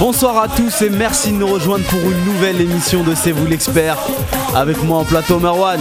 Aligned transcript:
Bonsoir 0.00 0.38
à 0.38 0.48
tous 0.48 0.80
et 0.80 0.88
merci 0.88 1.30
de 1.30 1.36
nous 1.36 1.46
rejoindre 1.46 1.84
pour 1.84 2.00
une 2.00 2.24
nouvelle 2.24 2.58
émission 2.58 3.04
de 3.04 3.14
C'est 3.14 3.32
vous 3.32 3.46
l'expert. 3.46 3.98
Avec 4.54 4.82
moi 4.82 4.96
en 5.00 5.04
plateau 5.04 5.38
Marwan. 5.38 5.78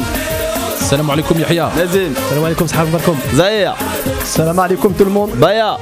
Salam 0.75 1.09
alaikum 1.09 1.39
Yahya. 1.39 1.71
Nazim. 1.73 2.13
Salam 2.27 2.43
alaikum, 2.43 2.67
salam 2.67 2.93
alaikum. 2.93 3.15
Zahir. 3.33 3.75
Salam 4.25 4.59
alaikum 4.59 4.93
tout 4.93 5.05
le 5.05 5.11
monde. 5.11 5.31
Baya. 5.35 5.77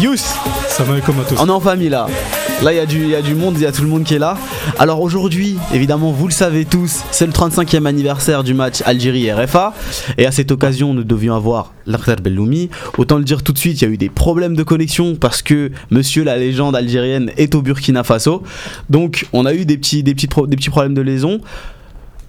Yous. 0.00 0.24
Salam 0.66 0.92
alaikum 0.92 1.20
à 1.20 1.28
tous. 1.28 1.36
On 1.38 1.46
est 1.46 1.52
en 1.52 1.60
famille 1.60 1.90
là. 1.90 2.06
Là, 2.64 2.72
il 2.72 2.76
y, 2.76 2.80
a 3.14 3.20
du- 3.20 3.34
monde, 3.34 3.56
il 3.58 3.62
y 3.62 3.66
a 3.66 3.72
tout 3.72 3.82
le 3.82 3.88
monde 3.88 4.04
qui 4.04 4.14
est 4.14 4.18
là. 4.18 4.38
Alors 4.78 5.02
aujourd'hui, 5.02 5.58
évidemment, 5.74 6.12
vous 6.12 6.26
le 6.26 6.32
savez 6.32 6.64
tous, 6.64 7.02
c'est 7.10 7.26
le 7.26 7.32
35e 7.32 7.84
anniversaire 7.84 8.42
du 8.42 8.54
match 8.54 8.80
Algérie-RFA. 8.86 9.74
Et 10.16 10.24
à 10.24 10.32
cette 10.32 10.50
occasion, 10.50 10.94
nous 10.94 11.04
devions 11.04 11.34
avoir 11.36 11.74
l'Akhtar 11.84 12.16
Belloumi. 12.22 12.70
Autant 12.96 13.18
le 13.18 13.24
dire 13.24 13.42
tout 13.42 13.52
de 13.52 13.58
suite, 13.58 13.82
il 13.82 13.84
y 13.84 13.86
a 13.86 13.90
eu 13.90 13.98
des 13.98 14.08
problèmes 14.08 14.56
de 14.56 14.62
connexion 14.62 15.14
parce 15.14 15.42
que 15.42 15.72
monsieur 15.90 16.24
la 16.24 16.38
légende 16.38 16.74
algérienne 16.74 17.30
est 17.36 17.54
au 17.54 17.60
Burkina 17.60 18.02
Faso. 18.02 18.42
Donc, 18.88 19.26
on 19.34 19.44
a 19.44 19.52
eu 19.52 19.66
des 19.66 19.76
petits, 19.76 20.02
des 20.02 20.14
petits 20.14 20.26
problèmes 20.70 20.94
de 20.94 21.02
liaison. 21.02 21.42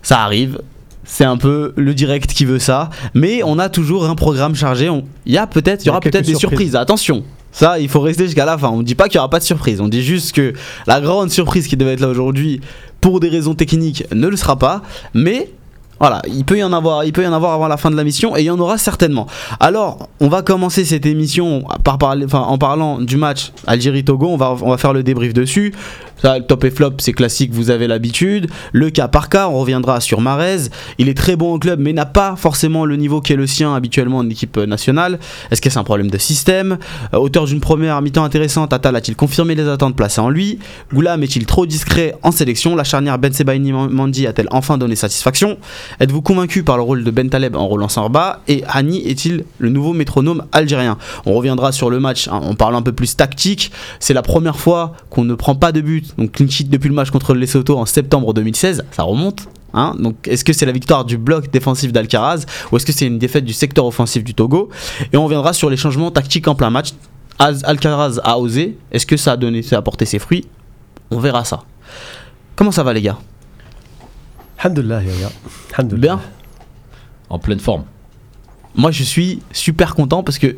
Ça 0.02 0.20
arrive. 0.22 0.60
C'est 1.06 1.24
un 1.26 1.38
peu 1.38 1.74
le 1.76 1.94
direct 1.94 2.34
qui 2.34 2.46
veut 2.46 2.60
ça, 2.60 2.90
mais 3.14 3.42
on 3.44 3.60
a 3.60 3.70
toujours 3.70 4.06
un 4.10 4.16
programme 4.16 4.56
chargé. 4.56 4.90
On- 4.90 5.04
Il 5.26 5.34
y 5.34 5.38
a 5.38 5.48
peut-être, 5.48 5.82
il 5.82 5.84
y 5.84 5.84
Il 5.84 5.88
y 5.88 5.90
a 5.90 5.92
aura 5.94 6.00
peut-être 6.02 6.26
des 6.26 6.34
surprises. 6.36 6.40
surprises. 6.40 6.76
Attention, 6.76 7.24
ça, 7.52 7.80
il 7.80 7.88
faut 7.90 8.02
rester 8.02 8.26
jusqu'à 8.26 8.46
la 8.46 8.58
fin. 8.58 8.70
On 8.70 8.78
ne 8.80 8.84
dit 8.84 8.96
pas 8.96 9.08
qu'il 9.08 9.18
n'y 9.18 9.20
aura 9.20 9.30
pas 9.30 9.40
de 9.40 9.44
surprise. 9.44 9.80
On 9.82 9.88
dit 9.88 10.04
juste 10.04 10.34
que 10.34 10.54
la 10.88 11.00
grande 11.02 11.30
surprise 11.32 11.68
qui 11.68 11.78
devait 11.78 11.94
être 11.94 12.00
là 12.02 12.08
aujourd'hui, 12.10 12.60
pour 13.02 13.20
des 13.20 13.30
raisons 13.30 13.54
techniques, 13.56 14.04
ne 14.14 14.28
le 14.28 14.36
sera 14.36 14.58
pas. 14.58 14.82
Mais 15.14 15.52
voilà, 16.00 16.22
il 16.28 16.44
peut 16.46 16.58
y 16.58 16.64
en 16.64 16.74
avoir, 16.74 17.06
il 17.06 17.14
peut 17.14 17.24
y 17.24 17.28
en 17.28 17.34
avoir 17.34 17.54
avant 17.54 17.68
la 17.68 17.78
fin 17.78 17.90
de 17.90 17.96
la 17.96 18.04
mission 18.04 18.36
et 18.36 18.42
il 18.42 18.46
y 18.46 18.50
en 18.50 18.60
aura 18.60 18.78
certainement. 18.78 19.28
Alors, 19.60 20.10
on 20.20 20.28
va 20.28 20.42
commencer 20.42 20.86
cette 20.86 21.06
émission 21.06 21.64
par 21.84 21.98
parler, 21.98 22.26
en 22.34 22.58
parlant 22.58 23.00
du 23.00 23.18
match 23.18 23.52
Algérie-Togo. 23.68 24.28
On 24.28 24.38
va, 24.38 24.56
on 24.62 24.70
va 24.70 24.78
faire 24.78 24.94
le 24.94 25.04
débrief 25.04 25.34
dessus. 25.34 25.74
Le 26.24 26.40
top 26.40 26.64
et 26.64 26.72
flop, 26.72 26.94
c'est 27.00 27.14
classique, 27.14 27.52
vous 27.54 27.70
avez 27.70 27.88
l'habitude. 27.88 28.50
Le 28.72 28.90
cas 28.90 29.08
par 29.08 29.30
cas, 29.30 29.48
on 29.48 29.60
reviendra 29.60 30.00
sur 30.00 30.22
Marez. 30.22 30.70
Il 30.98 31.08
est 31.08 31.14
très 31.14 31.36
bon 31.36 31.54
au 31.54 31.60
club, 31.60 31.80
mais 31.80 31.94
n'a 31.94 32.06
pas 32.06 32.36
forcément 32.36 32.86
le 32.86 32.96
niveau 32.96 33.22
qui 33.22 33.34
est 33.34 33.36
le 33.36 33.46
sien 33.46 33.76
habituellement 33.76 34.18
en 34.20 34.30
équipe 34.30 34.58
nationale. 34.58 35.20
Est-ce 35.52 35.62
que 35.62 35.70
c'est 35.70 35.78
un 35.78 35.84
problème 35.84 36.10
de 36.10 36.18
système? 36.18 36.78
Euh, 37.14 37.18
Auteur 37.18 37.46
d'une 37.46 37.60
première 37.60 38.02
mi-temps 38.02 38.24
intéressante, 38.24 38.74
Atal 38.74 38.96
a-t-il 38.96 39.16
confirmé 39.16 39.56
les 39.56 39.68
attentes 39.68 39.96
placées 39.96 40.22
en 40.22 40.30
lui? 40.30 40.58
Goulam 40.94 41.22
est-il 41.22 41.46
trop 41.46 41.66
discret 41.66 42.16
en 42.24 42.32
sélection? 42.32 42.76
La 42.76 42.84
charnière 42.84 43.20
Ben 43.20 43.32
Sebaini 43.32 43.72
Mandi 43.72 44.26
a-t-elle 44.26 44.48
enfin 44.52 44.78
donné 44.78 44.96
satisfaction? 44.96 45.58
Êtes-vous 46.00 46.22
convaincu 46.22 46.64
par 46.64 46.78
le 46.78 46.84
rôle 46.84 47.04
de 47.04 47.12
Ben 47.12 47.30
Taleb 47.30 47.56
en 47.56 47.68
relançant 47.68 48.10
bas 48.10 48.42
Et 48.48 48.64
Hani 48.68 49.08
est-il 49.08 49.46
le 49.60 49.70
nouveau 49.70 49.94
métronome 49.94 50.46
algérien? 50.52 50.98
On 51.26 51.34
reviendra 51.34 51.72
sur 51.72 51.90
le 51.90 52.00
match 52.00 52.28
hein, 52.28 52.40
en 52.44 52.56
parlant 52.56 52.80
un 52.80 52.82
peu 52.82 52.92
plus 52.94 53.16
tactique. 53.16 53.72
C'est 54.00 54.14
la 54.14 54.22
première 54.22 54.58
fois 54.58 54.94
qu'on 55.10 55.24
ne 55.24 55.34
prend 55.36 55.56
pas 55.56 55.72
de 55.72 55.82
but, 55.82 56.18
donc 56.18 56.32
clean 56.34 56.46
depuis 56.68 56.90
le 56.90 56.96
match 56.96 57.10
contre 57.12 57.34
le 57.34 57.40
Lesotho 57.40 57.78
en 57.78 57.86
septembre 57.86 58.34
2016. 58.34 58.86
Ça 58.92 59.04
remonte. 59.04 59.48
Hein 59.78 59.94
donc 60.00 60.16
est-ce 60.28 60.46
que 60.46 60.54
c'est 60.54 60.66
la 60.66 60.72
victoire 60.72 61.04
du 61.04 61.18
bloc 61.18 61.52
défensif 61.52 61.92
d'Alcaraz 61.92 62.46
ou 62.72 62.78
est-ce 62.78 62.86
que 62.86 62.94
c'est 62.94 63.08
une 63.08 63.20
défaite 63.20 63.44
du 63.44 63.52
secteur 63.52 63.86
offensif 63.86 64.24
du 64.24 64.34
Togo? 64.34 64.70
Et 65.12 65.18
on 65.18 65.26
reviendra 65.26 65.52
sur 65.52 65.70
les 65.70 65.76
changements 65.78 66.12
tactiques 66.12 66.48
en 66.48 66.56
plein 66.56 66.70
match. 66.70 66.92
Az- 67.40 67.64
Alcaraz 67.66 68.20
a 68.24 68.40
osé. 68.40 68.78
Est-ce 68.94 69.06
que 69.06 69.18
ça 69.18 69.34
a 69.34 69.38
donné, 69.38 69.62
ça 69.64 69.78
a 69.78 69.82
porté 69.82 70.06
ses 70.06 70.20
fruits? 70.20 70.46
On 71.12 71.20
verra 71.20 71.44
ça. 71.44 71.64
Comment 72.56 72.72
ça 72.72 72.84
va 72.84 72.94
les 72.94 73.02
gars? 73.02 73.18
Alhamdulillah, 74.66 75.04
Yaya. 75.04 75.30
Alhamdulillah. 75.74 76.16
Bien 76.16 76.22
En 77.30 77.38
pleine 77.38 77.60
forme. 77.60 77.84
Moi 78.74 78.90
je 78.90 79.04
suis 79.04 79.44
super 79.52 79.94
content 79.94 80.24
parce 80.24 80.40
que, 80.40 80.56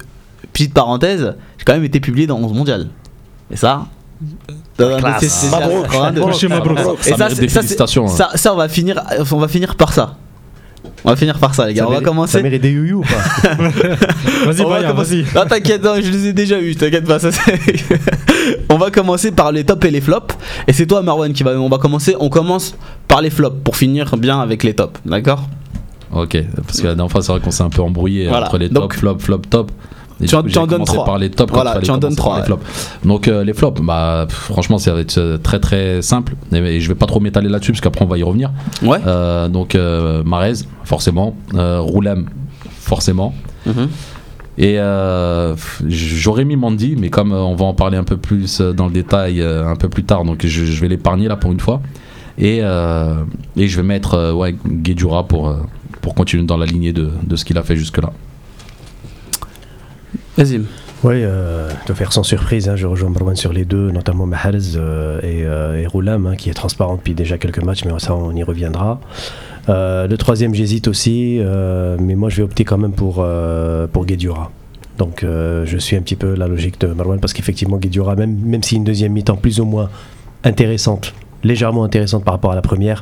petite 0.53 0.73
parenthèse, 0.73 1.35
j'ai 1.57 1.65
quand 1.65 1.73
même 1.73 1.83
été 1.83 1.99
publié 1.99 2.25
dans 2.25 2.37
11 2.37 2.53
mondial. 2.53 2.87
Et 3.51 3.57
ça. 3.57 3.85
Classe. 4.77 5.51
Mabrouk. 5.51 6.43
Mabrouk. 6.49 7.05
Et 7.05 7.15
Ça 7.15 7.29
félicitations, 7.29 8.05
hein. 8.05 8.15
Ça, 8.15 8.29
ça, 8.35 8.53
on 8.53 8.55
va 8.55 8.69
finir, 8.69 9.03
on 9.31 9.37
va 9.39 9.47
finir 9.49 9.75
par 9.75 9.91
ça. 9.91 10.15
On 11.03 11.09
va 11.09 11.15
finir 11.15 11.37
par 11.39 11.53
ça, 11.55 11.65
les 11.67 11.73
gars. 11.73 11.83
Ça 11.83 11.87
on 11.87 11.91
va 11.91 11.97
mérite- 11.99 12.03
Ça 12.05 12.09
commencer. 12.09 12.43
mérite 12.43 12.61
des 12.61 12.71
youyou 12.71 12.99
ou 12.99 13.01
pas 13.03 13.53
Vas-y, 14.45 14.61
On 14.61 14.69
va 14.69 14.83
commencer- 14.83 15.21
vas-y. 15.23 15.35
Non, 15.35 15.45
t'inquiète, 15.47 15.83
non, 15.83 15.95
je 16.01 16.09
les 16.11 16.27
ai 16.27 16.33
déjà 16.33 16.59
eu, 16.59 16.75
t'inquiète 16.75 17.05
pas. 17.05 17.19
Ça, 17.19 17.31
c'est- 17.31 17.57
on 18.69 18.77
va 18.77 18.91
commencer 18.91 19.31
par 19.31 19.51
les 19.51 19.63
tops 19.63 19.85
et 19.85 19.91
les 19.91 20.01
flops. 20.01 20.35
Et 20.67 20.73
c'est 20.73 20.85
toi, 20.87 21.01
Marwan, 21.01 21.31
qui 21.33 21.43
va. 21.43 21.51
On 21.59 21.69
va 21.69 21.77
commencer. 21.77 22.15
On 22.19 22.29
commence 22.29 22.75
par 23.07 23.21
les 23.21 23.29
flops 23.29 23.57
pour 23.63 23.75
finir 23.75 24.15
bien 24.17 24.39
avec 24.39 24.63
les 24.63 24.73
tops, 24.73 24.99
d'accord? 25.05 25.47
Ok, 26.11 26.37
parce 26.65 26.79
que 26.79 26.87
la 26.87 26.95
dernière 26.95 27.11
fois, 27.11 27.21
c'est 27.21 27.31
vrai 27.33 27.41
qu'on 27.41 27.51
s'est 27.51 27.63
un 27.63 27.69
peu 27.69 27.81
embrouillé 27.81 28.27
Voilà. 28.29 28.45
entre 28.47 28.57
les 28.57 28.69
Donc- 28.69 28.93
top, 28.93 28.93
flop, 28.93 29.17
flop, 29.19 29.41
top. 29.49 29.71
Et 30.19 30.25
Tu 30.25 30.35
en- 30.35 30.41
coup, 30.41 30.47
tu 30.47 30.53
j'ai 30.55 30.59
en 30.59 30.65
donnes 30.65 30.77
commencé 30.79 30.93
trois. 30.93 31.05
par 31.05 31.17
les 31.19 31.29
tops 31.29 31.51
Voilà, 31.53 31.79
tu 31.79 31.91
en 31.91 31.97
donnes 31.97 32.15
les 32.15 32.43
flops. 32.43 32.63
Donc 33.05 33.27
euh, 33.27 33.43
les 33.43 33.53
flops, 33.53 33.81
bah 33.81 34.25
pff, 34.27 34.35
franchement, 34.37 34.77
ça 34.79 34.93
va 34.93 34.99
être 35.01 35.17
euh, 35.19 35.37
très 35.37 35.59
très 35.59 36.01
simple. 36.01 36.33
Et, 36.51 36.57
et 36.57 36.79
je 36.81 36.87
vais 36.87 36.95
pas 36.95 37.05
trop 37.05 37.19
m'étaler 37.19 37.49
là-dessus 37.49 37.71
parce 37.71 37.81
qu'après 37.81 38.03
on 38.03 38.07
va 38.07 38.17
y 38.17 38.23
revenir. 38.23 38.51
Ouais. 38.81 38.97
Euh, 39.05 39.47
donc 39.47 39.75
euh, 39.75 40.23
Marez, 40.23 40.53
forcément. 40.83 41.35
Roulem, 41.53 42.25
forcément. 42.79 43.33
Mhm. 43.67 43.89
Et 44.59 44.77
j'aurais 45.87 46.45
mis 46.45 46.55
Mandy, 46.55 46.95
mais 46.97 47.09
comme 47.09 47.31
on 47.31 47.55
va 47.55 47.65
en 47.65 47.73
parler 47.73 47.97
un 47.97 48.03
peu 48.03 48.17
plus 48.17 48.59
dans 48.61 48.85
le 48.87 48.91
détail 48.91 49.41
un 49.41 49.75
peu 49.75 49.89
plus 49.89 50.03
tard, 50.03 50.23
donc 50.25 50.45
je, 50.45 50.65
je 50.65 50.81
vais 50.81 50.87
l'épargner 50.87 51.27
là 51.27 51.35
pour 51.35 51.51
une 51.51 51.59
fois. 51.59 51.81
Et, 52.39 52.57
et 52.59 53.67
je 53.67 53.77
vais 53.77 53.83
mettre 53.83 54.33
ouais, 54.33 54.55
Guedjura 54.65 55.27
pour, 55.27 55.55
pour 56.01 56.15
continuer 56.15 56.43
dans 56.45 56.57
la 56.57 56.65
lignée 56.65 56.93
de, 56.93 57.09
de 57.23 57.35
ce 57.35 57.45
qu'il 57.45 57.57
a 57.57 57.63
fait 57.63 57.75
jusque-là. 57.75 58.11
Vas-y. 60.37 60.61
Oui, 61.03 61.15
euh, 61.17 61.69
de 61.87 61.93
faire 61.93 62.11
sans 62.11 62.23
surprise, 62.23 62.69
hein, 62.69 62.75
je 62.75 62.87
rejoins 62.87 63.09
Marwan 63.09 63.35
sur 63.35 63.53
les 63.53 63.65
deux, 63.65 63.91
notamment 63.91 64.25
Mahrez 64.25 64.75
euh, 64.75 65.19
et, 65.21 65.45
euh, 65.45 65.79
et 65.81 65.85
Roulam, 65.85 66.25
hein, 66.25 66.35
qui 66.35 66.49
est 66.49 66.53
transparent 66.53 66.95
depuis 66.95 67.13
déjà 67.13 67.37
quelques 67.37 67.61
matchs, 67.61 67.85
mais 67.85 67.91
ça 67.99 68.15
on 68.15 68.35
y 68.35 68.43
reviendra. 68.43 68.99
Le 69.67 70.15
troisième, 70.15 70.55
j'hésite 70.55 70.87
aussi, 70.87 71.41
mais 71.99 72.15
moi 72.15 72.29
je 72.29 72.37
vais 72.37 72.43
opter 72.43 72.63
quand 72.63 72.77
même 72.77 72.93
pour, 72.93 73.25
pour 73.91 74.05
Guedjura. 74.05 74.49
Donc 74.97 75.23
je 75.23 75.77
suis 75.77 75.95
un 75.97 76.01
petit 76.01 76.15
peu 76.15 76.35
la 76.35 76.47
logique 76.47 76.79
de 76.79 76.87
Marwan, 76.87 77.19
parce 77.19 77.33
qu'effectivement 77.33 77.77
Guedjura, 77.77 78.15
même, 78.15 78.37
même 78.45 78.63
si 78.63 78.77
une 78.77 78.85
deuxième 78.85 79.11
mi-temps 79.11 79.35
plus 79.35 79.59
ou 79.59 79.65
moins 79.65 79.89
intéressante, 80.45 81.13
légèrement 81.43 81.83
intéressante 81.83 82.23
par 82.23 82.33
rapport 82.33 82.53
à 82.53 82.55
la 82.55 82.61
première, 82.61 83.01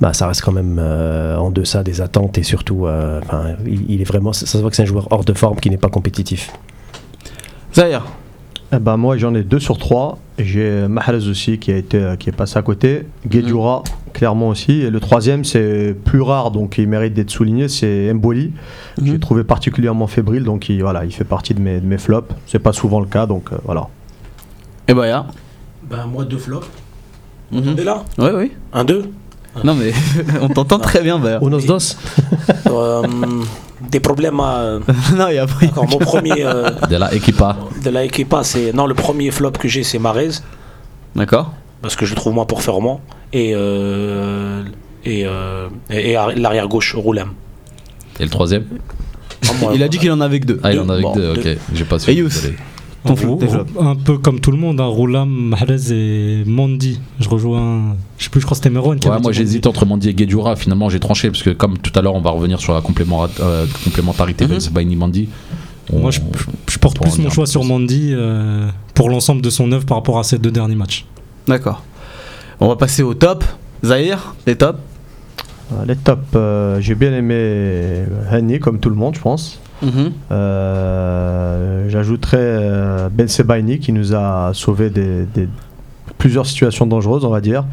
bah, 0.00 0.12
ça 0.12 0.26
reste 0.26 0.42
quand 0.42 0.52
même 0.52 0.78
en 0.78 1.50
deçà 1.50 1.82
des 1.82 2.02
attentes 2.02 2.36
et 2.36 2.42
surtout, 2.42 2.86
euh, 2.86 3.20
il 3.66 4.00
est 4.00 4.04
vraiment, 4.04 4.34
ça 4.34 4.46
se 4.46 4.58
voit 4.58 4.68
que 4.68 4.76
c'est 4.76 4.82
un 4.82 4.86
joueur 4.86 5.08
hors 5.10 5.24
de 5.24 5.32
forme 5.32 5.58
qui 5.58 5.70
n'est 5.70 5.78
pas 5.78 5.88
compétitif. 5.88 6.52
Zahir. 7.74 8.04
Eh 8.74 8.78
ben 8.78 8.96
moi 8.96 9.16
j'en 9.18 9.34
ai 9.34 9.42
deux 9.42 9.58
sur 9.60 9.76
trois. 9.78 10.18
J'ai 10.38 10.88
Mahrez 10.88 11.28
aussi 11.28 11.58
qui 11.58 11.70
a 11.72 11.76
été 11.76 12.14
qui 12.18 12.30
est 12.30 12.32
passé 12.36 12.58
à 12.58 12.62
côté. 12.62 13.06
Guedjura 13.26 13.82
clairement 14.14 14.48
aussi. 14.48 14.72
Et 14.80 14.90
le 14.90 14.98
troisième 15.00 15.44
c'est 15.44 15.94
plus 16.04 16.20
rare 16.22 16.50
donc 16.50 16.78
il 16.78 16.88
mérite 16.88 17.12
d'être 17.14 17.30
souligné, 17.30 17.68
c'est 17.68 18.12
Mboli. 18.14 18.52
J'ai 19.02 19.12
Mhm. 19.12 19.18
trouvé 19.20 19.44
particulièrement 19.44 20.06
fébrile 20.06 20.44
donc 20.44 20.68
il, 20.70 20.80
voilà, 20.82 21.04
il 21.04 21.12
fait 21.12 21.24
partie 21.24 21.52
de 21.54 21.60
mes, 21.60 21.80
de 21.80 21.86
mes 21.86 21.98
flops. 21.98 22.34
C'est 22.46 22.58
pas 22.58 22.72
souvent 22.72 23.00
le 23.00 23.06
cas 23.06 23.26
donc 23.26 23.52
euh, 23.52 23.56
voilà. 23.64 23.88
Et 24.88 24.94
Baya. 24.94 25.26
Ben 25.90 26.06
moi 26.06 26.24
deux 26.24 26.38
flops. 26.38 26.66
Mhm. 27.52 27.76
Et 27.78 27.84
là? 27.84 28.04
Ouais, 28.18 28.32
oui. 28.34 28.52
Un 28.72 28.84
deux? 28.84 29.10
Non, 29.64 29.74
mais 29.74 29.92
on 30.40 30.48
t'entend 30.48 30.78
très 30.78 31.02
bien, 31.02 31.18
Baya. 31.18 31.38
Unos 31.42 31.66
dos 31.66 31.76
Euh, 32.68 33.02
Des 33.90 34.00
problèmes 34.00 34.40
à. 34.40 34.78
non, 35.16 35.28
il 35.28 35.34
y 35.34 35.38
a 35.38 35.46
pris. 35.46 35.66
D'accord, 35.66 35.88
mon 35.88 35.98
premier 35.98 36.44
euh, 36.44 36.70
De 36.88 36.96
la 36.96 37.12
Equipa. 37.14 37.56
de 37.82 37.90
la 37.90 38.04
Equipa, 38.04 38.42
c'est. 38.44 38.72
Non, 38.72 38.86
le 38.86 38.94
premier 38.94 39.30
flop 39.30 39.52
que 39.52 39.68
j'ai, 39.68 39.82
c'est 39.82 39.98
Marez, 39.98 40.30
D'accord. 41.16 41.52
parce 41.82 41.96
que 41.96 42.06
je 42.06 42.10
le 42.14 42.16
trouve 42.16 42.34
moins 42.34 42.46
performant. 42.46 43.00
Et. 43.32 43.52
euh, 43.54 44.62
et, 45.04 45.24
euh, 45.26 45.68
et, 45.90 46.12
et 46.12 46.14
arri- 46.14 46.38
l'arrière 46.38 46.68
gauche, 46.68 46.94
Roulem. 46.94 47.30
Et 48.20 48.22
le 48.24 48.30
troisième? 48.30 48.64
Ah, 49.48 49.52
moi, 49.60 49.72
Il 49.74 49.82
a 49.82 49.88
dit 49.88 49.98
qu'il 49.98 50.12
en 50.12 50.20
avait 50.20 50.38
que 50.38 50.46
deux. 50.46 50.60
Ah, 50.62 50.72
il 50.72 50.78
en 50.78 50.88
a 50.88 50.92
avec 50.92 51.02
Bon, 51.04 51.12
deux, 51.14 51.34
deux. 51.34 51.52
ok. 51.52 51.58
J'ai 51.74 51.84
pas 51.84 51.98
su. 51.98 52.10
Et 52.10 52.14
désolé. 52.14 52.54
Ton. 53.04 53.16
Un 53.80 53.96
peu 53.96 54.18
comme 54.18 54.38
tout 54.40 54.52
le 54.52 54.56
monde, 54.58 54.80
hein, 54.80 54.84
Roulam, 54.86 55.28
Mahrez 55.28 55.90
et 55.90 56.44
Mondi. 56.46 57.00
Je 57.18 57.28
rejoins. 57.28 57.96
Je 58.18 58.24
sais 58.24 58.30
plus, 58.30 58.40
je 58.40 58.46
crois 58.46 58.54
que 58.54 58.62
c'était 58.62 58.70
Meron 58.70 58.96
qui 58.96 59.08
Ouais, 59.08 59.18
moi 59.20 59.32
j'hésite 59.32 59.66
entre 59.66 59.84
Mandy 59.86 60.08
et 60.10 60.14
Guedjura. 60.14 60.54
Finalement, 60.56 60.88
j'ai 60.88 61.00
tranché 61.00 61.28
parce 61.30 61.42
que, 61.42 61.50
comme 61.50 61.78
tout 61.78 61.92
à 61.98 62.02
l'heure, 62.02 62.14
on 62.14 62.20
va 62.20 62.30
revenir 62.30 62.60
sur 62.60 62.72
la 62.72 62.78
euh, 62.80 63.66
complémentarité 63.84 64.46
Mhm. 64.46 64.54
de 64.54 64.58
Sebaini 64.60 64.94
Mandy. 64.96 65.28
On- 65.92 65.98
Moi, 65.98 66.10
je, 66.12 66.20
je 66.70 66.78
porte 66.78 67.00
plus 67.00 67.18
mon 67.18 67.26
un 67.26 67.30
choix 67.30 67.46
sur. 67.46 67.64
Mandy 67.64 68.10
euh, 68.12 68.68
pour 68.94 69.10
l'ensemble 69.10 69.42
de 69.42 69.50
son 69.50 69.70
œuvre 69.72 69.84
par 69.84 69.96
rapport 69.96 70.18
à 70.20 70.22
ces 70.24 70.38
deux 70.38 70.52
derniers 70.52 70.76
matchs. 70.76 71.04
D'accord. 71.48 71.82
On 72.60 72.68
va 72.68 72.76
passer 72.76 73.02
au 73.02 73.14
top. 73.14 73.44
Zahir, 73.84 74.36
les 74.46 74.54
tops. 74.56 74.78
Euh, 75.72 75.84
les 75.86 75.96
tops, 75.96 76.20
euh, 76.36 76.80
j'ai 76.80 76.94
bien 76.94 77.12
aimé 77.12 78.04
Hani 78.30 78.60
comme 78.60 78.78
tout 78.78 78.90
le 78.90 78.94
monde 78.96 79.16
je 79.16 79.20
pense. 79.20 79.58
Mhm. 79.82 80.12
Euh, 80.30 81.88
J'ajouterais 81.88 82.36
euh, 82.40 83.08
Ben 83.10 83.28
Sebaini 83.28 83.78
qui 83.78 83.92
nous 83.92 84.14
a 84.14 84.50
sauvé 84.54 84.90
des, 84.90 85.24
des- 85.34 85.48
plusieurs 86.18 86.46
situations 86.46 86.86
dangereuses, 86.86 87.24
on 87.24 87.30
va 87.30 87.40
dire. 87.40 87.64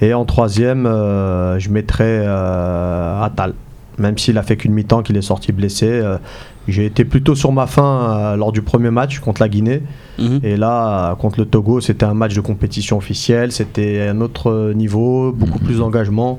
Et 0.00 0.14
en 0.14 0.24
troisième, 0.24 0.86
euh, 0.86 1.58
je 1.58 1.68
mettrais 1.70 2.24
Atal. 2.26 3.54
même 3.98 4.16
s'il 4.16 4.38
a 4.38 4.42
fait 4.42 4.56
qu'une 4.56 4.72
mi-temps, 4.72 5.02
qu'il 5.02 5.16
est 5.16 5.22
sorti 5.22 5.50
blessé. 5.52 6.00
J'ai 6.68 6.84
été 6.84 7.04
plutôt 7.04 7.34
sur 7.34 7.50
ma 7.50 7.66
fin 7.66 8.10
euh, 8.10 8.36
lors 8.36 8.52
du 8.52 8.60
premier 8.62 8.90
match 8.90 9.18
contre 9.20 9.40
la 9.40 9.48
Guinée. 9.48 9.82
Mhm. 10.18 10.40
Et 10.44 10.56
là, 10.56 11.16
contre 11.16 11.40
le 11.40 11.46
Togo, 11.46 11.80
c'était 11.80 12.04
un 12.04 12.14
match 12.14 12.34
de 12.34 12.40
compétition 12.42 12.96
officielle, 12.98 13.50
c'était 13.52 14.06
un 14.08 14.20
autre 14.20 14.72
niveau, 14.74 15.32
beaucoup 15.32 15.58
plus 15.58 15.78
d'engagement. 15.78 16.38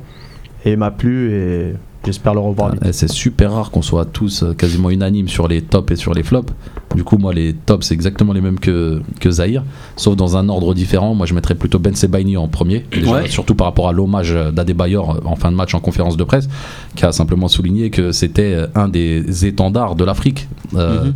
Et 0.65 0.73
il 0.73 0.77
m'a 0.77 0.91
plu 0.91 1.31
et 1.33 1.73
j'espère 2.09 2.33
le 2.33 2.39
revoir. 2.39 2.73
Eh, 2.85 2.91
C'est 2.93 3.07
super 3.09 3.53
rare 3.53 3.71
qu'on 3.71 3.81
soit 3.81 4.05
tous 4.05 4.43
euh, 4.43 4.53
quasiment 4.53 4.89
unanimes 4.89 5.27
sur 5.27 5.47
les 5.47 5.61
tops 5.61 5.91
et 5.91 5.95
sur 5.95 6.13
les 6.13 6.23
flops. 6.23 6.51
Du 6.95 7.03
coup, 7.03 7.17
moi, 7.17 7.33
les 7.33 7.53
tops, 7.53 7.85
c'est 7.87 7.93
exactement 7.93 8.33
les 8.33 8.41
mêmes 8.41 8.59
que, 8.59 9.01
que 9.19 9.29
Zahir, 9.29 9.63
sauf 9.95 10.15
dans 10.15 10.37
un 10.37 10.49
ordre 10.49 10.73
différent. 10.73 11.13
Moi, 11.13 11.25
je 11.27 11.33
mettrais 11.35 11.53
plutôt 11.55 11.77
Ben 11.79 11.93
Sebaini 11.95 12.35
en 12.35 12.47
premier, 12.47 12.83
déjà, 12.91 13.11
Ouais. 13.13 13.27
surtout 13.29 13.53
par 13.55 13.65
rapport 13.67 13.87
à 13.87 13.91
l'hommage 13.93 14.33
d'Adebayor 14.53 15.21
en 15.25 15.35
fin 15.35 15.51
de 15.51 15.55
match 15.55 15.73
en 15.75 15.79
conférence 15.79 16.17
de 16.17 16.23
presse, 16.23 16.49
qui 16.95 17.05
a 17.05 17.11
simplement 17.11 17.47
souligné 17.47 17.89
que 17.91 18.11
c'était 18.11 18.53
euh, 18.55 18.67
un 18.75 18.87
des 18.89 19.45
étendards 19.45 19.95
de 19.95 20.03
l'Afrique 20.03 20.47
euh, 20.75 21.05
Mhm. 21.05 21.13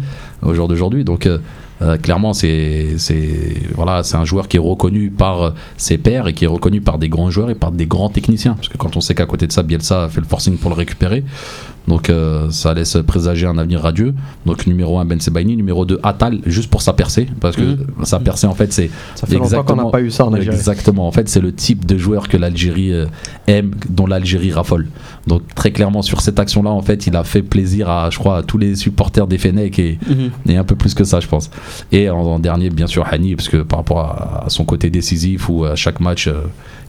au 0.50 0.54
jour 0.54 0.68
d'aujourd'hui. 0.68 1.04
Donc, 1.04 1.25
euh, 1.25 1.40
euh, 1.81 1.97
clairement, 1.97 2.33
c'est 2.33 2.95
voilà, 3.75 4.03
c'est 4.03 4.15
un 4.15 4.25
joueur 4.25 4.47
qui 4.47 4.57
est 4.57 4.59
reconnu 4.59 5.09
par 5.09 5.41
euh, 5.41 5.51
ses 5.77 5.97
pairs 5.97 6.27
et 6.27 6.33
qui 6.33 6.45
est 6.45 6.47
reconnu 6.47 6.81
par 6.81 6.97
des 6.97 7.09
grands 7.09 7.29
joueurs 7.29 7.49
et 7.49 7.55
par 7.55 7.71
des 7.71 7.85
grands 7.85 8.09
techniciens. 8.09 8.53
Parce 8.53 8.69
que 8.69 8.77
quand 8.77 8.95
on 8.95 9.01
sait 9.01 9.15
qu'à 9.15 9.25
côté 9.25 9.47
de 9.47 9.51
ça, 9.51 9.63
Bielsa 9.63 10.07
fait 10.09 10.21
le 10.21 10.27
forcing 10.27 10.57
pour 10.57 10.69
le 10.69 10.75
récupérer, 10.75 11.23
donc 11.88 12.09
euh, 12.09 12.50
ça 12.51 12.74
laisse 12.74 12.97
présager 13.06 13.45
un 13.45 13.57
avenir 13.57 13.81
radieux. 13.81 14.13
Donc 14.45 14.65
numéro 14.68 15.00
1 15.00 15.06
Ben 15.06 15.19
Sebaini, 15.19 15.56
numéro 15.57 15.85
2 15.85 16.00
Atal, 16.03 16.39
juste 16.45 16.69
pour 16.69 16.81
sa 16.81 16.94
percée, 16.94 17.27
parce 17.39 17.56
que 17.56 17.62
Mhm. 17.62 17.85
sa 18.03 18.19
percée 18.19 18.47
en 18.47 18.53
fait 18.53 18.71
c'est 18.71 18.89
Ça 19.15 19.27
fait 19.27 19.35
longtemps 19.35 19.63
qu'on 19.63 19.75
n'a 19.75 19.85
pas 19.85 20.01
eu 20.01 20.12
ça 20.12 20.25
en 20.25 20.33
Algérie. 20.33 20.56
Exactement. 20.56 21.07
En 21.07 21.12
fait, 21.12 21.27
c'est 21.30 21.39
le 21.41 21.53
type 21.53 21.85
de 21.85 21.97
joueur 21.97 22.27
que 22.27 22.38
l'Algérie 22.38 22.91
euh, 22.94 23.06
aime, 23.47 23.71
dont 23.89 24.06
l'Algérie 24.07 24.51
raffole. 24.51 24.88
Donc 25.27 25.41
très 25.56 25.71
clairement 25.71 26.01
sur 26.01 26.21
cette 26.21 26.39
action-là, 26.39 26.69
en 26.71 26.81
fait, 26.81 27.07
il 27.07 27.15
a 27.15 27.24
fait 27.24 27.41
plaisir 27.41 27.89
à, 27.89 28.09
je 28.09 28.18
crois, 28.19 28.38
à 28.38 28.44
tous 28.44 28.57
les 28.57 28.75
supporters 28.75 29.27
des 29.27 29.38
Fennecs 29.38 29.80
et, 29.80 30.00
Mhm. 30.09 30.31
et 30.47 30.57
un 30.57 30.63
peu 30.63 30.75
plus 30.75 30.94
que 30.94 31.03
ça, 31.03 31.19
je 31.19 31.27
pense. 31.27 31.50
Et 31.91 32.09
en, 32.09 32.18
en 32.19 32.39
dernier, 32.39 32.69
bien 32.69 32.88
sûr, 32.88 33.06
Hani, 33.12 33.35
parce 33.35 33.50
que 33.50 33.57
par 33.57 33.80
rapport 33.80 34.00
à, 34.00 34.45
à 34.45 34.50
son 34.50 34.63
côté 34.65 34.89
décisif 34.89 35.50
où 35.50 35.65
à 35.65 35.75
chaque 35.75 36.00
match, 36.00 36.27
euh, 36.27 36.33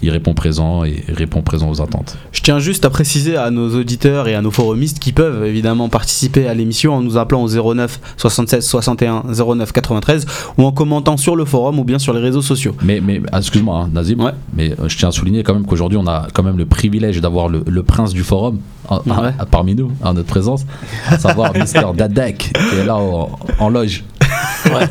il 0.05 0.11
répond 0.11 0.35
présent 0.35 0.85
et 0.85 1.03
répond 1.09 1.41
présent 1.41 1.71
aux 1.71 1.81
attentes. 1.81 2.17
Je 2.33 2.43
tiens 2.43 2.59
juste 2.59 2.85
à 2.85 2.91
préciser 2.91 3.37
à 3.37 3.51
nos 3.51 3.75
auditeurs 3.75 4.29
et 4.29 4.35
à 4.35 4.43
nos 4.43 4.51
forumistes 4.51 4.99
qui 4.99 5.13
peuvent 5.13 5.45
évidemment 5.47 5.89
participer 5.89 6.47
à 6.47 6.53
l'émission 6.55 6.95
en 6.95 7.01
nous 7.01 7.17
appelant 7.17 7.43
au 7.43 7.75
09 7.75 7.99
76 8.19 8.65
61 8.67 9.23
09 9.57 9.73
93 9.73 10.27
ou 10.59 10.65
en 10.65 10.73
commentant 10.73 11.17
sur 11.17 11.37
le 11.37 11.45
forum 11.47 11.79
ou 11.79 11.85
bien 11.85 11.99
sur 11.99 12.13
les 12.13 12.21
réseaux 12.21 12.43
sociaux. 12.43 12.77
Mais, 12.83 13.01
mais 13.03 13.23
ah, 13.33 13.39
excuse-moi, 13.39 13.79
hein, 13.87 13.91
Nazim, 13.93 14.21
Ouais. 14.21 14.33
mais 14.55 14.73
euh, 14.73 14.89
je 14.89 14.97
tiens 14.99 15.09
à 15.09 15.13
souligner 15.13 15.43
quand 15.43 15.55
même 15.55 15.65
qu'aujourd'hui, 15.65 15.99
on 15.99 16.07
a 16.07 16.29
quand 16.35 16.43
même 16.43 16.59
le 16.59 16.67
privilège 16.67 17.21
d'avoir 17.21 17.49
le, 17.49 17.65
le 17.67 17.83
prince 17.83 18.13
du 18.13 18.23
forum 18.25 18.59
à- 18.89 18.97
à- 18.97 19.01
Ouais. 19.23 19.31
à- 19.39 19.47
parmi 19.47 19.75
nous, 19.75 19.91
à 20.03 20.13
notre 20.13 20.29
présence, 20.29 20.67
à 21.09 21.19
savoir 21.19 21.55
Mister 21.59 21.81
Dadek, 21.97 22.53
qui 22.53 22.77
est 22.81 22.85
là 22.85 22.97
en, 22.97 23.31
en 23.59 23.69
loge. 23.71 24.05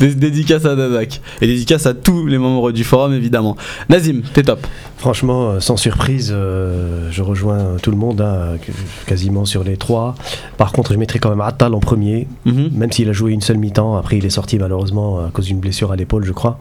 Dé- 0.00 0.14
Dédicace 0.14 0.64
à 0.64 0.74
Dadak 0.74 1.20
et 1.40 1.46
dédicace 1.46 1.86
à 1.86 1.94
tous 1.94 2.26
les 2.26 2.38
membres 2.38 2.72
du 2.72 2.82
forum 2.82 3.12
évidemment. 3.14 3.56
Nazim, 3.88 4.01
t'es 4.34 4.42
top. 4.42 4.66
Franchement, 4.98 5.50
euh, 5.50 5.60
sans 5.60 5.76
surprise, 5.76 6.30
euh, 6.32 7.08
je 7.10 7.22
rejoins 7.22 7.76
tout 7.82 7.90
le 7.90 7.96
monde, 7.96 8.20
hein, 8.20 8.56
quasiment 9.06 9.44
sur 9.44 9.64
les 9.64 9.76
trois. 9.76 10.14
Par 10.58 10.70
contre, 10.72 10.92
je 10.92 10.98
mettrais 10.98 11.18
quand 11.18 11.30
même 11.30 11.40
Attal 11.40 11.74
en 11.74 11.80
premier, 11.80 12.28
Mhm. 12.44 12.70
même 12.72 12.92
s'il 12.92 13.08
a 13.08 13.12
joué 13.12 13.32
une 13.32 13.40
seule 13.40 13.58
mi-temps. 13.58 13.96
Après, 13.96 14.18
il 14.18 14.24
est 14.24 14.30
sorti 14.30 14.58
malheureusement 14.58 15.18
à 15.18 15.30
cause 15.32 15.46
d'une 15.46 15.58
blessure 15.58 15.90
à 15.90 15.96
l'épaule, 15.96 16.24
je 16.24 16.32
crois. 16.32 16.58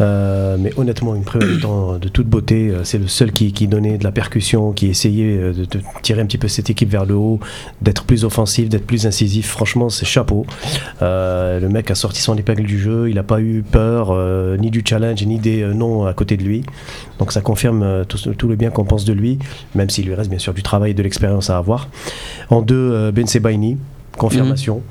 Euh, 0.00 0.56
mais 0.58 0.72
honnêtement, 0.76 1.14
une 1.14 1.24
première 1.24 1.48
mi-temps 1.48 1.98
de 1.98 2.08
toute 2.08 2.26
beauté. 2.26 2.70
C'est 2.84 2.98
le 2.98 3.08
seul 3.08 3.32
qui, 3.32 3.52
qui 3.52 3.66
donnait 3.66 3.96
de 3.96 4.04
la 4.04 4.12
percussion, 4.12 4.72
qui 4.72 4.86
essayait 4.88 5.38
de, 5.38 5.64
de 5.64 5.80
tirer 6.02 6.20
un 6.20 6.26
petit 6.26 6.38
peu 6.38 6.48
cette 6.48 6.68
équipe 6.70 6.90
vers 6.90 7.06
le 7.06 7.14
haut, 7.14 7.40
d'être 7.80 8.04
plus 8.04 8.24
offensif, 8.26 8.68
d'être 8.68 8.86
plus 8.86 9.06
incisif. 9.06 9.46
Franchement, 9.48 9.88
c'est 9.88 10.04
chapeau. 10.06 10.44
Euh, 11.02 11.58
le 11.60 11.68
mec 11.70 11.90
a 11.90 11.94
sorti 11.94 12.20
son 12.20 12.36
épingle 12.36 12.64
du 12.64 12.78
jeu. 12.78 13.08
Il 13.08 13.14
n'a 13.14 13.22
pas 13.22 13.40
eu 13.40 13.62
peur 13.62 14.14
ni 14.58 14.70
du 14.70 14.82
challenge, 14.86 15.24
ni 15.24 15.38
des 15.38 15.64
noms 15.64 16.04
à 16.04 16.12
côté 16.12 16.36
de 16.36 16.42
lui. 16.42 16.59
Donc 17.18 17.32
ça 17.32 17.40
confirme 17.40 17.82
euh, 17.82 18.04
tout, 18.04 18.48
le 18.48 18.56
bien 18.56 18.70
qu'on 18.70 18.84
pense 18.84 19.04
de 19.04 19.12
lui, 19.12 19.38
même 19.74 19.90
s'il 19.90 20.06
lui 20.06 20.14
reste 20.14 20.30
bien 20.30 20.38
sûr 20.38 20.54
du 20.54 20.62
travail 20.62 20.92
et 20.92 20.94
de 20.94 21.02
l'expérience 21.02 21.50
à 21.50 21.58
avoir. 21.58 21.88
En 22.48 22.62
deux, 22.62 22.74
euh, 22.76 23.12
Ben 23.12 23.26
Sebaini, 23.26 23.76
confirmation. 24.16 24.82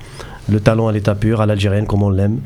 Le 0.52 0.60
talent 0.60 0.88
à 0.88 0.92
l'état 0.92 1.14
pur, 1.14 1.42
à 1.42 1.46
l'algérienne 1.46 1.86
comme 1.86 2.02
on 2.02 2.10
l'aime. 2.10 2.40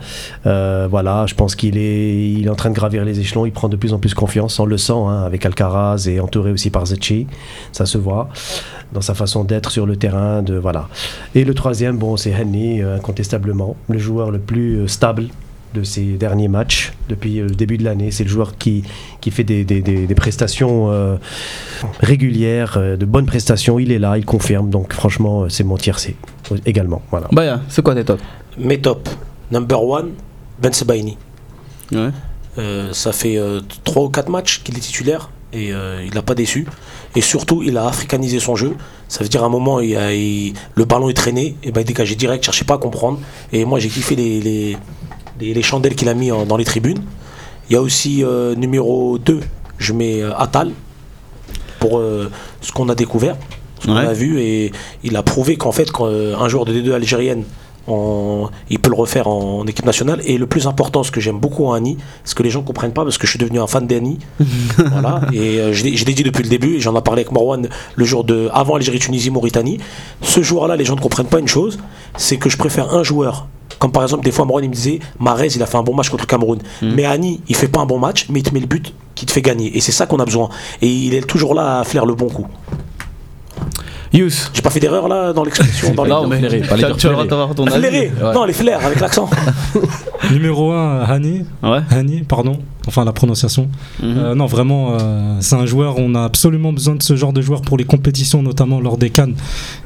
Euh, 0.46 0.88
voilà, 0.92 1.26
je 1.26 1.36
pense 1.36 1.56
qu'il 1.56 1.78
est, 1.78 2.34
il 2.34 2.48
est 2.48 2.50
en 2.50 2.56
train 2.56 2.70
de 2.70 2.76
gravir 2.76 3.06
les 3.06 3.22
échelons, 3.22 3.46
il 3.46 3.54
prend 3.54 3.70
de 3.70 3.78
plus 3.78 3.94
en 3.94 4.00
plus 4.00 4.14
confiance, 4.14 4.60
on 4.60 4.66
le 4.66 4.78
sent, 4.78 4.92
hein, 4.92 5.24
avec 5.24 5.46
Alcaraz 5.46 6.10
et 6.10 6.20
entouré 6.20 6.52
aussi 6.52 6.70
par 6.70 6.86
Zetchi, 6.86 7.28
ça 7.72 7.86
se 7.86 7.98
voit 7.98 8.28
dans 8.92 9.00
sa 9.00 9.14
façon 9.14 9.46
d'être 9.46 9.72
sur 9.72 9.86
le 9.86 9.96
terrain. 9.96 10.42
De, 10.42 10.56
voilà. 10.56 10.90
Et 11.34 11.46
le 11.46 11.54
troisième, 11.54 11.98
bon, 11.98 12.18
c'est 12.18 12.32
Henny, 12.32 12.82
incontestablement, 12.82 13.78
le 13.88 14.00
joueur 14.00 14.32
le 14.32 14.40
plus 14.40 14.86
stable 14.90 15.30
de 15.74 15.84
ces 15.84 16.04
derniers 16.18 16.48
matchs 16.48 16.94
depuis 17.10 17.40
euh, 17.40 17.48
le 17.48 17.56
début 17.56 17.78
de 17.78 17.84
l'année. 17.84 18.12
C'est 18.12 18.24
le 18.24 18.30
joueur 18.30 18.58
qui, 18.58 18.84
qui 19.22 19.32
fait 19.32 19.44
des, 19.44 19.64
des- 19.66 19.82
des- 19.82 20.06
des 20.08 20.16
prestations 20.16 20.92
euh, 20.92 21.18
régulières, 22.00 22.76
euh, 22.78 22.98
de 22.98 23.06
bonnes 23.06 23.26
prestations. 23.26 23.80
Il 23.80 23.92
est 23.92 24.00
là, 24.00 24.18
il 24.18 24.26
confirme. 24.26 24.70
Donc 24.70 24.94
franchement, 24.94 25.44
euh, 25.44 25.50
c'est 25.50 25.64
mon 25.64 25.78
tiercé 25.78 26.16
euh, 26.52 26.58
également. 26.66 27.02
Voilà. 27.12 27.28
Bah, 27.32 27.62
c'est 27.70 27.82
quoi 27.82 27.96
tes 27.96 28.04
top 28.06 28.20
Mes 28.58 28.80
top. 28.80 29.10
Number 29.52 29.84
one, 29.84 30.12
Ben 30.62 30.74
Sebaini. 30.74 31.18
Ouais. 31.92 32.10
Euh, 32.58 32.94
ça 32.94 33.12
fait 33.12 33.40
3 33.84 34.04
ou 34.04 34.10
4 34.10 34.30
matchs 34.30 34.62
qu'il 34.64 34.78
est 34.78 34.82
titulaire 34.82 35.30
et 35.52 35.72
euh, 35.74 36.04
il 36.06 36.14
n'a 36.14 36.22
pas 36.22 36.36
déçu. 36.36 36.66
Et 37.16 37.22
surtout, 37.22 37.62
il 37.64 37.78
a 37.78 37.86
africanisé 37.88 38.40
son 38.40 38.56
jeu. 38.56 38.76
Ça 39.08 39.24
veut 39.24 39.30
dire 39.30 39.44
à 39.44 39.46
un 39.46 39.50
moment, 39.50 39.80
il 39.80 39.96
a- 39.96 40.14
il- 40.14 40.54
le 40.76 40.86
ballon 40.86 41.10
est 41.10 41.14
traîné, 41.14 41.56
et 41.64 41.72
ben, 41.72 41.82
il 41.82 41.86
dégageait 41.86 42.16
direct, 42.16 42.44
cherchait 42.44 42.66
pas 42.66 42.76
à 42.76 42.78
comprendre. 42.80 43.20
Et 43.52 43.64
moi, 43.66 43.78
j'ai 43.80 43.90
kiffé 43.90 44.16
les, 44.16 44.40
les, 44.40 44.78
les- 45.44 45.54
les 45.54 45.62
chandelles 45.62 45.96
qu'il 45.96 46.10
a 46.10 46.14
mis 46.14 46.32
en- 46.32 46.46
dans 46.46 46.58
les 46.58 46.66
tribunes. 46.66 47.02
Il 47.70 47.74
y 47.74 47.76
a 47.76 47.82
aussi 47.82 48.24
euh, 48.24 48.56
numéro 48.56 49.18
2, 49.18 49.40
je 49.78 49.94
mets 49.94 50.22
euh, 50.22 50.34
Atal 50.38 50.72
pour 51.80 51.98
euh, 52.00 52.30
ce 52.62 52.72
qu'on 52.72 52.90
a 52.90 52.96
découvert, 52.96 53.36
ce 53.80 53.88
qu'on 53.88 53.96
Ouais. 53.96 54.06
a 54.08 54.14
vu. 54.14 54.40
Et 54.42 54.72
il 55.04 55.16
a 55.18 55.24
prouvé 55.24 55.56
qu'en 55.58 55.72
fait, 55.72 55.92
quand, 55.92 56.08
euh, 56.08 56.36
un 56.38 56.48
joueur 56.48 56.66
de 56.66 56.74
D2 56.74 56.94
algérienne, 56.94 57.44
en- 57.88 58.50
il 58.70 58.80
peut 58.80 58.90
le 58.90 58.96
refaire 58.96 59.28
en 59.28 59.66
équipe 59.66 59.86
nationale. 59.86 60.22
Et 60.26 60.38
le 60.38 60.48
plus 60.48 60.68
important, 60.68 61.04
ce 61.04 61.12
que 61.12 61.20
j'aime 61.20 61.40
beaucoup 61.40 61.66
en 61.66 61.74
Annie, 61.74 61.98
ce 62.24 62.36
que 62.36 62.44
les 62.44 62.50
gens 62.50 62.62
comprennent 62.62 62.94
pas, 62.94 63.04
parce 63.04 63.18
que 63.18 63.26
je 63.28 63.32
suis 63.32 63.40
devenu 63.40 63.60
un 63.60 63.68
fan 63.68 63.86
d'Annie. 63.88 64.20
voilà. 64.78 65.22
Et 65.34 65.60
euh, 65.60 65.74
je 65.74 65.84
l'ai 65.84 66.14
dit 66.14 66.24
depuis 66.24 66.44
le 66.44 66.50
début, 66.50 66.76
et 66.76 66.80
j'en 66.80 66.98
ai 66.98 67.02
parlé 67.02 67.22
avec 67.22 67.32
Marwan 67.32 67.68
le 67.96 68.06
jour 68.06 68.24
de 68.24 68.50
avant 68.54 68.76
Algérie, 68.76 69.00
Tunisie, 69.00 69.30
Mauritanie. 69.32 69.80
Ce 70.22 70.42
joueur-là, 70.42 70.76
les 70.76 70.86
gens 70.86 70.96
ne 70.96 71.02
comprennent 71.02 71.28
pas 71.28 71.40
une 71.40 71.48
chose, 71.48 71.80
c'est 72.18 72.38
que 72.38 72.50
je 72.50 72.58
préfère 72.58 72.94
un 72.94 73.04
joueur. 73.04 73.48
Comme 73.80 73.92
par 73.92 74.04
exemple, 74.04 74.24
des 74.24 74.32
fois, 74.32 74.46
Marwan 74.46 74.64
il 74.64 74.70
me 74.70 74.74
disait, 74.76 75.00
Marez, 75.20 75.48
il 75.56 75.64
a 75.64 75.66
fait 75.66 75.78
un 75.78 75.84
bon 75.84 75.94
match 75.96 76.10
contre 76.10 76.24
le 76.24 76.28
Cameroun. 76.28 76.60
Mais 76.82 77.06
Annie, 77.06 77.42
il 77.50 77.56
fait 77.56 77.68
pas 77.68 77.82
un 77.82 77.86
bon 77.86 78.00
match, 78.00 78.28
mais 78.30 78.40
il 78.40 78.44
te 78.44 78.54
met 78.54 78.60
le 78.62 78.68
but 78.68 78.94
qui 79.16 79.26
te 79.26 79.32
fait 79.32 79.42
gagner. 79.42 79.76
Et 79.76 79.82
c'est 79.82 79.92
ça 79.92 80.06
qu'on 80.06 80.20
a 80.20 80.26
besoin. 80.26 80.50
Et 80.82 80.88
il 80.88 81.14
est 81.16 81.28
toujours 81.28 81.54
là 81.54 81.80
à 81.80 81.84
faire 81.84 82.06
le 82.06 82.14
bon 82.16 82.30
coup. 82.30 82.46
Yous. 84.14 84.30
J'ai 84.54 84.62
pas 84.62 84.70
fait 84.70 84.80
d'erreur 84.80 85.08
là 85.08 85.34
dans 85.34 85.44
l'expression. 85.44 85.94
dans 85.94 86.04
les- 86.04 86.10
Non, 86.10 86.28
mais- 86.28 86.38
flairé, 86.38 86.60
pas 86.60 86.76
les 86.76 86.96
tu, 86.96 87.08
vas 87.08 87.20
avoir 87.22 87.56
ton 87.56 87.66
avis. 87.66 87.80
Flairé. 87.80 88.12
Ouais. 88.22 88.34
Non, 88.34 88.46
les 88.46 88.54
flairs 88.54 88.86
avec 88.86 89.00
l'accent. 89.00 89.30
Numéro 90.32 90.72
1, 90.72 91.02
Hani. 91.04 91.46
Ouais. 91.64 91.80
Hani, 91.92 92.22
pardon. 92.22 92.58
Enfin, 92.88 93.06
la 93.06 93.14
prononciation. 93.14 93.70
Mhm. 94.02 94.18
Euh, 94.18 94.36
non, 94.36 94.46
vraiment, 94.46 94.98
euh, 95.00 95.38
c'est 95.40 95.56
un 95.56 95.66
joueur, 95.66 95.96
on 96.00 96.16
a 96.16 96.24
absolument 96.24 96.74
besoin 96.74 96.96
de 96.96 97.04
ce 97.04 97.16
genre 97.16 97.32
de 97.32 97.42
joueur 97.42 97.62
pour 97.62 97.78
les 97.78 97.86
compétitions, 97.86 98.44
notamment 98.44 98.82
lors 98.82 98.98
des 98.98 99.10
Cannes 99.10 99.36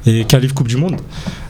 et 0.06 0.24
Qualif 0.24 0.52
Coupe 0.52 0.68
du 0.68 0.76
Monde. 0.76 0.96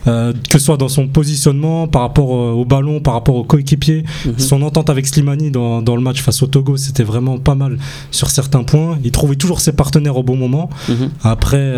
Euh, 0.07 0.33
que 0.33 0.59
ce 0.59 0.64
soit 0.64 0.76
dans 0.76 0.88
son 0.88 1.07
positionnement, 1.07 1.87
par 1.87 2.02
rapport 2.02 2.31
au 2.31 2.64
ballon, 2.64 3.00
par 3.00 3.14
rapport 3.14 3.35
aux 3.35 3.45
coéquipiers. 3.45 4.05
Mhm. 4.25 4.38
Son 4.38 4.62
entente 4.62 4.90
avec 4.90 5.07
Slimani 5.07 5.50
dans, 5.50 5.83
dans 5.83 5.97
le 5.97 6.02
match 6.02 6.23
face 6.23 6.43
au 6.43 6.47
Togo, 6.47 6.76
c'était 6.76 7.02
vraiment 7.02 7.38
pas 7.38 7.55
mal 7.55 7.78
sur 8.11 8.31
certains 8.31 8.62
points. 8.62 8.99
Il 9.05 9.11
trouvait 9.11 9.37
toujours 9.37 9.61
ses 9.61 9.73
partenaires 9.73 10.17
au 10.17 10.23
bon 10.23 10.37
moment. 10.37 10.71
Mhm. 10.88 11.11
Après, 11.25 11.75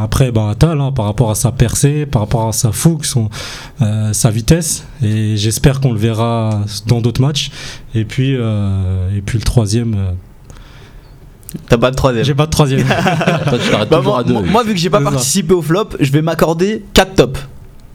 après 0.00 0.32
bah, 0.32 0.54
hein, 0.62 0.92
par 0.92 1.04
rapport 1.06 1.30
à 1.30 1.34
sa 1.34 1.52
percée, 1.52 2.06
par 2.06 2.22
rapport 2.22 2.48
à 2.48 2.52
sa 2.52 2.72
fougue, 2.72 3.04
son, 3.04 3.28
sa 4.12 4.30
vitesse, 4.30 4.84
et 5.02 5.36
j'espère 5.36 5.80
qu'on 5.80 5.92
le 5.92 5.98
verra 5.98 6.62
dans 6.86 7.00
d'autres 7.00 7.20
matchs. 7.20 7.50
Et 7.94 8.04
puis, 8.04 8.36
euh, 8.38 9.16
et 9.16 9.20
puis 9.20 9.38
le 9.38 9.44
troisième, 9.44 9.94
euh, 9.94 10.10
T'as 11.68 11.76
pas 11.76 11.90
de 11.90 11.96
troisième. 11.96 12.24
j'ai 12.24 12.34
pas 12.34 12.46
de 12.46 12.50
troisième. 12.50 12.86
Toi, 13.48 13.58
tu 13.62 13.70
t'arrêtes 13.70 13.90
Bah, 13.90 14.00
moi, 14.02 14.20
à 14.20 14.24
deux. 14.24 14.32
moi- 14.32 14.42
moi, 14.42 14.64
vu 14.64 14.72
que 14.72 14.78
j'ai 14.80 14.88
pas 14.90 14.98
ça. 15.02 15.10
participé 15.10 15.52
au 15.52 15.60
flop, 15.62 15.90
je 16.00 16.10
vais 16.12 16.22
m'accorder 16.22 16.82
4 16.94 17.14
tops. 17.14 17.40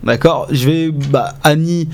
D'accord? 0.03 0.47
Je 0.51 0.69
vais. 0.69 0.91
Bah, 0.91 1.33
Annie, 1.43 1.89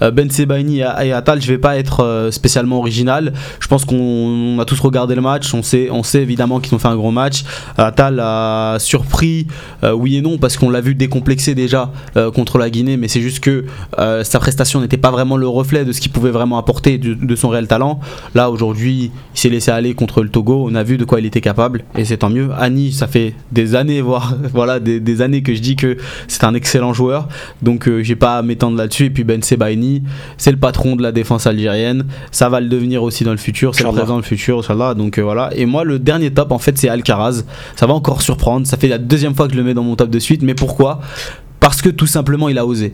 Ben 0.00 0.30
Sebaini 0.30 0.80
et, 0.80 1.12
Atal, 1.12 1.40
je 1.40 1.48
vais 1.48 1.58
pas 1.58 1.76
être 1.76 2.04
euh, 2.04 2.30
spécialement 2.30 2.78
original. 2.78 3.32
Je 3.60 3.66
pense 3.68 3.84
qu'on 3.84 3.96
on 3.96 4.58
a 4.58 4.64
tous 4.64 4.80
regardé 4.80 5.14
le 5.14 5.20
match, 5.20 5.52
on 5.54 5.62
sait, 5.62 5.88
on 5.90 6.02
évidemment 6.16 6.60
qu'ils 6.60 6.74
ont 6.74 6.78
fait 6.78 6.88
un 6.88 6.96
gros 6.96 7.10
match. 7.10 7.44
Atal 7.76 8.20
a 8.20 8.78
surpris, 8.78 9.46
euh, 9.82 9.92
oui 9.92 10.16
et 10.16 10.22
non, 10.22 10.38
parce 10.38 10.56
qu'on 10.56 10.70
l'a 10.70 10.80
vu 10.80 10.94
décomplexé 10.94 11.54
déjà 11.54 11.92
euh, 12.16 12.30
contre 12.30 12.58
la 12.58 12.70
Guinée, 12.70 12.96
mais 12.96 13.08
c'est 13.08 13.20
juste 13.20 13.40
que 13.40 13.66
euh, 13.98 14.24
sa 14.24 14.38
prestation 14.38 14.80
n'était 14.80 14.96
pas 14.96 15.10
vraiment 15.10 15.36
le 15.36 15.48
reflet 15.48 15.84
de 15.84 15.92
ce 15.92 16.00
qu'il 16.00 16.12
pouvait 16.12 16.30
vraiment 16.30 16.58
apporter 16.58 16.98
de, 16.98 17.36
son 17.36 17.48
réel 17.48 17.66
talent. 17.66 18.00
Là 18.34 18.50
aujourd'hui, 18.50 19.10
il 19.34 19.38
s'est 19.38 19.48
laissé 19.48 19.70
aller 19.70 19.94
contre 19.94 20.22
le 20.22 20.28
Togo, 20.28 20.66
on 20.68 20.74
a 20.74 20.82
vu 20.82 20.96
de 20.96 21.04
quoi 21.04 21.20
il 21.20 21.26
était 21.26 21.40
capable 21.40 21.84
et 21.96 22.04
c'est 22.04 22.18
tant 22.18 22.30
mieux. 22.30 22.50
Annie, 22.58 22.92
ça 22.92 23.06
fait 23.06 23.34
des 23.52 23.74
années, 23.74 24.00
voire 24.00 24.34
voilà, 24.54 24.80
des, 24.80 25.22
années 25.22 25.42
que 25.42 25.54
je 25.54 25.60
dis 25.60 25.76
que 25.76 25.96
c'est 26.28 26.44
un 26.44 26.54
excellent 26.54 26.92
joueur, 26.92 27.28
donc 27.62 27.88
euh, 27.88 28.02
j'ai 28.02 28.16
pas 28.16 28.40
m'étendre 28.42 28.76
là-dessus. 28.76 29.06
Et 29.06 29.10
puis 29.10 29.24
Ben 29.24 29.42
Sebaini, 29.42 29.87
c'est 30.36 30.50
le 30.50 30.56
patron 30.56 30.96
de 30.96 31.02
la 31.02 31.12
défense 31.12 31.46
algérienne, 31.46 32.04
ça 32.30 32.48
va 32.48 32.60
le 32.60 32.68
devenir 32.68 33.02
aussi 33.02 33.24
dans 33.24 33.30
le 33.30 33.36
futur, 33.36 33.74
c'est 33.74 33.84
le 33.84 33.92
présent, 33.92 34.16
le 34.16 34.22
futur, 34.22 34.58
Inch'Allah. 34.58 34.94
Donc 34.94 35.18
euh, 35.18 35.22
voilà. 35.22 35.50
Et 35.54 35.66
moi, 35.66 35.84
le 35.84 35.98
dernier 35.98 36.30
top, 36.30 36.52
en 36.52 36.58
fait, 36.58 36.76
c'est 36.78 36.88
Alcaraz. 36.88 37.44
Ça 37.76 37.86
va 37.86 37.94
encore 37.94 38.22
surprendre, 38.22 38.66
ça 38.66 38.76
fait 38.76 38.88
la 38.88 38.98
deuxième 38.98 39.34
fois 39.34 39.46
que 39.46 39.54
je 39.54 39.58
le 39.58 39.64
mets 39.64 39.74
dans 39.74 39.82
mon 39.82 39.96
top 39.96 40.10
de 40.10 40.18
suite, 40.18 40.42
mais 40.42 40.54
pourquoi? 40.54 41.00
Parce 41.60 41.82
que 41.82 41.88
tout 41.88 42.06
simplement, 42.06 42.48
il 42.48 42.58
a 42.58 42.66
osé. 42.66 42.92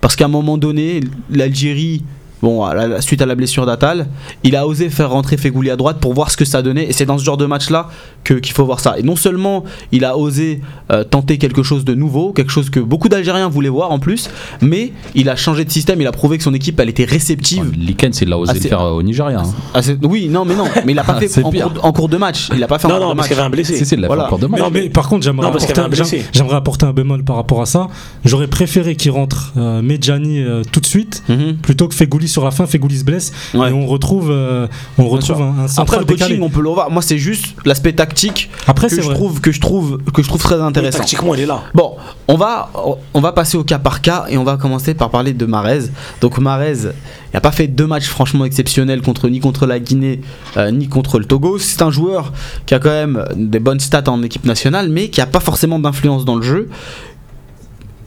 Parce 0.00 0.16
qu'à 0.16 0.24
un 0.24 0.28
moment 0.28 0.58
donné, 0.58 1.00
l'Algérie, 1.30 2.02
bon, 2.42 2.64
à 2.64 2.74
la- 2.74 3.00
suite 3.00 3.22
à 3.22 3.26
la 3.26 3.34
blessure 3.34 3.64
d'Atal, 3.66 4.06
il 4.42 4.56
a 4.56 4.66
osé 4.66 4.90
faire 4.90 5.10
rentrer 5.10 5.36
Fegouli 5.36 5.70
à 5.70 5.76
droite 5.76 5.98
pour 6.00 6.12
voir 6.14 6.30
ce 6.30 6.36
que 6.36 6.44
ça 6.44 6.62
donnait. 6.62 6.84
Et 6.88 6.92
c'est 6.92 7.06
dans 7.06 7.18
ce 7.18 7.24
genre 7.24 7.36
de 7.36 7.46
match-là 7.46 7.88
que- 8.24 8.34
qu'il 8.34 8.52
faut 8.54 8.64
voir 8.64 8.80
ça. 8.80 8.98
Et 8.98 9.02
non 9.02 9.16
seulement 9.16 9.64
il 9.92 10.04
a 10.04 10.16
osé 10.16 10.60
euh, 10.90 11.04
tenter 11.04 11.38
quelque 11.38 11.62
chose 11.62 11.84
de 11.84 11.94
nouveau, 11.94 12.32
quelque 12.32 12.50
chose 12.52 12.68
que 12.70 12.80
beaucoup 12.80 13.08
d'Algériens 13.08 13.48
voulaient 13.48 13.68
voir 13.68 13.90
en 13.92 13.98
plus, 13.98 14.28
mais 14.60 14.92
il 15.14 15.28
a 15.28 15.36
changé 15.36 15.64
de 15.64 15.70
système. 15.70 16.00
Il 16.00 16.06
a 16.06 16.12
prouvé 16.12 16.36
que 16.38 16.44
son 16.44 16.52
équipe, 16.54 16.78
elle 16.80 16.88
était 16.88 17.04
réceptive. 17.04 17.70
Likens, 17.76 18.20
il 18.20 18.32
a 18.32 18.38
osé 18.38 18.50
Ah, 18.52 18.54
le 18.54 18.60
faire 18.60 18.80
euh, 18.82 18.90
au 18.90 19.02
Nigeria. 19.02 19.40
hein. 19.40 19.54
Ah, 19.74 19.80
oui, 20.02 20.28
non, 20.28 20.44
mais 20.44 20.54
non, 20.54 20.64
mais 20.84 20.92
il 20.92 20.98
a 20.98 21.04
pas 21.04 21.14
fait 21.18 21.28
C'est 21.28 21.42
en 21.44 21.50
cours, 21.50 21.72
en 21.82 21.92
cours 21.92 22.08
de 22.08 22.16
match. 22.16 22.48
Il 22.54 22.62
a 22.62 22.66
pas 22.66 22.78
fait 22.78 22.86
en 22.86 22.90
Non, 22.90 22.96
cours 22.96 23.04
non, 23.06 23.10
de 23.12 23.16
parce 23.16 23.24
match. 23.24 23.28
qu'il 23.28 23.36
y 23.36 23.40
avait 23.40 23.46
un 23.46 23.50
blessé. 23.50 23.76
Si, 23.76 23.86
si, 23.86 23.94
il 23.94 24.00
l'a 24.00 24.06
Voilà. 24.08 24.28
fait 24.28 24.38
de 24.38 24.46
match. 24.46 24.60
Non, 24.60 24.70
mais 24.72 24.88
par 24.90 25.08
contre, 25.08 25.24
j'aimerais 25.24 25.46
Non, 25.46 25.52
parce 25.52 25.64
qu'il 25.64 25.72
apporter, 25.72 25.86
avait 25.94 26.00
un 26.00 26.04
j'aim- 26.04 26.10
blessé. 26.18 26.26
j'aimerais 26.32 26.56
apporter 26.56 26.86
un 26.86 26.92
bémol 26.92 27.24
par 27.24 27.36
rapport 27.36 27.62
à 27.62 27.66
ça. 27.66 27.88
J'aurais 28.24 28.48
préféré 28.48 28.96
qu'il 28.96 29.10
rentre 29.12 29.52
euh, 29.56 29.80
Medjani 29.82 30.40
euh, 30.40 30.62
tout 30.70 30.80
de 30.80 30.86
suite 30.86 31.22
Mhm. 31.28 31.56
plutôt 31.56 31.88
que 31.88 31.94
Fegouli 31.94 32.28
sur 32.32 32.44
la 32.44 32.50
fin. 32.50 32.66
Fegouli 32.66 32.98
se 32.98 33.04
blesse 33.04 33.32
Ouais. 33.54 33.70
et 33.70 33.72
on 33.72 33.86
retrouve, 33.86 34.30
euh, 34.30 34.66
on 34.98 35.08
retrouve 35.08 35.40
un, 35.42 35.54
un 35.64 35.66
Après 35.82 35.98
le 35.98 36.04
coaching, 36.04 36.26
décalé. 36.26 36.40
on 36.42 36.50
peut 36.50 36.60
le 36.62 36.68
revoir. 36.70 36.90
Moi, 36.90 37.02
c'est 37.02 37.18
juste 37.18 37.54
l'aspect 37.64 37.92
tactique 37.92 38.50
Après, 38.66 38.88
que 38.88 38.96
je 38.96 39.00
vrai. 39.02 39.14
trouve 39.14 39.40
que 39.40 39.52
je 39.52 39.60
trouve 39.60 39.98
que 40.14 40.22
je 40.22 40.28
trouve 40.28 40.40
très 40.42 40.56
Mais 40.56 40.62
intéressant. 40.62 40.98
Tactiquement, 40.98 41.34
il 41.34 41.40
est 41.42 41.46
là. 41.46 41.62
Bon, 41.74 41.96
on 42.28 42.36
va, 42.36 42.70
on 43.14 43.20
va 43.20 43.32
passer 43.32 43.56
au 43.56 43.64
cas 43.64 43.78
par 43.78 44.00
cas 44.00 44.24
et 44.28 44.38
on 44.38 44.44
va 44.44 44.56
commencer 44.56 44.94
par 44.94 45.10
parler 45.10 45.32
de 45.34 45.46
Marez. 45.46 45.84
Donc 46.20 46.38
Marez, 46.38 46.72
il 46.82 47.34
n'a 47.34 47.40
pas 47.40 47.52
fait 47.52 47.66
deux 47.68 47.86
matchs 47.86 48.06
franchement 48.08 48.44
exceptionnels 48.44 49.02
contre 49.02 49.28
ni 49.28 49.40
contre 49.40 49.66
la 49.66 49.78
Guinée 49.78 50.20
euh, 50.56 50.70
ni 50.70 50.88
contre 50.88 51.18
le 51.18 51.24
Togo. 51.24 51.58
C'est 51.58 51.82
un 51.82 51.90
joueur 51.90 52.32
qui 52.66 52.74
a 52.74 52.78
quand 52.78 52.90
même 52.90 53.24
des 53.36 53.58
bonnes 53.60 53.80
stats 53.80 54.08
en 54.08 54.22
équipe 54.22 54.44
nationale, 54.44 54.88
mais 54.88 55.08
qui 55.08 55.20
n'a 55.20 55.26
pas 55.26 55.40
forcément 55.40 55.78
d'influence 55.78 56.24
dans 56.24 56.36
le 56.36 56.42
jeu. 56.42 56.68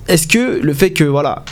Est-ce 0.08 0.28
que 0.28 0.60
le 0.62 0.74
fait 0.74 0.92
que 0.92 1.04
voilà, 1.04 1.44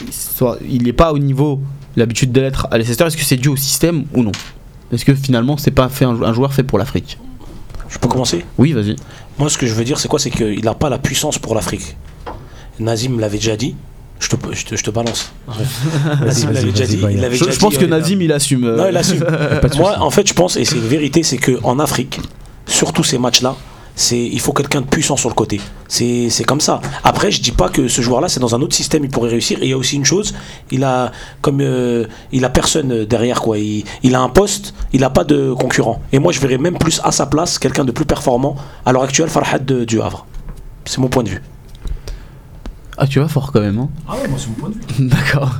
il 0.70 0.84
n'est 0.84 0.92
pas 0.92 1.12
au 1.12 1.18
niveau 1.18 1.60
l'habitude 1.96 2.32
de 2.32 2.40
l'être 2.40 2.66
à 2.70 2.78
Leicester, 2.78 3.04
est-ce 3.04 3.16
que 3.16 3.24
c'est 3.24 3.36
dû 3.36 3.48
au 3.48 3.56
système 3.56 4.04
ou 4.14 4.22
non? 4.22 4.32
Est-ce 4.92 5.04
que 5.04 5.14
finalement 5.14 5.56
c'est 5.56 5.70
pas 5.70 5.88
fait 5.88 6.04
un, 6.04 6.32
joueur 6.32 6.52
fait 6.52 6.62
pour 6.62 6.78
l'Afrique? 6.78 7.18
Je 7.88 7.98
peux 7.98 8.08
commencer? 8.08 8.44
Oui, 8.58 8.72
vas-y. 8.72 8.96
Moi, 9.38 9.48
ce 9.48 9.58
que 9.58 9.66
je 9.66 9.74
veux 9.74 9.84
dire, 9.84 9.98
c'est 9.98 10.08
quoi? 10.08 10.18
C'est 10.18 10.30
qu'il 10.30 10.64
n'a 10.64 10.74
pas 10.74 10.88
la 10.88 10.98
puissance 10.98 11.38
pour 11.38 11.54
l'Afrique. 11.54 11.96
Nazim 12.80 13.20
l'avait 13.20 13.38
déjà 13.38 13.56
dit. 13.56 13.76
Je 14.20 14.28
te, 14.28 14.36
je 14.52 14.64
te, 14.64 14.76
je 14.76 14.82
te 14.82 14.90
balance. 14.90 15.32
Nazim 16.20 16.50
l'avait 16.52 16.70
déjà 16.72 16.86
dit. 16.86 16.98
Il 17.10 17.20
l'avait 17.20 17.36
Je, 17.36 17.44
déjà 17.44 17.54
je 17.54 17.58
pense 17.60 17.72
dit, 17.72 17.78
que 17.78 17.84
euh, 17.84 17.88
Nazim 17.88 18.20
il 18.20 18.32
assume. 18.32 18.64
euh, 18.64 18.76
Non, 18.76 18.88
il 18.88 18.96
assume. 18.96 19.24
Moi, 19.76 19.96
en 20.00 20.10
fait, 20.10 20.26
je 20.26 20.34
pense, 20.34 20.56
et 20.56 20.64
c'est 20.64 20.76
une 20.76 20.86
vérité, 20.88 21.22
c'est 21.22 21.38
qu'en 21.38 21.78
Afrique, 21.78 22.20
surtout 22.66 23.04
ces 23.04 23.18
matchs-là, 23.18 23.56
c'est 23.96 24.18
il 24.18 24.40
faut 24.40 24.52
quelqu'un 24.52 24.80
de 24.80 24.86
puissant 24.86 25.16
sur 25.16 25.28
le 25.28 25.34
côté. 25.34 25.60
C'est 25.88 26.28
c'est 26.30 26.44
comme 26.44 26.60
ça. 26.60 26.80
Après, 27.04 27.30
je 27.30 27.40
dis 27.40 27.52
pas 27.52 27.68
que 27.68 27.86
ce 27.88 28.02
joueur-là, 28.02 28.28
c'est 28.28 28.40
dans 28.40 28.54
un 28.54 28.60
autre 28.60 28.74
système, 28.74 29.04
il 29.04 29.10
pourrait 29.10 29.30
réussir. 29.30 29.58
Et 29.60 29.66
il 29.66 29.70
y 29.70 29.72
a 29.72 29.76
aussi 29.78 29.96
une 29.96 30.04
chose, 30.04 30.34
il 30.72 30.82
a 30.84 31.12
comme 31.40 31.60
euh, 31.60 32.06
il 32.32 32.44
a 32.44 32.50
personne 32.50 33.04
derrière 33.04 33.40
quoi. 33.40 33.56
Il, 33.58 33.84
il 34.02 34.14
a 34.14 34.20
un 34.20 34.28
poste, 34.28 34.74
il 34.92 35.04
a 35.04 35.10
pas 35.10 35.22
de 35.24 35.52
concurrent. 35.52 36.02
Et 36.12 36.18
moi, 36.18 36.32
je 36.32 36.40
verrais 36.40 36.58
même 36.58 36.76
plus 36.78 37.00
à 37.04 37.12
sa 37.12 37.26
place 37.26 37.58
quelqu'un 37.58 37.84
de 37.84 37.92
plus 37.92 38.04
performant. 38.06 38.56
À 38.84 38.92
l'heure 38.92 39.02
actuelle, 39.04 39.28
Farhad 39.28 39.64
de- 39.64 39.84
du 39.84 40.00
Havre. 40.00 40.26
C'est 40.86 40.98
mon 40.98 41.08
point 41.08 41.22
de 41.22 41.28
vue. 41.30 41.42
Ah, 42.98 43.06
tu 43.06 43.18
vas 43.20 43.28
fort 43.28 43.52
quand 43.52 43.60
même. 43.60 43.78
Hein 43.78 43.88
Ah 44.08 44.14
ouais, 44.16 44.28
moi 44.28 44.38
c'est 44.38 44.48
mon 44.48 44.54
point 44.54 44.70
de 44.70 44.74
vue. 44.74 45.08
D'accord. 45.08 45.50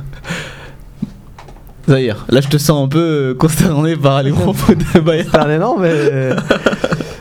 Zahir, 1.87 2.25
là 2.29 2.41
je 2.41 2.47
te 2.47 2.57
sens 2.57 2.83
un 2.83 2.87
peu 2.87 2.99
euh, 2.99 3.33
consterné 3.35 3.95
par 3.95 4.23
les 4.23 4.31
propos 4.33 4.73
de 4.73 4.99
Bayern. 4.99 5.29
Ah, 5.33 5.57
non, 5.57 5.77
mais. 5.77 5.89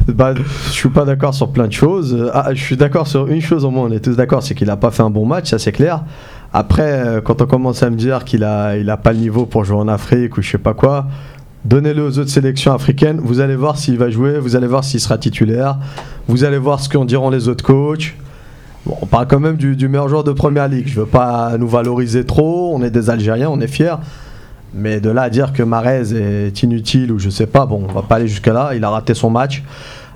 bah, 0.08 0.34
je 0.34 0.72
suis 0.72 0.88
pas 0.88 1.04
d'accord 1.04 1.34
sur 1.34 1.50
plein 1.50 1.66
de 1.66 1.72
choses. 1.72 2.30
Ah, 2.32 2.52
je 2.52 2.62
suis 2.62 2.76
d'accord 2.76 3.06
sur 3.06 3.28
une 3.28 3.40
chose 3.40 3.64
au 3.64 3.70
moins, 3.70 3.84
on 3.84 3.90
est 3.90 4.00
tous 4.04 4.16
d'accord, 4.16 4.42
c'est 4.42 4.54
qu'il 4.54 4.70
a 4.70 4.76
pas 4.76 4.90
fait 4.90 5.02
un 5.02 5.10
bon 5.10 5.26
match, 5.26 5.50
ça 5.50 5.58
c'est 5.58 5.72
clair. 5.72 6.04
Après, 6.52 6.92
euh, 6.92 7.20
quand 7.20 7.42
on 7.42 7.46
commence 7.46 7.82
à 7.82 7.90
me 7.90 7.96
dire 7.96 8.24
qu'il 8.24 8.44
a, 8.44 8.76
il 8.76 8.88
a 8.90 8.96
pas 8.96 9.12
le 9.12 9.18
niveau 9.18 9.46
pour 9.46 9.64
jouer 9.64 9.78
en 9.78 9.88
Afrique 9.88 10.36
ou 10.36 10.42
je 10.42 10.50
sais 10.50 10.58
pas 10.58 10.74
quoi, 10.74 11.06
donnez-le 11.64 12.04
aux 12.04 12.18
autres 12.18 12.30
sélections 12.30 12.72
africaines. 12.72 13.20
Vous 13.22 13.40
allez 13.40 13.56
voir 13.56 13.76
s'il 13.78 13.98
va 13.98 14.10
jouer, 14.10 14.38
vous 14.38 14.54
allez 14.54 14.66
voir 14.66 14.84
s'il 14.84 15.00
sera 15.00 15.18
titulaire, 15.18 15.78
vous 16.28 16.44
allez 16.44 16.58
voir 16.58 16.80
ce 16.80 16.88
qu'en 16.88 17.04
diront 17.04 17.30
les 17.30 17.48
autres 17.48 17.64
coachs. 17.64 18.14
On 18.86 19.06
parle 19.06 19.26
quand 19.26 19.40
même 19.40 19.56
du, 19.56 19.76
du 19.76 19.88
meilleur 19.88 20.08
joueur 20.08 20.24
de 20.24 20.32
première 20.32 20.68
ligue. 20.68 20.86
Je 20.86 21.00
veux 21.00 21.06
pas 21.06 21.56
nous 21.58 21.68
valoriser 21.68 22.24
trop. 22.24 22.72
On 22.74 22.82
est 22.82 22.90
des 22.90 23.08
Algériens, 23.08 23.48
on 23.48 23.60
est 23.60 23.66
fiers. 23.66 23.94
Mais 24.74 25.00
de 25.00 25.10
là 25.10 25.22
à 25.22 25.30
dire 25.30 25.52
que 25.52 25.62
Marez 25.62 26.14
est 26.14 26.62
inutile 26.62 27.12
ou 27.12 27.18
je 27.18 27.30
sais 27.30 27.46
pas, 27.46 27.66
bon, 27.66 27.86
on 27.88 27.92
va 27.92 28.02
pas 28.02 28.16
aller 28.16 28.28
jusqu'à 28.28 28.52
là. 28.52 28.72
Il 28.74 28.84
a 28.84 28.90
raté 28.90 29.14
son 29.14 29.30
match. 29.30 29.62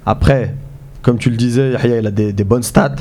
Après, 0.04 0.54
comme 1.02 1.18
tu 1.18 1.30
le 1.30 1.36
disais, 1.36 1.72
Yahya, 1.72 1.98
il 2.00 2.06
a 2.06 2.10
des, 2.10 2.32
des 2.32 2.44
bonnes 2.44 2.62
stats. 2.62 2.96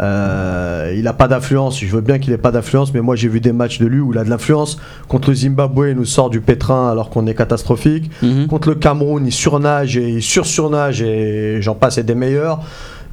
Euh, 0.00 0.94
il 0.96 1.08
a 1.08 1.12
pas 1.12 1.28
d'influence. 1.28 1.80
Je 1.80 1.86
veux 1.86 2.02
bien 2.02 2.18
qu'il 2.18 2.32
ait 2.32 2.38
pas 2.38 2.52
d'influence, 2.52 2.92
mais 2.92 3.00
moi 3.00 3.16
j'ai 3.16 3.28
vu 3.28 3.40
des 3.40 3.52
matchs 3.52 3.78
de 3.78 3.86
lui 3.86 4.00
où 4.00 4.12
il 4.12 4.18
a 4.18 4.24
de 4.24 4.30
l'influence. 4.30 4.78
Contre 5.08 5.30
le 5.30 5.34
Zimbabwe, 5.34 5.88
il 5.90 5.96
nous 5.96 6.04
sort 6.04 6.30
du 6.30 6.40
pétrin 6.40 6.90
alors 6.90 7.08
qu'on 7.10 7.26
est 7.26 7.34
catastrophique. 7.34 8.10
Mhm. 8.22 8.46
Contre 8.48 8.68
le 8.68 8.74
Cameroun, 8.74 9.26
il 9.26 9.32
surnage 9.32 9.96
et 9.96 10.08
il 10.10 10.22
sursurnage 10.22 11.00
et 11.02 11.58
j'en 11.62 11.74
passe 11.74 11.98
et 11.98 12.02
des 12.02 12.14
meilleurs. 12.14 12.60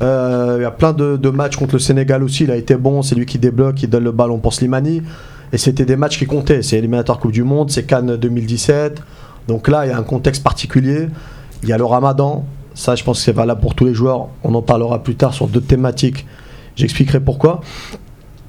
Euh, 0.01 0.57
il 0.59 0.63
y 0.63 0.65
a 0.65 0.71
plein 0.71 0.91
de, 0.91 1.15
de 1.15 1.29
matchs 1.29 1.55
contre 1.55 1.75
le 1.75 1.79
Sénégal 1.79 2.23
aussi. 2.23 2.43
Il 2.43 2.51
a 2.51 2.57
été 2.57 2.75
bon. 2.75 3.01
C'est 3.03 3.15
lui 3.15 3.25
qui 3.25 3.39
débloque, 3.39 3.75
qui 3.75 3.87
donne 3.87 4.03
le 4.03 4.11
ballon 4.11 4.37
pour 4.37 4.53
Slimani. 4.53 5.01
Et 5.53 5.57
c'était 5.57 5.85
des 5.85 5.95
matchs 5.95 6.17
qui 6.17 6.25
comptaient. 6.25 6.61
C'est 6.63 6.77
éliminatoire 6.77 7.19
Coupe 7.19 7.31
du 7.31 7.43
Monde, 7.43 7.69
c'est 7.71 7.83
Cannes 7.83 8.17
2017. 8.17 9.01
Donc 9.47 9.67
là, 9.69 9.85
il 9.85 9.89
y 9.89 9.91
a 9.93 9.97
un 9.97 10.03
contexte 10.03 10.43
particulier. 10.43 11.07
Il 11.61 11.69
y 11.69 11.73
a 11.73 11.77
le 11.77 11.85
Ramadan. 11.85 12.43
Ça, 12.73 12.95
je 12.95 13.03
pense 13.03 13.19
que 13.19 13.23
c'est 13.25 13.31
valable 13.33 13.61
pour 13.61 13.75
tous 13.75 13.85
les 13.85 13.93
joueurs. 13.93 14.27
On 14.43 14.53
en 14.55 14.61
parlera 14.63 15.01
plus 15.03 15.15
tard 15.15 15.33
sur 15.33 15.47
d'autres 15.47 15.67
thématiques. 15.67 16.25
J'expliquerai 16.75 17.19
pourquoi. 17.19 17.61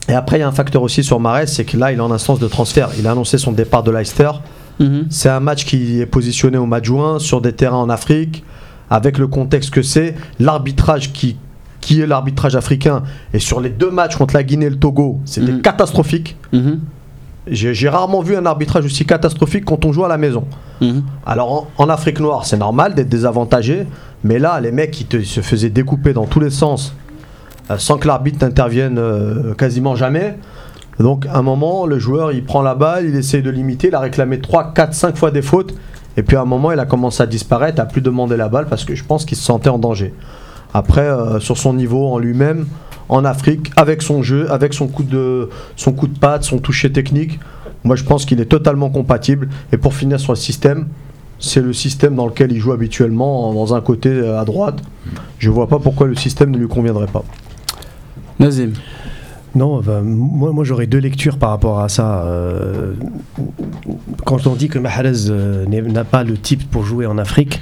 Et 0.08 0.14
après, 0.14 0.38
il 0.38 0.40
y 0.40 0.42
a 0.42 0.48
un 0.48 0.52
facteur 0.52 0.82
aussi 0.82 1.04
sur 1.04 1.20
Marès, 1.20 1.50
c'est 1.52 1.64
que 1.64 1.76
là, 1.76 1.92
il 1.92 1.98
est 1.98 2.02
en 2.02 2.10
instance 2.10 2.38
de 2.38 2.48
transfert. 2.48 2.88
Il 2.98 3.06
a 3.06 3.12
annoncé 3.12 3.36
son 3.38 3.52
départ 3.52 3.82
de 3.82 3.90
Leicester. 3.90 4.30
Mhm. 4.80 5.06
C'est 5.10 5.28
un 5.28 5.40
match 5.40 5.64
qui 5.66 6.00
est 6.00 6.06
positionné 6.06 6.56
au 6.58 6.66
mois 6.66 6.80
de 6.80 6.84
juin 6.86 7.18
sur 7.18 7.40
des 7.40 7.52
terrains 7.52 7.76
en 7.78 7.88
Afrique, 7.90 8.44
avec 8.90 9.18
le 9.18 9.26
contexte 9.28 9.70
que 9.70 9.82
c'est, 9.82 10.14
l'arbitrage 10.40 11.12
qui, 11.12 11.36
qui 11.80 12.00
est 12.00 12.06
l'arbitrage 12.06 12.56
africain. 12.56 13.02
Et 13.32 13.38
sur 13.38 13.60
les 13.60 13.70
deux 13.70 13.90
matchs 13.90 14.16
contre 14.16 14.34
la 14.34 14.42
Guinée 14.42 14.66
et 14.66 14.70
le 14.70 14.78
Togo, 14.78 15.20
c'était 15.26 15.52
Mhm. 15.52 15.62
catastrophique. 15.62 16.36
Mhm. 16.52 16.80
J'ai 17.46 17.88
rarement 17.90 18.22
vu 18.22 18.36
un 18.36 18.46
arbitrage 18.46 18.86
aussi 18.86 19.04
catastrophique 19.04 19.64
quand 19.66 19.84
on 19.84 19.92
joue 19.92 20.04
à 20.04 20.08
la 20.08 20.16
maison. 20.16 20.44
Mhm. 20.80 21.02
Alors 21.26 21.52
en, 21.52 21.66
en 21.84 21.88
Afrique 21.90 22.18
noire, 22.20 22.46
c'est 22.46 22.56
normal 22.56 22.94
d'être 22.94 23.08
désavantagé, 23.08 23.86
mais 24.22 24.38
là, 24.38 24.60
les 24.60 24.72
mecs 24.72 24.90
qui 24.92 25.04
te- 25.04 25.22
se 25.22 25.40
faisaient 25.42 25.68
découper 25.70 26.14
dans 26.14 26.24
tous 26.24 26.40
les 26.40 26.48
sens 26.50 26.94
euh, 27.70 27.76
sans 27.78 27.98
que 27.98 28.06
l'arbitre 28.08 28.44
n'intervienne 28.44 28.96
euh, 28.98 29.52
quasiment 29.54 29.94
jamais. 29.94 30.38
Donc 30.98 31.26
à 31.26 31.36
un 31.38 31.42
moment, 31.42 31.86
le 31.86 31.98
joueur 31.98 32.32
il 32.32 32.44
prend 32.44 32.62
la 32.62 32.74
balle, 32.74 33.04
il 33.06 33.14
essaye 33.16 33.42
de 33.42 33.50
limiter, 33.50 33.88
il 33.88 33.94
a 33.94 34.00
réclamé 34.00 34.40
3, 34.40 34.72
4, 34.72 34.94
5 34.94 35.16
fois 35.16 35.30
des 35.30 35.42
fautes, 35.42 35.74
et 36.16 36.22
puis 36.22 36.36
à 36.36 36.40
un 36.42 36.44
moment, 36.46 36.72
il 36.72 36.78
a 36.78 36.86
commencé 36.86 37.22
à 37.22 37.26
disparaître, 37.26 37.80
à 37.82 37.84
plus 37.86 38.00
demander 38.00 38.36
la 38.38 38.48
balle 38.48 38.66
parce 38.70 38.84
que 38.84 38.94
je 38.94 39.04
pense 39.04 39.24
qu'il 39.26 39.36
se 39.36 39.42
sentait 39.44 39.68
en 39.68 39.78
danger. 39.78 40.14
Après, 40.72 41.02
euh, 41.02 41.40
sur 41.40 41.58
son 41.58 41.74
niveau 41.74 42.06
en 42.08 42.18
lui-même, 42.18 42.66
en 43.08 43.24
Afrique, 43.24 43.70
avec 43.76 44.02
son 44.02 44.22
jeu, 44.22 44.50
avec 44.50 44.74
son 44.74 44.88
coup 44.88 45.02
de, 45.02 45.48
son 45.76 45.92
coup 45.92 46.06
de 46.06 46.18
patte, 46.18 46.44
son 46.44 46.58
toucher 46.58 46.90
technique, 46.90 47.38
moi 47.84 47.96
je 47.96 48.04
pense 48.04 48.24
qu'il 48.24 48.40
est 48.40 48.46
totalement 48.46 48.90
compatible. 48.90 49.48
Et 49.72 49.76
pour 49.76 49.94
finir 49.94 50.18
sur 50.18 50.32
le 50.32 50.36
système, 50.36 50.86
c'est 51.38 51.60
le 51.60 51.72
système 51.72 52.14
dans 52.14 52.26
lequel 52.26 52.52
il 52.52 52.58
joue 52.58 52.72
habituellement, 52.72 53.52
dans 53.52 53.74
un 53.74 53.80
côté 53.80 54.08
euh, 54.08 54.40
à 54.40 54.44
droite. 54.44 54.82
Je 55.38 55.50
vois 55.50 55.68
pas 55.68 55.78
pourquoi 55.78 56.06
le 56.06 56.14
système 56.14 56.50
ne 56.50 56.58
lui 56.58 56.68
conviendrait 56.68 57.06
pas. 57.06 57.24
Nazim. 58.38 58.72
Non, 59.54 59.80
moi, 60.02 60.52
moi 60.52 60.64
j'aurais 60.64 60.88
deux 60.88 60.98
lectures 60.98 61.38
par 61.38 61.50
rapport 61.50 61.78
à 61.78 61.88
ça. 61.88 62.24
Euh, 62.24 62.94
quand 64.24 64.48
on 64.48 64.54
dit 64.54 64.68
que 64.68 64.80
Mahrez 64.80 65.28
euh, 65.28 65.64
n'a 65.66 66.02
pas 66.02 66.24
le 66.24 66.36
type 66.36 66.68
pour 66.68 66.84
jouer 66.84 67.06
en 67.06 67.18
Afrique, 67.18 67.60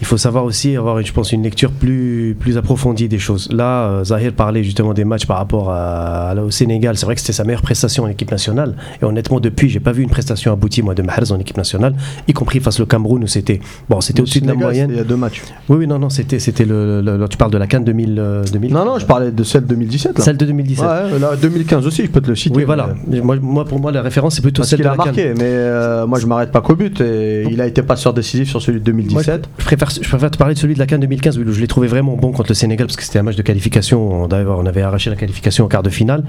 il 0.00 0.06
faut 0.06 0.16
savoir 0.16 0.44
aussi 0.44 0.76
avoir, 0.76 1.02
je 1.02 1.12
pense, 1.12 1.32
une 1.32 1.42
lecture 1.42 1.70
plus, 1.70 2.36
plus 2.38 2.56
approfondie 2.56 3.08
des 3.08 3.18
choses. 3.18 3.48
Là, 3.52 3.88
euh, 3.88 4.04
Zahir 4.04 4.32
parlait 4.32 4.62
justement 4.62 4.94
des 4.94 5.04
matchs 5.04 5.26
par 5.26 5.38
rapport 5.38 5.70
à, 5.70 6.30
à- 6.30 6.34
au 6.36 6.50
Sénégal. 6.50 6.96
C'est 6.96 7.06
vrai 7.06 7.14
que 7.14 7.20
c'était 7.20 7.32
sa 7.32 7.44
meilleure 7.44 7.62
prestation 7.62 8.04
en 8.04 8.08
équipe 8.08 8.30
nationale. 8.30 8.74
Et 9.02 9.04
honnêtement, 9.04 9.40
depuis, 9.40 9.68
j'ai 9.68 9.80
pas 9.80 9.92
vu 9.92 10.02
une 10.02 10.10
prestation 10.10 10.52
aboutie, 10.52 10.82
moi, 10.82 10.94
de 10.94 11.02
Mahrez 11.02 11.32
en 11.32 11.38
équipe 11.38 11.56
nationale, 11.56 11.94
y 12.26 12.32
compris 12.32 12.60
face 12.60 12.78
au 12.80 12.86
Cameroun 12.86 13.22
où 13.24 13.26
c'était 13.26 13.60
bon, 13.88 14.00
c'était 14.00 14.20
au-dessus 14.20 14.40
de 14.40 14.46
la 14.46 14.54
moyenne. 14.54 14.90
Il 14.92 14.96
y 14.96 15.00
a 15.00 15.04
deux 15.04 15.16
matchs. 15.16 15.42
Oui, 15.68 15.78
oui, 15.78 15.86
non, 15.86 15.98
non, 15.98 16.10
c'était, 16.10 16.38
c'était 16.38 16.64
le, 16.64 17.00
le- 17.00 17.16
le- 17.16 17.28
Tu 17.28 17.36
parles 17.36 17.50
de 17.52 17.58
la 17.58 17.66
Cannes 17.66 17.84
2000, 17.84 18.16
euh, 18.18 18.44
2000 18.52 18.72
Non, 18.72 18.84
non, 18.84 18.98
je 18.98 19.06
parlais 19.06 19.30
de 19.30 19.42
celle 19.44 19.64
2017. 19.66 20.18
Là. 20.18 20.24
Celle 20.24 20.36
de 20.36 20.44
2017. 20.46 20.84
Ouais, 20.86 21.18
là, 21.18 21.36
2015 21.40 21.86
aussi, 21.86 22.04
je 22.04 22.10
peux 22.10 22.20
te 22.20 22.28
le 22.28 22.36
citer. 22.36 22.56
Oui, 22.56 22.64
voilà. 22.64 22.90
mais- 23.06 23.20
Moi, 23.20 23.36
moi, 23.40 23.64
pour 23.64 23.80
moi, 23.80 23.90
la 23.92 24.02
référence, 24.02 24.36
c'est 24.36 24.42
plutôt 24.42 24.62
Parce 24.62 24.70
celle 24.70 24.78
qu'il 24.78 24.84
de 24.84 24.88
a 24.90 24.96
la 24.96 24.96
Cannes. 25.04 25.06
marqué, 25.14 25.34
mais 25.36 25.44
euh, 25.44 26.06
moi 26.06 26.18
je 26.20 26.26
m'arrête 26.26 26.52
pas 26.52 26.60
qu'au 26.60 26.74
but. 26.76 27.00
Et 27.00 27.44
il 27.50 27.60
a 27.60 27.66
été 27.66 27.82
passeur 27.82 28.12
décisif 28.14 28.48
sur 28.48 28.62
celui 28.62 28.80
de 28.80 28.92
Moi, 28.92 29.02
2017. 29.02 29.48
je, 29.58 29.64
préfère, 29.64 29.87
je 29.90 30.08
préfère 30.08 30.30
te 30.30 30.38
parler 30.38 30.54
de 30.54 30.58
celui 30.58 30.74
de 30.74 30.78
la 30.78 30.86
Cannes 30.86 31.00
2015 31.00 31.38
où 31.38 31.52
je 31.52 31.60
l'ai 31.60 31.66
trouvé 31.66 31.88
vraiment 31.88 32.16
bon 32.16 32.32
contre 32.32 32.50
le 32.50 32.54
Sénégal 32.54 32.86
parce 32.86 32.96
que 32.96 33.02
c'était 33.02 33.18
un 33.18 33.22
match 33.22 33.36
de 33.36 33.42
qualification. 33.42 34.22
On- 34.24 34.28
D'ailleurs, 34.28 34.58
on 34.58 34.66
avait 34.66 34.82
arraché 34.82 35.10
la 35.10 35.16
qualification 35.16 35.64
en 35.64 35.68
quart 35.68 35.82
de 35.82 35.90
finale. 35.90 36.24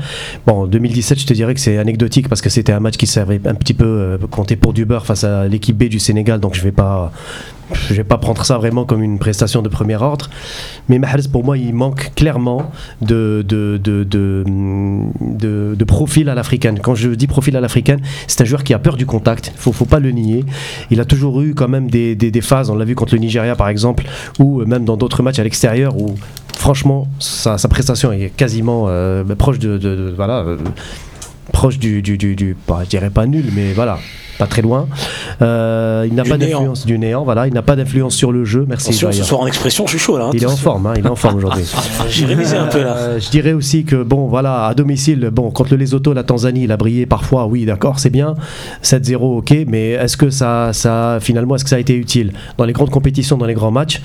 Bon, 0.47 0.61
en 0.63 0.67
2017, 0.67 1.19
je 1.19 1.25
te 1.25 1.33
dirais 1.33 1.53
que 1.53 1.59
c'est 1.59 1.77
anecdotique 1.77 2.29
parce 2.29 2.41
que 2.41 2.49
c'était 2.49 2.71
un 2.73 2.79
match 2.79 2.97
qui 2.97 3.07
servait 3.07 3.39
un 3.45 3.55
petit 3.55 3.73
peu 3.73 3.85
euh, 3.85 4.17
compté 4.29 4.55
pour 4.55 4.73
du 4.73 4.85
beurre 4.85 5.05
face 5.05 5.23
à 5.23 5.47
l'équipe 5.47 5.77
B 5.77 5.83
du 5.85 5.99
Sénégal. 5.99 6.39
Donc 6.39 6.55
je 6.55 6.61
vais 6.61 6.71
pas, 6.71 7.11
je 7.73 7.93
vais 7.93 8.03
pas 8.03 8.17
prendre 8.17 8.43
ça 8.45 8.57
vraiment 8.57 8.85
comme 8.85 9.03
une 9.03 9.19
prestation 9.19 9.61
de 9.61 9.69
premier 9.69 9.95
ordre. 9.95 10.29
Mais 10.87 10.99
Mahrez, 10.99 11.23
pour 11.31 11.43
moi, 11.43 11.57
il 11.57 11.73
manque 11.73 12.11
clairement 12.15 12.71
de, 13.01 13.43
de, 13.47 13.79
de, 13.83 14.03
de, 15.75 15.83
profil 15.85 16.29
à 16.29 16.35
l'africaine. 16.35 16.79
Quand 16.79 16.95
je 16.95 17.09
dis 17.09 17.27
profil 17.27 17.55
à 17.57 17.61
l'africaine, 17.61 17.99
c'est 18.27 18.41
un 18.41 18.45
joueur 18.45 18.63
qui 18.63 18.73
a 18.73 18.79
peur 18.79 18.95
du 18.97 19.05
contact. 19.05 19.51
Faut, 19.55 19.71
faut 19.71 19.85
pas 19.85 19.99
le 19.99 20.11
nier. 20.11 20.45
Il 20.91 20.99
a 20.99 21.05
toujours 21.05 21.41
eu 21.41 21.53
quand 21.53 21.67
même 21.67 21.89
des, 21.89 22.15
des- 22.15 22.39
phases, 22.41 22.69
on 22.69 22.75
l'a 22.75 22.85
vu 22.85 22.95
contre 22.95 23.13
le 23.15 23.19
Nigeria 23.19 23.55
par 23.55 23.67
exemple, 23.67 24.05
ou 24.39 24.63
même 24.65 24.85
dans 24.85 24.95
d'autres 24.95 25.23
matchs 25.23 25.39
à 25.39 25.43
l'extérieur 25.43 25.97
où 25.97 26.15
franchement 26.55 27.07
sa, 27.19 27.57
sa 27.57 27.67
prestation 27.67 28.11
est 28.13 28.29
quasiment 28.29 28.85
euh, 28.87 29.23
proche 29.35 29.59
de, 29.59 30.13
voilà 30.15 30.39
euh, 30.39 30.57
proche 31.51 31.77
du, 31.79 32.01
du, 32.01 32.17
du, 32.17 32.55
pas, 32.65 32.83
je 32.85 32.89
dirais 32.89 33.09
pas 33.09 33.25
nul 33.25 33.45
mais 33.53 33.73
voilà 33.73 33.99
pas 34.39 34.47
très 34.47 34.63
loin. 34.63 34.87
Euh, 35.43 36.05
il 36.07 36.15
n'a 36.15 36.23
pas 36.23 36.37
d'influence 36.37 36.85
du 36.85 36.97
néant 36.97 37.23
voilà. 37.23 37.45
Il 37.47 37.53
n'a 37.53 37.61
pas 37.61 37.75
d'influence 37.75 38.15
sur 38.15 38.31
le 38.31 38.43
jeu. 38.45 38.65
Merci 38.67 38.89
Attention, 38.89 39.11
ce 39.11 39.23
soir 39.23 39.41
en 39.41 39.47
expression, 39.47 39.85
je 39.85 39.91
suis 39.91 39.99
chaud 39.99 40.17
là. 40.17 40.25
hein. 40.25 40.31
il 40.33 40.41
est 40.41 40.47
en 40.47 40.55
forme 40.55 40.87
hein, 40.87 40.93
il 40.97 41.05
est 41.05 41.09
en 41.09 41.15
forme 41.15 41.35
aujourd'hui. 41.35 41.65
J'ai 42.09 42.25
révisé 42.25 42.57
un 42.57 42.67
peu 42.67 42.81
là. 42.81 42.95
euh, 42.95 43.19
je 43.19 43.29
dirais 43.29 43.53
aussi 43.53 43.83
que 43.83 44.01
bon 44.01 44.27
voilà 44.27 44.65
à 44.65 44.73
domicile 44.73 45.29
bon 45.31 45.51
contre 45.51 45.71
le 45.71 45.77
Lesotho 45.77 46.13
la 46.13 46.23
Tanzanie 46.23 46.63
il 46.63 46.71
a 46.71 46.77
brillé 46.77 47.05
parfois 47.05 47.45
oui 47.45 47.65
d'accord 47.65 47.99
c'est 47.99 48.09
bien. 48.09 48.33
7-0 48.83 49.15
ok 49.39 49.53
mais 49.67 49.89
est-ce 49.91 50.17
que 50.17 50.29
ça 50.29 50.71
ça 50.73 51.19
finalement 51.21 51.55
est-ce 51.55 51.65
que 51.65 51.69
ça 51.69 51.75
a 51.75 51.79
été 51.79 51.95
utile? 51.95 52.31
Dans 52.57 52.65
les 52.65 52.73
grandes 52.73 52.89
compétitions 52.89 53.37
dans 53.37 53.45
les 53.45 53.53
grands 53.53 53.71
matchs 53.71 54.01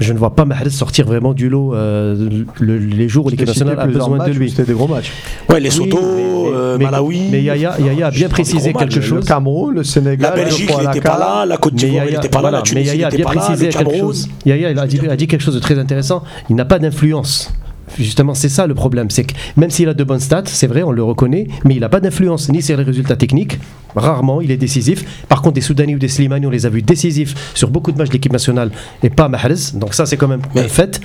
je 0.00 0.12
ne 0.12 0.18
vois 0.18 0.34
pas 0.34 0.44
Mahrez 0.44 0.70
sortir 0.70 1.06
vraiment 1.06 1.34
du 1.34 1.48
lot 1.48 1.74
euh, 1.74 2.28
le- 2.60 2.78
les 2.78 3.08
jours 3.08 3.26
où 3.26 3.28
l'équipe 3.30 3.46
nationale 3.46 3.78
a 3.80 3.86
besoin 3.86 4.26
de 4.26 4.32
lui 4.32 4.50
C'était 4.50 4.64
des 4.64 4.72
gros 4.72 4.86
matchs. 4.88 5.12
Ouais, 5.48 5.60
les 5.60 5.68
Oui, 5.70 5.74
Soto, 5.90 5.98
mais- 6.00 6.50
euh, 6.54 6.78
Malawi. 6.78 7.28
mais 7.30 7.42
Yaya, 7.42 7.74
Yaya 7.80 8.06
a 8.06 8.10
bien 8.10 8.28
précisé 8.28 8.72
quelque 8.72 8.96
matchs. 8.96 9.04
chose 9.06 9.20
Le 9.20 9.26
Cameroun, 9.26 9.74
le 9.74 9.84
Sénégal, 9.84 10.30
La 10.36 10.44
Belgique, 10.44 10.70
n'était 10.78 11.00
pas 11.00 11.18
là. 11.18 11.44
La 11.46 11.56
Côte 11.56 11.74
d'Ivoire, 11.74 12.04
n'était 12.06 12.28
pas 12.28 12.42
là. 12.42 12.50
La 12.50 12.58
mais 12.58 12.62
Tunisie, 12.62 12.90
il 12.90 12.94
Yaya 13.00 13.06
a 13.06 13.10
n'était 13.10 13.16
bien 13.22 13.26
pas 13.26 13.34
là. 13.34 13.40
précisé 13.40 13.66
Le 13.66 13.72
quelque 13.72 13.84
Cameroun. 13.90 14.00
chose. 14.08 14.28
Yaya 14.46 14.68
a, 14.80 14.86
dit, 14.86 15.00
a 15.08 15.16
dit 15.16 15.26
quelque 15.26 15.42
chose 15.42 15.54
de 15.54 15.60
très 15.60 15.78
intéressant. 15.78 16.22
Il 16.48 16.56
n'a 16.56 16.64
pas 16.64 16.78
d'influence. 16.78 17.52
Justement, 17.96 18.34
c'est 18.34 18.48
ça 18.48 18.66
le 18.66 18.74
problème. 18.74 19.10
C'est 19.10 19.24
que 19.24 19.34
même 19.56 19.70
s'il 19.70 19.88
a 19.88 19.94
de 19.94 20.04
bonnes 20.04 20.20
stats, 20.20 20.44
c'est 20.46 20.66
vrai, 20.66 20.82
on 20.82 20.92
le 20.92 21.02
reconnaît, 21.02 21.46
mais 21.64 21.74
il 21.74 21.80
n'a 21.80 21.88
pas 21.88 22.00
d'influence 22.00 22.48
ni 22.48 22.62
sur 22.62 22.76
les 22.76 22.84
résultats 22.84 23.16
techniques. 23.16 23.58
Rarement, 23.96 24.40
il 24.40 24.50
est 24.50 24.56
décisif. 24.56 25.24
Par 25.28 25.42
contre, 25.42 25.54
des 25.54 25.60
Soudani 25.60 25.94
ou 25.94 25.98
des 25.98 26.08
Slimani, 26.08 26.46
on 26.46 26.50
les 26.50 26.66
a 26.66 26.68
vus 26.68 26.82
décisifs 26.82 27.52
sur 27.54 27.70
beaucoup 27.70 27.92
de 27.92 27.98
matchs 27.98 28.08
de 28.08 28.12
l'équipe 28.14 28.32
nationale 28.32 28.70
et 29.02 29.10
pas 29.10 29.28
Mahrez. 29.28 29.72
Donc 29.74 29.94
ça, 29.94 30.06
c'est 30.06 30.16
quand 30.16 30.28
même 30.28 30.42
un 30.54 30.68
fait. 30.68 31.00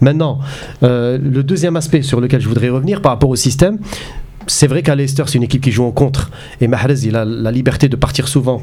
Maintenant, 0.00 0.38
euh, 0.82 1.18
le 1.18 1.42
deuxième 1.42 1.76
aspect 1.76 2.02
sur 2.02 2.20
lequel 2.20 2.40
je 2.40 2.48
voudrais 2.48 2.68
revenir 2.68 3.02
par 3.02 3.12
rapport 3.12 3.30
au 3.30 3.36
système, 3.36 3.78
c'est 4.46 4.66
vrai 4.66 4.82
qu'à 4.82 4.94
Leicester, 4.94 5.24
c'est 5.26 5.34
une 5.34 5.42
équipe 5.42 5.62
qui 5.62 5.72
joue 5.72 5.84
en 5.84 5.92
contre. 5.92 6.30
Et 6.60 6.68
Mahrez, 6.68 7.04
il 7.04 7.16
a 7.16 7.24
la 7.24 7.50
liberté 7.50 7.88
de 7.88 7.96
partir 7.96 8.28
souvent 8.28 8.62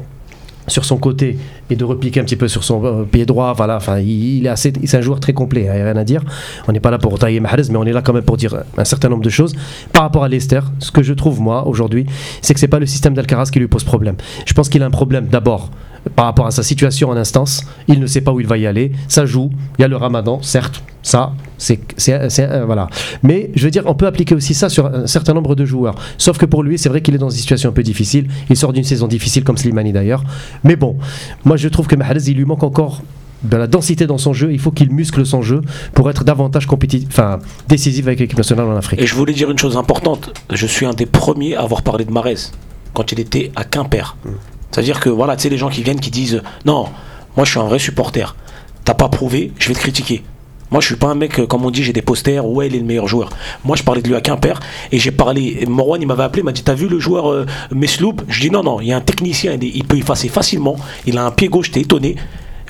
sur 0.68 0.84
son 0.84 0.96
côté 0.96 1.38
et 1.70 1.76
de 1.76 1.84
repliquer 1.84 2.20
un 2.20 2.24
petit 2.24 2.36
peu 2.36 2.48
sur 2.48 2.64
son 2.64 2.84
euh, 2.84 3.04
pied 3.04 3.26
droit. 3.26 3.52
Voilà, 3.54 3.76
enfin, 3.76 3.98
il, 3.98 4.46
est 4.46 4.48
assez, 4.48 4.72
c'est 4.84 4.96
un 4.96 5.00
joueur 5.00 5.20
très 5.20 5.32
complet, 5.32 5.62
il 5.62 5.64
n'y 5.64 5.70
a 5.70 5.72
rien 5.72 5.96
à 5.96 6.04
dire. 6.04 6.22
On 6.68 6.72
n'est 6.72 6.80
pas 6.80 6.90
là 6.90 6.98
pour 6.98 7.18
tailler 7.18 7.40
Mahrez, 7.40 7.62
mais 7.70 7.76
on 7.76 7.84
est 7.84 7.92
là 7.92 8.02
quand 8.02 8.12
même 8.12 8.24
pour 8.24 8.36
dire 8.36 8.62
un 8.76 8.84
certain 8.84 9.08
nombre 9.08 9.22
de 9.22 9.30
choses. 9.30 9.54
Par 9.92 10.02
rapport 10.02 10.24
à 10.24 10.28
Leicester, 10.28 10.60
ce 10.78 10.90
que 10.90 11.02
je 11.02 11.12
trouve 11.12 11.40
moi 11.40 11.66
aujourd'hui, 11.66 12.06
c'est 12.42 12.54
que 12.54 12.60
c'est 12.60 12.68
pas 12.68 12.78
le 12.78 12.86
système 12.86 13.14
d'Alcaraz 13.14 13.50
qui 13.52 13.58
lui 13.58 13.68
pose 13.68 13.84
problème. 13.84 14.16
Je 14.44 14.52
pense 14.52 14.68
qu'il 14.68 14.82
a 14.82 14.86
un 14.86 14.90
problème 14.90 15.26
d'abord 15.26 15.70
par 16.14 16.26
rapport 16.26 16.46
à 16.46 16.50
sa 16.50 16.62
situation 16.62 17.08
en 17.10 17.16
instance. 17.16 17.64
Il 17.88 18.00
ne 18.00 18.06
sait 18.06 18.20
pas 18.20 18.32
où 18.32 18.40
il 18.40 18.46
va 18.46 18.56
y 18.58 18.66
aller. 18.66 18.92
Ça 19.08 19.26
joue. 19.26 19.50
Il 19.78 19.82
y 19.82 19.84
a 19.84 19.88
le 19.88 19.96
Ramadan, 19.96 20.40
certes. 20.42 20.82
Ça, 21.02 21.32
c'est, 21.58 21.78
c'est, 21.96 22.28
c'est- 22.30 22.48
euh, 22.50 22.64
voilà. 22.64 22.88
Mais 23.22 23.50
je 23.54 23.64
veux 23.64 23.70
dire, 23.70 23.84
on 23.86 23.94
peut 23.94 24.06
appliquer 24.06 24.34
aussi 24.34 24.54
ça 24.54 24.68
sur 24.68 24.86
un 24.86 25.06
certain 25.06 25.34
nombre 25.34 25.54
de 25.54 25.64
joueurs. 25.64 25.94
Sauf 26.18 26.36
que 26.38 26.46
pour 26.46 26.62
lui, 26.62 26.78
c'est 26.78 26.88
vrai 26.88 27.00
qu'il 27.00 27.14
est 27.14 27.18
dans 27.18 27.30
une 27.30 27.36
situation 27.36 27.68
un 27.70 27.72
peu 27.72 27.82
difficile. 27.84 28.28
Il 28.50 28.56
sort 28.56 28.72
d'une 28.72 28.84
saison 28.84 29.06
difficile 29.06 29.44
comme 29.44 29.56
Slimani 29.56 29.92
d'ailleurs. 29.92 30.24
Mais 30.64 30.76
bon, 30.76 30.96
moi 31.44 31.56
je 31.56 31.68
trouve 31.68 31.86
que 31.86 31.94
Mahrez, 31.96 32.18
il 32.26 32.36
lui 32.36 32.44
manque 32.44 32.64
encore 32.64 33.02
de 33.44 33.56
la 33.56 33.66
densité 33.68 34.06
dans 34.08 34.18
son 34.18 34.32
jeu. 34.32 34.52
Il 34.52 34.58
faut 34.58 34.72
qu'il 34.72 34.90
muscle 34.90 35.24
son 35.24 35.42
jeu 35.42 35.60
pour 35.94 36.10
être 36.10 36.24
davantage 36.24 36.66
compétitif, 36.66 37.08
enfin 37.10 37.38
décisif 37.68 38.04
avec 38.06 38.18
l'équipe 38.18 38.38
nationale 38.38 38.66
en 38.66 38.76
Afrique. 38.76 39.00
Et 39.00 39.06
je 39.06 39.14
voulais 39.14 39.34
dire 39.34 39.48
une 39.50 39.58
chose 39.58 39.76
importante. 39.76 40.32
Je 40.52 40.66
suis 40.66 40.86
un 40.86 40.94
des 40.94 41.06
premiers 41.06 41.54
à 41.54 41.62
avoir 41.62 41.82
parlé 41.82 42.04
de 42.04 42.10
Marez 42.10 42.36
quand 42.94 43.12
il 43.12 43.20
était 43.20 43.52
à 43.54 43.62
Quimper. 43.62 44.16
C'est-à-dire 44.76 45.00
que 45.00 45.08
voilà, 45.08 45.36
tu 45.36 45.44
sais, 45.44 45.48
les 45.48 45.56
gens 45.56 45.70
qui 45.70 45.82
viennent 45.82 46.00
qui 46.00 46.10
disent 46.10 46.42
Non, 46.66 46.90
moi 47.34 47.46
je 47.46 47.50
suis 47.52 47.58
un 47.58 47.64
vrai 47.64 47.78
supporter. 47.78 48.36
T'as 48.84 48.92
pas 48.92 49.08
prouvé, 49.08 49.50
je 49.58 49.68
vais 49.68 49.74
te 49.74 49.78
critiquer. 49.78 50.22
Moi, 50.70 50.82
je 50.82 50.86
suis 50.86 50.96
pas 50.96 51.06
un 51.06 51.14
mec, 51.14 51.38
euh, 51.38 51.46
comme 51.46 51.64
on 51.64 51.70
dit, 51.70 51.82
j'ai 51.82 51.94
des 51.94 52.02
posters, 52.02 52.44
ouais, 52.44 52.66
il 52.66 52.74
est 52.74 52.80
le 52.80 52.84
meilleur 52.84 53.08
joueur. 53.08 53.30
Moi, 53.64 53.74
je 53.74 53.82
parlais 53.82 54.02
de 54.02 54.08
lui 54.08 54.16
à 54.16 54.20
Quimper 54.20 54.60
et 54.92 54.98
j'ai 54.98 55.12
parlé. 55.12 55.64
Morwan, 55.66 56.02
il 56.02 56.06
m'avait 56.06 56.24
appelé, 56.24 56.42
il 56.42 56.44
m'a 56.44 56.52
dit 56.52 56.62
T'as 56.62 56.74
vu 56.74 56.88
le 56.88 56.98
joueur 56.98 57.32
euh, 57.32 57.46
Mesloub? 57.70 58.20
Je 58.28 58.38
dis 58.38 58.50
Non, 58.50 58.62
non, 58.62 58.82
il 58.82 58.88
y 58.88 58.92
a 58.92 58.98
un 58.98 59.00
technicien, 59.00 59.54
il 59.54 59.64
il 59.64 59.84
peut 59.84 59.96
effacer 59.96 60.28
facilement. 60.28 60.76
Il 61.06 61.16
a 61.16 61.24
un 61.24 61.30
pied 61.30 61.48
gauche, 61.48 61.70
t'es 61.70 61.80
étonné. 61.80 62.16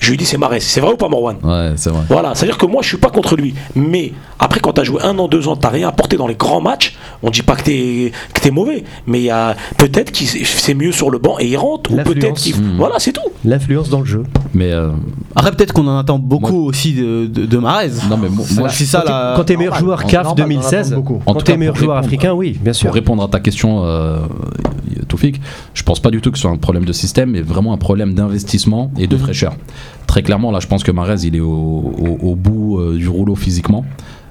Je 0.00 0.10
lui 0.10 0.16
dis 0.16 0.24
C'est 0.26 0.36
Marez. 0.38 0.60
C'est 0.60 0.80
vrai 0.80 0.92
ou 0.92 0.96
pas, 0.96 1.08
Morwan 1.08 1.36
Ouais, 1.42 1.72
c'est 1.76 1.90
vrai. 1.90 2.02
voilà, 2.08 2.34
c'est-à-dire 2.34 2.58
que 2.58 2.66
moi 2.66 2.82
je 2.82 2.88
suis 2.88 2.96
pas 2.98 3.10
contre 3.10 3.36
lui. 3.36 3.54
Mais 3.74 4.12
après, 4.38 4.60
quand 4.60 4.72
tu 4.74 4.80
as 4.80 4.84
joué 4.84 5.00
un 5.02 5.18
an, 5.18 5.28
deux 5.28 5.48
ans, 5.48 5.56
tu 5.56 5.66
rien 5.66 5.88
apporté 5.88 6.16
dans 6.16 6.26
les 6.26 6.34
grands 6.34 6.60
matchs, 6.60 6.96
on 7.22 7.30
dit 7.30 7.42
pas 7.42 7.56
que 7.56 7.64
tu 7.64 8.12
es, 8.44 8.50
mauvais. 8.50 8.84
Mais 9.06 9.20
il 9.20 9.24
y 9.24 9.30
a 9.30 9.54
peut-être 9.78 10.10
qu'il 10.12 10.26
c'est 10.28 10.74
mieux 10.74 10.92
sur 10.92 11.10
le 11.10 11.18
banc 11.18 11.36
et 11.38 11.46
il 11.46 11.56
rentre. 11.56 11.92
Ou 11.92 11.96
peut-être 11.96 12.34
qu'il. 12.34 12.56
Mhm. 12.56 12.76
Voilà, 12.76 12.96
c'est 12.98 13.12
tout. 13.12 13.20
L'influence 13.44 13.88
dans 13.88 14.00
le 14.00 14.06
jeu. 14.06 14.22
Mais 14.54 14.70
euh, 14.72 14.90
Après, 15.34 15.50
peut-être 15.52 15.72
qu'on 15.72 15.86
en 15.88 15.98
attend 15.98 16.18
beaucoup 16.18 16.66
aussi 16.66 16.92
de, 16.94 17.26
de, 17.26 17.56
non, 17.56 18.16
mais 18.16 18.28
mo- 18.28 18.44
moi, 18.56 18.68
c'est 18.68 18.84
ça 18.84 19.02
quand 19.04 19.10
la. 19.12 19.30
t'es- 19.32 19.36
quand 19.36 19.44
t'es 19.44 19.56
meilleur 19.56 19.74
joueur 19.76 20.04
CAF 20.04 20.24
normal, 20.24 20.26
on 20.26 20.30
en 20.30 20.34
2016, 20.34 20.92
attend 20.92 21.00
beaucoup. 21.00 21.22
En 21.26 21.34
quand 21.34 21.42
t'es 21.42 21.56
meilleur 21.56 21.74
joueur 21.76 21.96
africain, 21.96 22.32
oui, 22.32 22.56
bien 22.60 22.72
sûr. 22.72 22.86
Pour 22.88 22.94
répondre 22.94 23.22
à 23.24 23.28
ta 23.28 23.40
question, 23.40 23.82
euh, 23.84 24.18
Toufik, 25.16 25.40
je 25.74 25.82
pense 25.82 26.00
pas 26.00 26.10
du 26.10 26.20
tout 26.20 26.30
que 26.30 26.36
ce 26.36 26.42
soit 26.42 26.50
un 26.50 26.56
problème 26.58 26.84
de 26.84 26.92
système, 26.92 27.30
mais 27.30 27.40
vraiment 27.40 27.72
un 27.72 27.78
problème 27.78 28.12
d'investissement 28.14 28.90
et 28.98 29.06
de 29.06 29.16
Mhm. 29.16 29.22
fraîcheur. 29.22 29.56
Très 30.06 30.22
clairement, 30.22 30.50
là, 30.50 30.60
je 30.60 30.66
pense 30.66 30.84
que 30.84 30.92
Marez, 30.92 31.20
il 31.24 31.34
est 31.36 31.40
au, 31.40 31.46
au- 31.50 32.18
au 32.30 32.34
bout 32.36 32.78
euh, 32.80 32.96
du 32.96 33.08
rouleau 33.08 33.34
physiquement. 33.34 33.84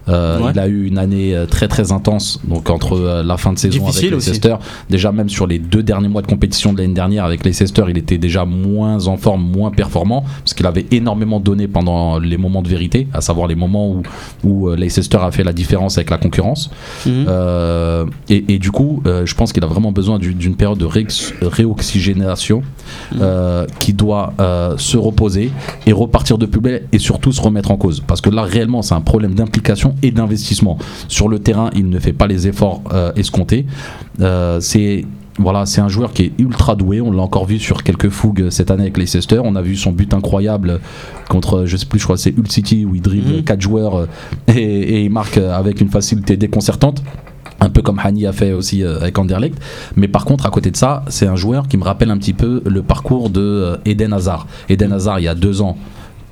Euh, 0.09 0.39
Ouais. 0.39 0.51
Il 0.53 0.59
a 0.59 0.67
eu 0.67 0.85
une 0.85 0.97
année 0.97 1.35
euh, 1.35 1.45
très 1.45 1.67
très 1.67 1.91
intense, 1.91 2.39
donc 2.47 2.69
entre 2.69 2.93
euh, 2.93 3.23
la 3.23 3.37
fin 3.37 3.53
de 3.53 3.57
saison 3.59 3.79
Difficile 3.85 4.13
avec. 4.13 4.25
Leicester, 4.25 4.55
déjà 4.89 5.11
même 5.11 5.29
sur 5.29 5.47
les 5.47 5.57
deux 5.59 5.81
derniers 5.83 6.07
mois 6.07 6.21
de 6.21 6.27
compétition 6.27 6.73
de 6.73 6.81
l'année 6.81 6.93
dernière 6.93 7.25
avec 7.25 7.43
Leicester, 7.43 7.83
il 7.89 7.97
était 7.97 8.17
déjà 8.17 8.45
moins 8.45 9.07
en 9.07 9.17
forme, 9.17 9.43
moins 9.43 9.71
performant, 9.71 10.23
parce 10.43 10.53
qu'il 10.53 10.65
avait 10.67 10.85
énormément 10.91 11.39
donné 11.39 11.67
pendant 11.67 12.19
les 12.19 12.37
moments 12.37 12.61
de 12.61 12.67
vérité, 12.69 13.07
à 13.13 13.21
savoir 13.21 13.47
les 13.47 13.55
moments 13.55 13.89
où, 13.89 14.01
où 14.43 14.69
Leicester 14.75 15.17
a 15.21 15.31
fait 15.31 15.43
la 15.43 15.53
différence 15.53 15.97
avec 15.97 16.09
la 16.11 16.17
concurrence. 16.17 16.69
Mhm. 17.05 17.25
Euh, 17.27 18.05
et, 18.29 18.53
et 18.53 18.59
du 18.59 18.71
coup, 18.71 19.01
euh, 19.07 19.25
je 19.25 19.33
pense 19.35 19.53
qu'il 19.53 19.63
a 19.63 19.67
vraiment 19.67 19.91
besoin 19.91 20.19
du- 20.19 20.33
d'une 20.35 20.55
période 20.55 20.77
de 20.77 20.85
réox- 20.85 21.33
réoxygénation 21.41 22.61
euh, 23.19 23.65
qui 23.79 23.93
doit 23.93 24.33
se 24.77 24.97
reposer 24.97 25.51
et 25.85 25.91
repartir 25.91 26.37
de 26.37 26.45
plus 26.45 26.61
belle 26.61 26.83
et 26.91 26.99
surtout 26.99 27.31
se 27.31 27.41
remettre 27.41 27.71
en 27.71 27.77
cause. 27.77 28.01
Parce 28.05 28.21
que 28.21 28.29
là, 28.29 28.43
réellement, 28.43 28.81
c'est 28.81 28.93
un 28.93 29.01
problème 29.01 29.33
d'implication 29.33 29.94
et 30.01 30.11
d'investissement. 30.11 30.77
Sur 31.07 31.27
le 31.29 31.39
terrain, 31.39 31.69
il 31.75 31.89
ne 31.89 31.99
fait 31.99 32.13
pas 32.13 32.27
les 32.27 32.47
efforts 32.47 32.81
euh, 32.93 33.11
escomptés. 33.15 33.65
Euh, 34.21 34.59
c'est 34.59 35.05
voilà, 35.37 35.65
c'est 35.65 35.81
un 35.81 35.89
joueur 35.89 36.13
qui 36.13 36.23
est 36.23 36.31
ultra 36.39 36.77
doué. 36.77 37.01
On 37.01 37.11
l'a 37.11 37.21
encore 37.21 37.45
vu 37.45 37.59
sur 37.59 37.83
quelques 37.83 38.07
fougues 38.09 38.49
cette 38.51 38.71
année 38.71 38.83
avec 38.83 38.97
Leicester. 38.97 39.41
On 39.43 39.55
a 39.57 39.61
vu 39.61 39.75
son 39.75 39.91
but 39.91 40.13
incroyable 40.13 40.79
contre, 41.29 41.65
je 41.65 41.75
sais 41.75 41.85
plus, 41.85 41.99
je 41.99 42.05
crois 42.05 42.15
c'est 42.15 42.31
Hull 42.37 42.49
City 42.49 42.85
où 42.85 42.95
il 42.95 43.01
dribble 43.01 43.33
Mhm. 43.37 43.43
quatre 43.43 43.59
joueurs 43.61 43.95
euh, 43.97 44.05
et, 44.47 44.53
et 44.61 45.03
il 45.03 45.11
marque 45.11 45.37
euh, 45.37 45.53
avec 45.53 45.81
une 45.81 45.89
facilité 45.89 46.37
déconcertante. 46.37 47.03
Un 47.59 47.69
peu 47.69 47.81
comme 47.81 47.99
Hani 47.99 48.25
a 48.27 48.31
fait 48.31 48.53
aussi 48.53 48.81
euh, 48.83 48.99
avec 49.01 49.17
Anderlecht. 49.17 49.57
Mais 49.97 50.07
par 50.07 50.23
contre, 50.23 50.45
à 50.45 50.49
côté 50.51 50.71
de 50.71 50.77
ça, 50.77 51.03
c'est 51.09 51.27
un 51.27 51.35
joueur 51.35 51.67
qui 51.67 51.75
me 51.77 51.83
rappelle 51.83 52.11
un 52.11 52.17
petit 52.17 52.33
peu 52.33 52.61
le 52.65 52.81
parcours 52.81 53.29
de 53.29 53.41
euh, 53.41 53.77
Eden 53.85 54.13
Hazard. 54.13 54.47
Eden 54.69 54.93
Hazard, 54.93 55.19
il 55.19 55.23
y 55.23 55.27
a 55.27 55.35
deux 55.35 55.61
ans, 55.61 55.77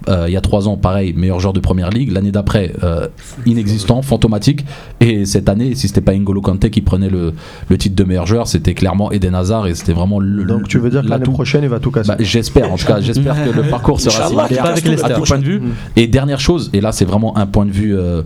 euh, 0.09 0.25
il 0.27 0.33
y 0.33 0.37
a 0.37 0.41
trois 0.41 0.67
ans, 0.67 0.77
pareil, 0.77 1.13
meilleur 1.13 1.39
joueur 1.39 1.53
de 1.53 1.59
première 1.59 1.89
ligue. 1.89 2.11
L'année 2.11 2.31
d'après, 2.31 2.73
euh, 2.83 3.07
inexistant, 3.45 4.01
fantomatique. 4.01 4.65
Et 4.99 5.25
cette 5.25 5.49
année, 5.49 5.75
si 5.75 5.87
c'était 5.87 6.01
pas 6.01 6.13
N'Golo 6.13 6.41
Kanté 6.41 6.69
qui 6.69 6.81
prenait 6.81 7.09
le, 7.09 7.33
le 7.69 7.77
titre 7.77 7.95
de 7.95 8.03
meilleur 8.03 8.25
joueur, 8.25 8.47
c'était 8.47 8.73
clairement 8.73 9.11
Eden 9.11 9.35
Hazard 9.35 9.67
et 9.67 9.75
c'était 9.75 9.93
vraiment 9.93 10.19
le. 10.19 10.43
Donc 10.45 10.67
tu 10.67 10.79
veux 10.79 10.89
dire 10.89 11.01
que 11.03 11.07
l'année 11.07 11.23
prochaine, 11.23 11.63
il 11.63 11.69
va 11.69 11.79
tout 11.79 11.91
casser 11.91 12.09
Bah, 12.09 12.17
j'espère 12.19 12.71
en 12.71 12.77
tout 12.77 12.85
cas, 12.85 12.99
j'espère 13.01 13.43
que 13.43 13.49
le 13.49 13.63
parcours 13.69 13.99
sera 13.99 14.27
similaire 14.27 15.05
à 15.05 15.09
tout 15.09 15.23
point 15.23 15.39
de 15.39 15.45
vue. 15.45 15.59
Mm. 15.59 15.71
Et 15.95 16.07
dernière 16.07 16.39
chose, 16.39 16.69
et 16.73 16.81
là 16.81 16.91
c'est 16.91 17.05
vraiment 17.05 17.37
un 17.37 17.45
point 17.45 17.65
de 17.65 17.71
vue, 17.71 17.97
euh, 17.97 18.21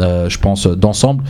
euh, 0.00 0.28
je 0.28 0.38
pense, 0.38 0.66
d'ensemble. 0.66 1.24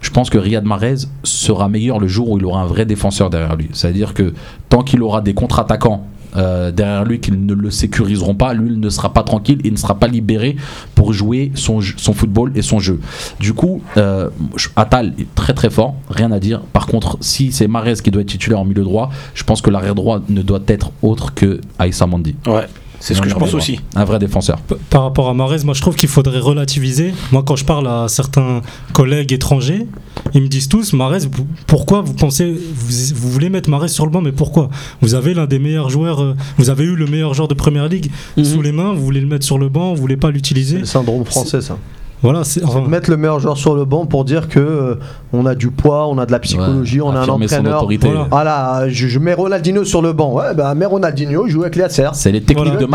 Je 0.00 0.10
pense 0.10 0.30
que 0.30 0.38
Riyad 0.38 0.64
Mahrez 0.64 0.94
sera 1.24 1.68
meilleur 1.68 1.98
le 1.98 2.06
jour 2.06 2.30
où 2.30 2.38
il 2.38 2.44
aura 2.44 2.62
un 2.62 2.66
vrai 2.66 2.86
défenseur 2.86 3.30
derrière 3.30 3.56
lui. 3.56 3.68
C'est-à-dire 3.72 4.14
que 4.14 4.32
tant 4.68 4.82
qu'il 4.82 5.02
aura 5.02 5.20
des 5.20 5.34
contre-attaquants 5.34 6.06
euh, 6.36 6.70
derrière 6.70 7.04
lui 7.04 7.20
qui 7.20 7.32
ne 7.32 7.54
le 7.54 7.70
sécuriseront 7.70 8.34
pas, 8.34 8.54
lui 8.54 8.72
il 8.72 8.80
ne 8.80 8.90
sera 8.90 9.12
pas 9.12 9.22
tranquille, 9.22 9.60
il 9.64 9.72
ne 9.72 9.78
sera 9.78 9.98
pas 9.98 10.06
libéré 10.06 10.56
pour 10.94 11.12
jouer 11.12 11.52
son, 11.54 11.80
son 11.80 12.12
football 12.12 12.52
et 12.54 12.62
son 12.62 12.78
jeu. 12.78 13.00
Du 13.40 13.54
coup, 13.54 13.82
euh, 13.96 14.28
Attal 14.76 15.14
est 15.18 15.34
très 15.34 15.54
très 15.54 15.70
fort, 15.70 15.94
rien 16.10 16.32
à 16.32 16.38
dire. 16.38 16.60
Par 16.60 16.86
contre, 16.86 17.16
si 17.20 17.52
c'est 17.52 17.68
Mahrez 17.68 17.94
qui 17.94 18.10
doit 18.10 18.22
être 18.22 18.28
titulaire 18.28 18.60
en 18.60 18.64
milieu 18.64 18.84
droit, 18.84 19.10
je 19.34 19.44
pense 19.44 19.62
que 19.62 19.70
l'arrière 19.70 19.94
droit 19.94 20.20
ne 20.28 20.42
doit 20.42 20.60
être 20.68 20.92
autre 21.02 21.34
que 21.34 21.60
Aïssa 21.78 22.06
Mandi. 22.06 22.34
Ouais, 22.46 22.66
c'est 23.00 23.14
ce 23.14 23.20
que 23.22 23.28
je 23.28 23.34
pense 23.34 23.54
aussi. 23.54 23.80
Un 23.94 24.04
vrai 24.04 24.18
défenseur. 24.18 24.58
Par 24.90 25.02
rapport 25.02 25.28
à 25.28 25.34
Marez, 25.34 25.62
moi 25.64 25.74
je 25.74 25.80
trouve 25.80 25.94
qu'il 25.96 26.08
faudrait 26.08 26.40
relativiser. 26.40 27.12
Moi 27.32 27.42
quand 27.46 27.56
je 27.56 27.64
parle 27.64 27.86
à 27.86 28.06
certains 28.08 28.62
collègues 28.92 29.32
étrangers, 29.32 29.86
ils 30.34 30.42
me 30.42 30.48
disent 30.48 30.68
tous, 30.68 30.92
Marez, 30.92 31.20
pourquoi 31.66 32.00
vous 32.00 32.12
pensez, 32.14 32.52
vous, 32.52 33.14
vous 33.14 33.30
voulez 33.30 33.48
mettre 33.50 33.70
Marez 33.70 33.88
sur 33.88 34.04
le 34.04 34.10
banc, 34.10 34.20
mais 34.20 34.32
pourquoi? 34.32 34.68
Vous 35.00 35.14
avez 35.14 35.34
l'un 35.34 35.46
des 35.46 35.58
meilleurs 35.58 35.90
joueurs, 35.90 36.20
euh, 36.22 36.34
vous 36.58 36.70
avez 36.70 36.84
eu 36.84 36.96
le 36.96 37.06
meilleur 37.06 37.34
joueur 37.34 37.48
de 37.48 37.54
Première 37.54 37.88
Ligue 37.88 38.10
Mhm. 38.36 38.44
sous 38.44 38.62
les 38.62 38.72
mains, 38.72 38.92
vous 38.94 39.04
voulez 39.04 39.20
le 39.20 39.26
mettre 39.28 39.44
sur 39.46 39.58
le 39.58 39.68
banc, 39.68 39.94
vous 39.94 40.00
voulez 40.00 40.16
pas 40.16 40.28
C'est 40.28 40.34
l'utiliser 40.34 40.78
le 40.78 40.84
syndrome 40.84 41.24
français, 41.24 41.60
ça. 41.60 41.76
Voilà, 42.22 42.42
c'est 42.44 42.64
enfin, 42.64 42.80
Mettre 42.88 43.10
le 43.10 43.16
meilleur 43.16 43.38
joueur 43.38 43.56
sur 43.56 43.74
le 43.76 43.84
banc 43.84 44.04
pour 44.06 44.24
dire 44.24 44.48
que 44.48 44.58
euh, 44.58 44.94
on 45.32 45.46
a 45.46 45.54
du 45.54 45.70
poids, 45.70 46.08
on 46.08 46.18
a 46.18 46.26
de 46.26 46.32
la 46.32 46.38
psychologie, 46.40 47.00
Ouais, 47.00 47.06
on 47.08 47.16
a 47.16 47.20
un 47.20 47.28
entraîneur. 47.28 47.76
autorité. 47.78 48.08
Voilà. 48.08 48.26
Voilà, 48.30 48.88
je, 48.88 49.06
je 49.06 49.18
mets 49.18 49.34
Ronaldinho 49.34 49.84
sur 49.84 50.02
le 50.02 50.12
banc. 50.12 50.32
Ouais, 50.32 50.54
bah, 50.54 50.74
mets 50.74 50.86
Ronaldinho, 50.86 51.46
joue 51.46 51.62
avec 51.62 51.76
les 51.76 51.82
Acer. 51.84 52.08
C'est 52.14 52.32
les 52.32 52.40
techniques 52.40 52.66
Voilà. 52.66 52.80
de, 52.80 52.86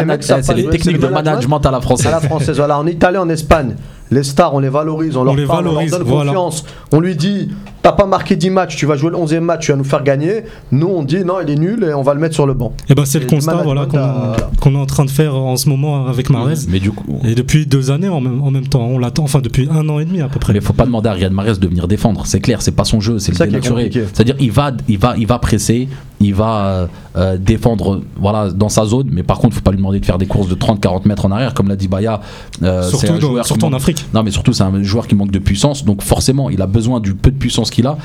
les 0.55 0.69
techniques 0.69 0.99
management. 1.01 1.11
management 1.23 1.65
à 1.65 1.71
la 1.71 1.77
à 1.77 1.81
française. 1.81 2.11
la 2.11 2.19
française. 2.19 2.57
Voilà, 2.57 2.77
en 2.77 2.85
Italie, 2.85 3.17
en 3.17 3.29
Espagne, 3.29 3.75
les 4.13 4.23
stars, 4.23 4.53
on 4.53 4.59
les 4.59 4.69
valorise, 4.69 5.17
on, 5.17 5.23
leur 5.23 5.35
les 5.35 5.45
parle, 5.45 5.65
valorise, 5.65 5.93
on 5.93 5.97
leur 5.97 6.05
donne 6.05 6.15
voilà. 6.15 6.31
confiance. 6.31 6.65
On 6.91 6.99
lui 6.99 7.15
dit, 7.15 7.49
t'as 7.81 7.91
pas 7.91 8.05
marqué 8.05 8.35
10 8.35 8.49
matchs, 8.49 8.75
tu 8.75 8.85
vas 8.85 8.95
jouer 8.95 9.11
le 9.11 9.17
11e 9.17 9.39
match, 9.41 9.65
tu 9.65 9.71
vas 9.71 9.77
nous 9.77 9.83
faire 9.83 10.03
gagner. 10.03 10.43
Nous, 10.71 10.87
on 10.87 11.03
dit, 11.03 11.23
non, 11.25 11.35
il 11.43 11.49
est 11.49 11.55
nul 11.55 11.83
et 11.83 11.93
on 11.93 12.01
va 12.03 12.13
le 12.13 12.19
mettre 12.19 12.35
sur 12.35 12.45
le 12.45 12.53
banc. 12.53 12.73
eh 12.89 12.95
ben, 12.95 13.05
c'est 13.05 13.19
le 13.19 13.25
constat 13.25 13.55
voilà, 13.63 13.85
qu'on 13.85 13.97
à- 13.97 14.35
est 14.65 14.75
en 14.75 14.85
train 14.85 15.05
de 15.05 15.09
faire 15.09 15.35
en 15.35 15.57
ce 15.57 15.67
moment 15.69 16.07
avec 16.07 16.29
Marez. 16.29 16.55
Mais 16.69 16.79
du 16.79 16.91
coup, 16.91 17.19
Et 17.23 17.35
depuis 17.35 17.65
deux 17.65 17.91
années 17.91 18.09
en 18.09 18.21
même, 18.21 18.41
en 18.41 18.51
même 18.51 18.67
temps, 18.67 18.85
on 18.85 18.99
l'attend, 18.99 19.23
enfin 19.23 19.39
depuis 19.39 19.67
un 19.71 19.87
an 19.89 19.99
et 19.99 20.05
demi 20.05 20.21
à 20.21 20.27
peu 20.27 20.39
près. 20.39 20.53
mais 20.53 20.61
faut 20.61 20.73
pas 20.73 20.85
demander 20.85 21.09
à 21.09 21.13
Riyad 21.13 21.31
Mahrez 21.33 21.55
de 21.55 21.67
venir 21.67 21.87
défendre. 21.87 22.25
C'est 22.25 22.39
clair, 22.39 22.61
c'est 22.61 22.71
pas 22.71 22.85
son 22.85 22.99
jeu, 22.99 23.19
c'est 23.19 23.31
le 23.31 23.37
ça 23.37 23.45
qui 23.47 23.55
est 23.55 23.59
dénaturé. 23.59 23.89
C'est-à-dire, 23.91 24.35
il 24.39 24.51
va, 24.51 24.71
il 24.87 24.97
va, 24.97 25.15
il 25.17 25.27
va 25.27 25.39
presser, 25.39 25.87
il 26.23 26.33
va 26.33 26.87
euh, 27.17 27.37
défendre, 27.37 28.01
voilà, 28.15 28.49
dans 28.51 28.69
sa 28.69 28.85
zone. 28.85 29.09
Mais 29.11 29.23
par 29.23 29.39
contre, 29.39 29.55
faut 29.55 29.61
pas 29.61 29.71
lui 29.71 29.77
demander 29.77 29.99
de 29.99 30.05
faire 30.05 30.17
des 30.17 30.25
courses 30.25 30.47
de 30.49 30.55
30-40 30.55 31.07
mètres 31.07 31.25
en 31.25 31.31
arrière, 31.31 31.53
comme 31.53 31.67
l'a 31.67 31.75
dit 31.75 31.87
Baya. 31.87 32.21
Euh, 32.63 32.83
surtout 32.89 33.07
un 33.07 33.15
dans- 33.15 33.19
joueur 33.19 33.43
qui 33.43 33.47
surtout 33.47 33.65
en 33.65 33.73
Afrique. 33.73 34.05
Non, 34.13 34.23
mais 34.23 34.31
surtout, 34.31 34.53
c'est 34.53 34.63
un 34.63 34.83
joueur 34.83 35.07
qui 35.07 35.15
manque 35.15 35.31
de 35.31 35.39
puissance. 35.39 35.85
Donc 35.85 36.01
forcément, 36.01 36.49
il 36.49 36.61
a 36.61 36.67
besoin 36.67 36.99
du 36.99 37.13
peu 37.13 37.31
de 37.31 37.37
puissance 37.37 37.69
qu'il 37.69 37.87
a 37.87 37.97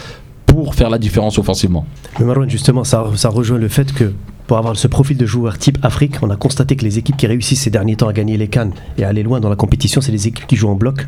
pour 0.46 0.74
faire 0.74 0.90
la 0.90 0.98
différence 0.98 1.38
offensivement. 1.38 1.84
Mais 2.18 2.26
Marwan, 2.26 2.48
justement, 2.48 2.84
ça, 2.84 3.04
ça 3.16 3.28
rejoint 3.28 3.58
le 3.58 3.68
fait 3.68 3.92
que 3.92 4.12
pour 4.48 4.56
avoir 4.58 4.76
ce 4.76 4.88
profil 4.88 5.16
de 5.16 5.26
joueur 5.26 5.58
type 5.58 5.78
Afrique, 5.82 6.16
on 6.22 6.30
a 6.30 6.36
constaté 6.36 6.74
que 6.74 6.84
les 6.84 6.98
équipes 6.98 7.16
qui 7.16 7.26
réussissent 7.26 7.60
ces 7.60 7.70
derniers 7.70 7.94
temps 7.96 8.08
à 8.08 8.12
gagner 8.12 8.36
les 8.38 8.48
Cannes 8.48 8.72
et 8.96 9.04
à 9.04 9.08
aller 9.08 9.22
loin 9.22 9.38
dans 9.40 9.50
la 9.50 9.56
compétition, 9.56 10.00
c'est 10.00 10.10
les 10.10 10.26
équipes 10.26 10.46
qui 10.46 10.56
jouent 10.56 10.70
en 10.70 10.74
bloc, 10.74 11.04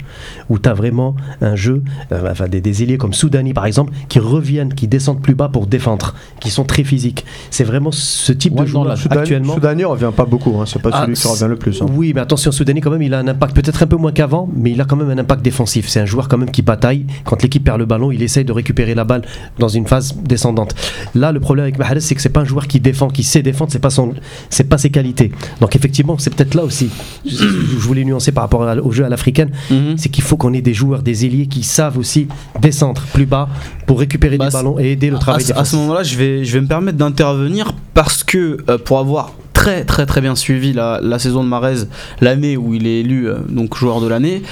où 0.51 0.59
tu 0.59 0.69
as 0.69 0.75
vraiment 0.75 1.17
un 1.41 1.57
jeu, 1.57 1.83
euh, 2.13 2.31
enfin 2.31 2.47
des, 2.49 2.61
des 2.61 2.83
ailiers 2.83 2.99
comme 2.99 3.15
Soudani 3.15 3.55
par 3.55 3.65
exemple, 3.67 3.93
qui 4.09 4.19
reviennent, 4.19 4.75
qui 4.75 4.87
descendent 4.87 5.23
plus 5.23 5.35
bas 5.35 5.49
pour 5.49 5.67
défendre, 5.67 6.15
qui 6.39 6.51
sont 6.51 6.65
très 6.65 6.85
physiques. 6.85 7.25
C'est 7.51 7.65
vraiment 7.65 7.91
ce 7.93 8.33
type 8.33 8.53
Ouais, 8.55 8.61
de 8.61 8.67
joueur 8.67 8.97
Soudani, 8.99 9.21
actuellement. 9.23 9.55
Soudani 9.55 9.85
revient 9.85 10.11
pas 10.15 10.27
beaucoup, 10.27 10.61
hein, 10.61 10.65
c'est 10.67 10.81
pas 10.83 10.91
Ah, 10.93 11.03
celui 11.07 11.15
qui 11.17 11.27
revient 11.27 11.47
le 11.49 11.57
plus. 11.57 11.81
hein. 11.81 11.87
Oui, 11.95 12.13
mais 12.15 12.21
attention, 12.21 12.53
Soudani, 12.53 12.83
quand 12.83 12.91
même, 12.91 13.01
il 13.03 13.15
a 13.15 13.19
un 13.21 13.27
impact 13.29 13.55
peut-être 13.57 13.83
un 13.83 13.87
peu 13.87 13.97
moins 13.97 14.13
qu'avant, 14.13 14.49
mais 14.55 14.71
il 14.73 14.81
a 14.83 14.85
quand 14.85 14.97
même 14.97 15.09
un 15.09 15.17
impact 15.19 15.43
défensif. 15.43 15.89
C'est 15.89 16.01
un 16.01 16.05
joueur 16.07 16.29
quand 16.29 16.37
même 16.37 16.51
qui 16.51 16.61
bataille. 16.61 17.07
Quand 17.25 17.43
l'équipe 17.43 17.65
perd 17.65 17.79
le 17.79 17.87
ballon, 17.87 18.11
il 18.13 18.23
essaye 18.23 18.45
de 18.45 18.53
récupérer 18.53 18.95
la 18.95 19.05
balle 19.05 19.23
dans 19.59 19.69
une 19.69 19.87
phase 19.87 20.15
descendante. 20.23 20.75
Là, 21.15 21.33
le 21.33 21.41
problème 21.41 21.63
avec 21.63 21.79
Mahrez, 21.79 22.01
c'est 22.01 22.15
que 22.15 22.21
c'est 22.21 22.29
pas 22.29 22.41
un 22.41 22.45
joueur 22.45 22.67
qui 22.67 22.81
défend, 22.81 23.09
qui 23.09 23.23
sait 23.31 23.43
défendre, 23.43 23.71
c'est 23.73 23.79
pas 23.79 23.91
son, 23.91 24.15
c'est 24.51 24.65
pas 24.69 24.79
ses 24.79 24.91
qualités. 24.91 25.31
Donc 25.61 25.77
effectivement, 25.77 26.17
c'est 26.19 26.35
peut-être 26.35 26.55
là 26.55 26.65
aussi. 26.65 26.91
Je, 27.25 27.31
je 27.37 27.77
voulais 27.79 28.05
nuancer 28.05 28.33
par 28.33 28.45
rapport 28.45 28.63
à- 28.65 28.77
au 28.77 28.91
jeu 28.93 29.05
à 29.05 29.09
l'africaine, 29.09 29.51
Mhm. 29.71 29.97
c'est 29.97 30.09
qu'il 30.09 30.25
faut 30.25 30.37
qu'on 30.37 30.53
ait 30.53 30.61
des 30.63 30.75
joueurs, 30.75 31.03
des 31.03 31.25
ailiers 31.27 31.47
qui 31.47 31.63
savent 31.63 31.99
aussi 31.99 32.29
descendre 32.61 33.03
plus 33.13 33.27
bas 33.27 33.49
pour 33.87 33.99
récupérer 34.01 34.37
Bah, 34.37 34.47
des 34.47 34.53
ballons 34.53 34.79
et 34.79 34.93
aider 34.93 35.11
le 35.11 35.17
à, 35.17 35.19
travail 35.19 35.43
ce- 35.43 35.53
à 35.53 35.65
ce 35.65 35.77
moment-là, 35.77 36.03
je 36.03 36.17
vais, 36.17 36.45
je 36.45 36.53
vais 36.55 36.61
me 36.61 36.67
permettre 36.69 36.99
d'intervenir 36.99 37.73
parce 37.95 38.23
que 38.25 38.59
euh, 38.69 38.79
pour 38.79 38.99
avoir 38.99 39.33
très 39.53 39.85
très 39.85 40.07
très 40.07 40.21
bien 40.23 40.35
suivi 40.37 40.73
la, 40.73 41.01
la 41.03 41.19
saison 41.19 41.45
de 41.45 41.49
Marez, 41.49 41.85
l'année 42.21 42.57
où 42.57 42.73
il 42.75 42.87
est 42.87 43.01
élu 43.01 43.29
euh, 43.29 43.37
donc 43.49 43.77
joueur 43.77 44.01
de 44.01 44.07
l'année, 44.09 44.43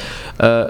euh, 0.42 0.68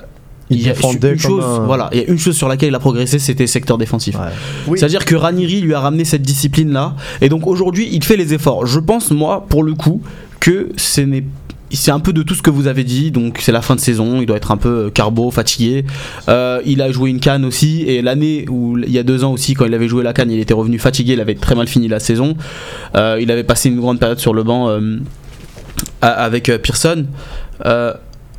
Il 0.50 0.60
y 0.60 0.70
a 0.70 0.74
une 0.74 0.98
comme 0.98 1.18
chose, 1.18 1.44
un- 1.44 1.66
voilà, 1.66 1.90
il 1.92 1.98
y 2.00 2.04
a 2.04 2.06
une 2.08 2.18
chose 2.18 2.36
sur 2.36 2.48
laquelle 2.48 2.70
il 2.70 2.74
a 2.74 2.78
progressé, 2.78 3.18
c'était 3.18 3.46
secteur 3.46 3.76
défensif. 3.78 4.14
Ouais. 4.16 4.26
Oui. 4.66 4.78
C'est-à-dire 4.78 5.04
que 5.04 5.14
Ranieri 5.14 5.60
lui 5.60 5.74
a 5.74 5.80
ramené 5.80 6.04
cette 6.04 6.22
discipline-là, 6.22 6.96
et 7.20 7.28
donc 7.28 7.46
aujourd'hui, 7.46 7.88
il 7.92 8.02
fait 8.02 8.16
les 8.16 8.32
efforts. 8.34 8.66
Je 8.66 8.78
pense, 8.80 9.10
moi, 9.10 9.44
pour 9.48 9.62
le 9.62 9.74
coup, 9.74 10.00
que 10.40 10.68
ce 10.76 11.00
n'est 11.02 11.24
c'est 11.70 11.90
un 11.90 12.00
peu 12.00 12.14
de 12.14 12.22
tout 12.22 12.34
ce 12.34 12.40
que 12.40 12.48
vous 12.48 12.66
avez 12.66 12.82
dit, 12.82 13.10
donc 13.10 13.40
c'est 13.42 13.52
la 13.52 13.60
fin 13.60 13.74
de 13.74 13.80
saison, 13.80 14.22
il 14.22 14.26
doit 14.26 14.38
être 14.38 14.52
un 14.52 14.56
peu 14.56 14.86
euh, 14.86 14.90
carbo, 14.90 15.30
fatigué. 15.30 15.84
Euh, 16.30 16.62
il 16.64 16.80
a 16.80 16.90
joué 16.90 17.10
une 17.10 17.20
canne 17.20 17.44
aussi, 17.44 17.82
et 17.82 18.00
l'année 18.00 18.46
où 18.48 18.78
il 18.78 18.90
y 18.90 18.98
a 18.98 19.02
deux 19.02 19.22
ans 19.22 19.32
aussi, 19.32 19.52
quand 19.52 19.66
il 19.66 19.74
avait 19.74 19.86
joué 19.86 20.02
la 20.02 20.14
canne, 20.14 20.30
il 20.30 20.40
était 20.40 20.54
revenu 20.54 20.78
fatigué, 20.78 21.12
il 21.12 21.20
avait 21.20 21.34
très 21.34 21.54
mal 21.54 21.68
fini 21.68 21.86
la 21.86 22.00
saison. 22.00 22.38
Euh, 22.94 23.18
il 23.20 23.30
avait 23.30 23.44
passé 23.44 23.68
une 23.68 23.78
grande 23.80 23.98
période 24.00 24.18
sur 24.18 24.32
le 24.32 24.44
banc 24.44 24.70
euh, 24.70 24.96
avec 26.00 26.44
Pearson. 26.62 27.04
Euh, 27.66 27.92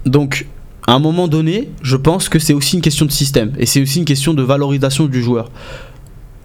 donc, 0.07 0.47
à 0.89 0.93
un 0.93 0.99
moment 0.99 1.27
donné, 1.27 1.69
je 1.83 1.95
pense 1.95 2.29
que 2.29 2.39
c'est 2.39 2.53
aussi 2.53 2.75
une 2.77 2.81
question 2.81 3.05
de 3.05 3.11
système, 3.11 3.51
et 3.59 3.65
c'est 3.67 3.79
aussi 3.81 3.99
une 3.99 4.05
question 4.05 4.33
de 4.33 4.41
valorisation 4.41 5.05
du 5.05 5.21
joueur. 5.21 5.51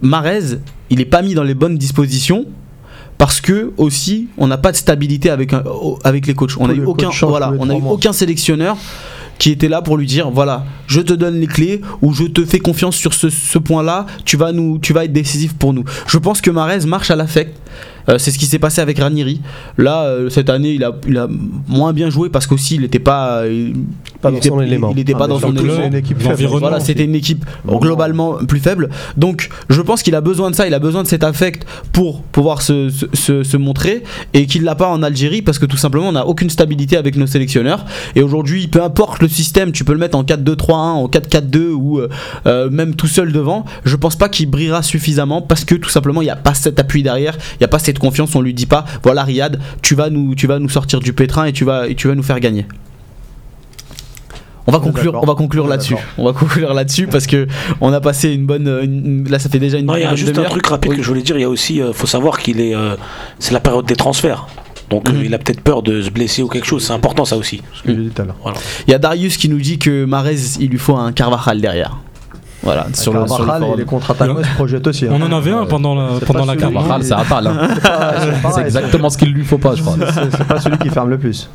Marez, 0.02 0.58
il 0.90 0.98
n'est 0.98 1.04
pas 1.06 1.22
mis 1.22 1.32
dans 1.34 1.42
les 1.44 1.54
bonnes 1.54 1.78
dispositions 1.78 2.44
parce 3.16 3.40
que 3.40 3.72
aussi 3.78 4.28
on 4.36 4.46
n'a 4.46 4.58
pas 4.58 4.70
de 4.72 4.76
stabilité 4.76 5.30
avec, 5.30 5.52
un- 5.54 5.62
avec 6.04 6.26
les 6.26 6.34
coachs. 6.34 6.56
On 6.58 6.66
Tous 6.66 6.72
a 6.72 6.74
eu 6.74 6.84
aucun, 6.84 7.08
voilà, 7.26 7.54
on 7.58 7.70
a 7.70 7.74
eu 7.74 7.80
aucun 7.88 8.12
sélectionneur 8.12 8.76
qui 9.38 9.50
était 9.50 9.68
là 9.68 9.80
pour 9.82 9.96
lui 9.96 10.06
dire 10.06 10.30
voilà, 10.30 10.64
je 10.88 11.00
te 11.00 11.14
donne 11.14 11.36
les 11.40 11.46
clés 11.46 11.80
ou 12.02 12.12
je 12.12 12.24
te 12.24 12.44
fais 12.44 12.58
confiance 12.58 12.96
sur 12.96 13.14
ce, 13.14 13.30
ce 13.30 13.58
point-là, 13.58 14.04
tu 14.26 14.36
vas 14.36 14.52
nous, 14.52 14.78
tu 14.78 14.92
vas 14.92 15.04
être 15.06 15.12
décisif 15.12 15.54
pour 15.54 15.72
nous. 15.72 15.84
Je 16.06 16.18
pense 16.18 16.40
que 16.42 16.50
Marez 16.50 16.84
marche 16.86 17.10
à 17.10 17.16
l'affect. 17.16 17.56
Euh, 18.08 18.18
c'est 18.18 18.30
ce 18.30 18.38
qui 18.38 18.46
s'est 18.46 18.58
passé 18.58 18.80
avec 18.80 18.98
Ranieri. 18.98 19.40
Là, 19.78 20.02
euh, 20.04 20.28
cette 20.30 20.50
année, 20.50 20.72
il 20.72 20.84
a, 20.84 20.92
il 21.08 21.16
a 21.18 21.28
moins 21.68 21.92
bien 21.92 22.10
joué 22.10 22.28
parce 22.28 22.46
qu'aussi 22.46 22.74
il 22.76 22.82
n'était 22.82 22.98
pas, 22.98 23.46
il, 23.46 23.72
Pas 24.20 24.28
il 24.28 24.32
dans 24.32 24.38
était- 24.38 24.48
son 24.50 24.60
élément. 24.60 24.90
Il 24.90 24.96
n'était 24.96 25.12
pas 25.14 25.24
Ah, 25.24 25.28
dans 25.28 25.38
son 25.40 25.54
élément. 25.56 25.90
Voilà, 26.58 26.80
c'était 26.80 27.04
une 27.04 27.14
équipe 27.14 27.44
Bon. 27.64 27.78
globalement 27.78 28.34
plus 28.46 28.60
faible. 28.60 28.90
Donc, 29.16 29.48
je 29.70 29.80
pense 29.80 30.02
qu'il 30.02 30.14
a 30.14 30.20
besoin 30.20 30.50
de 30.50 30.54
ça, 30.56 30.66
il 30.66 30.74
a 30.74 30.78
besoin 30.78 31.02
de 31.02 31.08
cet 31.08 31.24
affect 31.24 31.66
pour 31.92 32.22
pouvoir 32.22 32.62
se, 32.62 32.88
se, 32.90 33.06
se- 33.12 33.42
se 33.42 33.56
montrer 33.56 34.02
et 34.32 34.46
qu'il 34.46 34.64
l'a 34.64 34.74
pas 34.74 34.88
en 34.88 35.02
Algérie 35.02 35.42
parce 35.42 35.58
que 35.58 35.66
tout 35.66 35.76
simplement, 35.76 36.08
on 36.08 36.12
n'a 36.12 36.26
aucune 36.26 36.50
stabilité 36.50 36.96
avec 36.96 37.16
nos 37.16 37.26
sélectionneurs. 37.26 37.84
Et 38.16 38.22
aujourd'hui, 38.22 38.68
peu 38.68 38.82
importe 38.82 39.22
le 39.22 39.28
système, 39.28 39.72
tu 39.72 39.84
peux 39.84 39.92
le 39.92 39.98
mettre 39.98 40.16
en 40.16 40.24
4-2-3-1, 40.24 40.72
en 40.74 41.08
4-4-2 41.08 41.70
ou 41.72 41.98
euh, 42.00 42.08
euh, 42.46 42.70
même 42.70 42.94
tout 42.94 43.06
seul 43.06 43.32
devant. 43.32 43.64
Je 43.84 43.96
pense 43.96 44.16
pas 44.16 44.28
qu'il 44.28 44.48
brillera 44.50 44.82
suffisamment 44.82 45.42
parce 45.42 45.64
que 45.64 45.74
tout 45.74 45.90
simplement, 45.90 46.20
il 46.22 46.26
n'y 46.26 46.30
a 46.30 46.36
pas 46.36 46.54
cet 46.54 46.78
appui 46.78 47.02
derrière, 47.02 47.36
il 47.54 47.58
n'y 47.60 47.64
a 47.64 47.68
pas 47.68 47.78
cette 47.78 47.93
confiance. 47.98 48.34
On 48.34 48.40
lui 48.40 48.54
dit 48.54 48.66
pas, 48.66 48.84
voilà, 49.02 49.24
Riyad, 49.24 49.60
tu 49.82 49.94
vas 49.94 50.10
nous, 50.10 50.34
tu 50.34 50.46
vas 50.46 50.58
nous 50.58 50.68
sortir 50.68 51.00
du 51.00 51.12
pétrin 51.12 51.44
et 51.46 51.52
tu 51.52 51.64
vas, 51.64 51.88
et 51.88 51.94
tu 51.94 52.08
vas 52.08 52.14
nous 52.14 52.22
faire 52.22 52.40
gagner. 52.40 52.66
On 54.66 54.72
va 54.72 54.78
On 54.78 54.80
conclure, 54.80 55.14
on 55.22 55.26
va 55.26 55.34
conclure 55.34 55.66
là-dessus. 55.66 55.96
On 56.16 56.24
va 56.24 56.32
conclure 56.32 56.72
là-dessus 56.72 57.06
parce 57.06 57.26
que 57.26 57.46
on 57.82 57.92
a 57.92 58.00
passé 58.00 58.32
une 58.32 58.46
bonne, 58.46 58.66
une- 58.82 59.28
là 59.28 59.38
ça 59.38 59.50
fait 59.50 59.58
déjà 59.58 59.78
une. 59.78 59.84
Non, 59.86 59.96
il 59.96 60.00
y 60.00 60.04
a 60.04 60.08
bonne 60.08 60.16
juste 60.16 60.38
un 60.38 60.44
truc 60.44 60.66
rapide 60.66 60.92
Oui. 60.92 60.96
que 60.96 61.02
je 61.02 61.08
voulais 61.08 61.20
dire. 61.20 61.36
Il 61.36 61.42
y 61.42 61.44
a 61.44 61.50
aussi, 61.50 61.82
euh, 61.82 61.92
faut 61.92 62.06
savoir 62.06 62.38
qu'il 62.38 62.60
est, 62.62 62.74
euh, 62.74 62.96
c'est 63.38 63.52
la 63.52 63.60
période 63.60 63.84
des 63.84 63.96
transferts. 63.96 64.46
Donc 64.88 65.10
euh, 65.10 65.12
Mhm. 65.12 65.24
il 65.26 65.34
a 65.34 65.38
peut-être 65.38 65.60
peur 65.60 65.82
de 65.82 66.00
se 66.00 66.08
blesser 66.08 66.42
ou 66.42 66.48
quelque 66.48 66.66
chose. 66.66 66.82
C'est 66.86 66.94
important 66.94 67.26
ça 67.26 67.36
aussi. 67.36 67.60
Ce 67.74 67.82
que 67.82 67.90
j'ai 67.90 67.96
dit 68.04 68.08
tout 68.08 68.22
à 68.22 68.24
l'heure. 68.24 68.36
Il 68.86 68.90
y 68.90 68.94
a 68.94 68.98
Darius 68.98 69.36
qui 69.36 69.50
nous 69.50 69.58
dit 69.58 69.78
que 69.78 70.06
Marez, 70.06 70.36
il 70.58 70.70
lui 70.70 70.78
faut 70.78 70.96
un 70.96 71.12
Carvajal 71.12 71.60
derrière. 71.60 71.98
Voilà, 72.64 72.86
sur 72.94 73.12
le, 73.12 73.26
sur 73.28 73.44
le 73.44 73.74
et 73.74 73.76
les 73.76 73.84
contre-attaquants 73.84 74.42
se 74.42 74.54
projettent 74.54 74.86
aussi. 74.86 75.04
hein. 75.06 75.10
On 75.12 75.20
en 75.22 75.32
avait 75.36 75.50
un 75.52 75.66
pendant 75.66 75.94
la, 75.94 76.18
pendant 76.26 76.46
la. 76.46 76.56
Carvajal, 76.56 77.04
c'est 77.04 77.12
Atal. 77.12 77.46
hein. 77.48 77.68
C'est 78.54 78.62
exactement 78.62 79.10
ce 79.10 79.18
qu'il 79.18 79.32
lui 79.32 79.44
faut 79.44 79.58
pas, 79.58 79.74
je 79.74 79.82
crois. 79.82 79.96
c'est- 80.12 80.30
C'est 80.36 80.44
pas 80.46 80.58
celui 80.60 80.78
qui 80.78 80.88
ferme 80.88 81.10
le 81.10 81.18
plus. 81.18 81.48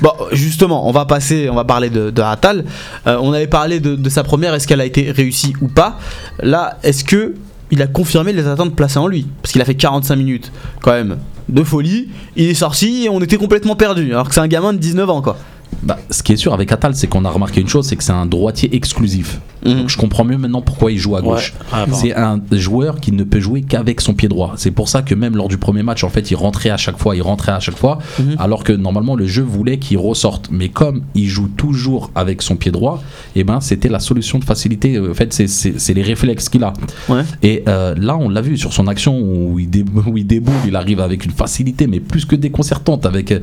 Bon, 0.00 0.12
justement, 0.32 0.88
on 0.88 0.92
va 0.92 1.04
passer, 1.04 1.48
on 1.50 1.54
va 1.54 1.64
parler 1.64 1.90
de, 1.90 2.10
de 2.10 2.22
Atal. 2.22 2.64
Euh, 3.06 3.18
on 3.20 3.32
avait 3.32 3.46
parlé 3.46 3.80
de, 3.80 3.94
de 3.96 4.08
sa 4.08 4.24
première, 4.24 4.54
est-ce 4.54 4.66
qu'elle 4.66 4.80
a 4.80 4.86
été 4.86 5.10
réussie 5.10 5.52
ou 5.60 5.68
pas? 5.68 5.98
Là, 6.42 6.78
est-ce 6.82 7.04
que 7.04 7.34
il 7.70 7.82
a 7.82 7.86
confirmé 7.86 8.32
les 8.32 8.46
attentes 8.46 8.74
placées 8.74 8.98
en 8.98 9.08
lui? 9.08 9.26
Parce 9.42 9.52
qu'il 9.52 9.60
a 9.60 9.64
fait 9.64 9.74
45 9.74 10.16
minutes, 10.16 10.52
quand 10.80 10.92
même. 10.92 11.16
de 11.48 11.62
folie. 11.64 12.08
Il 12.36 12.48
est 12.48 12.54
sorti 12.54 13.04
et 13.04 13.08
on 13.08 13.20
était 13.20 13.36
complètement 13.36 13.76
perdu. 13.76 14.12
Alors 14.12 14.28
que 14.28 14.34
c'est 14.34 14.40
un 14.40 14.46
gamin 14.48 14.72
de 14.72 14.78
19 14.78 15.10
ans, 15.10 15.20
quoi. 15.22 15.36
Bah, 15.82 15.98
ce 16.10 16.22
qui 16.22 16.32
est 16.32 16.36
sûr 16.36 16.52
avec 16.54 16.72
Atal, 16.72 16.94
c'est 16.96 17.06
qu'on 17.06 17.24
a 17.24 17.30
remarqué 17.30 17.60
une 17.60 17.68
chose, 17.68 17.86
c'est 17.86 17.96
que 17.96 18.02
c'est 18.04 18.12
un 18.12 18.26
droitier 18.26 18.74
exclusif. 18.74 19.40
Mhm. 19.64 19.74
Donc 19.74 19.88
je 19.88 19.96
comprends 19.96 20.24
mieux 20.24 20.38
maintenant 20.38 20.62
pourquoi 20.62 20.90
il 20.92 20.98
joue 20.98 21.16
à 21.16 21.22
gauche. 21.22 21.52
Ouais. 21.58 21.66
Ah, 21.72 21.86
bon. 21.86 21.94
C'est 21.94 22.14
un 22.14 22.40
joueur 22.52 23.00
qui 23.00 23.12
ne 23.12 23.24
peut 23.24 23.40
jouer 23.40 23.62
qu'avec 23.62 24.00
son 24.00 24.14
pied 24.14 24.28
droit. 24.28 24.54
C'est 24.56 24.70
pour 24.70 24.88
ça 24.88 25.02
que 25.02 25.14
même 25.14 25.36
lors 25.36 25.48
du 25.48 25.58
premier 25.58 25.82
match, 25.82 26.02
en 26.04 26.08
fait, 26.08 26.30
il 26.30 26.34
rentrait 26.36 26.70
à 26.70 26.76
chaque 26.76 26.98
fois, 26.98 27.14
il 27.16 27.22
rentrait 27.22 27.52
à 27.52 27.60
chaque 27.60 27.76
fois, 27.76 27.98
Mhm. 28.18 28.36
alors 28.38 28.64
que 28.64 28.72
normalement 28.72 29.16
le 29.16 29.26
jeu 29.26 29.42
voulait 29.42 29.78
qu'il 29.78 29.98
ressorte. 29.98 30.48
Mais 30.50 30.68
comme 30.68 31.02
il 31.14 31.26
joue 31.28 31.48
toujours 31.48 32.10
avec 32.14 32.42
son 32.42 32.56
pied 32.56 32.70
droit, 32.70 33.02
et 33.34 33.44
ben 33.44 33.60
c'était 33.60 33.88
la 33.88 34.00
solution 34.00 34.38
de 34.38 34.44
facilité. 34.44 34.98
En 34.98 35.14
fait, 35.14 35.32
c'est- 35.32 35.46
c'est 35.48 35.78
c'est 35.78 35.94
les 35.94 36.02
réflexes 36.02 36.48
qu'il 36.48 36.64
a. 36.64 36.72
Ouais. 37.08 37.22
Et 37.42 37.62
euh, 37.68 37.94
là, 37.96 38.16
on 38.16 38.28
l'a 38.28 38.40
vu 38.40 38.56
sur 38.56 38.72
son 38.72 38.86
action 38.88 39.18
où 39.20 39.58
il, 39.58 39.68
où 40.06 40.16
il 40.16 40.26
déboule, 40.26 40.54
il 40.66 40.76
arrive 40.76 41.00
avec 41.00 41.24
une 41.24 41.32
facilité, 41.32 41.86
mais 41.86 42.00
plus 42.00 42.24
que 42.24 42.36
déconcertante. 42.36 43.04
Avec, 43.06 43.34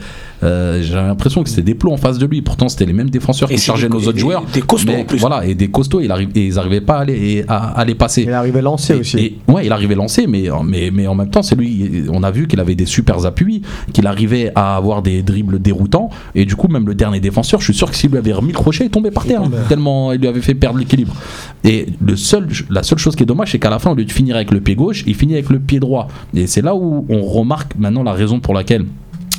euh, 0.44 0.82
j'ai 0.82 0.96
l'impression 0.96 1.44
que 1.44 1.50
c'était 1.50 1.62
des 1.64 1.76
plots 1.76 1.92
en 1.92 1.98
face 1.98 2.13
de 2.20 2.26
lui. 2.26 2.42
Pourtant, 2.42 2.70
c'était 2.70 2.86
les 2.86 2.94
mêmes 2.94 3.10
défenseurs 3.10 3.52
Et 3.52 3.56
qui 3.56 3.62
chargeaient 3.62 3.90
nos 3.90 4.00
autres 4.08 4.18
joueurs. 4.18 4.44
des 4.54 4.62
costauds 4.62 4.92
Mais 4.94 5.02
en 5.02 5.06
plus. 5.06 5.20
Voilà, 5.20 5.46
et 5.46 5.56
des 5.56 5.70
costauds, 5.70 6.02
il 6.02 6.12
arrive, 6.12 6.30
et 6.36 6.46
ils 6.48 6.56
n'arrivaient 6.56 6.82
pas 6.82 7.00
à 7.00 7.06
les, 7.06 7.44
à, 7.48 7.80
à 7.80 7.86
les 7.86 7.96
passer. 7.96 8.24
Il 8.24 8.32
arrivé 8.32 8.62
lancé 8.62 8.94
Et- 8.94 9.00
aussi. 9.00 9.18
et- 9.20 9.38
ouais, 9.52 9.66
il 9.66 9.72
arrivait 9.72 9.96
lancé, 9.96 10.28
mais, 10.28 10.46
mais, 10.66 10.92
mais 10.92 11.08
en 11.08 11.16
même 11.16 11.30
temps, 11.30 11.44
c'est 11.44 11.56
lui. 11.56 12.06
On 12.12 12.24
a 12.24 12.32
vu 12.32 12.48
qu'il 12.48 12.60
avait 12.60 12.76
des 12.76 12.86
super 12.86 13.26
appuis, 13.26 13.62
qu'il 13.94 14.08
arrivait 14.08 14.52
à 14.56 14.76
avoir 14.76 15.02
des 15.02 15.22
dribbles 15.24 15.60
déroutants. 15.62 16.10
Et 16.36 16.46
du 16.46 16.56
coup, 16.56 16.68
même 16.68 16.88
le 16.88 16.96
dernier 16.96 17.20
défenseur, 17.20 17.60
je 17.60 17.66
suis 17.66 17.74
sûr 17.74 17.90
que 17.90 17.96
s'il 17.96 18.12
lui 18.12 18.18
avait 18.18 18.34
remis 18.34 18.52
le 18.52 18.58
crochet, 18.58 18.86
il 18.86 18.90
tombait 18.90 19.12
par 19.12 19.26
terre. 19.26 19.42
hein, 19.44 19.52
tellement 19.70 20.12
il 20.14 20.20
lui 20.22 20.28
avait 20.28 20.42
fait 20.42 20.56
perdre 20.56 20.80
l'équilibre. 20.80 21.14
Et 21.64 21.88
le 22.06 22.16
seul, 22.16 22.48
la 22.70 22.84
seule 22.84 22.98
chose 23.00 23.16
qui 23.16 23.24
est 23.24 23.26
dommage, 23.26 23.52
c'est 23.52 23.60
qu'à 23.60 23.70
la 23.70 23.80
fin, 23.80 23.92
au 23.92 23.96
lieu 23.96 24.06
de 24.06 24.12
finir 24.12 24.36
avec 24.36 24.52
le 24.52 24.60
pied 24.60 24.76
gauche, 24.76 25.04
il 25.08 25.16
finit 25.16 25.34
avec 25.34 25.50
le 25.50 25.60
pied 25.60 25.80
droit. 25.80 26.08
Et 26.34 26.48
c'est 26.48 26.62
là 26.62 26.76
où 26.76 27.06
on 27.10 27.22
remarque 27.24 27.74
maintenant 27.78 28.04
la 28.04 28.14
raison 28.14 28.40
pour 28.40 28.54
laquelle 28.54 28.86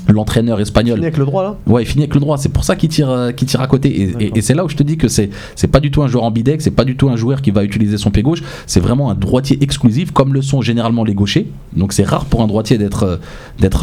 l'entraîneur 0.08 0.60
espagnol 0.60 0.96
Fini 0.96 1.06
avec 1.06 1.16
le 1.18 1.24
droit 1.24 1.42
là? 1.42 1.56
Ouais, 1.66 1.82
il 1.82 1.86
finit 1.86 2.02
avec 2.04 2.14
le 2.14 2.20
droit. 2.20 2.36
C'est 2.38 2.48
pour 2.50 2.64
ça 2.64 2.76
qu'il 2.76 2.88
tire, 2.88 3.10
euh, 3.10 3.32
qu'il 3.32 3.48
tire 3.48 3.60
à 3.60 3.66
côté. 3.66 3.88
Et, 3.88 4.02
et- 4.02 4.06
D'accord. 4.06 4.28
et 4.36 4.40
c'est 4.42 4.54
là 4.54 4.64
où 4.64 4.68
je 4.68 4.76
te 4.76 4.82
dis 4.82 4.96
que 4.96 5.08
c'est, 5.08 5.30
pas 5.70 5.80
du 5.80 5.90
tout 5.90 6.02
un 6.02 6.08
joueur 6.08 6.24
ambidex, 6.24 6.62
c'est 6.64 6.70
pas 6.70 6.84
du 6.84 6.96
tout 6.96 7.08
un 7.08 7.16
joueur 7.16 7.40
qui 7.42 7.50
va 7.50 7.64
utiliser 7.64 7.96
son 7.98 8.10
pied 8.10 8.22
gauche. 8.22 8.42
C'est 8.66 8.80
vraiment 8.80 9.10
un 9.10 9.14
droitier 9.14 9.58
exclusif, 9.62 10.10
comme 10.12 10.34
le 10.34 10.42
sont 10.42 10.60
généralement 10.60 11.04
les 11.04 11.14
gauchers. 11.14 11.50
Donc 11.74 11.92
c'est 11.92 12.04
rare 12.04 12.24
pour 12.26 12.42
un 12.42 12.46
droitier 12.46 12.78
d'être, 12.78 13.02
euh, 13.04 13.16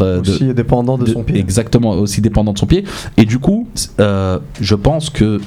euh, 0.02 0.20
de- 0.20 0.30
Aussi 0.30 0.54
dépendant 0.54 0.96
de, 0.98 1.04
de- 1.04 1.10
son 1.12 1.22
pied. 1.24 1.38
Exactement, 1.38 1.90
aussi 1.90 2.20
dépendant 2.20 2.52
de 2.52 2.58
son 2.58 2.66
pied. 2.66 2.84
Et 3.16 3.24
du 3.24 3.38
coup, 3.38 3.66
euh, 4.00 4.38
je 4.60 4.74
pense 4.74 5.10
que 5.10 5.40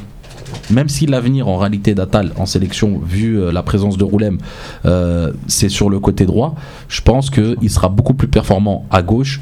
même 0.70 0.90
si 0.90 1.06
l'avenir 1.06 1.48
en 1.48 1.58
réalité 1.58 1.94
d'Atal 1.96 2.32
en 2.38 2.46
sélection, 2.46 3.00
vu 3.06 3.40
euh, 3.40 3.52
la 3.52 3.62
présence 3.64 3.98
de 3.98 4.04
Roulem, 4.04 4.38
euh, 4.86 5.32
c'est 5.48 5.70
sur 5.70 5.90
le 5.90 6.00
côté 6.00 6.26
droit, 6.26 6.56
je 6.88 7.02
pense 7.02 7.30
qu'il 7.30 7.70
sera 7.70 7.90
beaucoup 7.90 8.14
plus 8.14 8.28
performant 8.28 8.86
à 8.92 9.02
gauche, 9.02 9.42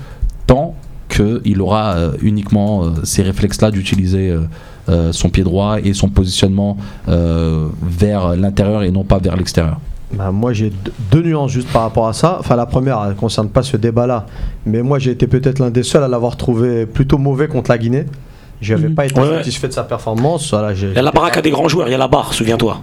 qu'il 1.13 1.62
aura 1.62 1.93
euh, 1.95 2.12
uniquement 2.21 2.84
euh, 2.84 2.89
ces 3.04 3.21
réflexes-là 3.21 3.71
d'utiliser 3.71 4.30
euh, 4.32 4.41
euh, 4.89 5.12
son 5.12 5.30
pied 5.30 5.43
droit 5.43 5.78
et 5.84 5.93
son 5.93 6.10
positionnement 6.10 6.78
euh, 7.08 7.67
vers 7.82 8.36
l'intérieur 8.36 8.84
et 8.84 8.91
non 8.91 9.04
pas 9.04 9.19
vers 9.19 9.36
l'extérieur. 9.36 9.80
Bah, 10.13 10.32
moi 10.32 10.54
j'ai 10.54 10.71
deux- 11.12 11.21
nuances 11.23 11.52
juste 11.52 11.69
par 11.69 11.84
rapport 11.84 12.08
à 12.08 12.13
ça. 12.13 12.38
Enfin 12.39 12.56
la 12.56 12.65
première 12.65 12.99
elle 13.04 13.10
ne 13.10 13.13
concerne 13.15 13.49
pas 13.49 13.63
ce 13.63 13.78
débat-là, 13.78 14.26
mais 14.65 14.82
moi 14.84 14.99
j'ai 14.99 15.12
été 15.12 15.26
peut-être 15.28 15.60
l'un 15.60 15.71
des 15.71 15.84
seuls 15.84 16.04
à 16.04 16.08
l'avoir 16.08 16.38
trouvé 16.38 16.86
plutôt 16.86 17.17
mauvais 17.17 17.47
contre 17.47 17.71
la 17.71 17.78
Guinée. 17.78 18.06
J'avais 18.62 18.88
Mhm. 18.89 18.95
pas 18.95 19.06
été 19.06 19.19
Ouais, 19.19 19.28
ouais. 19.28 19.38
satisfait 19.38 19.67
de 19.67 19.73
sa 19.73 19.84
performance. 19.84 20.49
Voilà, 20.52 20.73
j'ai- 20.73 20.89
Il 20.89 20.95
y 20.95 20.99
a 20.99 21.02
la 21.02 21.12
baraque 21.12 21.41
des 21.41 21.52
grands 21.52 21.67
joueurs, 21.67 21.88
il 21.88 21.91
y 21.91 21.95
a 21.95 21.97
la 21.97 22.08
barre, 22.08 22.34
souviens-toi. 22.34 22.82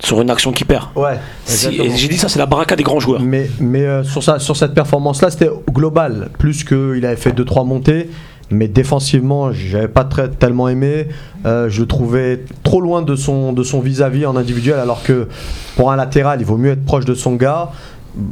Sur 0.00 0.20
une 0.20 0.28
action 0.30 0.52
qui 0.52 0.64
perd. 0.64 0.86
Ouais. 0.96 1.18
Si- 1.44 1.80
J'ai 1.96 2.08
dit 2.08 2.18
ça, 2.18 2.28
c'est 2.28 2.38
la 2.38 2.46
baraque 2.46 2.74
des 2.76 2.82
grands 2.82 3.00
joueurs. 3.00 3.20
Mais, 3.22 3.48
mais 3.60 3.82
euh, 3.86 4.02
sur, 4.04 4.22
ça, 4.22 4.38
sur 4.38 4.56
cette 4.56 4.74
performance-là, 4.74 5.30
c'était 5.30 5.50
global. 5.70 6.30
Plus 6.38 6.64
qu'il 6.64 7.04
avait 7.06 7.16
fait 7.16 7.30
2-3 7.30 7.66
montées. 7.66 8.10
Mais 8.50 8.68
défensivement, 8.68 9.52
j'avais 9.52 9.88
pas 9.88 10.04
très, 10.04 10.28
tellement 10.28 10.68
aimé. 10.68 11.08
Euh, 11.46 11.70
je 11.70 11.80
le 11.80 11.86
trouvais 11.86 12.44
trop 12.62 12.80
loin 12.82 13.00
de 13.00 13.16
son 13.16 13.54
de 13.54 13.62
son 13.62 13.80
vis-à-vis 13.80 14.26
en 14.26 14.36
individuel, 14.36 14.78
alors 14.78 15.02
que 15.02 15.28
pour 15.76 15.90
un 15.90 15.96
latéral, 15.96 16.40
il 16.40 16.46
vaut 16.46 16.58
mieux 16.58 16.72
être 16.72 16.84
proche 16.84 17.06
de 17.06 17.14
son 17.14 17.34
gars. 17.36 17.70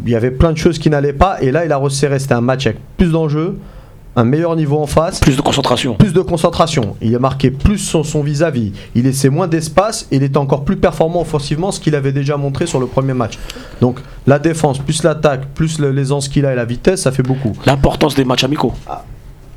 Il 0.05 0.11
y 0.13 0.15
avait 0.15 0.31
plein 0.31 0.53
de 0.53 0.59
choses 0.59 0.79
qui 0.79 0.91
n'allaient 0.91 1.15
pas. 1.15 1.41
Et 1.41 1.51
là, 1.51 1.65
il 1.65 1.73
a 1.73 1.77
resserré. 1.79 2.19
C'était 2.19 2.35
un 2.35 2.43
match 2.43 2.67
avec 2.67 2.79
plus 2.99 3.11
d'enjeux, 3.11 3.57
un 4.15 4.25
meilleur 4.25 4.57
niveau 4.57 4.79
en 4.79 4.87
face 4.87 5.21
Plus 5.21 5.37
de 5.37 5.41
concentration. 5.43 5.95
plus 5.95 6.13
de 6.13 6.21
concentration, 6.21 6.97
il 7.01 7.15
a 7.15 7.19
marqué 7.19 7.51
plus 7.51 7.79
son 7.79 8.03
son 8.03 8.23
vis-à-vis, 8.23 8.73
il 8.95 9.05
laissait 9.05 9.31
moins 9.31 9.49
d'espace 9.49 10.07
et 10.11 10.17
il 10.17 10.23
était 10.23 10.37
encore 10.37 10.65
plus 10.65 10.77
performant 10.77 11.23
offensivement, 11.23 11.73
ce 11.73 11.81
qu'il 11.81 11.95
avait 11.95 12.13
déjà 12.13 12.37
montré 12.37 12.67
sur 12.67 12.79
le 12.81 12.87
premier 12.87 13.15
match. 13.15 13.39
Donc 13.81 14.01
la 14.27 14.39
défense, 14.39 14.79
plus 14.79 15.03
l'attaque, 15.03 15.47
plus 15.55 15.79
l'aisance 15.81 16.29
qu'il 16.29 16.45
a 16.47 16.53
et 16.53 16.57
la 16.57 16.65
vitesse, 16.65 17.03
ça 17.03 17.13
fait 17.13 17.23
beaucoup. 17.23 17.53
L'importance 17.67 18.15
des 18.15 18.25
matchs 18.25 18.45
amicaux. 18.45 18.75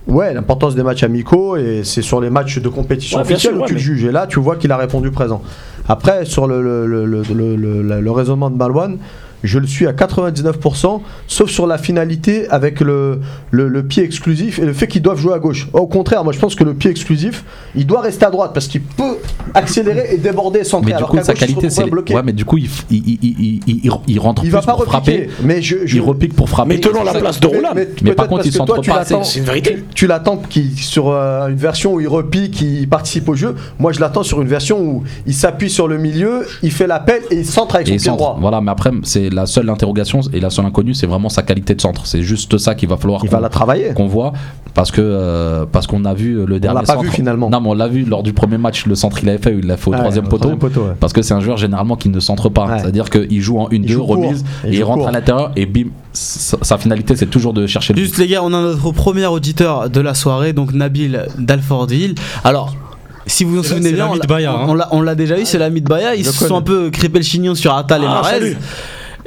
Ouais, 0.07 0.33
l'importance 0.33 0.75
des 0.75 0.83
matchs 0.83 1.03
amicaux 1.03 1.57
et 1.57 1.81
c'est 1.83 2.03
sur 2.03 2.21
les 2.21 2.29
matchs 2.29 2.59
de 2.59 2.69
compétition 2.69 3.17
Ouais, 3.17 3.23
officielle 3.23 3.53
sûr, 3.53 3.59
où 3.59 3.61
ouais, 3.63 3.67
tu 3.67 3.73
le 3.73 3.79
juges. 3.79 4.05
Et 4.05 4.11
là, 4.11 4.27
tu 4.27 4.39
vois 4.39 4.55
qu'il 4.55 4.71
a 4.71 4.77
répondu 4.77 5.09
présent. 5.09 5.41
Après, 5.89 6.25
sur 6.25 6.47
le 6.47 8.09
raisonnement 8.11 8.51
de 8.51 8.55
Malouane, 8.55 8.99
je 9.43 9.59
le 9.59 9.67
suis 9.67 9.85
à 9.87 9.91
99%, 9.93 11.01
sauf 11.27 11.49
sur 11.49 11.67
la 11.67 11.77
finalité 11.77 12.47
avec 12.49 12.79
le, 12.79 13.19
le, 13.51 13.67
le 13.67 13.83
pied 13.83 14.03
exclusif 14.03 14.59
et 14.59 14.65
le 14.65 14.73
fait 14.73 14.87
qu'ils 14.87 15.01
doivent 15.01 15.19
jouer 15.19 15.33
à 15.33 15.39
gauche. 15.39 15.67
Au 15.73 15.87
contraire, 15.87 16.23
moi 16.23 16.33
je 16.33 16.39
pense 16.39 16.55
que 16.55 16.63
le 16.63 16.73
pied 16.73 16.89
exclusif, 16.91 17.43
il 17.75 17.85
doit 17.85 18.01
rester 18.01 18.25
à 18.25 18.31
droite 18.31 18.51
parce 18.53 18.67
qu'il 18.67 18.81
peut 18.81 19.17
accélérer 19.53 20.13
et 20.13 20.17
déborder 20.17 20.63
centrer. 20.63 20.85
Mais 20.87 20.91
du 20.93 20.97
alors 20.97 21.09
coup, 21.09 21.17
sa 21.21 21.33
gauche, 21.33 21.39
qualité, 21.39 21.69
c'est. 21.69 21.85
bloqué. 21.85 22.15
Ouais, 22.15 22.23
mais 22.23 22.33
du 22.33 22.45
coup, 22.45 22.57
il, 22.57 22.69
il, 22.89 23.19
il, 23.21 23.61
il, 23.67 23.91
il- 24.07 24.19
rentre 24.19 24.43
il 24.43 24.49
plus 24.49 24.53
va 24.53 24.61
pas 24.61 24.73
pour 24.73 24.85
frapper. 24.85 25.11
repiquer. 25.11 25.29
Mais 25.43 25.61
je, 25.61 25.85
je- 25.85 25.95
Il 25.97 26.01
repique 26.01 26.35
pour 26.35 26.49
frapper. 26.49 26.69
Mais 26.75 26.79
tenons 26.79 27.03
la 27.03 27.13
place 27.13 27.39
de 27.39 27.47
Roland. 27.47 27.69
Mais 28.01 28.13
par 28.13 28.27
contre, 28.27 28.45
il 28.45 28.51
que 28.51 28.57
centre 28.57 28.73
toi, 28.75 28.83
tu 28.83 28.89
pas 28.89 29.03
C'est 29.23 29.39
une 29.39 29.45
vérité. 29.45 29.83
Tu 29.93 30.07
l'attends 30.07 30.41
sur 30.77 31.09
euh, 31.09 31.47
une 31.49 31.55
version 31.55 31.93
où 31.93 32.01
il 32.01 32.07
repique, 32.07 32.61
il 32.61 32.87
participe 32.89 33.27
au 33.29 33.35
jeu. 33.35 33.55
Moi, 33.79 33.91
je 33.91 33.99
l'attends 33.99 34.23
sur 34.23 34.41
une 34.41 34.47
version 34.47 34.79
où 34.81 35.03
il 35.25 35.33
s'appuie 35.33 35.69
sur 35.69 35.87
le 35.87 35.97
milieu, 35.97 36.45
il 36.63 36.71
fait 36.71 36.87
l'appel 36.87 37.21
et 37.31 37.35
il 37.35 37.45
centre 37.45 37.75
avec 37.75 37.87
Et 37.89 37.97
son 37.99 38.11
pied 38.11 38.17
droit. 38.17 38.37
Voilà, 38.39 38.61
mais 38.61 38.71
après, 38.71 38.91
c'est 39.03 39.24
la 39.29 39.45
seule 39.45 39.69
interrogation 39.69 40.21
et 40.33 40.39
la 40.39 40.49
seule 40.49 40.65
inconnue, 40.65 40.93
c'est 40.93 41.07
vraiment 41.07 41.29
sa 41.29 41.41
qualité 41.43 41.75
de 41.75 41.81
centre. 41.81 42.05
C'est 42.05 42.21
juste 42.21 42.57
ça 42.57 42.75
qu'il 42.75 42.89
va 42.89 42.97
falloir 42.97 43.21
Il 43.23 43.29
qu'on 43.29 43.35
va 43.35 43.41
la 43.41 43.49
travailler. 43.49 43.93
qu'on 43.93 44.07
voit 44.07 44.33
parce 44.73 44.91
que 44.91 45.01
euh, 45.01 45.65
parce 45.71 45.88
qu'on 45.88 46.03
a 46.05 46.13
vu 46.13 46.45
le 46.45 46.59
dernier 46.59 46.81
l'a 46.81 46.85
pas 46.85 46.93
centre. 46.93 47.03
vu, 47.05 47.09
finalement. 47.11 47.49
Non, 47.49 47.61
mais 47.61 47.69
on 47.69 47.73
l'a 47.73 47.88
vu 47.88 48.03
lors 48.03 48.23
du 48.23 48.33
premier 48.33 48.57
match, 48.57 48.85
le 48.85 48.95
centre 48.95 49.19
qu'il 49.19 49.29
avait 49.29 49.38
fait, 49.38 49.55
il 49.57 49.65
l'a 49.67 49.77
fait 49.77 49.89
au 49.89 49.93
Ouais, 49.93 49.99
troisième 49.99 50.25
au 50.25 50.29
poteau. 50.29 50.38
troisième 50.49 50.59
poteau, 50.59 50.81
ouais. 50.88 50.93
Parce 50.99 51.13
que 51.13 51.21
c'est 51.21 51.33
un 51.33 51.39
joueur 51.41 51.57
généralement 51.57 51.95
qui 51.95 52.09
ne 52.09 52.19
centre 52.19 52.49
pas. 52.49 52.65
Ouais. 52.67 52.79
C'est-à-dire 52.79 53.09
qu'il 53.09 53.41
joue 53.41 53.59
en 53.59 53.69
1-2, 53.69 53.88
joue 53.88 53.99
court. 54.05 54.09
remise, 54.17 54.43
Il 54.63 54.69
et 54.69 54.73
il 54.73 54.79
joue 54.79 54.85
rentre 54.85 54.99
court. 54.99 55.07
à 55.07 55.11
l'intérieur 55.11 55.51
et 55.55 55.65
bim, 55.65 55.89
sa, 56.13 56.57
sa 56.61 56.77
finalité 56.77 57.15
c'est 57.15 57.25
toujours 57.27 57.53
de 57.53 57.65
chercher 57.67 57.93
le 57.93 57.99
Juste 58.01 58.17
les 58.17 58.27
gars, 58.27 58.41
on 58.43 58.53
a 58.53 58.61
notre 58.61 58.91
premier 58.91 59.25
auditeur 59.27 59.89
de 59.89 59.99
la 60.01 60.13
soirée, 60.13 60.53
donc 60.53 60.73
Nabil 60.73 61.25
d'Alfordville. 61.38 62.15
Alors, 62.43 62.75
si 63.27 63.43
vous 63.43 63.55
vous 63.55 63.63
C'est 63.63 63.69
souvenez 63.69 63.89
c'est 63.89 63.95
bien, 63.95 64.07
on 64.07 64.13
l'a- 64.15 64.51
hein. 64.51 64.65
on 64.67 64.73
l'a- 64.75 64.88
on 64.91 65.01
l'a 65.01 65.15
déjà 65.15 65.39
eu, 65.39 65.45
c'est 65.45 65.57
l'ami 65.57 65.81
de 65.81 65.88
Baya. 65.88 66.13
Ils 66.15 66.25
se 66.25 66.31
sont 66.47 66.55
un 66.57 66.61
peu 66.61 66.89
crépé 66.91 67.17
le 67.19 67.23
chignon 67.25 67.55
sur 67.55 67.73
Atal 67.75 68.03
et 68.03 68.05
Ah, 68.07 68.21
Marez. 68.21 68.55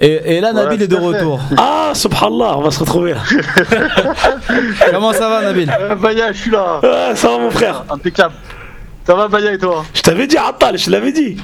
Et, 0.01 0.37
et 0.37 0.41
là, 0.41 0.53
Ouais, 0.53 0.63
Nabil 0.63 0.83
est 0.83 0.89
de 0.89 0.97
retour. 0.97 1.41
Ah, 1.57 1.93
subhanallah, 1.95 2.59
on 2.59 2.63
va 2.63 2.71
se 2.71 2.79
retrouver 2.81 3.15
là. 3.15 3.23
Comment 4.93 5.13
ça 5.13 5.29
va, 5.29 5.43
Nabil? 5.43 5.71
Euh, 5.81 5.95
Baya, 5.97 6.33
je 6.33 6.39
suis 6.39 6.51
là. 6.51 6.81
Ah, 6.83 7.17
ça 7.17 7.29
va, 7.29 7.39
mon 7.39 7.51
frère. 7.51 7.85
Impeccable. 7.91 8.35
Ça 9.07 9.15
va, 9.15 9.27
Baya, 9.29 9.53
et 9.53 9.59
toi? 9.59 9.85
Je 9.95 10.03
t'avais 10.03 10.27
dit, 10.27 10.37
Attal, 10.37 10.79
je 10.79 10.85
te 10.85 10.91
l'avais 10.91 11.13
dit. 11.13 11.39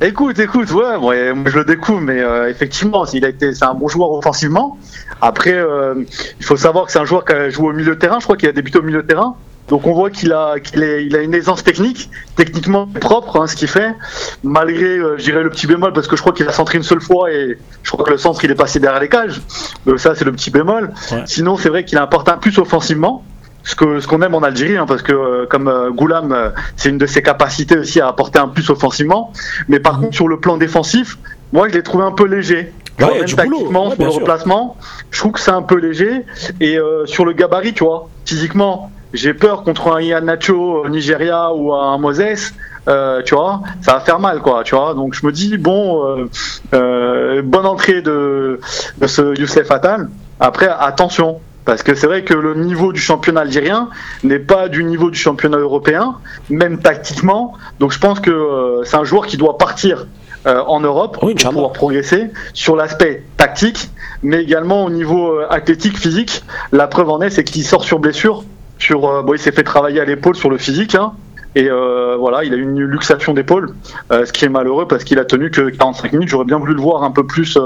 Écoute, 0.00 0.38
écoute, 0.38 0.70
ouais, 0.72 0.98
moi, 0.98 1.14
moi, 1.34 1.50
je 1.50 1.58
le 1.58 1.64
découvre, 1.64 2.00
mais 2.00 2.20
euh, 2.20 2.48
effectivement, 2.50 3.04
il 3.06 3.24
a 3.24 3.28
été, 3.28 3.54
c'est 3.54 3.64
un 3.64 3.74
bon 3.74 3.86
joueur 3.88 4.10
offensivement. 4.10 4.76
Après, 5.20 5.52
euh, 5.54 5.94
il 6.40 6.44
faut 6.44 6.56
savoir 6.56 6.86
que 6.86 6.92
c'est 6.92 6.98
un 6.98 7.04
joueur 7.04 7.24
qui 7.24 7.32
a 7.32 7.50
joué 7.50 7.68
au 7.68 7.72
milieu 7.72 7.94
de 7.94 8.00
terrain. 8.00 8.18
Je 8.18 8.24
crois 8.24 8.36
qu'il 8.36 8.48
a 8.48 8.52
débuté 8.52 8.78
au 8.78 8.82
milieu 8.82 9.02
de 9.02 9.06
terrain. 9.06 9.36
Donc 9.72 9.86
on 9.86 9.94
voit 9.94 10.10
qu'il 10.10 10.34
a, 10.34 10.60
qu'il 10.60 10.82
est, 10.82 11.06
il 11.06 11.16
a 11.16 11.22
une 11.22 11.32
aisance 11.32 11.64
technique, 11.64 12.10
techniquement 12.36 12.86
propre, 13.00 13.40
hein, 13.40 13.46
ce 13.46 13.56
qu'il 13.56 13.68
fait. 13.68 13.94
Malgré, 14.42 14.98
euh, 14.98 15.16
je 15.16 15.24
dirais 15.24 15.42
le 15.42 15.48
petit 15.48 15.66
bémol, 15.66 15.94
parce 15.94 16.06
que 16.06 16.14
je 16.14 16.20
crois 16.20 16.34
qu'il 16.34 16.46
a 16.46 16.52
centré 16.52 16.76
une 16.76 16.84
seule 16.84 17.00
fois 17.00 17.32
et 17.32 17.56
je 17.82 17.90
crois 17.90 18.04
que 18.04 18.10
le 18.10 18.18
centre 18.18 18.44
il 18.44 18.50
est 18.50 18.54
passé 18.54 18.80
derrière 18.80 19.00
les 19.00 19.08
cages. 19.08 19.40
Donc 19.86 19.98
ça 19.98 20.14
c'est 20.14 20.26
le 20.26 20.32
petit 20.32 20.50
bémol. 20.50 20.92
Ouais. 21.10 21.22
Sinon 21.24 21.56
c'est 21.56 21.70
vrai 21.70 21.86
qu'il 21.86 21.96
apporte 21.96 22.28
un 22.28 22.36
plus 22.36 22.58
offensivement. 22.58 23.24
Ce 23.64 23.74
que 23.74 23.98
ce 24.00 24.06
qu'on 24.06 24.20
aime 24.20 24.34
en 24.34 24.42
Algérie, 24.42 24.76
hein, 24.76 24.84
parce 24.86 25.00
que 25.00 25.12
euh, 25.14 25.46
comme 25.48 25.68
euh, 25.68 25.90
Goulam, 25.90 26.32
euh, 26.32 26.50
c'est 26.76 26.90
une 26.90 26.98
de 26.98 27.06
ses 27.06 27.22
capacités 27.22 27.78
aussi 27.78 27.98
à 27.98 28.08
apporter 28.08 28.40
un 28.40 28.48
plus 28.48 28.68
offensivement. 28.68 29.32
Mais 29.68 29.80
par 29.80 30.00
contre 30.00 30.14
sur 30.14 30.28
le 30.28 30.38
plan 30.38 30.58
défensif, 30.58 31.16
moi 31.54 31.66
je 31.70 31.72
l'ai 31.72 31.82
trouvé 31.82 32.04
un 32.04 32.12
peu 32.12 32.26
léger. 32.26 32.74
Ouais, 33.00 33.20
même 33.20 33.24
tactiquement, 33.24 33.88
Ouais, 33.88 33.94
sur 33.94 34.04
le 34.04 34.10
sûr. 34.10 34.20
replacement, 34.20 34.76
je 35.10 35.18
trouve 35.18 35.32
que 35.32 35.40
c'est 35.40 35.50
un 35.50 35.62
peu 35.62 35.76
léger. 35.76 36.26
Et 36.60 36.76
sur 37.06 37.24
le 37.24 37.32
gabarit, 37.32 37.72
tu 37.72 37.84
vois, 37.84 38.10
physiquement, 38.26 38.90
j'ai 39.12 39.34
peur 39.34 39.62
contre 39.62 39.92
un 39.92 40.00
Ian 40.00 40.22
Nacho 40.22 40.84
au 40.84 40.88
Nigeria 40.88 41.52
ou 41.52 41.72
un 41.74 41.98
Moses. 41.98 42.52
euh, 42.88 43.22
tu 43.22 43.34
vois, 43.34 43.60
ça 43.80 43.92
va 43.94 44.00
faire 44.00 44.18
mal, 44.18 44.40
quoi, 44.40 44.62
tu 44.64 44.74
vois. 44.74 44.94
Donc 44.94 45.14
je 45.14 45.24
me 45.24 45.32
dis, 45.32 45.56
bon, 45.56 46.04
euh, 46.04 46.28
euh, 46.74 47.42
bonne 47.42 47.66
entrée 47.66 48.02
de, 48.02 48.58
de 48.98 49.06
ce 49.06 49.38
Youssef 49.38 49.70
Attal. 49.70 50.08
Après, 50.40 50.68
attention, 50.68 51.40
parce 51.64 51.82
que 51.82 51.94
c'est 51.94 52.06
vrai 52.06 52.24
que 52.24 52.34
le 52.34 52.54
niveau 52.54 52.92
du 52.92 53.00
championnat 53.00 53.42
algérien 53.42 53.88
n'est 54.24 54.40
pas 54.40 54.68
du 54.68 54.82
niveau 54.82 55.10
du 55.10 55.18
championnat 55.18 55.58
européen, 55.58 56.16
même 56.50 56.78
tactiquement. 56.78 57.54
Donc 57.78 57.92
je 57.92 57.98
pense 57.98 58.18
que 58.20 58.30
euh, 58.30 58.84
c'est 58.84 58.96
un 58.96 59.04
joueur 59.04 59.26
qui 59.26 59.36
doit 59.36 59.58
partir 59.58 60.06
euh, 60.46 60.60
en 60.66 60.80
Europe 60.80 61.18
Oui, 61.22 61.34
pour 61.34 61.50
pouvoir 61.52 61.72
progresser 61.72 62.30
sur 62.52 62.74
l'aspect 62.74 63.22
tactique, 63.36 63.90
mais 64.24 64.42
également 64.42 64.84
au 64.84 64.90
niveau 64.90 65.34
euh, 65.34 65.46
athlétique, 65.50 65.96
physique. 65.96 66.42
La 66.72 66.88
preuve 66.88 67.10
en 67.10 67.20
est, 67.20 67.30
c'est 67.30 67.44
qu'il 67.44 67.64
sort 67.64 67.84
sur 67.84 68.00
blessure. 68.00 68.42
Sur, 68.82 69.08
euh, 69.08 69.22
il 69.32 69.38
s'est 69.38 69.52
fait 69.52 69.62
travailler 69.62 70.00
à 70.00 70.04
l'épaule 70.04 70.34
sur 70.34 70.50
le 70.50 70.58
physique. 70.58 70.96
hein, 70.96 71.12
et 71.54 71.68
euh, 71.68 72.16
voilà, 72.18 72.42
il 72.42 72.52
a 72.52 72.56
eu 72.56 72.62
une 72.62 72.80
luxation 72.80 73.32
d'épaule, 73.32 73.74
euh, 74.10 74.24
ce 74.24 74.32
qui 74.32 74.44
est 74.44 74.48
malheureux 74.48 74.88
parce 74.88 75.04
qu'il 75.04 75.20
a 75.20 75.24
tenu 75.24 75.52
que 75.52 75.68
45 75.68 76.14
minutes. 76.14 76.28
J'aurais 76.28 76.46
bien 76.46 76.58
voulu 76.58 76.74
le 76.74 76.80
voir 76.80 77.04
un 77.04 77.12
peu 77.12 77.24
plus 77.24 77.58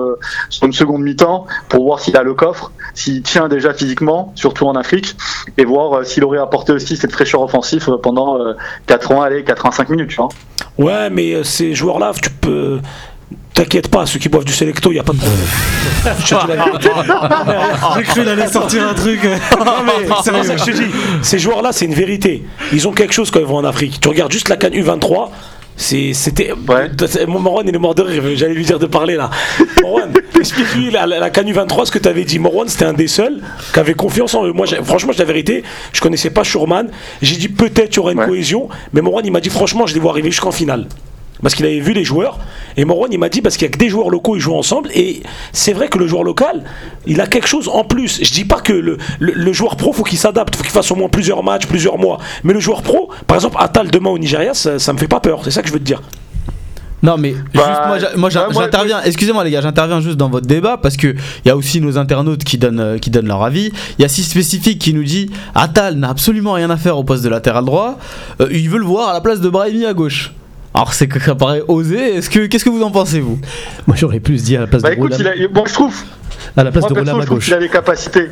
sur 0.51 0.67
une 0.67 0.75
seconde 0.75 1.03
mi-temps 1.03 1.47
pour 1.71 1.85
voir 1.85 2.01
s'il 2.01 2.19
a 2.19 2.23
le 2.23 2.35
coffre, 2.35 2.71
s'il 2.93 3.23
tient 3.23 3.49
déjà 3.49 3.73
physiquement, 3.73 4.33
surtout 4.35 4.67
en 4.67 4.75
Afrique, 4.75 5.17
et 5.57 5.65
voir 5.65 6.05
s'il 6.05 6.23
aurait 6.25 6.39
apporté 6.39 6.73
aussi 6.73 6.99
cette 6.99 7.13
fraîcheur 7.13 7.41
offensive 7.41 7.89
pendant 8.03 8.39
euh, 8.39 8.55
80, 8.87 9.23
allez, 9.23 9.45
85 9.45 9.89
minutes. 9.89 10.19
Ouais, 10.77 11.09
mais 11.09 11.43
ces 11.45 11.75
joueurs-là, 11.75 12.13
tu 12.21 12.29
peux. 12.29 12.81
T'inquiète 13.55 13.89
pas, 13.89 14.05
ceux 14.07 14.19
qui 14.19 14.29
boivent 14.29 14.45
du 14.45 14.53
Selecto, 14.53 14.93
il 14.93 14.99
a 14.99 15.03
pas 15.03 15.13
de 15.15 15.19
problème. 15.19 15.39
J'ai 17.97 18.03
cru 18.03 18.13
qu'il 18.21 18.29
allait 18.29 18.49
sortir 18.49 18.87
un 18.89 18.95
truc. 18.95 19.21
C'est 20.23 20.31
pour 20.33 20.45
ça 20.45 20.55
que 20.55 20.61
je 20.61 20.65
te 20.65 20.71
dis, 20.73 20.85
ces 21.23 21.39
joueurs-là, 21.39 21.73
c'est 21.73 21.87
une 21.87 21.95
vérité. 21.95 22.45
Ils 22.73 22.87
ont 22.87 22.93
quelque 22.93 23.13
chose 23.15 23.31
quand 23.31 23.41
ils 23.41 23.47
vont 23.47 23.57
en 23.57 23.65
Afrique. 23.65 23.99
Tu 24.01 24.09
regardes 24.09 24.31
juste 24.33 24.49
la 24.49 24.57
canne 24.57 24.75
U23. 24.75 25.31
c'est- 25.77 26.13
C'était. 26.13 26.53
Ouais. 26.69 26.91
Morwan, 27.27 27.67
il 27.67 27.75
est 27.75 27.79
mort 27.79 27.95
de 27.95 28.03
rire. 28.03 28.23
J'allais 28.37 28.55
lui 28.55 28.65
dire 28.65 28.79
de 28.79 28.87
parler 28.87 29.17
là. 29.17 29.31
Morwan, 29.83 30.13
explique-lui 30.39 30.91
la, 30.91 31.07
la, 31.07 31.19
la 31.19 31.31
canne 31.31 31.51
U23, 31.51 31.87
ce 31.87 31.91
que 31.93 31.99
tu 31.99 32.09
avais 32.09 32.25
dit. 32.25 32.39
Morwan, 32.39 32.69
c'était 32.69 32.85
un 32.85 32.93
des 32.93 33.09
seuls 33.09 33.41
qui 33.73 33.81
avait 33.81 33.95
confiance 33.95 34.35
en 34.35 34.45
eux. 34.47 34.53
Moi, 34.53 34.67
franchement, 34.85 35.13
la 35.17 35.25
vérité, 35.25 35.65
je 35.93 36.01
connaissais 36.01 36.31
pas 36.31 36.45
Schurman. 36.45 36.89
J'ai 37.23 37.37
dit 37.37 37.49
peut-être 37.49 37.95
il 37.95 37.97
y 37.97 38.01
aura 38.01 38.13
une 38.13 38.19
Ouais. 38.21 38.27
cohésion. 38.27 38.69
Mais 38.93 39.01
Morwan, 39.01 39.25
il 39.25 39.33
m'a 39.33 39.41
dit 39.41 39.51
franchement, 39.51 39.87
je 39.87 39.95
les 39.95 40.01
vois 40.01 40.13
arriver 40.13 40.31
jusqu'en 40.31 40.53
finale. 40.53 40.87
Parce 41.43 41.55
qu'il 41.55 41.67
avait 41.67 41.81
vu 41.81 41.93
les 41.93 42.05
joueurs. 42.05 42.39
Et 42.77 42.85
Morwan, 42.85 43.13
il 43.13 43.19
m'a 43.19 43.29
dit 43.29 43.43
parce 43.43 43.57
qu'il 43.57 43.67
y 43.67 43.71
a 43.71 43.73
que 43.73 43.79
des 43.79 43.89
joueurs 43.89 44.11
locaux, 44.11 44.37
ils 44.37 44.41
jouent 44.41 44.55
ensemble. 44.55 44.91
Et 44.95 45.23
c'est 45.53 45.73
vrai 45.73 45.89
que 45.89 45.99
le 45.99 46.07
joueur 46.07 46.23
local, 46.25 46.65
il 47.07 47.21
a 47.21 47.27
quelque 47.27 47.49
chose 47.49 47.69
en 47.69 47.85
plus. 47.85 48.21
Je 48.23 48.33
dis 48.33 48.45
pas 48.45 48.61
que 48.61 48.73
le, 48.73 48.97
le, 49.19 49.33
le 49.33 49.53
joueur 49.53 49.77
pro, 49.77 49.93
faut 49.93 50.03
qu'il 50.05 50.19
s'adapte, 50.19 50.57
faut 50.57 50.63
qu'il 50.63 50.73
fasse 50.73 50.91
au 50.91 50.97
moins 50.97 51.09
plusieurs 51.09 51.43
matchs, 51.43 51.67
plusieurs 51.67 51.99
mois. 51.99 52.19
Mais 52.45 52.53
le 52.53 52.61
joueur 52.61 52.83
pro, 52.83 53.11
par 53.27 53.37
exemple, 53.37 53.57
Atal 53.59 53.91
demain 53.91 54.11
au 54.11 54.19
Nigeria, 54.19 54.55
ça, 54.55 54.79
ça 54.79 54.93
me 54.93 54.99
fait 54.99 55.09
pas 55.09 55.21
peur. 55.21 55.41
C'est 55.45 55.51
ça 55.51 55.63
que 55.63 55.69
je 55.69 55.73
veux 55.73 55.79
te 55.81 55.85
dire. 55.85 56.01
Non 57.03 57.19
mais 57.19 57.35
Bah, 57.55 57.99
juste 57.99 58.17
moi, 58.17 58.31
j'interviens. 58.31 59.03
Excusez-moi 59.05 59.45
les 59.45 59.51
gars, 59.51 59.61
j'interviens 59.61 60.01
juste 60.01 60.17
dans 60.17 60.31
votre 60.31 60.47
débat 60.47 60.79
parce 60.79 60.97
que 60.97 61.09
il 61.09 61.49
y 61.49 61.51
a 61.51 61.57
aussi 61.57 61.81
nos 61.81 61.99
internautes 61.99 62.43
qui 62.43 62.57
donnent 62.57 62.81
euh, 62.81 62.99
qui 62.99 63.11
donnent 63.11 63.29
leur 63.29 63.43
avis. 63.45 63.71
Il 63.99 64.03
y 64.03 64.05
a 64.05 64.09
si 64.09 64.23
spécifique 64.23 64.79
qui 64.79 64.95
nous 64.95 65.05
dit 65.05 65.31
Atal 65.55 65.97
n'a 65.97 66.09
absolument 66.09 66.53
rien 66.55 66.71
à 66.71 66.77
faire 66.79 66.97
au 66.97 67.05
poste 67.05 67.23
de 67.23 67.29
latéral 67.29 67.65
droit. 67.67 67.99
Euh, 68.41 68.49
il 68.51 68.71
veut 68.71 68.79
le 68.79 68.87
voir 68.87 69.11
à 69.11 69.13
la 69.13 69.21
place 69.21 69.41
de 69.41 69.49
Brahimi 69.49 69.85
à 69.85 69.93
gauche. 69.93 70.33
Alors 70.77 70.93
c'est 70.93 71.09
que 71.09 71.19
ça 71.19 71.35
paraît 71.35 71.63
osé. 71.69 72.17
Est-ce 72.17 72.29
que 72.31 72.47
qu'est-ce 72.47 72.65
que 72.65 72.69
vous 72.71 72.83
en 72.83 72.91
pensez 72.91 73.19
vous? 73.21 73.39
Moi 73.87 73.97
j'aurais 73.97 74.21
plus 74.21 74.45
dit 74.45 74.57
à 74.57 74.61
la 74.61 74.67
place 74.67 74.83
Bah 74.83 74.91
de 74.91 74.95
écoute, 74.95 75.15
Roulam, 75.15 75.33
il 75.37 75.45
a- 75.47 75.49
moi 75.49 75.65
je 75.67 75.73
trouve, 75.73 75.97
à 76.57 76.63
la 76.65 76.71
place 76.71 76.83
moi 76.83 76.91
de 76.91 76.95
perso, 76.95 77.11
Roulam 77.11 77.17
je 77.17 77.23
à 77.23 77.25
trouve 77.27 77.37
gauche. 77.39 77.45
qu'il 77.47 77.55
a 77.55 77.59
les 77.59 77.69
capacités. 77.71 78.31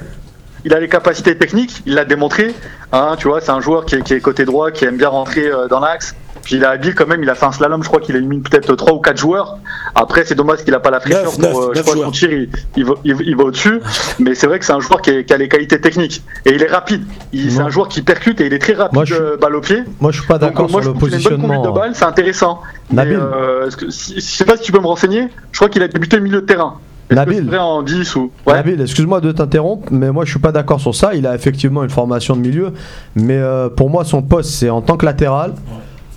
Il 0.67 0.73
a 0.75 0.81
les 0.81 0.89
capacités 0.89 1.37
techniques, 1.37 1.83
il 1.87 1.95
l'a 1.95 2.05
démontré. 2.05 2.55
Hein, 2.93 3.17
tu 3.19 3.29
vois, 3.29 3.41
c'est 3.43 3.51
un 3.51 3.61
joueur 3.61 3.85
qui 3.87 3.97
est, 3.97 4.03
qui 4.03 4.15
est 4.15 4.21
côté 4.21 4.45
droit, 4.47 4.71
qui 4.71 4.85
aime 4.87 4.97
bien 4.97 5.09
rentrer 5.09 5.47
euh, 5.47 5.69
dans 5.69 5.81
l'axe. 5.81 6.15
Puis 6.45 6.57
il 6.57 6.63
est 6.63 6.67
habile 6.67 6.95
quand 6.95 7.07
même, 7.07 7.23
il 7.23 7.31
a 7.31 7.35
fait 7.35 7.47
un 7.47 7.53
slalom, 7.53 7.83
je 7.83 7.89
crois 7.89 8.01
qu'il 8.01 8.15
a 8.17 8.21
mis 8.21 8.39
peut-être 8.39 8.75
3 8.77 8.93
ou 8.95 8.99
4 9.01 9.17
joueurs. 9.17 9.57
Après, 9.95 10.25
c'est 10.25 10.35
dommage 10.35 10.59
qu'il 10.63 10.73
n'a 10.73 10.81
pas 10.81 10.91
la 10.91 11.01
fraîcheur 11.01 11.33
pour. 11.33 11.63
euh, 11.63 11.73
je 11.75 11.81
crois 11.83 11.95
son 11.97 12.11
tir, 12.11 12.31
il, 12.33 12.49
il 12.77 12.85
va, 12.85 12.95
il- 13.05 13.17
il 13.23 13.37
va 13.37 13.45
au-dessus. 13.45 13.81
Mais 14.19 14.35
c'est 14.35 14.47
vrai 14.47 14.59
que 14.59 14.65
c'est 14.67 14.73
un 14.73 14.81
joueur 14.81 15.01
qui, 15.01 15.11
est- 15.11 15.25
qui 15.25 15.33
a 15.33 15.39
les 15.39 15.49
qualités 15.49 15.81
techniques. 15.81 16.23
Et 16.45 16.55
il 16.55 16.63
est 16.63 16.71
rapide. 16.71 17.03
C'est 17.33 17.61
un 17.61 17.71
joueur 17.71 17.89
qui 17.89 18.03
percute 18.03 18.41
et 18.43 18.47
il 18.47 18.53
est 18.53 18.59
très 18.59 18.75
rapide, 18.75 18.95
Moi, 18.95 19.05
je 19.07 19.15
euh, 19.15 19.37
balle 19.41 19.57
au 19.57 19.61
pied. 19.61 19.79
Moi, 20.01 20.13
je 20.13 20.19
suis 20.19 20.29
pas 20.29 20.39
d'accord 20.39 20.71
moi, 20.71 20.83
sur 20.83 20.95
je 21.01 21.07
le 21.07 21.13
a 21.15 21.17
une 21.17 21.23
bonne 21.23 21.23
conduite 21.23 21.31
de 21.33 21.45
positionnement. 21.47 21.73
balle, 21.73 21.91
c'est 21.95 22.05
intéressant. 22.05 22.61
Mais, 22.91 22.97
Nabil. 22.97 23.17
euh, 23.21 23.71
que- 23.71 23.91
si- 23.91 24.15
je 24.17 24.21
sais 24.21 24.45
pas 24.45 24.57
si 24.59 24.65
tu 24.65 24.73
peux 24.73 24.81
me 24.81 24.87
renseigner, 24.87 25.29
je 25.53 25.59
crois 25.59 25.69
qu'il 25.71 25.83
a 25.83 25.89
débuté 25.89 26.21
milieu 26.21 26.41
de 26.43 26.47
terrain. 26.47 26.75
Nabil. 27.11 27.55
en 27.59 27.83
10 27.83 28.17
ou. 28.17 28.31
Ouais. 28.47 28.55
Nabil, 28.55 28.81
excuse-moi 28.81 29.21
de 29.21 29.31
t'interrompre, 29.31 29.89
mais 29.91 30.11
moi 30.11 30.25
je 30.25 30.31
suis 30.31 30.41
pas 30.41 30.53
d'accord 30.53 30.81
sur 30.81 30.95
ça. 30.95 31.15
Il 31.15 31.27
a 31.27 31.35
effectivement 31.35 31.85
une 31.85 31.91
formation 31.91 32.35
de 32.35 32.41
milieu, 32.41 32.73
mais 33.15 33.37
euh, 33.37 33.69
pour 33.69 33.91
moi 33.91 34.05
son 34.05 34.23
poste 34.23 34.51
c'est 34.51 34.71
en 34.71 34.81
tant 34.81 34.97
que 34.97 35.05
latéral, 35.05 35.53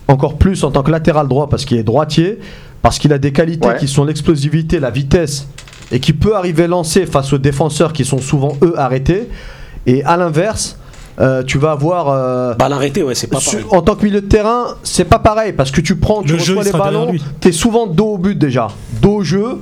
encore 0.08 0.38
plus 0.38 0.63
en 0.63 0.72
tant 0.72 0.84
que 0.84 0.91
latéral 0.91 1.28
droit 1.28 1.50
parce 1.50 1.65
qu'il 1.65 1.78
est 1.78 1.84
droitier, 1.84 2.39
parce 2.82 3.00
qu'il 3.00 3.12
a 3.13 3.17
des 3.17 3.32
qualités 3.32 3.67
Ouais. 3.67 3.78
qui 3.78 3.88
sont 3.88 4.06
l'explosivité, 4.06 4.80
la 4.80 4.89
vitesse, 4.89 5.48
et 5.91 6.00
qui 6.00 6.13
peut 6.13 6.36
arriver 6.36 6.67
lancé 6.67 7.06
face 7.06 7.34
aux 7.34 7.38
défenseurs 7.38 7.93
qui 7.93 8.06
sont 8.06 8.20
souvent 8.20 8.58
eux 8.62 8.74
arrêtés. 8.78 9.28
Et 9.86 10.04
à 10.04 10.17
l'inverse, 10.17 10.78
euh, 11.20 11.43
tu 11.43 11.58
vas 11.58 11.72
avoir 11.72 12.10
euh, 12.10 12.54
Balle 12.56 12.74
arrêtée, 12.74 13.04
ouais, 13.04 13.15
c'est 13.15 13.28
pas 13.28 13.39
sur- 13.39 13.54
pareil. 13.54 13.65
en 13.72 13.82
tant 13.82 13.96
que 13.96 14.06
milieu 14.06 14.22
de 14.22 14.28
terrain, 14.28 14.76
c'est 14.84 15.06
pas 15.06 15.20
pareil 15.20 15.54
parce 15.54 15.72
que 15.72 15.82
tu 15.82 15.96
prends, 15.96 16.22
tu 16.22 16.34
Le 16.34 16.36
reçois 16.36 16.63
les 16.63 16.72
ballons, 16.72 17.13
t'es 17.39 17.52
souvent 17.52 17.88
dos 17.88 18.13
au 18.13 18.17
but 18.17 18.38
déjà, 18.38 18.67
dos 19.02 19.15
au 19.17 19.24
jeu. 19.24 19.58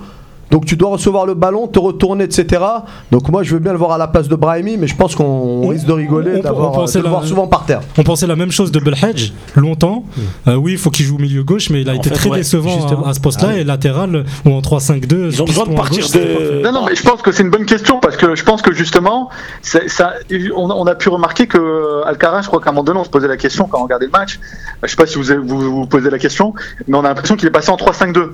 Donc 0.52 0.66
tu 0.66 0.76
dois 0.78 0.90
recevoir 0.92 1.26
le 1.26 1.34
ballon, 1.34 1.68
te 1.68 1.80
retourner, 1.80 2.24
etc. 2.26 2.64
Donc 3.12 3.30
moi 3.30 3.44
je 3.44 3.54
veux 3.54 3.60
bien 3.60 3.72
le 3.72 3.78
voir 3.78 3.92
à 3.92 3.98
la 3.98 4.08
place 4.08 4.28
de 4.28 4.36
Brahimi, 4.36 4.78
mais 4.78 4.88
je 4.88 4.96
pense 4.96 5.16
qu'on 5.16 5.24
On- 5.64 5.68
risque 5.70 5.86
de 5.88 5.92
rigoler 5.94 6.40
d'avoir 6.42 6.72
pensait 6.72 7.00
de 7.00 7.04
le 7.04 7.10
voir 7.10 7.26
souvent 7.26 7.48
par 7.48 7.66
terre. 7.66 7.82
On 7.98 8.04
pensait 8.04 8.28
la 8.28 8.36
même 8.36 8.52
chose 8.52 8.72
de 8.72 8.80
Belhadj 8.80 9.34
longtemps. 9.56 10.04
Euh, 10.48 10.56
oui, 10.56 10.74
il 10.74 10.78
faut 10.78 10.92
qu'il 10.92 11.06
joue 11.06 11.18
milieu 11.18 11.44
gauche, 11.44 11.70
mais 11.72 11.82
il 11.82 11.90
a 11.90 11.94
En 11.94 11.96
été 11.96 12.10
fait, 12.10 12.16
très 12.16 12.30
ouais, 12.30 12.38
décevant 12.38 12.70
justement. 12.70 13.06
à, 13.06 13.10
à 13.10 13.14
ce 13.14 13.20
poste-là. 13.20 13.58
Et 13.58 13.64
latéral 13.64 14.24
ou 14.46 14.52
en 14.52 14.62
3-5-2. 14.62 15.30
Ils 15.32 15.42
ont 15.42 15.46
besoin 15.46 15.66
de 15.66 15.74
partir 15.76 16.04
gauche, 16.04 16.12
de. 16.12 16.62
Non, 16.64 16.72
non, 16.72 16.86
mais 16.86 16.96
je 16.96 17.02
pense 17.04 17.22
que 17.22 17.32
c'est 17.32 17.44
une 17.44 17.50
bonne 17.50 17.66
question 17.66 18.00
parce 18.00 18.16
que 18.18 18.36
je 18.36 18.44
pense 18.44 18.62
que 18.62 18.74
justement, 18.74 19.30
ça, 19.62 19.80
on, 20.56 20.70
a- 20.70 20.74
on 20.76 20.86
a 20.86 20.96
pu 20.96 21.10
remarquer 21.10 21.48
que 21.48 22.04
Alcaraz, 22.06 22.44
je 22.44 22.48
crois 22.48 22.60
qu'à 22.62 22.70
un 22.70 22.74
moment 22.74 22.84
donné, 22.84 23.00
on 23.00 23.04
se 23.04 23.10
posait 23.10 23.28
la 23.28 23.38
question 23.38 23.68
quand 23.70 23.80
on 23.80 23.84
regardait 23.84 24.06
le 24.06 24.12
match. 24.12 24.40
Je 24.84 24.88
sais 24.90 24.96
pas 24.96 25.06
si 25.08 25.18
vous, 25.18 25.24
vous 25.60 25.86
posez 25.88 26.10
la 26.10 26.20
question, 26.20 26.54
mais 26.88 26.96
on 26.98 27.02
a 27.04 27.08
l'impression 27.10 27.36
qu'il 27.36 27.48
est 27.48 27.52
passé 27.52 27.72
en 27.72 27.78
3-5-2. 27.78 28.30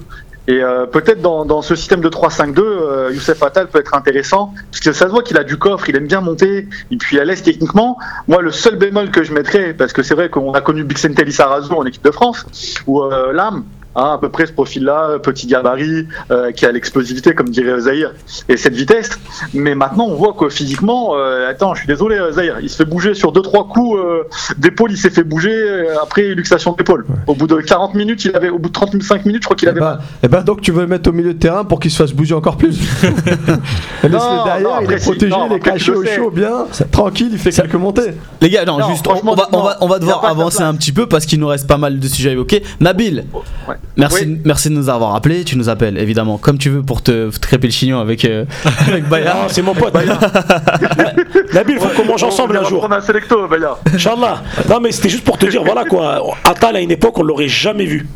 Et 0.47 0.63
euh, 0.63 0.85
peut-être 0.85 1.21
dans, 1.21 1.45
dans 1.45 1.61
ce 1.61 1.75
système 1.75 2.01
de 2.01 2.09
3-5-2, 2.09 2.59
euh, 2.59 3.11
Youssef 3.13 3.43
Attal 3.43 3.67
peut 3.67 3.79
être 3.79 3.93
intéressant 3.93 4.53
parce 4.71 4.79
que 4.79 4.91
ça 4.91 5.05
se 5.05 5.11
voit 5.11 5.21
qu'il 5.21 5.37
a 5.37 5.43
du 5.43 5.57
coffre, 5.57 5.87
il 5.87 5.95
aime 5.95 6.07
bien 6.07 6.21
monter, 6.21 6.67
et 6.89 6.97
puis 6.97 7.19
à 7.19 7.25
l'aise 7.25 7.43
techniquement. 7.43 7.97
Moi, 8.27 8.41
le 8.41 8.51
seul 8.51 8.75
bémol 8.75 9.11
que 9.11 9.23
je 9.23 9.33
mettrais, 9.33 9.73
parce 9.73 9.93
que 9.93 10.01
c'est 10.01 10.15
vrai 10.15 10.29
qu'on 10.29 10.53
a 10.53 10.61
connu 10.61 10.83
Bixentelli 10.83 11.31
Sarazo 11.31 11.75
en 11.75 11.85
équipe 11.85 12.03
de 12.03 12.11
France, 12.11 12.45
ou 12.87 13.03
euh, 13.03 13.31
Lam, 13.33 13.63
hein, 13.95 14.11
à 14.13 14.17
peu 14.17 14.29
près 14.29 14.45
ce 14.45 14.53
profil-là, 14.53 15.19
petit 15.19 15.47
gabarit, 15.47 16.07
euh, 16.31 16.51
qui 16.51 16.65
a 16.65 16.71
l'explosivité, 16.71 17.33
comme 17.33 17.49
dirait 17.49 17.79
Zahir, 17.81 18.13
et 18.49 18.57
cette 18.57 18.73
vitesse. 18.73 19.09
Mais 19.53 19.75
maintenant, 19.75 20.05
on 20.05 20.15
voit 20.15 20.33
que 20.33 20.49
physiquement, 20.49 21.15
euh, 21.15 21.49
attends, 21.49 21.73
je 21.73 21.79
suis 21.79 21.87
désolé, 21.87 22.17
euh, 22.17 22.31
Zahir, 22.31 22.59
il 22.61 22.69
se 22.69 22.75
fait 22.77 22.85
bouger 22.85 23.13
sur 23.13 23.31
2-3 23.33 23.67
coups 23.67 23.99
euh, 23.99 24.23
d'épaule, 24.57 24.91
il 24.91 24.97
s'est 24.97 25.09
fait 25.09 25.23
bouger 25.23 25.51
euh, 25.51 25.95
après 26.01 26.23
luxation 26.35 26.73
d'épaule. 26.73 27.05
Au 27.27 27.35
bout 27.35 27.47
de 27.47 27.57
40 27.57 27.93
minutes, 27.95 28.25
il 28.25 28.35
avait, 28.35 28.49
au 28.49 28.59
bout 28.59 28.69
de 28.69 28.73
35 28.73 29.25
minutes, 29.25 29.43
je 29.43 29.47
crois 29.47 29.55
qu'il 29.55 29.67
Et 29.67 29.71
avait 29.71 29.79
mal. 29.79 29.97
bah, 29.97 30.03
et 30.23 30.27
bah 30.27 30.41
donc 30.41 30.61
tu 30.61 30.71
veux 30.71 30.81
le 30.81 30.87
mettre 30.87 31.09
au 31.09 31.13
milieu 31.13 31.33
de 31.33 31.39
terrain 31.39 31.63
pour 31.63 31.79
qu'il 31.79 31.91
se 31.91 31.97
fasse 31.97 32.13
bouger 32.13 32.33
encore 32.35 32.57
plus? 32.57 32.79
Non, 34.09 34.43
derrière, 34.43 34.61
non, 34.61 34.81
il 34.83 34.91
est 34.91 34.97
protégé, 35.03 35.31
non, 35.31 35.47
il 35.49 35.55
est 35.55 35.59
caché 35.59 35.91
au 35.91 36.03
chaud, 36.03 36.31
bien, 36.31 36.65
tranquille, 36.91 37.29
il 37.31 37.37
fait 37.37 37.51
quelques 37.51 37.75
montées. 37.75 38.13
Les 38.41 38.49
gars, 38.49 38.65
non, 38.65 38.79
Non, 38.79 38.89
juste, 38.89 39.05
on, 39.07 39.11
franchement, 39.11 39.33
on 39.33 39.35
va, 39.35 39.49
on, 39.51 39.61
va, 39.63 39.77
on 39.81 39.87
va 39.87 39.95
non, 39.99 40.01
devoir 40.01 40.25
avancer 40.25 40.63
un 40.63 40.73
petit 40.75 40.91
peu 40.91 41.07
parce 41.07 41.25
qu'il 41.25 41.39
nous 41.39 41.47
reste 41.47 41.67
pas 41.67 41.77
mal 41.77 41.99
de 41.99 42.07
sujets 42.07 42.29
à 42.29 42.33
évoquer. 42.33 42.63
Nabil, 42.79 43.25
Ouais. 43.67 43.75
Merci, 43.97 44.25
Oui. 44.25 44.41
merci 44.45 44.69
de 44.69 44.75
nous 44.75 44.89
avoir 44.89 45.15
appelés. 45.15 45.43
Tu 45.43 45.57
nous 45.57 45.69
appelles 45.69 45.97
évidemment 45.97 46.37
comme 46.37 46.57
tu 46.57 46.69
veux 46.69 46.81
pour 46.83 47.01
te, 47.01 47.29
te 47.29 47.39
crêper 47.39 47.67
le 47.67 47.73
chignon 47.73 47.99
avec, 47.99 48.25
euh, 48.25 48.45
avec 48.87 49.07
Bayard. 49.07 49.49
C'est 49.49 49.61
mon 49.61 49.73
pote. 49.73 49.93
Nabil, 51.53 51.79
faut 51.79 51.89
qu'on 51.89 52.05
mange 52.07 52.23
ensemble 52.23 52.57
un 52.57 52.63
jour. 52.63 52.85
On 52.87 52.91
a 52.91 52.97
un 52.97 53.01
sélecto, 53.01 53.47
Bayard. 53.47 53.79
Inch'Allah. 53.93 54.41
Non, 54.69 54.79
mais 54.79 54.91
c'était 54.91 55.09
juste 55.09 55.23
pour 55.23 55.37
te 55.37 55.45
dire, 55.45 55.63
voilà 55.63 55.85
quoi. 55.85 56.21
Atal, 56.45 56.75
à 56.75 56.81
une 56.81 56.91
époque, 56.91 57.17
on 57.17 57.23
l'aurait 57.23 57.47
jamais 57.49 57.85
vu. 57.85 58.07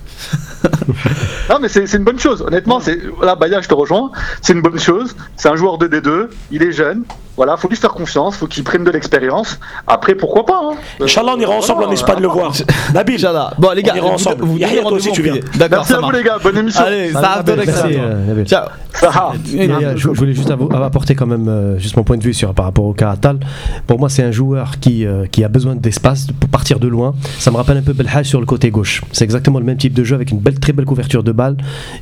Non, 1.50 1.58
mais 1.62 1.68
c'est 1.70 1.92
une 1.94 2.04
bonne 2.04 2.20
chose. 2.20 2.42
Honnêtement, 2.46 2.80
c'est 2.80 2.98
là, 3.22 3.36
Baya, 3.36 3.62
je 3.62 3.68
te 3.68 3.74
rejoins. 3.74 4.12
C'est 4.42 4.54
une 4.54 4.62
bonne 4.62 4.80
chose. 4.80 5.16
C'est 5.36 5.50
un 5.50 5.56
joueur 5.56 5.78
de 5.78 5.88
D2. 5.88 6.28
Il 6.52 6.64
est 6.64 6.72
jeune. 6.72 7.04
Voilà, 7.38 7.58
faut 7.58 7.68
lui 7.68 7.76
faire 7.76 7.92
confiance. 7.94 8.38
Faut 8.38 8.48
qu'il 8.48 8.64
prenne 8.64 8.84
de 8.86 8.92
l'expérience. 8.92 9.60
Après, 9.88 10.16
pourquoi 10.16 10.46
pas 10.46 10.62
hein. 10.64 10.76
Inch'Allah, 11.02 11.34
on 11.36 11.40
ira 11.40 11.54
Euh, 11.54 11.58
ensemble 11.58 11.80
voilà, 11.80 11.90
en 11.90 11.94
Espagne 11.94 12.22
le 12.22 12.28
voir. 12.30 12.54
Nabil, 12.94 13.16
Inch'Allah. 13.16 13.54
Bon, 13.58 13.72
les 13.76 13.84
gars, 13.84 13.92
On 13.94 13.98
ira 13.98 14.08
vous, 14.08 14.14
ensemble. 14.14 14.46
vous, 14.46 14.58
Yahya, 14.58 14.82
vous 14.82 14.88
toi 14.90 14.98
aussi, 14.98 15.12
tu 15.12 15.22
viens. 15.22 15.36
D'accord, 15.56 15.80
Merci 15.80 15.92
ça 15.94 15.98
à 15.98 16.02
vous, 16.02 16.12
les 16.12 16.24
gars. 16.24 16.38
Bonne 16.42 16.58
émission. 16.58 16.84
Allez, 16.86 17.12
ça 17.12 17.44
merci, 17.46 17.62
excellent. 17.70 17.90
euh. 18.04 18.46
Ciao. 18.46 18.68
Ah. 19.04 19.34
Euh, 19.54 19.92
je, 19.96 19.98
je 19.98 20.08
voulais 20.08 20.34
juste 20.34 20.50
apporter 20.50 21.16
quand 21.16 21.26
même 21.28 21.50
euh, 21.50 21.78
juste 21.78 21.98
mon 21.98 22.04
point 22.04 22.16
de 22.18 22.24
vue 22.24 22.34
sur 22.34 22.54
par 22.54 22.66
rapport 22.66 22.86
au 22.86 22.94
cas 22.94 23.12
Atal. 23.12 23.38
Pour 23.86 24.00
moi, 24.00 24.08
c'est 24.10 24.24
un 24.24 24.32
joueur 24.32 24.80
qui, 24.80 25.06
euh, 25.06 25.26
qui 25.30 25.44
a 25.44 25.50
besoin 25.50 25.76
d'espace 25.76 26.28
pour 26.40 26.50
partir 26.50 26.80
de 26.80 26.88
loin. 26.88 27.14
Ça 27.38 27.52
me 27.52 27.58
rappelle 27.58 27.76
un 27.78 27.82
peu 27.82 27.92
Belhaj 27.92 28.26
sur 28.26 28.40
le 28.40 28.46
côté 28.46 28.72
gauche. 28.72 29.02
C'est 29.12 29.26
exactement 29.26 29.60
le 29.60 29.66
même 29.66 29.78
type 29.78 29.94
de 29.94 30.06
jeu 30.06 30.16
avec 30.16 30.32
une 30.32 30.40
belle, 30.56 30.60
très 30.60 30.74
belle 30.74 30.86
couverture 30.86 31.24
de 31.24 31.32
balle, 31.32 31.58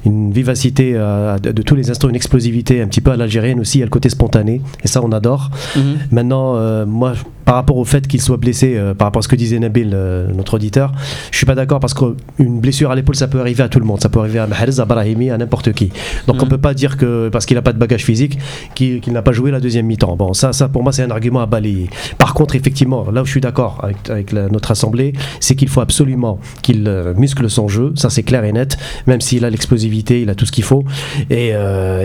une 0.05 0.31
vivacité 0.31 0.93
euh, 0.95 1.37
de, 1.37 1.51
de 1.51 1.61
tous 1.61 1.75
les 1.75 1.89
instants, 1.89 2.09
une 2.09 2.15
explosivité 2.15 2.81
un 2.81 2.87
petit 2.87 3.01
peu 3.01 3.11
à 3.11 3.17
l'algérienne 3.17 3.59
aussi, 3.59 3.79
il 3.79 3.81
y 3.81 3.83
a 3.83 3.85
le 3.85 3.89
côté 3.91 4.09
spontané 4.09 4.61
et 4.83 4.87
ça 4.87 5.01
on 5.03 5.11
adore. 5.11 5.49
Mhm. 5.75 5.83
Maintenant, 6.11 6.55
euh, 6.55 6.85
moi, 6.85 7.13
par 7.45 7.55
rapport 7.55 7.77
au 7.77 7.85
fait 7.85 8.07
qu'il 8.07 8.21
soit 8.21 8.37
blessé, 8.37 8.75
euh, 8.75 8.93
par 8.93 9.07
rapport 9.07 9.19
à 9.19 9.23
ce 9.23 9.27
que 9.27 9.35
disait 9.35 9.59
Nabil, 9.59 9.91
euh, 9.93 10.27
notre 10.33 10.55
auditeur, 10.55 10.91
je 11.31 11.37
suis 11.37 11.45
pas 11.45 11.55
d'accord 11.55 11.79
parce 11.79 11.93
qu'une 11.93 12.59
blessure 12.59 12.91
à 12.91 12.95
l'épaule, 12.95 13.15
ça 13.15 13.27
peut 13.27 13.39
arriver 13.39 13.63
à 13.63 13.69
tout 13.69 13.79
le 13.79 13.85
monde. 13.85 14.01
Ça 14.01 14.09
peut 14.09 14.19
arriver 14.19 14.39
à 14.39 14.47
Mahrez, 14.47 14.79
à 14.79 14.85
Brahimi, 14.85 15.29
à 15.29 15.37
n'importe 15.37 15.73
qui. 15.73 15.91
Donc 16.27 16.37
on 16.41 16.45
Mhm. 16.45 16.49
peut 16.49 16.57
pas 16.57 16.73
dire 16.73 16.97
que 16.97 17.29
parce 17.29 17.45
qu'il 17.45 17.55
n'a 17.55 17.61
pas 17.61 17.73
de 17.73 17.77
bagage 17.79 18.03
physique, 18.03 18.37
qu'il 18.75 19.01
n'a 19.11 19.21
pas 19.21 19.31
joué 19.31 19.51
la 19.51 19.59
deuxième 19.59 19.85
mi-temps. 19.85 20.15
Bon, 20.15 20.33
ça, 20.33 20.53
ça 20.53 20.67
pour 20.69 20.83
moi, 20.83 20.91
c'est 20.91 21.03
un 21.03 21.11
argument 21.11 21.41
à 21.41 21.45
balayer. 21.45 21.89
Par 22.17 22.33
contre, 22.33 22.55
effectivement, 22.55 23.09
là 23.11 23.21
où 23.21 23.25
je 23.25 23.31
suis 23.31 23.41
d'accord 23.41 23.79
avec, 23.83 24.09
avec 24.09 24.31
la- 24.31 24.47
notre 24.49 24.71
assemblée, 24.71 25.13
c'est 25.39 25.55
qu'il 25.55 25.67
faut 25.69 25.81
absolument 25.81 26.39
qu'il 26.61 26.87
euh, 26.87 27.13
muscle 27.15 27.49
son 27.49 27.67
jeu. 27.67 27.91
Ça, 27.95 28.09
c'est 28.09 28.23
clair 28.23 28.43
et 28.45 28.51
net. 28.51 28.77
Même 29.07 29.21
s'il 29.21 29.43
a 29.45 29.49
l'explosivité, 29.49 30.21
il 30.21 30.29
a 30.29 30.35
tout 30.35 30.45
ce 30.45 30.51
qu'il 30.51 30.63
faut. 30.63 30.83
Et 31.29 31.49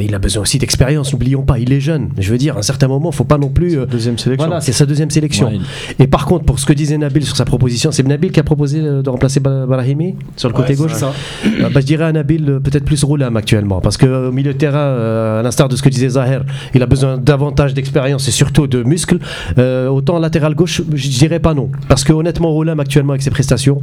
il 0.02 0.14
a 0.14 0.18
besoin 0.18 0.42
aussi 0.42 0.58
d'expérience. 0.58 1.12
N'oublions 1.12 1.42
pas, 1.42 1.58
il 1.58 1.72
est 1.72 1.80
jeune. 1.80 2.10
Je 2.18 2.30
veux 2.30 2.38
dire, 2.38 2.56
à 2.56 2.58
un 2.60 2.62
certain 2.62 2.88
moment, 2.88 3.12
faut 3.12 3.24
pas 3.24 3.38
non 3.38 3.48
plus. 3.48 3.76
Deuxième 3.86 4.18
sélection. 4.18 4.46
voilà, 4.46 4.60
c'est 4.60 4.72
sa 4.72 4.86
deuxième 4.86 5.10
sélection. 5.10 5.27
Ouais, 5.46 5.58
Et 5.98 6.06
par 6.06 6.26
contre, 6.26 6.44
pour 6.44 6.58
ce 6.58 6.66
que 6.66 6.72
disait 6.72 6.98
Nabil 6.98 7.24
sur 7.24 7.36
sa 7.36 7.44
proposition, 7.44 7.90
c'est 7.92 8.06
Nabil 8.06 8.30
qui 8.32 8.40
a 8.40 8.42
proposé 8.42 8.80
euh, 8.80 9.02
de 9.02 9.10
remplacer 9.10 9.40
Ba- 9.40 9.66
Brahimi 9.66 10.14
sur 10.36 10.48
le 10.48 10.54
côté 10.54 10.74
gauche. 10.74 10.92
ça. 10.92 11.12
Euh, 11.46 11.68
bah, 11.70 11.80
je 11.80 11.86
dirais 11.86 12.04
à 12.04 12.12
Nabil 12.12 12.48
euh, 12.48 12.60
peut-être 12.60 12.84
plus 12.84 13.02
Roulam 13.04 13.36
actuellement, 13.36 13.80
parce 13.80 13.96
qu'au 13.96 14.32
milieu 14.32 14.52
de 14.52 14.58
terrain, 14.58 14.78
euh, 14.78 15.40
à 15.40 15.42
l'instar 15.42 15.68
de 15.68 15.76
ce 15.76 15.82
que 15.82 15.88
disait 15.88 16.10
Zahir, 16.10 16.44
il 16.74 16.82
a 16.82 16.86
besoin 16.86 17.16
davantage 17.18 17.74
d'expérience 17.74 18.26
et 18.28 18.30
surtout 18.30 18.66
de 18.66 18.82
muscles. 18.82 19.18
Euh, 19.58 19.88
autant 19.88 20.18
latéral 20.18 20.54
gauche, 20.54 20.82
je 20.92 21.08
dirais 21.08 21.40
pas 21.40 21.54
non, 21.54 21.70
parce 21.88 22.04
que 22.04 22.12
honnêtement 22.12 22.50
Roulam 22.50 22.80
actuellement 22.80 23.12
avec 23.12 23.22
ses 23.22 23.30
prestations, 23.30 23.82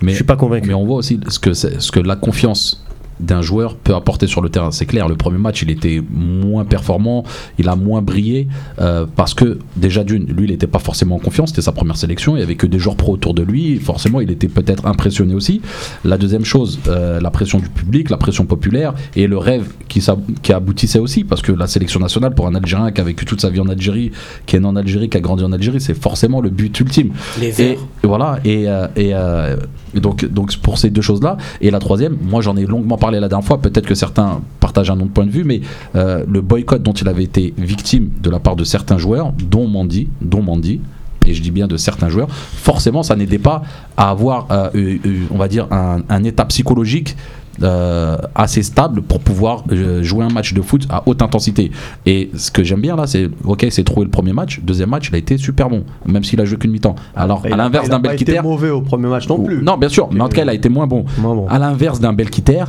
mais, 0.00 0.10
je 0.12 0.16
suis 0.16 0.24
pas 0.24 0.36
convaincu. 0.36 0.68
mais 0.68 0.74
on 0.74 0.84
voit 0.84 0.96
aussi 0.96 1.18
que, 1.40 1.54
ce 1.54 1.90
que 1.92 2.00
la 2.00 2.16
confiance 2.16 2.82
d'un 3.20 3.42
joueur 3.42 3.76
peut 3.76 3.94
apporter 3.94 4.26
sur 4.26 4.40
le 4.40 4.48
terrain. 4.48 4.70
C'est 4.70 4.86
clair, 4.86 5.08
le 5.08 5.16
premier 5.16 5.38
match, 5.38 5.62
il 5.62 5.70
était 5.70 6.02
moins 6.12 6.64
performant, 6.64 7.24
il 7.58 7.68
a 7.68 7.76
moins 7.76 8.02
brillé, 8.02 8.48
euh, 8.80 9.06
parce 9.16 9.34
que 9.34 9.58
déjà 9.76 10.04
d'une, 10.04 10.26
lui, 10.26 10.46
il 10.46 10.50
n'était 10.50 10.66
pas 10.66 10.78
forcément 10.78 11.16
en 11.16 11.18
confiance, 11.18 11.50
c'était 11.50 11.62
sa 11.62 11.72
première 11.72 11.96
sélection, 11.96 12.34
il 12.34 12.38
n'y 12.38 12.42
avait 12.44 12.56
que 12.56 12.66
des 12.66 12.78
joueurs 12.78 12.96
pro 12.96 13.12
autour 13.12 13.34
de 13.34 13.42
lui, 13.42 13.76
forcément, 13.78 14.20
il 14.20 14.30
était 14.30 14.48
peut-être 14.48 14.86
impressionné 14.86 15.34
aussi. 15.34 15.60
La 16.04 16.18
deuxième 16.18 16.44
chose, 16.44 16.80
euh, 16.88 17.20
la 17.20 17.30
pression 17.30 17.58
du 17.58 17.68
public, 17.68 18.10
la 18.10 18.16
pression 18.16 18.44
populaire, 18.44 18.94
et 19.16 19.26
le 19.26 19.38
rêve 19.38 19.68
qui, 19.88 20.04
qui 20.42 20.52
aboutissait 20.52 20.98
aussi, 20.98 21.24
parce 21.24 21.42
que 21.42 21.52
la 21.52 21.66
sélection 21.66 22.00
nationale, 22.00 22.34
pour 22.34 22.46
un 22.46 22.54
Algérien 22.54 22.90
qui 22.92 23.00
a 23.00 23.04
vécu 23.04 23.24
toute 23.24 23.40
sa 23.40 23.50
vie 23.50 23.60
en 23.60 23.68
Algérie, 23.68 24.10
qui 24.46 24.56
est 24.56 24.60
né 24.60 24.66
en 24.66 24.76
Algérie, 24.76 25.08
qui 25.08 25.16
a 25.16 25.20
grandi 25.20 25.44
en 25.44 25.52
Algérie, 25.52 25.80
c'est 25.80 25.94
forcément 25.94 26.40
le 26.40 26.50
but 26.50 26.78
ultime. 26.80 27.12
Les 27.40 27.48
Et, 27.48 27.50
verts. 27.50 27.78
et 28.02 28.06
voilà, 28.06 28.38
et, 28.44 28.68
euh, 28.68 28.86
et, 28.96 29.10
euh, 29.14 29.56
et 29.56 29.81
donc, 30.00 30.24
donc 30.24 30.56
pour 30.58 30.78
ces 30.78 30.90
deux 30.90 31.02
choses-là. 31.02 31.36
Et 31.60 31.70
la 31.70 31.78
troisième, 31.78 32.16
moi 32.22 32.40
j'en 32.40 32.56
ai 32.56 32.66
longuement 32.66 32.98
parlé 32.98 33.20
la 33.20 33.28
dernière 33.28 33.46
fois, 33.46 33.58
peut-être 33.58 33.86
que 33.86 33.94
certains 33.94 34.40
partagent 34.60 34.90
un 34.90 35.00
autre 35.00 35.12
point 35.12 35.26
de 35.26 35.30
vue, 35.30 35.44
mais 35.44 35.60
euh, 35.96 36.24
le 36.28 36.40
boycott 36.40 36.82
dont 36.82 36.92
il 36.92 37.08
avait 37.08 37.24
été 37.24 37.54
victime 37.58 38.10
de 38.22 38.30
la 38.30 38.38
part 38.38 38.56
de 38.56 38.64
certains 38.64 38.98
joueurs, 38.98 39.32
dont 39.32 39.66
Mandy, 39.66 40.08
dont 40.20 40.42
Mandy, 40.42 40.80
et 41.26 41.34
je 41.34 41.42
dis 41.42 41.52
bien 41.52 41.68
de 41.68 41.76
certains 41.76 42.08
joueurs, 42.08 42.28
forcément 42.30 43.02
ça 43.02 43.14
n'aidait 43.14 43.38
pas 43.38 43.62
à 43.96 44.10
avoir, 44.10 44.48
euh, 44.50 44.70
euh, 44.74 44.98
on 45.30 45.38
va 45.38 45.48
dire, 45.48 45.68
un 45.70 46.24
état 46.24 46.44
psychologique 46.46 47.16
euh, 47.62 48.16
assez 48.34 48.62
stable 48.62 49.02
pour 49.02 49.20
pouvoir 49.20 49.64
euh, 49.70 50.02
jouer 50.02 50.24
un 50.24 50.28
match 50.28 50.54
de 50.54 50.62
foot 50.62 50.86
à 50.90 51.02
haute 51.06 51.22
intensité. 51.22 51.70
Et 52.06 52.30
ce 52.36 52.50
que 52.50 52.62
j'aime 52.62 52.80
bien 52.80 52.96
là, 52.96 53.06
c'est 53.06 53.28
ok, 53.44 53.66
c'est 53.70 53.84
trouvé 53.84 54.04
le 54.04 54.10
premier 54.10 54.32
match, 54.32 54.60
deuxième 54.62 54.90
match, 54.90 55.08
il 55.08 55.14
a 55.14 55.18
été 55.18 55.38
super 55.38 55.68
bon, 55.68 55.84
même 56.06 56.24
s'il 56.24 56.40
a 56.40 56.44
joué 56.44 56.58
qu'une 56.58 56.72
mi-temps. 56.72 56.96
Alors 57.14 57.44
à 57.44 57.56
l'inverse 57.56 57.88
d'un 57.88 57.98
Belkiter, 57.98 58.40
mauvais 58.42 58.70
au 58.70 58.80
premier 58.80 59.08
match 59.08 59.28
non 59.28 59.40
plus. 59.40 59.62
non, 59.62 59.76
bien 59.76 59.88
sûr, 59.88 60.08
mais 60.12 60.20
en 60.20 60.28
tout 60.28 60.36
cas, 60.36 60.42
il 60.44 60.48
a 60.48 60.54
été 60.54 60.68
moins 60.68 60.86
bon. 60.86 61.04
Moins 61.18 61.34
bon. 61.34 61.46
À 61.48 61.58
l'inverse 61.58 62.00
d'un 62.00 62.12
Belkiter, 62.12 62.64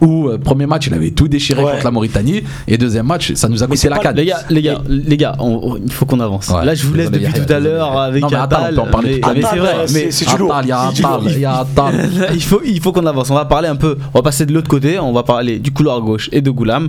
où 0.00 0.28
euh, 0.28 0.38
premier 0.38 0.66
match, 0.66 0.86
il 0.86 0.94
avait 0.94 1.10
tout 1.10 1.28
déchiré 1.28 1.62
Ouais. 1.62 1.72
contre 1.72 1.84
la 1.84 1.90
Mauritanie, 1.90 2.42
et 2.68 2.76
deuxième 2.78 3.06
match, 3.06 3.32
ça 3.34 3.48
nous 3.48 3.62
a 3.62 3.66
coûté 3.66 3.78
c'est 3.78 3.88
la 3.88 3.98
canne. 3.98 4.16
Les 4.16 4.26
gars, 4.26 4.40
les 4.50 4.62
gars, 4.62 4.80
les 4.88 5.16
gars, 5.16 5.36
il 5.84 5.92
faut 5.92 6.06
qu'on 6.06 6.20
avance. 6.20 6.48
Ouais, 6.48 6.64
Là, 6.64 6.74
je 6.74 6.86
vous 6.86 6.94
laisse 6.94 7.10
depuis 7.10 7.32
tout 7.32 7.52
à 7.52 7.58
l'heure 7.60 7.98
avec 7.98 8.22
Non, 8.22 8.28
mais 8.30 8.36
attends, 8.36 8.56
Attal, 8.56 8.78
on 8.78 8.82
peut 8.82 8.88
en 8.88 8.90
parler 8.90 9.20
mais, 9.22 9.28
à 9.28 9.34
mais 9.34 9.42
c'est 9.42 9.58
vrai. 9.58 9.74
Mais 9.92 10.10
c'est 10.10 10.28
du 10.28 10.36
lourd. 10.36 10.54
Attal, 10.54 10.64
il 10.64 10.68
y 10.68 10.72
a 10.72 11.20
il 11.36 11.40
y 11.40 11.44
a 11.44 11.58
Attal. 11.60 12.10
il 12.34 12.42
faut, 12.42 12.60
il 12.64 12.80
faut 12.80 12.92
qu'on 12.92 13.06
avance. 13.06 13.30
On 13.30 13.34
va 13.34 13.44
parler 13.44 13.68
un 13.68 13.76
peu. 13.76 13.96
On 14.12 14.18
va 14.18 14.22
passer 14.22 14.46
de 14.46 14.52
l'autre 14.52 14.68
côté. 14.68 14.98
On 14.98 15.12
va 15.12 15.22
parler 15.22 15.58
du 15.58 15.70
couloir 15.72 16.00
gauche 16.00 16.28
et 16.32 16.40
de 16.40 16.50
Goulam. 16.50 16.88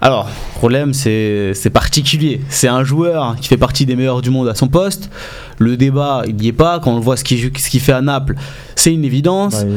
Alors, 0.00 0.28
problème, 0.56 0.94
c'est 0.94 1.52
c'est 1.54 1.70
particulier. 1.70 2.40
C'est 2.48 2.68
un 2.68 2.84
joueur 2.84 3.36
qui 3.40 3.48
fait 3.48 3.56
partie 3.56 3.86
des 3.86 3.96
meilleurs 3.96 4.22
du 4.22 4.30
monde 4.30 4.48
à 4.48 4.54
son 4.54 4.68
poste. 4.68 5.10
Le 5.58 5.76
débat, 5.76 6.22
il 6.26 6.36
n'y 6.36 6.48
est 6.48 6.52
pas. 6.52 6.80
Quand 6.80 6.92
on 6.92 7.00
voit 7.00 7.16
ce 7.16 7.24
qu'il 7.24 7.38
ce 7.58 7.70
qu'il 7.70 7.80
fait 7.80 7.92
à 7.92 8.00
Naples, 8.02 8.34
c'est 8.74 8.92
une 8.92 9.04
évidence. 9.04 9.62
Ouais, 9.62 9.68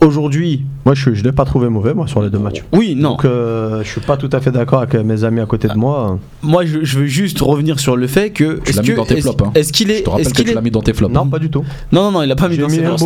Aujourd'hui, 0.00 0.62
moi, 0.86 0.94
je 0.94 1.10
ne 1.10 1.14
l'ai 1.16 1.32
pas 1.32 1.44
trouvé 1.44 1.68
mauvais 1.68 1.92
moi 1.92 2.06
sur 2.06 2.22
les 2.22 2.30
deux 2.30 2.38
matchs. 2.38 2.62
oui, 2.72 2.94
non. 2.96 3.10
Donc, 3.10 3.24
euh, 3.24 3.82
je 3.82 3.88
suis 3.88 4.00
pas 4.00 4.16
tout 4.16 4.30
à 4.32 4.40
fait 4.40 4.52
d'accord 4.52 4.80
avec 4.82 4.94
mes 4.94 5.24
amis 5.24 5.40
à 5.40 5.46
côté 5.46 5.66
de 5.66 5.74
moi. 5.74 6.20
Moi, 6.40 6.64
je, 6.64 6.84
je 6.84 7.00
veux 7.00 7.06
juste 7.06 7.40
revenir 7.40 7.80
sur 7.80 7.96
le 7.96 8.06
fait 8.06 8.30
que. 8.30 8.60
Tu 8.60 8.70
Est-ce 8.70 8.76
l'as 8.76 8.82
mis 8.82 8.88
que- 8.90 8.94
dans 8.94 9.04
tes 9.04 9.14
est-ce- 9.14 9.22
flops, 9.22 9.42
hein. 9.44 9.50
Est-ce 9.56 9.72
qu'il 9.72 9.90
est. 9.90 9.98
Je 9.98 10.02
te 10.04 10.10
rappelle 10.10 10.24
est-ce 10.26 10.34
que 10.34 10.36
qu'il 10.36 10.44
tu 10.44 10.50
est- 10.52 10.54
l'as 10.54 10.60
mis 10.60 10.70
dans 10.70 10.82
tes 10.82 10.92
flops. 10.94 11.12
Non, 11.12 11.26
pas 11.26 11.40
du 11.40 11.50
tout. 11.50 11.64
Non, 11.90 12.04
non, 12.04 12.10
non, 12.12 12.22
il 12.22 12.30
a 12.30 12.36
pas 12.36 12.48
mis 12.48 12.58
dans 12.58 12.68
mis 12.68 12.74
ses 12.76 12.84
un 12.84 12.96
flops. 12.96 13.02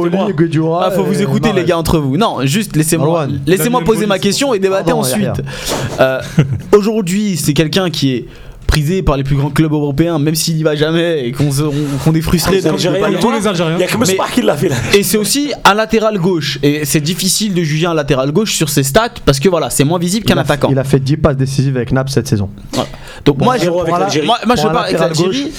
Ah, 0.83 0.91
faut 0.91 1.03
et 1.03 1.07
vous 1.07 1.23
écouter 1.23 1.53
les 1.55 1.65
gars 1.65 1.79
entre 1.79 1.99
vous. 1.99 2.19
Non, 2.19 2.39
juste 2.45 2.77
laissez-moi 2.77 3.27
Daniel 3.27 3.85
poser 3.85 4.05
ma 4.07 4.19
question 4.19 4.53
et 4.53 4.59
débattez 4.59 4.93
ensuite. 4.93 5.43
Euh, 5.99 6.21
Aujourd'hui, 6.77 7.37
c'est 7.39 7.55
quelqu'un 7.55 7.89
qui 7.89 8.13
est 8.13 8.27
prisé 8.73 9.03
par 9.03 9.19
les 9.19 9.23
plus 9.23 9.37
grands 9.37 9.51
clubs 9.51 9.71
européens, 9.73 10.19
même 10.19 10.35
s'il 10.35 10.57
y 10.57 10.63
va 10.63 10.75
jamais 10.75 11.27
et 11.29 11.33
qu'on 11.33 12.15
est 12.15 12.21
frustré. 12.23 12.57
Les 12.57 12.67
Algériens. 12.67 13.19
Tous 13.21 13.31
les 13.31 13.47
Algériens. 13.47 13.77
Il 13.77 13.81
y 13.81 13.85
a 13.85 13.87
que 13.87 13.99
Mais- 13.99 14.17
qui 14.35 14.41
l'a 14.41 14.57
fait 14.57 14.71
là. 14.71 14.77
Et 14.97 15.03
c'est 15.03 15.19
aussi 15.19 15.53
un 15.67 15.75
latéral 15.75 16.19
gauche. 16.19 16.59
Et 16.63 16.87
c'est 16.87 17.03
difficile 17.03 17.53
de 17.53 17.63
juger 17.63 17.85
un 17.87 17.93
latéral 17.93 18.33
gauche 18.33 18.55
sur 18.55 18.71
ses 18.71 18.83
stats 18.83 19.11
parce 19.27 19.41
que 19.41 19.51
voilà, 19.51 19.69
c'est 19.69 19.85
moins 19.85 19.99
visible 19.99 20.25
qu'un 20.25 20.39
attaquant. 20.39 20.69
Il 20.71 20.79
a 20.79 20.85
fait 20.85 21.01
10 21.01 21.19
passes 21.19 21.37
décisives 21.37 21.77
avec 21.77 21.93
Naples 21.93 22.11
cette 22.11 22.27
saison. 22.29 22.49
Donc 23.27 23.39
moi, 23.43 23.59
je, 23.59 23.69
moi, 23.69 24.39
je 24.57 24.63
parle 24.63 24.85
avec 24.87 24.99
l'Algérie. 24.99 25.53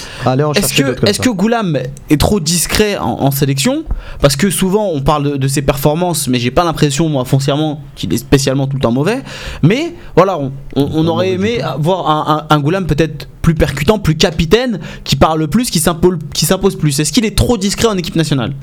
Est-ce 1.06 1.20
que, 1.20 1.30
Goulam 1.30 1.78
est 2.10 2.20
trop 2.20 2.40
discret 2.40 2.98
en, 2.98 3.04
en 3.20 3.30
sélection? 3.30 3.84
Parce 4.20 4.34
que 4.34 4.50
souvent 4.50 4.88
on 4.92 5.02
parle 5.02 5.22
de, 5.32 5.36
de 5.36 5.48
ses 5.48 5.62
performances, 5.62 6.26
mais 6.26 6.38
j'ai 6.40 6.50
pas 6.50 6.64
l'impression, 6.64 7.08
moi, 7.08 7.24
foncièrement, 7.24 7.80
qu'il 7.94 8.12
est 8.12 8.16
spécialement 8.18 8.66
tout 8.66 8.76
le 8.76 8.82
temps 8.82 8.90
mauvais. 8.92 9.22
Mais 9.62 9.92
voilà, 10.16 10.36
on, 10.38 10.50
on- 10.74 10.90
on 10.94 11.06
aurait 11.06 11.30
aimé 11.30 11.60
voir 11.78 12.08
un, 12.10 12.46
un, 12.50 12.54
un 12.56 12.60
Goulam 12.60 12.86
peut-être 12.86 13.03
plus 13.42 13.54
percutant, 13.54 13.98
plus 13.98 14.16
capitaine, 14.16 14.80
qui 15.04 15.16
parle 15.16 15.48
plus, 15.48 15.70
qui 15.70 15.78
s'impose, 15.78 16.18
qui 16.32 16.46
s'impose 16.46 16.76
plus. 16.76 16.98
Est-ce 17.00 17.12
qu'il 17.12 17.24
est 17.24 17.36
trop 17.36 17.56
discret 17.56 17.88
en 17.88 17.96
équipe 17.96 18.16
nationale? 18.16 18.54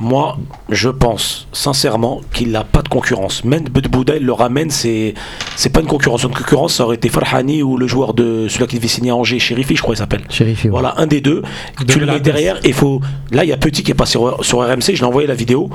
Moi, 0.00 0.38
je 0.68 0.90
pense 0.90 1.48
sincèrement 1.52 2.20
qu'il 2.32 2.52
n'a 2.52 2.62
pas 2.62 2.82
de 2.82 2.88
concurrence. 2.88 3.44
Même 3.44 3.64
Bedbouda, 3.64 4.16
il 4.16 4.24
le 4.24 4.32
ramène, 4.32 4.70
c'est 4.70 5.14
c'est 5.56 5.70
pas 5.70 5.80
une 5.80 5.88
concurrence. 5.88 6.22
Une 6.22 6.30
concurrence, 6.30 6.74
ça 6.74 6.84
aurait 6.84 6.94
été 6.94 7.08
Farhani 7.08 7.64
ou 7.64 7.76
le 7.76 7.88
joueur 7.88 8.14
de 8.14 8.46
celui 8.48 8.68
qui 8.68 8.76
devait 8.76 8.86
signer 8.86 9.10
à 9.10 9.16
Angers, 9.16 9.40
Chérifi, 9.40 9.74
je 9.74 9.82
crois 9.82 9.96
qu'il 9.96 10.00
s'appelle. 10.00 10.22
Chérifi, 10.30 10.68
ouais. 10.68 10.70
Voilà, 10.70 10.94
un 10.98 11.08
des 11.08 11.20
deux. 11.20 11.42
De 11.80 11.92
tu 11.92 11.98
le 11.98 12.06
mets 12.06 12.20
derrière 12.20 12.60
et 12.62 12.72
faut. 12.72 13.00
Là, 13.32 13.44
il 13.44 13.50
y 13.50 13.52
a 13.52 13.56
Petit 13.56 13.82
qui 13.82 13.90
est 13.90 13.94
passé 13.94 14.12
sur, 14.12 14.44
sur 14.44 14.60
RMC, 14.60 14.94
je 14.94 15.00
l'ai 15.00 15.02
envoyé 15.02 15.26
la 15.26 15.34
vidéo. 15.34 15.68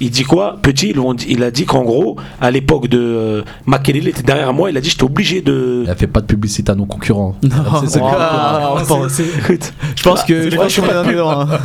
Il 0.00 0.10
dit 0.10 0.24
quoi? 0.24 0.56
Petit, 0.60 0.92
il, 1.28 1.42
a 1.42 1.50
dit 1.50 1.64
qu'en 1.66 1.82
gros, 1.84 2.16
à 2.40 2.50
l'époque 2.50 2.88
de 2.88 2.98
euh, 2.98 3.42
Makelele, 3.66 4.02
il 4.02 4.08
était 4.08 4.22
derrière 4.22 4.52
moi, 4.52 4.70
il 4.70 4.76
a 4.76 4.80
dit 4.80 4.90
j'étais 4.90 5.04
obligé 5.04 5.40
de. 5.40 5.82
Il 5.84 5.90
a 5.90 5.94
fait 5.94 6.06
pas 6.06 6.20
de 6.20 6.26
publicité 6.26 6.72
à 6.72 6.74
nos 6.74 6.86
concurrents. 6.86 7.36
C'est 7.42 7.90
ça. 7.90 8.00
Ah, 8.02 8.74
on 8.76 8.84
pense- 8.84 9.20
Écoute, 9.20 9.72
Je 9.96 10.02
pense 10.02 10.22
que. 10.24 10.50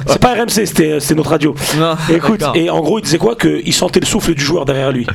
C'est 0.08 0.20
pas 0.20 0.34
RMC, 0.36 0.50
c'était 0.66 1.00
c'était 1.00 1.16
notre 1.16 1.32
radio. 1.32 1.56
Non, 1.78 1.96
Écoute, 2.14 2.44
et 2.56 2.70
en 2.70 2.82
gros, 2.82 3.00
il 3.00 3.04
disait 3.04 3.18
quoi? 3.18 3.36
Qu'il 3.36 3.74
sentait 3.74 4.00
le 4.00 4.06
souffle 4.06 4.34
du 4.36 4.44
joueur 4.44 4.66
derrière 4.66 4.92
lui. 4.92 5.08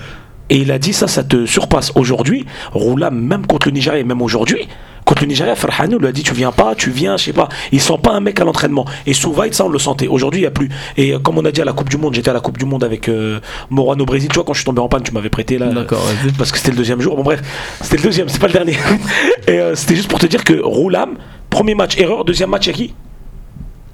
Et 0.50 0.58
il 0.58 0.70
a 0.70 0.78
dit 0.78 0.92
ça, 0.92 1.06
ça 1.06 1.24
te 1.24 1.46
surpasse. 1.46 1.92
Aujourd'hui, 1.94 2.44
Roula, 2.72 3.10
même 3.10 3.46
contre 3.46 3.68
le 3.68 3.72
Nigeria, 3.72 4.02
même 4.04 4.20
aujourd'hui, 4.20 4.68
contre 5.04 5.22
le 5.22 5.28
Nigeria, 5.28 5.54
Farhani, 5.54 5.94
on 5.94 5.98
lui 5.98 6.06
a 6.06 6.12
dit 6.12 6.22
tu 6.22 6.34
viens 6.34 6.52
pas, 6.52 6.74
tu 6.74 6.90
viens, 6.90 7.16
je 7.16 7.24
sais 7.24 7.32
pas. 7.32 7.48
Il 7.72 7.80
sent 7.80 7.98
pas 8.02 8.12
un 8.12 8.20
mec 8.20 8.40
à 8.40 8.44
l'entraînement. 8.44 8.86
Et 9.06 9.14
Souvaïd, 9.14 9.54
ça, 9.54 9.64
on 9.64 9.68
le 9.68 9.78
sentait. 9.78 10.06
Aujourd'hui, 10.06 10.40
il 10.40 10.44
y 10.44 10.46
a 10.46 10.50
plus. 10.50 10.68
Et 10.96 11.12
euh, 11.12 11.18
comme 11.18 11.38
on 11.38 11.44
a 11.44 11.52
dit 11.52 11.60
à 11.60 11.64
la 11.64 11.72
Coupe 11.72 11.88
du 11.88 11.96
Monde, 11.96 12.14
j'étais 12.14 12.30
à 12.30 12.32
la 12.32 12.40
Coupe 12.40 12.58
du 12.58 12.64
Monde 12.64 12.84
avec 12.84 13.08
euh, 13.08 13.40
Morano 13.70 14.04
Brésil. 14.04 14.28
Tu 14.28 14.34
vois, 14.34 14.44
quand 14.44 14.52
je 14.52 14.58
suis 14.58 14.66
tombé 14.66 14.80
en 14.80 14.88
panne, 14.88 15.02
tu 15.02 15.12
m'avais 15.12 15.28
prêté 15.28 15.58
là. 15.58 15.66
D'accord, 15.66 16.00
vas-y. 16.00 16.32
Parce 16.32 16.52
que 16.52 16.58
c'était 16.58 16.70
le 16.70 16.76
deuxième 16.76 17.00
jour. 17.00 17.16
Bon, 17.16 17.22
bref, 17.22 17.42
c'était 17.80 17.96
le 17.96 18.02
deuxième, 18.02 18.28
c'est 18.28 18.40
pas 18.40 18.48
le 18.48 18.52
dernier. 18.52 18.76
et 19.46 19.60
euh, 19.60 19.74
c'était 19.74 19.96
juste 19.96 20.08
pour 20.08 20.18
te 20.18 20.26
dire 20.26 20.44
que 20.44 20.54
Roulam, 20.62 21.16
premier 21.50 21.74
match, 21.74 21.98
erreur, 21.98 22.24
deuxième 22.24 22.50
match, 22.50 22.66
il 22.66 22.70
y 22.70 22.72
a 22.72 22.76
qui? 22.76 22.94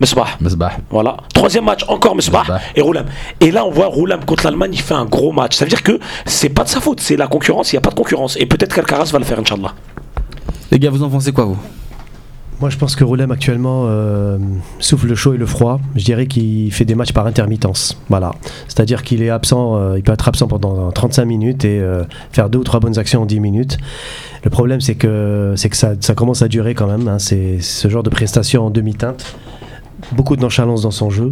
Mesbah. 0.00 0.26
Mesbah. 0.40 0.72
Voilà. 0.90 1.16
Troisième 1.34 1.64
match, 1.64 1.84
encore 1.88 2.14
Mesbah 2.16 2.40
Mesbah. 2.42 2.60
et 2.74 2.80
Roulam. 2.80 3.04
Et 3.40 3.50
là, 3.50 3.64
on 3.66 3.70
voit 3.70 3.86
Roulam 3.86 4.24
contre 4.24 4.44
l'Allemagne, 4.44 4.70
il 4.72 4.80
fait 4.80 4.94
un 4.94 5.04
gros 5.04 5.30
match. 5.32 5.56
Ça 5.56 5.64
veut 5.64 5.68
dire 5.68 5.82
que 5.82 5.98
c'est 6.24 6.48
pas 6.48 6.64
de 6.64 6.68
sa 6.68 6.80
faute, 6.80 7.00
c'est 7.00 7.16
la 7.16 7.26
concurrence, 7.26 7.72
il 7.72 7.76
n'y 7.76 7.78
a 7.78 7.82
pas 7.82 7.90
de 7.90 7.94
concurrence. 7.94 8.36
Et 8.38 8.46
peut-être 8.46 8.74
qu'Alcaraz 8.74 9.10
va 9.12 9.18
le 9.18 9.24
faire, 9.24 9.38
Inch'Allah. 9.38 9.74
Les 10.70 10.78
gars, 10.78 10.90
vous 10.90 11.02
en 11.02 11.10
pensez 11.10 11.32
quoi, 11.32 11.44
vous? 11.44 11.58
Moi, 12.60 12.68
je 12.68 12.76
pense 12.76 12.94
que 12.94 13.04
Roulem 13.04 13.30
actuellement 13.30 13.84
euh, 13.86 14.36
souffle 14.80 15.06
le 15.06 15.14
chaud 15.14 15.32
et 15.32 15.38
le 15.38 15.46
froid. 15.46 15.80
Je 15.96 16.04
dirais 16.04 16.26
qu'il 16.26 16.70
fait 16.72 16.84
des 16.84 16.94
matchs 16.94 17.12
par 17.12 17.26
intermittence. 17.26 17.96
Voilà. 18.10 18.32
C'est-à-dire 18.68 19.02
qu'il 19.02 19.22
est 19.22 19.30
absent, 19.30 19.76
euh, 19.76 19.94
il 19.96 20.02
peut 20.02 20.12
être 20.12 20.28
absent 20.28 20.46
pendant 20.46 20.90
35 20.92 21.24
minutes 21.24 21.64
et 21.64 21.80
euh, 21.80 22.04
faire 22.32 22.50
deux 22.50 22.58
ou 22.58 22.64
trois 22.64 22.78
bonnes 22.78 22.98
actions 22.98 23.22
en 23.22 23.26
10 23.26 23.40
minutes. 23.40 23.78
Le 24.44 24.50
problème, 24.50 24.82
c'est 24.82 24.94
que, 24.94 25.54
c'est 25.56 25.70
que 25.70 25.76
ça, 25.76 25.92
ça 26.00 26.14
commence 26.14 26.42
à 26.42 26.48
durer 26.48 26.74
quand 26.74 26.86
même. 26.86 27.08
hein. 27.08 27.18
C'est 27.18 27.62
ce 27.62 27.88
genre 27.88 28.02
de 28.02 28.10
prestation 28.10 28.66
en 28.66 28.70
demi-teinte. 28.70 29.36
Beaucoup 30.12 30.36
de 30.36 30.42
nonchalance 30.42 30.82
dans 30.82 30.90
son 30.90 31.10
jeu. 31.10 31.30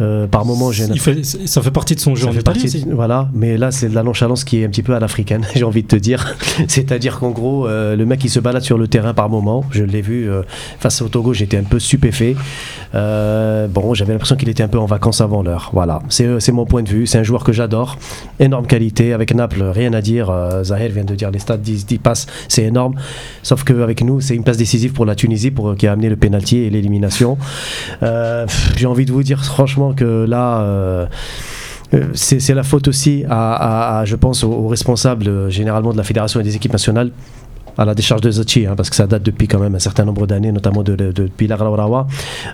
Euh, 0.00 0.26
par 0.26 0.44
moment, 0.44 0.70
j'ai 0.72 0.84
Il 0.84 1.00
fait, 1.00 1.24
ça 1.24 1.62
fait 1.62 1.70
partie 1.70 1.94
de 1.94 2.00
son 2.00 2.14
jeu 2.14 2.24
ça 2.24 2.28
en 2.28 2.32
fait 2.32 2.40
Italie 2.40 2.60
partie- 2.60 2.76
aussi. 2.78 2.86
Voilà, 2.90 3.28
mais 3.32 3.56
là 3.56 3.70
c'est 3.70 3.88
de 3.88 3.94
la 3.94 4.02
nonchalance 4.02 4.44
qui 4.44 4.60
est 4.60 4.64
un 4.66 4.68
petit 4.68 4.82
peu 4.82 4.94
à 4.94 5.00
l'africaine, 5.00 5.46
j'ai 5.54 5.64
envie 5.64 5.82
de 5.82 5.88
te 5.88 5.96
dire. 5.96 6.36
C'est-à-dire 6.68 7.18
qu'en 7.18 7.30
gros, 7.30 7.66
euh, 7.66 7.96
le 7.96 8.04
mec 8.04 8.22
il 8.24 8.28
se 8.28 8.38
balade 8.40 8.62
sur 8.62 8.76
le 8.78 8.88
terrain 8.88 9.14
par 9.14 9.28
moment. 9.30 9.64
Je 9.70 9.84
l'ai 9.84 10.02
vu 10.02 10.28
euh, 10.28 10.42
face 10.80 11.00
au 11.02 11.08
Togo, 11.08 11.32
j'étais 11.32 11.56
un 11.56 11.62
peu 11.64 11.78
stupéfait. 11.78 12.36
Bon, 12.92 13.94
j'avais 13.94 14.12
l'impression 14.12 14.36
qu'il 14.36 14.48
était 14.48 14.62
un 14.62 14.68
peu 14.68 14.78
en 14.78 14.86
vacances 14.86 15.20
avant 15.20 15.42
l'heure. 15.42 15.70
Voilà, 15.72 16.00
c'est 16.08 16.52
mon 16.52 16.64
point 16.66 16.82
de 16.82 16.88
vue. 16.88 17.06
C'est 17.06 17.18
un 17.18 17.22
joueur 17.22 17.44
que 17.44 17.52
j'adore, 17.52 17.98
énorme 18.40 18.66
qualité. 18.66 19.12
Avec 19.12 19.34
Naples, 19.34 19.62
rien 19.62 19.92
à 19.92 20.00
dire. 20.00 20.32
Zahir 20.62 20.90
vient 20.92 21.04
de 21.04 21.14
dire 21.14 21.30
les 21.30 21.38
stats 21.38 21.56
10, 21.56 21.86
10 21.86 21.98
passes, 21.98 22.26
c'est 22.48 22.62
énorme. 22.64 22.94
Sauf 23.42 23.64
qu'avec 23.64 24.02
nous, 24.02 24.20
c'est 24.20 24.34
une 24.34 24.44
passe 24.44 24.56
décisive 24.56 24.92
pour 24.92 25.04
la 25.04 25.14
Tunisie 25.14 25.50
pour, 25.50 25.74
qui 25.76 25.86
a 25.86 25.92
amené 25.92 26.08
le 26.08 26.16
pénalty 26.16 26.58
et 26.58 26.70
l'élimination. 26.70 27.36
J'ai 28.76 28.86
envie 28.86 29.04
de 29.06 29.12
vous 29.12 29.22
dire 29.22 29.44
franchement 29.44 29.85
que 29.94 30.24
là. 30.24 30.60
euh, 30.60 31.06
euh, 31.94 32.08
c'est 32.14 32.54
la 32.54 32.64
faute 32.64 32.88
aussi 32.88 33.24
à, 33.28 34.02
je 34.06 34.16
pense, 34.16 34.42
aux, 34.42 34.50
aux 34.50 34.68
responsables 34.68 35.28
euh, 35.28 35.50
généralement 35.50 35.92
de 35.92 35.96
la 35.96 36.02
fédération 36.02 36.40
et 36.40 36.42
des 36.42 36.56
équipes 36.56 36.72
nationales 36.72 37.12
à 37.78 37.84
la 37.84 37.94
décharge 37.94 38.20
de 38.20 38.30
Zachi, 38.30 38.66
hein, 38.66 38.74
parce 38.76 38.90
que 38.90 38.96
ça 38.96 39.06
date 39.06 39.22
depuis 39.22 39.48
quand 39.48 39.58
même 39.58 39.74
un 39.74 39.78
certain 39.80 40.04
nombre 40.04 40.26
d'années, 40.26 40.52
notamment 40.52 40.82
de, 40.82 40.94
de, 40.96 41.12
de 41.12 41.30
Laurawa. 41.46 42.06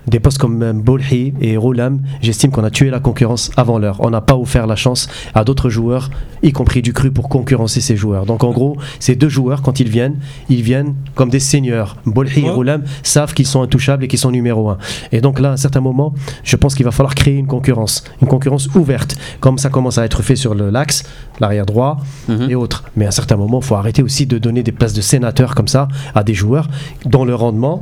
Des 0.06 0.20
postes 0.20 0.38
comme 0.38 0.62
euh, 0.62 0.72
Bolhi 0.72 1.34
et 1.40 1.56
Roulam, 1.56 2.00
j'estime 2.20 2.50
qu'on 2.50 2.64
a 2.64 2.70
tué 2.70 2.90
la 2.90 3.00
concurrence 3.00 3.50
avant 3.56 3.78
l'heure. 3.78 3.96
On 4.00 4.10
n'a 4.10 4.20
pas 4.20 4.36
offert 4.36 4.66
la 4.66 4.76
chance 4.76 5.08
à 5.34 5.44
d'autres 5.44 5.70
joueurs, 5.70 6.10
y 6.42 6.52
compris 6.52 6.82
du 6.82 6.92
cru, 6.92 7.10
pour 7.10 7.28
concurrencer 7.28 7.80
ces 7.80 7.96
joueurs. 7.96 8.26
Donc 8.26 8.44
en 8.44 8.50
gros, 8.50 8.76
ces 8.98 9.16
deux 9.16 9.28
joueurs, 9.28 9.62
quand 9.62 9.80
ils 9.80 9.88
viennent, 9.88 10.16
ils 10.48 10.62
viennent 10.62 10.94
comme 11.14 11.30
des 11.30 11.40
seigneurs. 11.40 11.96
Bolhi 12.06 12.44
et. 12.46 12.50
Roulam 12.50 12.82
savent 13.02 13.34
qu'ils 13.34 13.46
sont 13.46 13.62
intouchables 13.62 14.04
et 14.04 14.08
qu'ils 14.08 14.18
sont 14.18 14.30
numéro 14.30 14.68
un. 14.70 14.78
Et 15.12 15.20
donc 15.20 15.40
là, 15.40 15.50
à 15.50 15.52
un 15.52 15.56
certain 15.56 15.80
moment, 15.80 16.14
je 16.44 16.56
pense 16.56 16.74
qu'il 16.74 16.84
va 16.84 16.90
falloir 16.90 17.14
créer 17.14 17.36
une 17.36 17.46
concurrence, 17.46 18.04
une 18.20 18.28
concurrence 18.28 18.68
ouverte, 18.74 19.16
comme 19.40 19.58
ça 19.58 19.68
commence 19.68 19.98
à 19.98 20.04
être 20.04 20.22
fait 20.22 20.36
sur 20.36 20.54
l'axe, 20.54 21.04
l'arrière 21.40 21.66
droit 21.66 21.98
Mhm. 22.28 22.50
et 22.50 22.54
autres. 22.54 22.84
Mais 22.96 23.04
à 23.04 23.08
un 23.08 23.12
certain 23.12 23.36
moment, 23.36 23.60
il 23.60 23.64
faut 23.64 23.74
arrêter 23.74 24.02
aussi 24.02 24.26
de 24.26 24.38
donner 24.38 24.62
des 24.62 24.72
places 24.72 24.92
de 24.92 25.00
sénateurs 25.12 25.54
comme 25.54 25.68
ça 25.68 25.88
à 26.14 26.24
des 26.24 26.34
joueurs 26.34 26.68
dont 27.04 27.24
le 27.24 27.34
rendement 27.34 27.80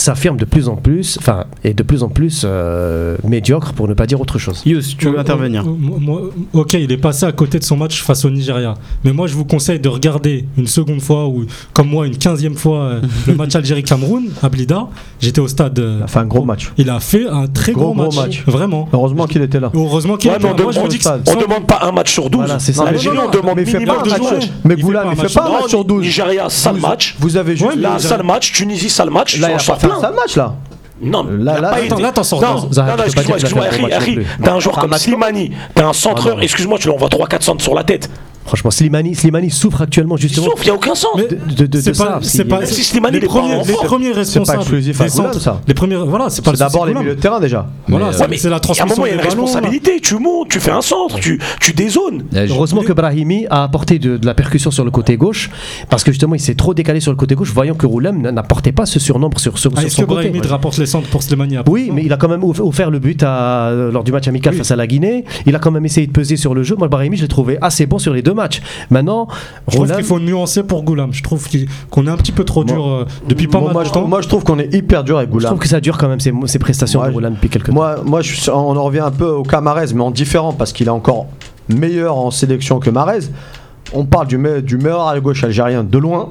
s'affirme 0.00 0.36
de 0.36 0.44
plus 0.44 0.68
en 0.68 0.76
plus, 0.76 1.18
enfin, 1.20 1.44
est 1.64 1.74
de 1.74 1.82
plus 1.82 2.02
en 2.02 2.08
plus 2.08 2.42
euh, 2.44 3.16
médiocre 3.24 3.72
pour 3.72 3.88
ne 3.88 3.94
pas 3.94 4.06
dire 4.06 4.20
autre 4.20 4.38
chose. 4.38 4.62
Yous, 4.64 4.80
tu 4.96 5.08
veux 5.08 5.16
Euh, 5.16 5.20
intervenir 5.20 5.62
euh, 5.66 5.70
moi- 5.78 5.98
moi- 6.00 6.20
Ok, 6.52 6.74
il 6.74 6.90
est 6.92 6.96
passé 6.98 7.26
à 7.26 7.32
côté 7.32 7.58
de 7.58 7.64
son 7.64 7.76
match 7.76 8.02
face 8.02 8.24
au 8.24 8.30
Nigeria. 8.30 8.74
Mais 9.04 9.12
moi, 9.12 9.26
je 9.26 9.34
vous 9.34 9.44
conseille 9.44 9.80
de 9.80 9.88
regarder 9.88 10.44
une 10.56 10.66
seconde 10.66 11.00
fois, 11.00 11.26
ou 11.26 11.44
comme 11.72 11.88
moi, 11.88 12.06
une 12.06 12.16
quinzième 12.16 12.54
fois, 12.54 12.78
euh, 12.78 13.00
le 13.26 13.34
match 13.34 13.54
Algérie-Cameroun 13.54 14.28
à 14.42 14.48
Blida. 14.48 14.86
J'étais 15.20 15.40
au 15.40 15.48
stade. 15.48 15.78
euh, 15.78 15.96
Il 15.98 16.04
a 16.04 16.06
fait 16.06 16.18
un 16.20 16.26
gros 16.26 16.44
match. 16.44 16.72
Il 16.78 16.90
a 16.90 17.00
fait 17.00 17.26
un 17.28 17.46
très 17.48 17.72
Gros, 17.72 17.92
gros, 17.92 17.94
gros 17.94 18.04
match. 18.12 18.16
match. 18.16 18.44
Vraiment. 18.46 18.88
Heureusement 18.92 19.26
qu'il 19.26 19.42
était 19.42 19.60
là. 19.60 19.70
Heureusement 19.74 20.16
qu'il 20.16 20.30
Ouais, 20.30 20.36
est 20.36 20.38
mais 20.40 20.48
on, 20.50 20.56
là. 20.56 20.62
Moi, 20.62 20.72
je 20.72 20.76
demande- 20.78 20.90
vous 20.92 20.96
dis 20.96 21.04
que 21.04 21.08
on 21.36 21.40
demande 21.40 21.66
pas 21.66 21.80
un 21.82 21.92
match 21.92 22.12
sur 22.12 22.30
12. 22.30 22.40
Voilà, 22.44 22.58
c'est 22.58 22.72
ça. 22.72 22.84
Non, 22.84 22.90
non, 23.14 23.22
on 23.26 23.30
demande 23.30 23.56
mais 23.56 23.62
il 23.62 23.68
fait 23.68 23.78
minimum 23.78 23.96
pas 24.02 24.02
un 24.02 24.18
match. 24.18 24.48
Mais 24.64 24.76
pas 24.76 24.80
il 24.80 24.86
fait 25.28 25.34
pas 25.34 25.46
un 25.48 25.52
match 25.52 25.68
sur 25.68 25.84
12. 25.84 26.02
Nigeria, 26.04 26.48
sale 26.48 26.76
match. 26.80 27.16
Vous 27.18 27.36
avez 27.36 27.56
juste. 27.56 27.76
Là, 27.76 27.98
sale 27.98 28.22
match. 28.22 28.52
Tunisie, 28.52 28.88
sale 28.90 29.10
match. 29.10 29.38
Là, 29.88 29.94
plein. 29.94 30.00
sale 30.00 30.14
match 30.14 30.36
là. 30.36 30.54
Non, 31.00 31.24
Là, 31.30 31.54
a 31.54 31.60
là, 31.60 31.68
pas 31.70 31.76
attends, 31.76 31.98
là, 31.98 32.10
t'en 32.12 32.24
sors 32.24 32.40
Non, 32.42 32.54
non, 32.54 32.96
non, 32.96 33.04
excuse-moi, 33.04 33.36
excuse-moi, 33.36 33.64
Harry, 33.66 33.92
Harry, 33.92 34.26
t'as 34.42 34.52
un 34.52 34.58
joueur 34.58 34.78
comme 34.78 34.92
Slimani, 34.94 35.52
t'as 35.74 35.86
un 35.86 35.92
centreur, 35.92 36.32
Ah 36.32 36.36
non. 36.38 36.42
excuse-moi, 36.42 36.76
tu 36.78 36.88
lui 36.88 36.94
envoies 36.94 37.08
3-4 37.08 37.42
centres 37.42 37.62
sur 37.62 37.74
la 37.74 37.84
tête. 37.84 38.10
Franchement, 38.48 38.70
Slimani, 38.70 39.14
Slimani 39.14 39.50
souffre 39.50 39.82
actuellement 39.82 40.16
Il 40.16 40.22
justement 40.22 40.46
souffle, 40.50 40.62
il 40.62 40.66
n'y 40.66 40.70
a 40.70 40.74
aucun 40.74 40.94
sens. 40.94 41.10
Mais 41.16 41.28
de, 41.28 41.36
de, 41.54 41.66
de 41.66 41.80
c'est 41.80 41.96
pas, 41.96 42.18
c'est 42.22 42.44
pas, 42.44 42.64
si 42.66 42.82
Slimani, 42.82 43.12
les 43.12 43.18
il 43.18 43.24
est 43.24 43.26
pas 43.28 43.32
premiers, 43.40 43.62
les 43.64 43.72
premiers 43.74 44.12
responsables 44.12 44.60
exclusif 44.60 45.00
à 45.00 45.04
des 45.04 45.10
Goulam, 45.10 45.26
centres, 45.32 45.40
ça. 45.40 45.60
les 45.68 45.74
premiers, 45.74 45.96
voilà, 45.96 46.30
c'est 46.30 46.42
pas 46.42 46.50
C'est 46.52 46.64
le 46.64 46.70
d'abord 46.70 46.86
les 46.86 46.94
milieux 46.94 47.14
de 47.14 47.20
terrain 47.20 47.40
déjà. 47.40 47.68
Voilà, 47.88 48.12
c'est- 48.12 48.24
euh, 48.24 48.26
c'est 48.36 48.48
la 48.48 48.54
à 48.54 48.56
un 48.56 48.60
transmission 48.60 48.96
moment, 48.96 49.06
il 49.06 49.10
y 49.10 49.12
a 49.12 49.14
une 49.16 49.20
responsabilité. 49.20 50.00
Tu 50.00 50.14
montes, 50.18 50.48
tu 50.48 50.60
fais 50.60 50.70
un 50.70 50.80
centre, 50.82 51.18
tu, 51.20 51.38
tu 51.60 51.72
dézones. 51.72 52.24
je- 52.32 52.50
Heureusement 52.52 52.82
que 52.82 52.92
Brahimi 52.92 53.46
a 53.50 53.62
apporté 53.64 53.98
de, 53.98 54.16
de 54.16 54.26
la 54.26 54.34
percussion 54.34 54.70
sur 54.70 54.84
le 54.84 54.90
côté 54.90 55.16
gauche, 55.16 55.50
parce 55.90 56.02
que 56.04 56.10
justement 56.10 56.34
il 56.34 56.40
s'est 56.40 56.54
trop 56.54 56.74
décalé 56.74 57.00
sur 57.00 57.12
le 57.12 57.16
côté 57.16 57.34
gauche, 57.34 57.52
voyant 57.52 57.74
que 57.74 57.86
Roulam 57.86 58.24
n- 58.26 58.34
n'apportait 58.34 58.72
pas 58.72 58.86
ce 58.86 58.98
surnombre 58.98 59.38
sur, 59.40 59.58
sur, 59.58 59.70
Ah, 59.74 59.80
sur 59.80 59.86
Est-ce 59.86 59.96
son 59.96 60.02
que 60.02 60.06
côté. 60.08 60.20
Brahimi 60.22 60.40
te 60.40 60.48
rapporte 60.48 60.78
les 60.78 60.86
centres 60.86 61.08
pour 61.08 61.22
Slimani 61.22 61.56
après 61.58 61.70
Oui, 61.72 61.90
mais 61.92 62.02
il 62.04 62.12
a 62.12 62.16
quand 62.16 62.28
même 62.28 62.44
off- 62.44 62.60
offert 62.60 62.90
le 62.90 62.98
but 62.98 63.22
à- 63.22 63.72
lors 63.92 64.04
du 64.04 64.12
match 64.12 64.26
amical 64.26 64.54
face 64.54 64.70
à 64.70 64.76
la 64.76 64.86
Guinée. 64.86 65.24
Il 65.46 65.54
a 65.54 65.58
quand 65.58 65.70
même 65.70 65.84
essayé 65.84 66.06
de 66.06 66.12
peser 66.12 66.36
sur 66.36 66.54
le 66.54 66.62
jeu. 66.62 66.76
Moi, 66.78 66.88
Brahimi, 66.88 67.16
je 67.16 67.22
l'ai 67.22 67.28
trouvé 67.28 67.58
assez 67.60 67.86
bon 67.86 67.98
sur 67.98 68.12
les 68.14 68.22
deux 68.22 68.34
matchs. 68.38 68.62
Maintenant, 68.90 69.28
Je 69.68 69.76
trouve 69.76 69.92
qu'il 69.92 70.04
faut 70.04 70.18
nuancer 70.20 70.62
pour 70.62 70.82
Goulam. 70.82 71.12
Je 71.12 71.22
trouve 71.22 71.46
qu'on 71.90 72.06
est 72.06 72.10
un 72.10 72.16
petit 72.16 72.32
peu 72.32 72.44
trop 72.44 72.64
dur 72.64 72.86
euh, 72.88 73.04
depuis 73.28 73.46
pas 73.48 73.58
Moi, 73.58 73.68
mal 73.68 73.72
moi, 73.74 73.82
de 73.82 73.88
je 73.88 73.92
temps. 73.92 74.00
trouve, 74.00 74.08
moi, 74.10 74.20
je 74.22 74.28
trouve 74.28 74.44
qu'on 74.44 74.58
est 74.58 74.72
hyper 74.72 75.04
dur 75.04 75.18
avec 75.18 75.28
je 75.28 75.32
trouve 75.32 75.42
Goulam. 75.42 75.58
que 75.58 75.68
ça 75.68 75.80
dure 75.80 75.98
quand 75.98 76.08
même 76.08 76.20
ses, 76.20 76.32
ses 76.46 76.58
prestations 76.58 77.00
Moi, 77.00 77.08
de 77.08 77.14
Roulam 77.14 77.34
depuis 77.34 77.50
quelques 77.50 77.66
temps. 77.66 77.74
Moi, 77.74 77.96
moi 78.04 78.22
je 78.22 78.34
suis- 78.34 78.50
on 78.50 78.76
en 78.76 78.82
revient 78.84 79.00
un 79.00 79.10
peu 79.10 79.26
au 79.28 79.42
cas 79.42 79.60
Marez, 79.60 79.86
mais 79.94 80.02
en 80.02 80.10
différent 80.10 80.52
parce 80.52 80.72
qu'il 80.72 80.86
est 80.86 80.90
encore 80.90 81.26
meilleur 81.68 82.16
en 82.16 82.30
sélection 82.30 82.78
que 82.80 82.88
Marez. 82.90 83.20
On 83.92 84.04
parle 84.04 84.26
du, 84.26 84.38
me- 84.38 84.62
du 84.62 84.76
meilleur 84.78 85.06
à 85.08 85.18
gauche 85.20 85.44
algérien 85.44 85.82
de 85.84 85.98
loin. 85.98 86.30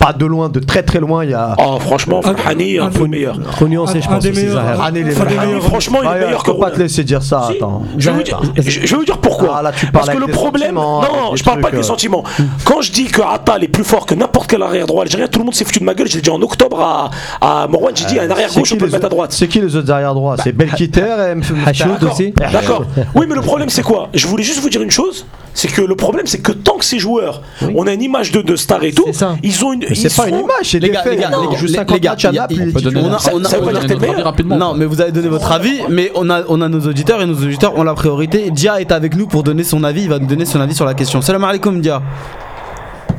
Pas 0.00 0.12
de 0.14 0.24
loin, 0.26 0.48
de 0.48 0.60
très 0.60 0.82
très 0.82 0.98
loin. 0.98 1.24
Il 1.24 1.30
y 1.30 1.34
a. 1.34 1.54
Oh, 1.58 1.78
franchement, 1.78 2.20
Un- 2.24 2.34
Farhani 2.34 2.74
est 2.74 2.78
un 2.78 2.86
un- 2.86 2.90
peu 2.90 3.06
meilleur. 3.06 3.36
Faut 3.58 3.68
nuancer, 3.68 3.98
Un- 3.98 4.00
je 4.00 4.08
un 4.08 4.12
pense 4.12 4.26
un 4.26 5.60
franchement, 5.60 5.98
il 6.02 6.08
est 6.08 6.24
meilleur 6.24 6.40
je 6.40 6.44
que 6.44 6.50
peux 6.50 6.58
pas 6.58 6.70
te 6.70 6.78
laisser 6.78 7.04
dire 7.04 7.22
ça. 7.22 7.48
Attends. 7.50 7.82
Je 7.98 8.10
vais, 8.10 8.16
vous 8.16 8.22
dire, 8.22 8.40
je, 8.56 8.86
je 8.86 8.96
pourquoi. 9.20 9.62
Ah, 9.64 9.72
Parce 9.92 10.08
que 10.08 10.18
le 10.18 10.26
problème, 10.26 10.74
non, 10.74 11.02
je 11.34 11.42
parle 11.44 11.60
pas 11.60 11.68
avec 11.68 11.80
des 11.80 11.84
euh. 11.84 11.88
sentiments. 11.88 12.24
Quand 12.64 12.80
je 12.80 12.92
dis 12.92 13.04
que 13.04 13.20
Atal 13.22 13.62
est 13.64 13.68
plus 13.68 13.84
fort 13.84 14.06
que 14.06 14.14
n'importe 14.14 14.50
quel 14.50 14.62
arrière 14.62 14.86
droit 14.86 15.02
algérien, 15.02 15.28
tout 15.28 15.38
le 15.38 15.44
monde 15.44 15.54
s'est 15.54 15.64
foutu 15.64 15.80
de 15.80 15.84
ma 15.84 15.94
gueule. 15.94 16.08
Je 16.08 16.16
l'ai 16.16 16.22
dit 16.22 16.30
en 16.30 16.40
octobre 16.40 16.80
à, 16.80 17.10
à 17.40 17.66
Morwan. 17.68 17.94
J'ai 17.94 18.06
dit 18.06 18.18
un 18.18 18.30
arrière 18.30 18.48
C'est 18.50 18.60
gauche, 18.60 18.68
qui 18.68 18.74
on 18.74 18.78
peut 18.78 18.84
le 18.86 18.90
les 18.90 18.94
mettre 18.94 19.06
à 19.06 19.10
droite. 19.10 19.32
C'est 19.32 19.48
qui 19.48 19.60
les 19.60 19.76
autres 19.76 19.90
arrière 19.92 20.14
droits 20.14 20.36
C'est 20.42 20.52
Belkiter 20.52 21.00
et 21.00 21.30
M. 21.32 21.42
Hachoud 21.66 21.92
D'accord, 21.92 22.12
aussi. 22.12 22.32
D'accord. 22.52 22.84
Oui, 23.14 23.26
mais 23.28 23.34
le 23.34 23.42
problème, 23.42 23.68
c'est 23.68 23.82
quoi? 23.82 24.08
Je 24.14 24.26
voulais 24.26 24.42
juste 24.44 24.60
vous 24.60 24.70
dire 24.70 24.82
une 24.82 24.90
chose 24.90 25.26
c'est 25.54 25.68
que 25.72 25.82
le 25.82 25.94
problème, 25.96 26.26
c'est 26.26 26.40
que 26.42 26.52
tant 26.52 26.76
que 26.76 26.84
ces 26.84 26.98
joueurs, 26.98 27.42
on 27.74 27.86
a 27.86 27.92
une 27.92 28.02
image 28.02 28.32
de, 28.32 28.40
de 28.42 28.56
star 28.56 28.82
et 28.84 28.92
tout, 28.92 29.06
ils 29.42 29.64
ont 29.64 29.72
une. 29.72 29.84
C'est 29.94 30.14
pas 30.16 30.28
une 30.28 30.38
image, 30.40 30.52
c'est 30.64 30.78
Les 30.78 30.88
des 30.88 30.94
gars, 30.94 31.02
faits. 31.02 31.12
les 31.14 31.18
gars, 31.22 31.30
Non, 31.30 31.50
les 31.50 31.56
gars, 31.56 31.68
50 31.74 31.90
les 31.94 32.00
gars, 32.00 32.10
matchs 32.10 32.24
à 32.24 32.30
il 32.30 32.34
y 32.34 32.38
a- 32.38 32.40
Naples, 32.42 32.54
il- 32.54 32.62
il 32.62 32.68
on 32.68 32.72
peut 32.72 32.78
est 32.78 32.82
donner 32.82 33.00
on 33.00 33.06
a- 33.06 33.10
notre- 33.10 33.22
ça- 33.22 33.30
on 33.34 33.44
a- 33.44 33.48
ça 33.48 33.56
veut 33.58 33.62
pas 33.64 33.68
on 33.68 33.72
dire 33.72 33.80
peut 33.80 33.86
que 33.86 33.92
t'es 33.92 33.94
donner 33.94 34.06
le 34.06 34.06
notre 34.06 34.06
avis 34.06 34.10
meilleur. 34.12 34.24
rapidement. 34.26 34.56
Non, 34.56 34.74
mais 34.74 34.84
vous 34.86 35.00
avez 35.00 35.12
donné 35.12 35.28
votre 35.28 35.52
avis, 35.52 35.80
mais 35.88 36.12
on 36.14 36.30
a, 36.30 36.42
on 36.48 36.60
a 36.60 36.68
nos 36.68 36.80
auditeurs 36.80 37.20
et 37.22 37.26
nos 37.26 37.34
auditeurs 37.34 37.76
ont 37.76 37.82
la 37.82 37.94
priorité. 37.94 38.50
Dia 38.50 38.80
est 38.80 38.92
avec 38.92 39.16
nous 39.16 39.26
pour 39.26 39.42
donner 39.42 39.64
son 39.64 39.82
avis. 39.84 40.02
Il 40.02 40.08
va 40.08 40.18
nous 40.18 40.26
donner 40.26 40.44
son 40.44 40.60
avis 40.60 40.74
sur 40.74 40.84
la 40.84 40.94
question. 40.94 41.20
Salam 41.20 41.42
alaikum, 41.44 41.80
Dia. 41.80 42.00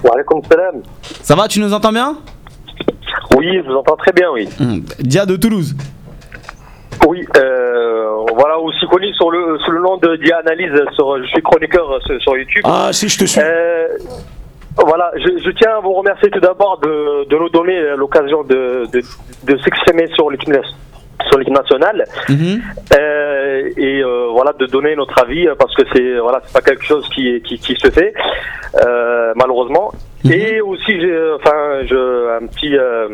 Wa 0.03 0.11
salam. 0.49 0.81
Ça 1.21 1.35
va, 1.35 1.47
tu 1.47 1.59
nous 1.59 1.73
entends 1.73 1.91
bien? 1.91 2.15
Oui, 3.37 3.45
je 3.63 3.69
vous 3.71 3.77
entends 3.77 3.95
très 3.95 4.11
bien, 4.13 4.27
oui. 4.33 4.47
Hum, 4.59 4.81
Dia 4.99 5.25
de 5.25 5.35
Toulouse. 5.35 5.75
Oui, 7.07 7.25
euh, 7.37 8.09
voilà, 8.35 8.59
aussi 8.59 8.85
connu 8.87 9.13
sur 9.15 9.31
le, 9.31 9.57
sous 9.65 9.71
le 9.71 9.81
nom 9.81 9.97
de 9.97 10.15
Dia 10.17 10.37
Analyse, 10.37 10.71
sur, 10.95 11.17
je 11.21 11.27
suis 11.27 11.41
chroniqueur 11.41 11.99
sur, 12.05 12.21
sur 12.21 12.37
YouTube. 12.37 12.61
Ah, 12.65 12.89
si, 12.91 13.09
je 13.09 13.17
te 13.17 13.25
suis. 13.25 13.41
Euh, 13.43 13.87
voilà, 14.85 15.11
je, 15.15 15.41
je 15.43 15.49
tiens 15.51 15.77
à 15.77 15.79
vous 15.79 15.93
remercier 15.93 16.29
tout 16.29 16.39
d'abord 16.39 16.79
de, 16.79 17.27
de 17.27 17.35
nous 17.37 17.49
donner 17.49 17.79
l'occasion 17.97 18.43
de, 18.43 18.83
de, 18.93 19.01
de 19.43 19.57
s'exprimer 19.63 20.07
sur 20.15 20.29
l'équipe 20.29 20.55
sur 21.29 21.37
l'équipe 21.37 21.53
nationale 21.53 22.03
Mhm. 22.29 22.61
euh, 22.97 23.69
et 23.77 24.01
euh, 24.01 24.27
voilà 24.31 24.53
de 24.57 24.65
donner 24.65 24.95
notre 24.95 25.21
avis 25.21 25.47
parce 25.59 25.73
que 25.75 25.83
c'est 25.93 26.17
voilà 26.17 26.41
c'est 26.43 26.53
pas 26.53 26.61
quelque 26.61 26.83
chose 26.83 27.07
qui 27.13 27.39
qui, 27.43 27.59
qui 27.59 27.75
se 27.75 27.91
fait 27.91 28.11
euh, 28.83 29.31
malheureusement 29.35 29.91
Mhm. 30.23 30.31
et 30.33 30.61
aussi 30.61 30.99
j'ai 31.01 31.17
enfin 31.35 31.83
je 31.85 32.37
un 32.43 32.45
petit 32.47 32.77
euh, 32.77 33.07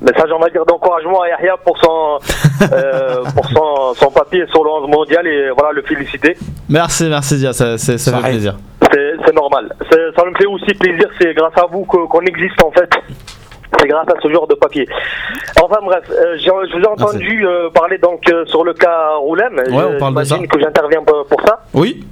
message 0.00 0.30
on 0.34 0.38
va 0.38 0.48
dire 0.50 0.64
d'encouragement 0.66 1.20
à 1.22 1.28
Yahya 1.30 1.56
pour 1.64 1.76
son 1.78 2.18
euh, 2.72 3.24
pour 3.34 3.46
son, 3.46 3.94
son 3.94 4.10
papier 4.10 4.44
sur 4.50 4.62
le 4.62 4.70
11 4.70 4.88
mondial 4.88 5.26
et 5.26 5.50
voilà 5.50 5.72
le 5.72 5.82
féliciter 5.82 6.36
Merci, 6.68 7.08
merci 7.08 7.36
Dia, 7.38 7.52
ça, 7.52 7.76
ça- 7.78 7.98
ça 7.98 8.16
fait 8.18 8.22
plaisir. 8.30 8.54
c'est 8.92 9.12
c'est 9.24 9.34
normal. 9.34 9.74
C'est- 9.90 9.96
Ça 10.16 10.24
me 10.24 10.34
fait 10.36 10.46
aussi 10.46 10.74
plaisir, 10.74 11.08
c'est 11.20 11.32
grâce 11.34 11.56
à 11.56 11.66
vous 11.70 11.84
que- 11.84 12.06
qu'on 12.06 12.20
existe 12.22 12.62
en 12.62 12.70
fait. 12.72 12.90
C'est 13.78 13.86
grâce 13.86 14.08
à 14.08 14.14
ce 14.22 14.28
genre 14.32 14.46
de 14.46 14.54
papier. 14.54 14.86
Enfin 15.62 15.76
bref, 15.84 16.02
euh, 16.10 16.36
j'ai- 16.38 16.50
je 16.70 16.76
vous 16.76 16.82
ai 16.82 16.86
entendu 16.88 17.46
euh, 17.46 17.68
parler 17.70 17.98
donc 17.98 18.20
euh, 18.30 18.44
sur 18.46 18.64
le 18.64 18.72
cas 18.74 19.14
Roulem. 19.20 19.54
Ouais, 19.70 19.84
on 19.94 19.98
parle 19.98 20.14
de 20.16 20.24
ça. 20.24 20.36
Que 20.38 20.60
j'interviens 20.60 21.02
pour, 21.04 21.26
pour 21.26 21.40
ça. 21.42 21.60
Oui 21.74 22.04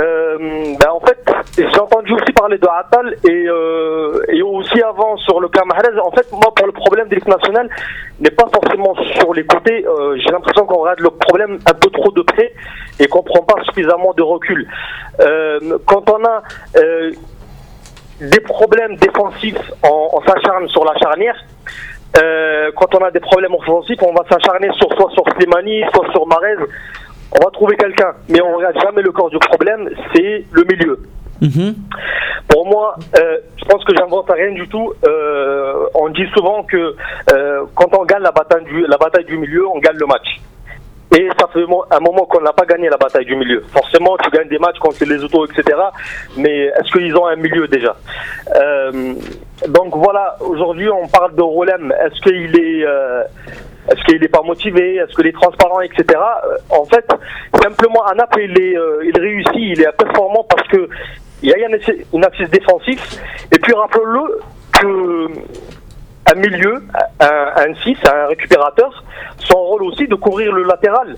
Euh, 0.00 0.38
ben, 0.78 0.90
en 0.90 1.00
fait, 1.00 1.18
j'ai 1.56 1.78
entendu 1.78 2.12
aussi 2.12 2.32
parler 2.32 2.58
de 2.58 2.66
Atal 2.66 3.14
et, 3.28 3.46
euh, 3.48 4.22
et 4.28 4.42
aussi 4.42 4.80
avant 4.82 5.16
sur 5.18 5.40
le 5.40 5.48
cas 5.48 5.64
Mahrez. 5.64 5.98
En 6.00 6.10
fait, 6.12 6.30
moi, 6.32 6.52
pour 6.54 6.66
le 6.66 6.72
problème 6.72 7.08
de 7.08 7.14
l'équipe 7.14 7.28
nationale, 7.28 7.68
n'est 8.20 8.30
pas 8.30 8.46
forcément 8.52 8.94
sur 9.18 9.34
les 9.34 9.44
côtés. 9.44 9.84
Euh, 9.86 10.16
j'ai 10.18 10.32
l'impression 10.32 10.66
qu'on 10.66 10.78
regarde 10.78 11.00
le 11.00 11.10
problème 11.10 11.58
un 11.66 11.74
peu 11.74 11.90
trop 11.90 12.10
de 12.12 12.22
près 12.22 12.52
et 13.00 13.06
qu'on 13.06 13.22
prend 13.22 13.42
pas 13.42 13.62
suffisamment 13.64 14.12
de 14.14 14.22
recul. 14.22 14.66
Quand 15.86 16.10
on 16.10 16.24
a 16.24 16.42
des 18.20 18.40
problèmes 18.40 18.96
défensifs, 18.96 19.58
on, 19.82 20.20
s'acharne 20.26 20.68
sur 20.68 20.84
la 20.84 20.94
charnière. 20.98 21.36
Quand 22.76 22.94
on 22.94 23.04
a 23.04 23.10
des 23.10 23.20
problèmes 23.20 23.54
offensifs, 23.54 23.98
on 24.02 24.12
va 24.12 24.24
s'acharner 24.28 24.70
sur 24.74 24.92
soit 24.94 25.10
sur 25.10 25.24
Slimani, 25.36 25.82
soit 25.92 26.10
sur 26.12 26.26
Marez. 26.26 26.56
On 27.34 27.44
va 27.44 27.50
trouver 27.50 27.76
quelqu'un, 27.76 28.12
mais 28.28 28.40
on 28.42 28.56
regarde 28.56 28.76
jamais 28.82 29.02
le 29.02 29.12
corps 29.12 29.30
du 29.30 29.38
problème, 29.38 29.88
c'est 30.14 30.44
le 30.50 30.64
milieu. 30.64 30.98
Mhm. 31.42 31.74
Pour 32.48 32.66
moi, 32.66 32.96
euh, 33.16 33.38
je 33.56 33.64
pense 33.64 33.84
que 33.84 33.94
j'invente 33.96 34.30
rien 34.30 34.52
du 34.52 34.68
tout. 34.68 34.92
Euh, 35.06 35.86
on 35.94 36.08
dit 36.10 36.26
souvent 36.36 36.62
que 36.62 36.94
euh, 37.32 37.64
quand 37.74 37.88
on 37.98 38.04
gagne 38.04 38.22
la 38.22 38.30
bataille, 38.30 38.64
du, 38.64 38.86
la 38.86 38.96
bataille 38.96 39.24
du 39.24 39.36
milieu, 39.36 39.66
on 39.66 39.78
gagne 39.78 39.96
le 39.96 40.06
match. 40.06 40.40
Et 41.14 41.28
ça 41.38 41.46
fait 41.52 41.64
un 41.90 42.00
moment 42.00 42.24
qu'on 42.24 42.40
n'a 42.40 42.52
pas 42.52 42.64
gagné 42.64 42.88
la 42.88 42.96
bataille 42.96 43.26
du 43.26 43.36
milieu. 43.36 43.62
Forcément, 43.72 44.16
tu 44.16 44.30
gagnes 44.30 44.48
des 44.48 44.58
matchs 44.58 44.78
contre 44.78 45.04
les 45.04 45.22
autos, 45.22 45.46
etc. 45.46 45.78
Mais 46.38 46.66
est-ce 46.66 46.90
qu'ils 46.90 47.14
ont 47.16 47.26
un 47.26 47.36
milieu 47.36 47.68
déjà? 47.68 47.96
Donc 49.68 49.94
voilà, 49.94 50.36
aujourd'hui 50.40 50.88
on 50.88 51.06
parle 51.08 51.34
de 51.34 51.42
Rolem. 51.42 51.92
Est-ce 52.02 52.18
qu'il 52.22 52.58
est, 52.58 52.86
est-ce 53.90 54.00
qu'il 54.04 54.22
est 54.22 54.28
pas 54.28 54.42
motivé? 54.42 54.96
Est-ce 54.96 55.14
qu'il 55.14 55.26
est 55.26 55.32
transparent, 55.32 55.80
etc. 55.80 56.04
Euh, 56.44 56.56
En 56.70 56.84
fait, 56.84 57.06
simplement 57.62 58.04
Naples, 58.14 58.42
il 58.42 58.60
est, 58.60 58.76
euh, 58.76 59.02
il 59.04 59.18
réussit, 59.20 59.54
il 59.56 59.80
est 59.82 59.92
performant 59.96 60.44
parce 60.48 60.66
que 60.68 60.88
il 61.42 61.48
y 61.50 61.54
a 61.54 61.66
un 61.68 61.72
axe- 61.72 62.06
une 62.12 62.24
axis 62.24 62.48
défensif. 62.50 63.00
Et 63.50 63.58
puis 63.58 63.72
rappelons-le 63.74 64.40
que 64.78 65.26
un 66.32 66.34
milieu, 66.36 66.82
un, 67.20 67.52
un 67.56 67.74
6, 67.82 67.96
un 68.12 68.26
récupérateur, 68.28 69.02
son 69.38 69.58
rôle 69.58 69.82
aussi 69.82 70.06
de 70.06 70.14
couvrir 70.14 70.52
le 70.52 70.62
latéral. 70.62 71.16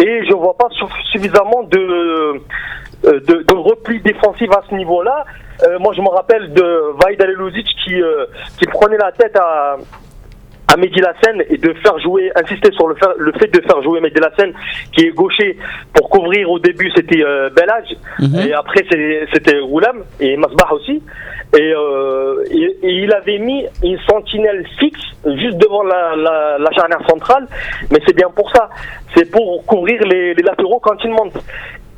Et 0.00 0.24
je 0.26 0.32
vois 0.34 0.56
pas 0.56 0.68
suff- 0.68 1.02
suffisamment 1.10 1.64
de, 1.64 1.78
euh, 1.80 3.20
de, 3.20 3.54
repli 3.54 4.00
défensif 4.00 4.48
à 4.52 4.62
ce 4.70 4.74
niveau-là. 4.76 5.24
Moi, 5.80 5.94
je 5.96 6.02
me 6.02 6.08
rappelle 6.10 6.52
de 6.52 6.92
Vaid 7.02 7.20
Aleluzic 7.20 7.66
qui, 7.84 7.94
qui 8.58 8.66
prenait 8.66 8.98
la 8.98 9.10
tête 9.12 9.34
à, 9.36 9.76
à 10.72 10.76
Mehdi 10.76 11.00
et 11.50 11.58
de 11.58 11.72
faire 11.74 11.98
jouer, 12.00 12.30
insister 12.34 12.72
sur 12.72 12.88
le, 12.88 12.96
fa- 12.96 13.14
le 13.18 13.32
fait 13.32 13.46
de 13.54 13.60
faire 13.62 13.80
jouer 13.82 14.00
Mehdi 14.00 14.20
qui 14.92 15.06
est 15.06 15.10
gaucher 15.10 15.56
pour 15.94 16.10
couvrir 16.10 16.50
au 16.50 16.58
début 16.58 16.90
c'était 16.96 17.22
euh, 17.22 17.50
Belhadj 17.50 17.94
Mhm. 18.20 18.40
et 18.48 18.52
après 18.52 18.84
c'était 19.32 19.58
Roulam 19.60 20.02
et 20.20 20.36
Masbah 20.36 20.72
aussi. 20.72 21.02
Et, 21.56 21.72
euh, 21.72 22.42
et- 22.50 22.76
et 22.82 22.90
il 23.04 23.12
avait 23.12 23.38
mis 23.38 23.64
une 23.82 23.98
sentinelle 24.10 24.66
fixe 24.78 25.00
juste 25.24 25.58
devant 25.58 25.84
la, 25.84 26.16
la, 26.16 26.58
la 26.58 26.70
charnière 26.72 27.00
centrale. 27.08 27.46
Mais 27.92 28.00
c'est 28.06 28.16
bien 28.16 28.28
pour 28.34 28.50
ça. 28.50 28.68
C'est 29.14 29.30
pour 29.30 29.64
couvrir 29.64 30.00
les, 30.02 30.34
les 30.34 30.42
latéraux 30.42 30.80
quand 30.80 30.96
ils 31.04 31.10
montent. 31.10 31.38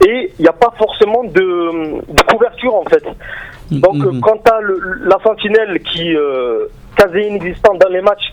Et 0.06 0.30
il 0.38 0.42
n'y 0.42 0.48
a 0.48 0.52
pas 0.52 0.72
forcément 0.76 1.24
de, 1.24 2.12
de 2.12 2.22
couverture 2.30 2.74
en 2.74 2.84
fait. 2.84 3.04
Donc 3.70 3.94
Mhm. 3.96 4.06
euh, 4.16 4.20
quand 4.22 4.36
tu 4.44 4.52
as 4.52 4.60
la 5.08 5.18
sentinelle 5.24 5.80
qui 5.80 6.14
euh, 6.14 6.66
quasi 6.96 7.18
inexistante 7.20 7.78
dans 7.78 7.88
les 7.88 8.02
matchs 8.02 8.32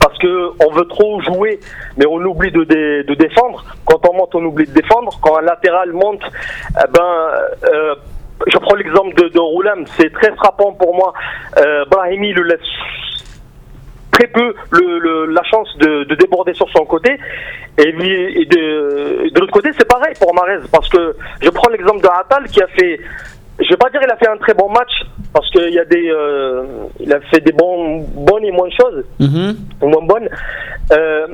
parce 0.00 0.16
que 0.18 0.50
on 0.66 0.72
veut 0.72 0.86
trop 0.86 1.20
jouer, 1.20 1.60
mais 1.96 2.06
on 2.06 2.16
oublie 2.24 2.50
de, 2.50 2.64
dé- 2.64 3.04
de 3.04 3.14
défendre. 3.14 3.64
Quand 3.84 4.00
on 4.08 4.14
monte, 4.14 4.34
on 4.34 4.44
oublie 4.44 4.66
de 4.66 4.72
défendre. 4.72 5.18
Quand 5.22 5.36
un 5.36 5.42
latéral 5.42 5.92
monte, 5.92 6.22
eh 6.78 6.90
ben, 6.90 7.30
euh, 7.72 7.94
je 8.46 8.58
prends 8.58 8.74
l'exemple 8.76 9.14
de, 9.14 9.28
de 9.28 9.38
Roulam, 9.40 9.84
c'est 9.96 10.12
très 10.12 10.34
frappant 10.36 10.72
pour 10.72 10.94
moi. 10.94 11.12
Euh, 11.58 11.84
Brahimi 11.90 12.32
le 12.32 12.42
laisse 12.44 12.60
très 14.10 14.26
peu 14.28 14.54
la 14.72 15.42
chance 15.42 15.68
de, 15.78 16.04
de 16.04 16.14
déborder 16.14 16.54
sur 16.54 16.68
son 16.70 16.84
côté. 16.84 17.18
Et, 17.78 17.90
de, 17.92 19.28
de 19.30 19.40
l'autre 19.40 19.52
côté, 19.52 19.70
c'est 19.76 19.88
pareil 19.88 20.14
pour 20.20 20.32
Marez, 20.34 20.60
parce 20.70 20.88
que 20.88 21.16
je 21.42 21.50
prends 21.50 21.68
l'exemple 21.70 22.00
de 22.00 22.06
Atal 22.08 22.44
qui 22.48 22.62
a 22.62 22.68
fait, 22.68 23.00
je 23.60 23.68
vais 23.68 23.76
pas 23.76 23.90
dire 23.90 24.00
il 24.02 24.10
a 24.10 24.16
fait 24.16 24.28
un 24.28 24.36
très 24.36 24.54
bon 24.54 24.68
match, 24.68 24.90
parce 25.32 25.48
qu'il 25.50 25.72
y 25.72 25.78
a 25.78 25.84
des, 25.84 26.08
euh, 26.10 26.64
il 27.00 27.12
a 27.12 27.20
fait 27.20 27.40
des 27.40 27.52
bons, 27.52 28.00
bonnes 28.14 28.44
et 28.44 28.50
moins 28.50 28.70
choses 28.70 29.04
Mhm. 29.20 29.56
moins 29.82 30.02
bonne. 30.06 30.28
Euh, 30.92 31.26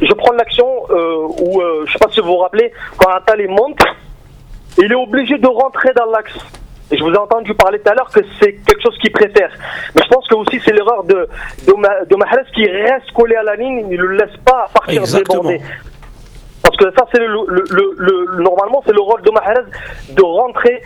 je 0.00 0.12
prends 0.14 0.32
l'action 0.32 0.68
euh, 0.90 1.26
où, 1.40 1.60
euh, 1.60 1.84
je 1.86 1.92
sais 1.92 1.98
pas 1.98 2.10
si 2.12 2.20
vous 2.20 2.28
vous 2.28 2.36
rappelez, 2.38 2.72
quand 2.96 3.10
Attal 3.10 3.40
il 3.40 3.48
monte, 3.50 3.80
il 4.78 4.90
est 4.92 4.94
obligé 4.94 5.38
de 5.38 5.48
rentrer 5.48 5.92
dans 5.96 6.06
l'axe. 6.06 6.32
Et 6.90 6.96
je 6.96 7.02
vous 7.04 7.10
ai 7.12 7.18
entendu 7.18 7.52
parler 7.54 7.78
tout 7.80 7.90
à 7.90 7.94
l'heure 7.94 8.08
que 8.08 8.20
c'est 8.40 8.54
quelque 8.64 8.80
chose 8.82 8.96
qu'il 8.98 9.12
préfère. 9.12 9.50
Mais 9.94 10.02
je 10.02 10.08
pense 10.08 10.26
que 10.26 10.34
aussi 10.36 10.58
c'est 10.64 10.72
l'erreur 10.72 11.04
de, 11.04 11.28
de, 11.66 11.74
Ma- 11.76 12.04
de 12.06 12.16
Mahrez 12.16 12.44
qui 12.54 12.66
reste 12.66 13.10
collé 13.12 13.34
à 13.34 13.42
la 13.42 13.56
ligne, 13.56 13.86
il 13.90 13.98
ne 13.98 14.02
le 14.04 14.16
laisse 14.16 14.36
pas 14.44 14.68
partir 14.72 15.02
déborder. 15.02 15.60
Parce 16.62 16.76
que 16.78 16.84
ça, 16.96 17.06
c'est 17.12 17.18
le, 17.20 17.26
le, 17.26 17.64
le- 17.70 17.94
le- 17.98 18.42
normalement, 18.42 18.82
c'est 18.86 18.92
le 18.94 19.00
rôle 19.02 19.20
de 19.22 19.30
Mahrez 19.30 19.60
de 20.10 20.22
rentrer 20.22 20.82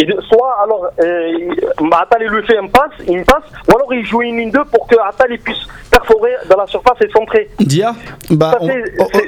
et 0.00 0.04
de, 0.06 0.16
soit 0.28 0.54
alors 0.62 0.86
euh, 1.02 1.92
Attal 2.00 2.22
lui 2.28 2.46
fait 2.46 2.56
un 2.58 2.66
passe, 2.68 2.92
une 3.06 3.24
passe, 3.24 3.42
ou 3.68 3.76
alors 3.76 3.92
il 3.92 4.04
joue 4.06 4.22
une 4.22 4.38
ligne 4.38 4.50
2 4.50 4.64
pour 4.72 4.86
que 4.86 4.94
Attal 5.06 5.36
puisse 5.38 5.58
perforer 5.90 6.32
dans 6.48 6.56
la 6.56 6.66
surface 6.66 6.96
et 7.02 7.10
centrer. 7.10 7.50
Dia, 7.58 7.94
bah, 8.30 8.52
Ça, 8.52 8.58
on- 8.62 8.68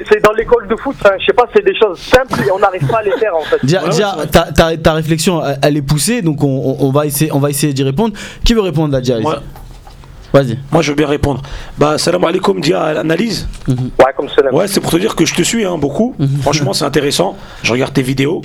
c'est- 0.09 0.21
dans 0.23 0.31
l'école 0.33 0.67
de 0.67 0.75
foot, 0.77 0.95
je 1.19 1.25
sais 1.25 1.33
pas, 1.33 1.45
c'est 1.53 1.65
des 1.65 1.75
choses 1.77 1.99
simples 1.99 2.39
et 2.47 2.51
on 2.51 2.59
n'arrive 2.59 2.87
pas 2.87 2.99
à 2.99 3.03
les 3.03 3.11
faire 3.11 3.35
en 3.35 3.41
fait. 3.41 3.57
Dia, 3.65 3.81
Dia, 3.89 4.15
ta, 4.31 4.43
ta- 4.51 4.77
ta 4.77 4.93
réflexion, 4.93 5.41
elle- 5.61 5.77
est 5.77 5.81
poussée, 5.81 6.21
donc 6.21 6.43
on, 6.43 6.47
on- 6.47 6.87
on 6.87 6.91
va 6.91 7.05
essayer, 7.05 7.31
on 7.33 7.39
va 7.39 7.49
essayer 7.49 7.73
d'y 7.73 7.83
répondre. 7.83 8.13
Qui 8.45 8.53
veut 8.53 8.61
répondre 8.61 8.93
là, 8.93 9.01
Dia 9.01 9.17
Vas-y. 10.33 10.57
moi, 10.71 10.81
je 10.81 10.91
veux 10.91 10.95
bien 10.95 11.07
répondre. 11.07 11.41
Bah, 11.77 11.97
salam 11.97 12.23
alaikum, 12.23 12.61
Dia, 12.61 12.81
à 12.81 12.93
l'analyse. 12.93 13.47
Ouais, 13.67 14.13
comme 14.15 14.29
ça. 14.29 14.53
Ouais, 14.53 14.67
c'est 14.67 14.79
pour 14.79 14.91
te 14.91 14.97
dire 14.97 15.15
que 15.15 15.25
je 15.25 15.33
te 15.33 15.41
suis 15.41 15.65
hein, 15.65 15.77
beaucoup. 15.77 16.15
Franchement, 16.41 16.73
c'est 16.73 16.85
intéressant. 16.85 17.35
Je 17.63 17.71
regarde 17.73 17.93
tes 17.93 18.01
vidéos. 18.01 18.41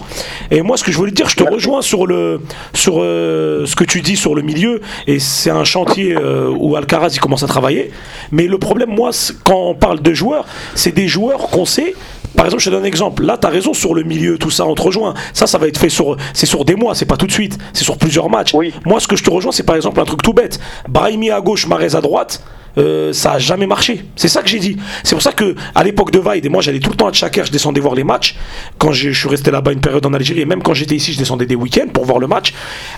Et 0.51 0.63
moi, 0.63 0.77
ce 0.77 0.85
que 0.85 0.91
je 0.91 0.97
voulais 0.97 1.13
te 1.13 1.17
dire, 1.17 1.29
je 1.29 1.37
te 1.37 1.45
rejoins 1.45 1.83
sur 1.83 2.07
le 2.07 2.41
sur 2.75 3.01
euh, 3.01 3.67
ce 3.67 3.77
que 3.77 3.85
tu 3.85 4.01
dis 4.01 4.17
sur 4.17 4.35
le 4.35 4.43
milieu. 4.43 4.81
Et 5.07 5.19
c'est 5.19 5.51
un 5.51 5.65
chantier 5.65 6.17
euh, 6.17 6.51
où 6.57 6.77
Alcaraz 6.77 7.11
il 7.13 7.21
commence 7.21 7.43
à 7.43 7.47
travailler. 7.47 7.93
Mais 8.33 8.47
le 8.47 8.59
problème, 8.59 8.91
moi, 8.91 9.11
quand 9.45 9.71
on 9.71 9.75
parle 9.75 10.01
de 10.01 10.13
joueurs, 10.13 10.45
c'est 10.75 10.93
des 10.93 11.09
joueurs 11.09 11.49
qu'on 11.51 11.67
sait. 11.67 11.95
Par 12.37 12.47
exemple, 12.47 12.63
je 12.63 12.71
te 12.71 12.75
donne 12.75 12.85
un 12.85 12.87
exemple. 12.87 13.25
Là, 13.25 13.39
tu 13.41 13.47
as 13.47 13.51
raison 13.51 13.75
sur 13.75 13.95
le 13.95 14.03
milieu, 14.03 14.39
tout 14.39 14.51
ça, 14.51 14.67
on 14.67 14.75
te 14.75 14.83
rejoint. 14.83 15.15
Ça, 15.33 15.47
ça 15.47 15.59
va 15.59 15.67
être 15.69 15.79
fait 15.79 15.89
sur, 15.89 16.17
c'est 16.35 16.47
sur 16.47 16.65
des 16.65 16.75
mois, 16.75 16.95
c'est 16.95 17.07
pas 17.07 17.17
tout 17.17 17.27
de 17.27 17.33
suite. 17.33 17.59
C'est 17.73 17.85
sur 17.85 17.97
plusieurs 17.99 18.29
matchs. 18.29 18.55
Oui. 18.55 18.73
Moi, 18.85 19.01
ce 19.01 19.09
que 19.09 19.17
je 19.17 19.25
te 19.25 19.31
rejoins, 19.31 19.53
c'est 19.53 19.63
par 19.65 19.77
exemple 19.77 20.01
un 20.01 20.05
truc 20.05 20.23
tout 20.23 20.33
bête. 20.33 20.61
Brahimi 20.89 21.31
à 21.31 21.41
gauche, 21.41 21.67
Marez 21.67 21.95
à 21.95 22.01
droite. 22.01 22.43
euh, 22.79 23.13
ça 23.15 23.33
a 23.33 23.39
jamais 23.39 23.67
marché. 23.67 24.05
C'est 24.17 24.29
ça 24.29 24.43
que 24.43 24.49
j'ai 24.49 24.59
dit. 24.59 24.77
C'est 25.03 25.15
pour 25.15 25.23
ça 25.23 25.33
que 25.33 25.55
à 25.75 25.83
l'époque 25.83 26.11
de 26.11 26.19
Vaid, 26.19 26.45
et 26.45 26.49
moi 26.51 26.61
j'allais 26.61 26.79
tout 26.81 26.91
le 26.91 26.97
temps 26.97 27.07
à 27.09 27.13
Tchaker, 27.13 27.47
je 27.47 27.51
descendais 27.53 27.81
voir 27.81 27.95
les 27.95 28.05
matchs. 28.05 28.37
Quand 28.79 28.93
je, 28.93 29.11
je 29.13 29.19
suis 29.19 29.29
resté 29.31 29.51
là-bas 29.51 29.73
une 29.73 29.81
période 29.81 30.05
en 30.05 30.13
Algérie, 30.13 30.43
et 30.43 30.45
même 30.45 30.63
quand 30.63 30.75
j'étais 30.75 30.95
ici, 30.95 31.13
je 31.15 31.19
descendais 31.19 31.47
des 31.47 31.55
week-ends 31.55 31.89
pour 31.93 32.05
voir 32.05 32.19
le 32.19 32.27
match. 32.27 32.53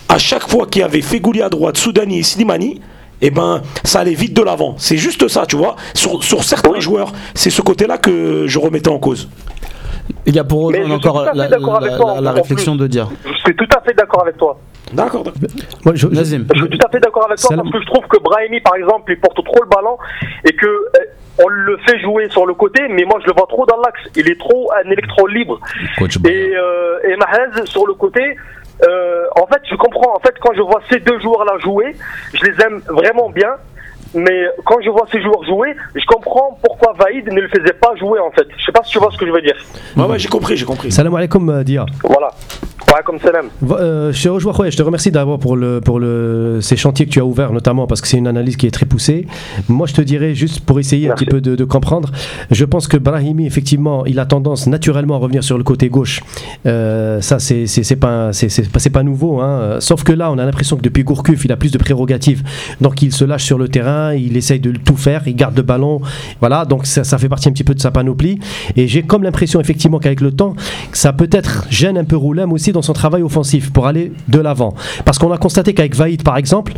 À 0.08 0.18
chaque 0.18 0.48
fois 0.48 0.66
qu'il 0.66 0.80
y 0.80 0.84
avait 0.84 1.00
Fegouli 1.00 1.42
à 1.42 1.48
droite, 1.48 1.76
Soudani 1.78 2.18
et 2.18 2.22
Slimani, 2.24 2.80
eh 3.20 3.30
ben, 3.30 3.62
ça 3.84 4.00
allait 4.00 4.14
vite 4.14 4.34
de 4.34 4.42
l'avant. 4.42 4.74
C'est 4.78 4.96
juste 4.96 5.28
ça, 5.28 5.46
tu 5.46 5.56
vois. 5.56 5.76
Sur, 5.94 6.22
sur 6.22 6.44
certains 6.44 6.80
joueurs, 6.80 7.12
c'est 7.34 7.50
ce 7.50 7.62
côté-là 7.62 7.98
que 7.98 8.46
je 8.46 8.58
remettais 8.58 8.90
en 8.90 8.98
cause. 8.98 9.28
Il 10.26 10.34
y 10.34 10.38
a 10.38 10.44
pour 10.44 10.72
suis 10.72 10.92
encore 10.92 11.24
la, 11.34 11.48
d'accord 11.48 11.76
avec 11.76 11.90
la- 11.92 11.96
toi, 11.98 12.14
la- 12.14 12.20
la 12.20 12.30
en 12.30 12.34
réflexion 12.34 12.72
plus. 12.72 12.80
de 12.82 12.86
Dia. 12.86 13.08
Je 13.26 13.38
suis 13.44 13.56
tout 13.56 13.68
à 13.76 13.80
fait 13.82 13.94
d'accord 13.94 14.22
avec 14.22 14.36
toi. 14.36 14.58
D'accord. 14.92 15.24
Moi, 15.84 15.94
je- 15.94 16.08
je- 16.08 16.14
Nazim. 16.14 16.46
Je 16.54 16.60
suis 16.60 16.70
tout 16.70 16.86
à 16.86 16.90
fait 16.90 17.00
d'accord 17.00 17.26
avec 17.26 17.38
toi 17.38 17.54
parce 17.56 17.70
que 17.70 17.80
je 17.80 17.86
trouve 17.86 18.06
que 18.08 18.18
Brahimi, 18.22 18.60
par 18.60 18.74
exemple, 18.76 19.12
il 19.12 19.20
porte 19.20 19.36
trop 19.44 19.62
le 19.62 19.68
ballon 19.68 19.98
et 20.46 20.52
que 20.54 20.66
euh, 20.66 20.98
on 21.44 21.48
le 21.48 21.76
fait 21.86 21.98
jouer 22.00 22.28
sur 22.30 22.46
le 22.46 22.54
côté, 22.54 22.80
mais 22.88 23.04
moi 23.04 23.18
je 23.20 23.26
le 23.26 23.34
vois 23.36 23.46
trop 23.48 23.66
dans 23.66 23.76
l'axe. 23.76 24.00
Il 24.16 24.28
est 24.30 24.38
trop 24.38 24.70
un 24.84 24.90
électron 24.90 25.26
libre. 25.26 25.60
Coach 25.98 26.16
Et, 26.26 26.52
euh, 26.56 26.98
et 27.08 27.16
Mahrez 27.16 27.66
sur 27.66 27.86
le 27.86 27.92
côté. 27.94 28.20
Euh, 28.86 29.24
en 29.36 29.46
fait, 29.46 29.60
je 29.70 29.76
comprends. 29.76 30.14
En 30.14 30.20
fait, 30.20 30.34
quand 30.40 30.52
je 30.54 30.62
vois 30.62 30.80
ces 30.90 31.00
deux 31.00 31.18
joueurs-là 31.20 31.58
jouer, 31.62 31.96
je 32.34 32.44
les 32.44 32.60
aime 32.64 32.80
vraiment 32.88 33.30
bien. 33.30 33.50
Mais 34.14 34.46
quand 34.64 34.80
je 34.82 34.88
vois 34.88 35.06
ces 35.12 35.20
joueurs 35.20 35.44
jouer, 35.44 35.76
je 35.94 36.04
comprends 36.06 36.58
pourquoi 36.62 36.94
Vaïd 36.98 37.30
ne 37.30 37.40
le 37.40 37.48
faisait 37.48 37.74
pas 37.74 37.94
jouer 37.96 38.18
en 38.20 38.30
fait. 38.30 38.46
Je 38.56 38.64
sais 38.64 38.72
pas 38.72 38.82
si 38.82 38.92
tu 38.92 38.98
vois 38.98 39.10
ce 39.12 39.18
que 39.18 39.26
je 39.26 39.32
veux 39.32 39.42
dire. 39.42 39.56
Ouais, 39.96 40.04
ouais, 40.04 40.18
j'ai 40.18 40.28
compris, 40.28 40.56
j'ai 40.56 40.64
compris. 40.64 40.90
Salam 40.90 41.14
alaikum, 41.14 41.48
euh, 41.50 41.62
Dia. 41.62 41.84
Voilà. 42.02 42.30
Euh, 43.72 44.12
je 44.12 44.76
te 44.76 44.82
remercie 44.82 45.10
d'abord 45.10 45.38
pour, 45.38 45.56
le, 45.56 45.80
pour 45.80 46.00
le, 46.00 46.58
ces 46.62 46.76
chantiers 46.76 47.06
que 47.06 47.10
tu 47.10 47.20
as 47.20 47.24
ouverts, 47.24 47.52
notamment 47.52 47.86
parce 47.86 48.00
que 48.00 48.08
c'est 48.08 48.16
une 48.16 48.26
analyse 48.26 48.56
qui 48.56 48.66
est 48.66 48.70
très 48.70 48.86
poussée. 48.86 49.26
Moi, 49.68 49.86
je 49.86 49.94
te 49.94 50.00
dirais, 50.00 50.34
juste 50.34 50.60
pour 50.60 50.80
essayer 50.80 51.08
Merci. 51.08 51.12
un 51.12 51.26
petit 51.26 51.30
peu 51.30 51.40
de, 51.40 51.54
de 51.56 51.64
comprendre, 51.64 52.10
je 52.50 52.64
pense 52.64 52.88
que 52.88 52.96
Brahimi, 52.96 53.46
effectivement, 53.46 54.06
il 54.06 54.18
a 54.18 54.26
tendance 54.26 54.66
naturellement 54.66 55.16
à 55.16 55.18
revenir 55.18 55.44
sur 55.44 55.58
le 55.58 55.64
côté 55.64 55.88
gauche. 55.88 56.20
Euh, 56.66 57.20
ça, 57.20 57.38
c'est 57.38 57.96
pas, 57.96 58.30
pas, 58.92 59.02
nouveau. 59.02 59.40
hein. 59.40 59.76
Sauf 59.80 60.02
que 60.02 60.12
là, 60.12 60.32
on 60.32 60.38
a 60.38 60.44
l'impression 60.44 60.76
que 60.76 60.82
depuis 60.82 61.04
Gourcuff, 61.04 61.44
il 61.44 61.52
a 61.52 61.56
plus 61.56 61.70
de 61.70 61.78
prérogatives. 61.78 62.42
Donc, 62.80 63.02
il 63.02 63.12
se 63.12 63.24
lâche 63.24 63.44
sur 63.44 63.58
le 63.58 63.68
terrain, 63.68 64.14
il 64.14 64.36
essaye 64.36 64.60
de 64.60 64.72
tout 64.72 64.96
faire, 64.96 65.22
il 65.26 65.36
garde 65.36 65.56
le 65.56 65.62
ballon. 65.62 66.00
Voilà, 66.40 66.64
donc 66.64 66.86
ça, 66.86 67.04
ça 67.04 67.18
fait 67.18 67.28
partie 67.28 67.48
un 67.48 67.52
petit 67.52 67.64
peu 67.64 67.74
de 67.74 67.80
sa 67.80 67.90
panoplie. 67.90 68.38
Et 68.76 68.88
j'ai 68.88 69.02
comme 69.02 69.22
l'impression, 69.22 69.60
effectivement, 69.60 69.98
qu'avec 69.98 70.20
le 70.20 70.32
temps, 70.32 70.54
ça 70.92 71.12
peut-être 71.12 71.66
gêne 71.70 71.98
un 71.98 72.04
peu 72.04 72.16
Roulam 72.16 72.52
aussi 72.52 72.72
dans 72.72 72.77
son 72.82 72.92
travail 72.92 73.22
offensif 73.22 73.70
pour 73.72 73.86
aller 73.86 74.12
de 74.28 74.38
l'avant. 74.38 74.74
Parce 75.04 75.18
qu'on 75.18 75.32
a 75.32 75.38
constaté 75.38 75.74
qu'avec 75.74 75.94
Vaïd, 75.94 76.22
par 76.22 76.36
exemple, 76.36 76.72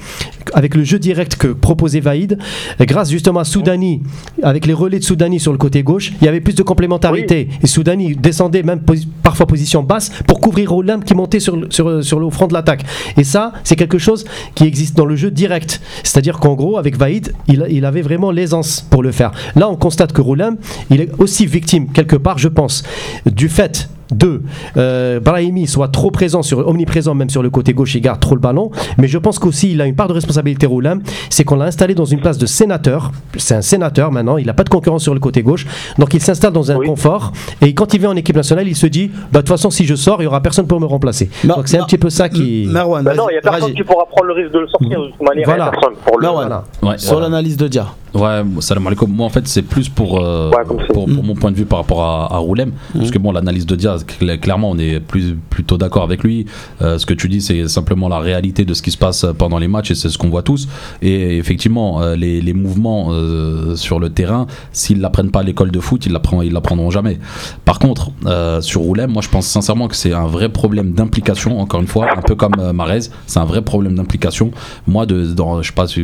avec 0.54 0.74
le 0.74 0.84
jeu 0.84 0.98
direct 0.98 1.36
que 1.36 1.48
proposait 1.48 2.00
Vaïd, 2.00 2.38
grâce 2.80 3.10
justement 3.10 3.40
à 3.40 3.44
Soudani, 3.44 4.02
avec 4.42 4.66
les 4.66 4.74
relais 4.74 4.98
de 4.98 5.04
Soudani 5.04 5.40
sur 5.40 5.52
le 5.52 5.58
côté 5.58 5.82
gauche, 5.82 6.12
il 6.20 6.24
y 6.24 6.28
avait 6.28 6.40
plus 6.40 6.54
de 6.54 6.62
complémentarité. 6.62 7.48
Et 7.62 7.66
Soudani 7.66 8.14
descendait 8.16 8.62
même 8.62 8.80
posi- 8.80 9.08
parfois 9.22 9.46
position 9.46 9.82
basse 9.82 10.10
pour 10.26 10.40
couvrir 10.40 10.70
Roulam 10.70 11.02
qui 11.04 11.14
montait 11.14 11.40
sur, 11.40 11.56
le- 11.56 11.70
sur, 11.70 12.04
sur 12.04 12.20
le 12.20 12.30
front 12.30 12.46
de 12.46 12.52
l'attaque. 12.54 12.84
Et 13.16 13.24
ça, 13.24 13.52
c'est 13.64 13.76
quelque 13.76 13.98
chose 13.98 14.24
qui 14.54 14.64
existe 14.64 14.96
dans 14.96 15.06
le 15.06 15.16
jeu 15.16 15.30
direct. 15.30 15.80
C'est-à-dire 16.02 16.38
qu'en 16.38 16.54
gros, 16.54 16.78
avec 16.78 16.96
Vaïd, 16.96 17.32
il, 17.48 17.66
il 17.70 17.84
avait 17.84 18.02
vraiment 18.02 18.30
l'aisance 18.30 18.80
pour 18.90 19.02
le 19.02 19.12
faire. 19.12 19.32
Là, 19.56 19.68
on 19.68 19.76
constate 19.76 20.12
que 20.12 20.20
Roulam, 20.20 20.56
il 20.90 21.00
est 21.00 21.10
aussi 21.18 21.46
victime, 21.46 21.88
quelque 21.92 22.16
part, 22.16 22.38
je 22.38 22.48
pense, 22.48 22.82
du 23.26 23.48
fait 23.48 23.88
Deux, 24.12 24.42
euh, 24.76 25.20
Brahimi 25.20 25.66
soit 25.66 25.88
trop 25.88 26.10
présent, 26.10 26.42
sur, 26.42 26.66
omniprésent 26.66 27.14
même 27.14 27.30
sur 27.30 27.42
le 27.42 27.50
côté 27.50 27.72
gauche, 27.74 27.94
il 27.94 28.00
garde 28.00 28.20
trop 28.20 28.34
le 28.34 28.40
ballon. 28.40 28.70
Mais 28.98 29.08
je 29.08 29.18
pense 29.18 29.38
qu'aussi, 29.38 29.72
il 29.72 29.80
a 29.80 29.86
une 29.86 29.94
part 29.94 30.08
de 30.08 30.12
responsabilité, 30.12 30.66
Roulam, 30.66 31.00
c'est 31.28 31.44
qu'on 31.44 31.56
l'a 31.56 31.66
installé 31.66 31.94
dans 31.94 32.04
une 32.04 32.20
place 32.20 32.38
de 32.38 32.46
sénateur. 32.46 33.12
C'est 33.36 33.54
un 33.54 33.62
sénateur 33.62 34.10
maintenant, 34.12 34.36
il 34.36 34.46
n'a 34.46 34.54
pas 34.54 34.64
de 34.64 34.68
concurrence 34.68 35.02
sur 35.02 35.14
le 35.14 35.20
côté 35.20 35.42
gauche. 35.42 35.66
Donc 35.98 36.14
il 36.14 36.20
s'installe 36.20 36.52
dans 36.52 36.70
un 36.72 36.76
Oui. 36.76 36.86
confort. 36.86 37.32
Et 37.60 37.74
quand 37.74 37.94
il 37.94 38.00
vient 38.00 38.10
en 38.10 38.16
équipe 38.16 38.36
nationale, 38.36 38.66
il 38.68 38.76
se 38.76 38.86
dit 38.86 39.08
bah, 39.08 39.14
de 39.32 39.36
toute 39.38 39.48
façon, 39.48 39.70
si 39.70 39.84
je 39.86 39.94
sors, 39.94 40.18
il 40.20 40.24
n'y 40.24 40.26
aura 40.28 40.40
personne 40.42 40.66
pour 40.66 40.80
me 40.80 40.86
remplacer. 40.86 41.30
Donc 41.44 41.68
c'est 41.68 41.78
un 41.78 41.84
petit 41.84 41.98
peu 41.98 42.10
ça 42.10 42.28
qui. 42.28 42.66
Marwan, 42.70 43.04
Ben 43.04 43.14
non, 43.14 43.28
il 43.28 43.32
n'y 43.34 43.38
a 43.38 43.42
personne 43.42 43.74
qui 43.74 43.82
pourra 43.84 44.06
prendre 44.06 44.26
le 44.26 44.34
risque 44.34 44.52
de 44.52 44.58
le 44.60 44.68
sortir 44.68 45.00
de 45.00 45.06
toute 45.08 45.22
manière. 45.22 45.44
Voilà. 45.46 45.64
Il 45.64 45.66
y 45.66 45.68
a 45.68 45.70
personne 45.80 45.94
pour 46.04 46.18
le. 46.18 46.22
Marwan, 46.26 46.48
Voilà. 46.48 46.64
Ouais, 46.94 46.98
sur 46.98 47.12
voilà. 47.12 47.28
l'analyse 47.28 47.56
de 47.56 47.68
Dia. 47.68 47.86
Ouais, 48.14 48.42
salam 48.60 48.86
alaikum. 48.86 49.10
Moi, 49.10 49.24
en 49.24 49.30
fait, 49.30 49.46
c'est 49.46 49.62
plus 49.62 49.88
pour, 49.88 50.20
euh, 50.20 50.50
Ouais, 50.50 50.64
pour, 50.64 51.06
pour 51.06 51.08
mon 51.08 51.34
point 51.34 51.52
de 51.52 51.56
vue 51.56 51.64
par 51.64 51.78
rapport 51.80 52.02
à, 52.02 52.34
à 52.34 52.38
Roulem. 52.38 52.72
Parce 52.92 53.10
que, 53.10 53.18
bon, 53.18 53.30
l'analyse 53.30 53.66
de 53.66 53.76
Diaz, 53.76 54.04
cl- 54.04 54.38
clairement, 54.40 54.70
on 54.70 54.78
est 54.78 54.98
plus, 55.00 55.36
plutôt 55.48 55.78
d'accord 55.78 56.02
avec 56.02 56.24
lui. 56.24 56.46
Euh, 56.82 56.98
ce 56.98 57.06
que 57.06 57.14
tu 57.14 57.28
dis, 57.28 57.40
c'est 57.40 57.68
simplement 57.68 58.08
la 58.08 58.18
réalité 58.18 58.64
de 58.64 58.74
ce 58.74 58.82
qui 58.82 58.90
se 58.90 58.98
passe 58.98 59.24
pendant 59.38 59.58
les 59.58 59.68
matchs 59.68 59.92
et 59.92 59.94
c'est 59.94 60.08
ce 60.08 60.18
qu'on 60.18 60.28
voit 60.28 60.42
tous. 60.42 60.68
Et 61.02 61.36
effectivement, 61.38 62.02
euh, 62.02 62.16
les, 62.16 62.40
les 62.40 62.52
mouvements 62.52 63.08
euh, 63.10 63.76
sur 63.76 64.00
le 64.00 64.10
terrain, 64.10 64.46
s'ils 64.72 65.00
l'apprennent 65.00 65.30
pas 65.30 65.40
à 65.40 65.44
l'école 65.44 65.70
de 65.70 65.78
foot, 65.80 66.04
ils 66.06 66.16
ils 66.42 66.52
l'apprendront 66.52 66.90
jamais. 66.90 67.18
Par 67.64 67.78
contre, 67.78 68.10
euh, 68.26 68.60
sur 68.60 68.80
Roulem, 68.80 69.10
moi, 69.12 69.22
je 69.22 69.28
pense 69.28 69.46
sincèrement 69.46 69.86
que 69.86 69.94
c'est 69.96 70.12
un 70.12 70.26
vrai 70.26 70.48
problème 70.48 70.92
d'implication, 70.92 71.60
encore 71.60 71.80
une 71.80 71.86
fois, 71.86 72.08
un 72.16 72.22
peu 72.22 72.34
comme 72.34 72.54
euh, 72.58 72.72
Marez, 72.72 73.02
c'est 73.26 73.38
un 73.38 73.44
vrai 73.44 73.62
problème 73.62 73.94
d'implication. 73.94 74.50
Moi, 74.88 75.06
de, 75.06 75.26
dans, 75.26 75.62
je 75.62 75.68
sais 75.68 75.74
pas 75.74 75.86
si, 75.86 76.02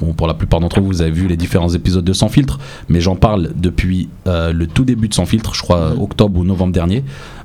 bon, 0.00 0.12
pour 0.12 0.26
la 0.28 0.34
plupart 0.34 0.60
d'entre 0.60 0.80
vous, 0.80 0.86
vous 0.86 1.02
avez 1.02 1.10
vu 1.10 1.26
les 1.26 1.36
différents 1.40 1.70
épisodes 1.70 2.04
de 2.04 2.12
Sans 2.12 2.28
filtre, 2.28 2.58
mais 2.88 3.00
j'en 3.00 3.16
parle 3.16 3.50
depuis 3.56 4.08
euh, 4.26 4.52
le 4.52 4.66
tout 4.66 4.84
début 4.84 5.08
de 5.08 5.14
Sans 5.14 5.26
filtre, 5.26 5.54
je 5.54 5.62
crois 5.62 5.92
octobre 6.00 6.38
ou 6.38 6.44
novembre 6.44 6.72
dernier, 6.72 7.02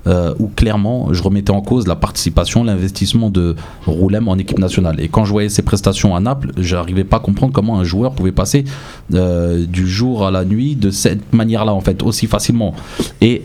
euh, 0.08 0.34
où 0.38 0.48
clairement 0.48 1.14
je 1.14 1.24
remettais 1.24 1.52
en 1.52 1.62
cause 1.62 1.88
la 1.88 1.96
participation, 1.96 2.64
l'investissement 2.64 3.30
de 3.30 3.56
Roulem 3.88 4.28
en 4.28 4.38
équipe 4.38 4.60
nationale. 4.60 5.00
Et 5.00 5.08
quand 5.08 5.26
je 5.26 5.32
voyais 5.32 5.50
ses 5.50 5.64
prestations 5.64 6.16
à 6.16 6.20
Naples, 6.20 6.52
j'arrivais 6.58 7.04
pas 7.04 7.18
à 7.18 7.22
comprendre 7.22 7.54
comment 7.54 7.80
un 7.80 7.84
joueur 7.84 8.14
pouvait 8.14 8.32
passer 8.32 8.66
euh, 9.14 9.66
du 9.66 9.88
jour 9.88 10.28
à 10.28 10.32
la 10.32 10.46
nuit 10.46 10.76
de 10.76 10.92
cette 10.92 11.34
manière-là, 11.34 11.74
en 11.74 11.82
fait, 11.82 12.04
aussi 12.04 12.28
facilement. 12.28 12.76
Et 13.22 13.42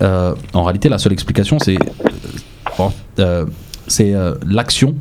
en 0.52 0.64
réalité, 0.64 0.88
la 0.88 0.98
seule 0.98 1.12
explication, 1.12 1.58
c'est 1.58 1.78
bon, 2.76 2.92
c'est 3.90 4.14
euh, 4.14 4.34
l'action 4.46 4.94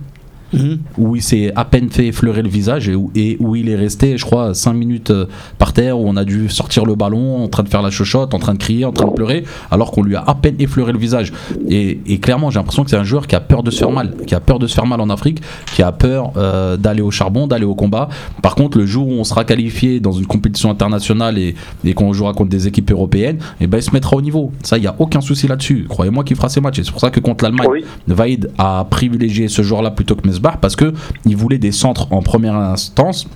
Mhm. 0.53 0.79
où 0.97 1.15
il 1.15 1.21
s'est 1.21 1.51
à 1.55 1.65
peine 1.65 1.89
fait 1.89 2.07
effleurer 2.07 2.41
le 2.41 2.49
visage 2.49 2.89
et 2.89 2.95
où, 2.95 3.11
et 3.15 3.37
où 3.39 3.55
il 3.55 3.69
est 3.69 3.75
resté, 3.75 4.17
je 4.17 4.25
crois, 4.25 4.53
5 4.53 4.73
minutes 4.73 5.11
euh, 5.11 5.25
par 5.57 5.73
terre, 5.73 5.99
où 5.99 6.07
on 6.07 6.15
a 6.17 6.25
dû 6.25 6.49
sortir 6.49 6.85
le 6.85 6.95
ballon, 6.95 7.43
en 7.43 7.47
train 7.47 7.63
de 7.63 7.69
faire 7.69 7.81
la 7.81 7.91
chochotte, 7.91 8.33
en 8.33 8.39
train 8.39 8.53
de 8.53 8.59
crier, 8.59 8.85
en 8.85 8.91
train 8.91 9.07
de 9.07 9.13
pleurer, 9.13 9.43
alors 9.71 9.91
qu'on 9.91 10.03
lui 10.03 10.15
a 10.15 10.23
à 10.25 10.35
peine 10.35 10.55
effleuré 10.59 10.91
le 10.91 10.97
visage. 10.99 11.31
Et, 11.69 11.99
et 12.07 12.17
clairement, 12.19 12.49
j'ai 12.49 12.59
l'impression 12.59 12.83
que 12.83 12.89
c'est 12.89 12.97
un 12.97 13.03
joueur 13.03 13.27
qui 13.27 13.35
a 13.35 13.39
peur 13.39 13.63
de 13.63 13.71
se 13.71 13.79
faire 13.79 13.91
mal, 13.91 14.15
qui 14.25 14.35
a 14.35 14.39
peur 14.39 14.59
de 14.59 14.67
se 14.67 14.73
faire 14.73 14.85
mal 14.85 15.01
en 15.01 15.09
Afrique, 15.09 15.41
qui 15.75 15.83
a 15.83 15.91
peur 15.91 16.31
euh, 16.37 16.77
d'aller 16.77 17.01
au 17.01 17.11
charbon, 17.11 17.47
d'aller 17.47 17.65
au 17.65 17.75
combat. 17.75 18.09
Par 18.41 18.55
contre, 18.55 18.77
le 18.77 18.85
jour 18.85 19.07
où 19.07 19.11
on 19.13 19.23
sera 19.23 19.43
qualifié 19.43 19.99
dans 19.99 20.11
une 20.13 20.25
compétition 20.25 20.69
internationale 20.71 21.37
et, 21.37 21.55
et 21.83 21.93
qu'on 21.93 22.11
jouera 22.13 22.33
contre 22.33 22.49
des 22.49 22.67
équipes 22.67 22.91
européennes, 22.91 23.37
et 23.61 23.67
ben 23.67 23.77
il 23.77 23.83
se 23.83 23.91
mettra 23.91 24.15
au 24.15 24.21
niveau. 24.21 24.51
Ça, 24.63 24.77
il 24.77 24.81
n'y 24.81 24.87
a 24.87 24.95
aucun 24.99 25.21
souci 25.21 25.47
là-dessus. 25.47 25.85
Croyez-moi 25.87 26.23
qu'il 26.23 26.35
fera 26.35 26.49
ses 26.49 26.61
matchs. 26.61 26.79
Et 26.79 26.83
c'est 26.83 26.91
pour 26.91 27.01
ça 27.01 27.09
que 27.11 27.19
contre 27.19 27.43
l'Allemagne, 27.43 27.67
Oui. 27.69 27.85
Vaïd 28.07 28.49
a 28.57 28.85
privilégié 28.89 29.47
ce 29.47 29.61
joueur-là 29.61 29.91
plutôt 29.91 30.15
que 30.15 30.27
Mesbah 30.39 30.57
parce 30.59 30.75
que 30.75 30.93
il 31.25 31.35
voulait 31.35 31.57
des 31.57 31.71
centres 31.71 32.07
en 32.11 32.21
première 32.21 32.55
instance. 32.55 33.27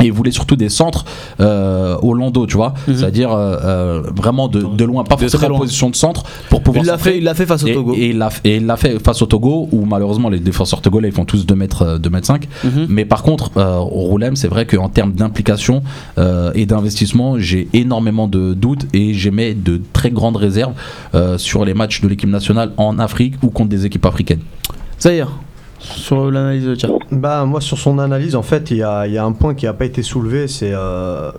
Et 0.00 0.04
il 0.06 0.12
voulait 0.12 0.30
surtout 0.30 0.56
des 0.56 0.70
centres 0.70 1.04
euh, 1.40 1.94
au 2.00 2.14
landau, 2.14 2.46
tu 2.46 2.56
vois, 2.56 2.72
c'est-à-dire 2.86 3.32
euh, 3.32 3.56
euh, 3.62 4.02
vraiment 4.16 4.48
de, 4.48 4.62
de 4.62 4.84
loin, 4.84 5.04
pas 5.04 5.16
Mhm. 5.16 5.20
De 5.24 5.28
forcément 5.28 5.46
très 5.48 5.54
en 5.56 5.58
position 5.58 5.90
de 5.90 5.96
centre 5.96 6.22
pour 6.48 6.62
pouvoir. 6.62 6.84
Il 6.84 6.86
l'a 6.88 6.96
fait, 6.96 7.18
il 7.18 7.24
l'a 7.24 7.34
fait 7.34 7.44
face 7.44 7.64
au 7.64 7.68
Togo. 7.68 7.94
et 7.94 8.10
il 8.10 8.16
l'a 8.18 8.30
et 8.44 8.56
il 8.56 8.66
l'a 8.66 8.78
fait 8.78 8.98
face 9.04 9.20
au 9.20 9.26
Togo 9.26 9.68
où 9.72 9.84
malheureusement 9.84 10.30
les 10.30 10.38
défenseurs 10.38 10.80
togolais 10.80 11.08
ils 11.08 11.14
font 11.14 11.26
tous 11.26 11.44
2 11.44 11.54
mètres, 11.54 11.82
euh, 11.82 11.98
2 11.98 12.08
mètres 12.08 12.26
5 12.28 12.48
Mhm. 12.64 12.86
mais 12.88 13.04
par 13.04 13.22
contre 13.22 13.50
euh, 13.58 13.76
au 13.76 14.04
Roulem 14.08 14.36
c'est 14.36 14.48
vrai 14.48 14.64
qu'en 14.64 14.88
termes 14.88 15.12
d'implication 15.12 15.82
et 16.54 16.64
d'investissement 16.66 17.38
j'ai 17.38 17.68
énormément 17.74 18.26
de 18.28 18.54
doutes 18.54 18.86
et 18.94 19.12
j'émets 19.12 19.52
de 19.54 19.82
très 19.92 20.10
grandes 20.10 20.36
réserves 20.36 20.72
sur 21.36 21.64
les 21.66 21.74
matchs 21.74 22.00
de 22.00 22.08
l'équipe 22.08 22.30
nationale 22.30 22.72
en 22.78 22.98
Afrique 23.00 23.34
ou 23.42 23.48
contre 23.50 23.68
des 23.70 23.84
équipes 23.84 24.06
africaines 24.06 24.40
Zahir, 24.98 25.28
sur 25.80 26.30
l'analyse 26.30 26.66
de 26.66 26.74
Dia. 26.74 26.88
Bah, 27.10 27.44
moi, 27.44 27.60
sur 27.60 27.78
son 27.78 27.98
analyse, 27.98 28.36
en 28.36 28.42
fait, 28.42 28.70
il 28.70 28.78
y 28.78 28.82
a, 28.82 29.06
y 29.06 29.18
a 29.18 29.24
un 29.24 29.32
point 29.32 29.54
qui 29.54 29.64
n'a 29.66 29.72
pas 29.72 29.84
été 29.86 30.02
soulevé. 30.02 30.46
C'est 30.46 30.72
euh, 30.72 31.32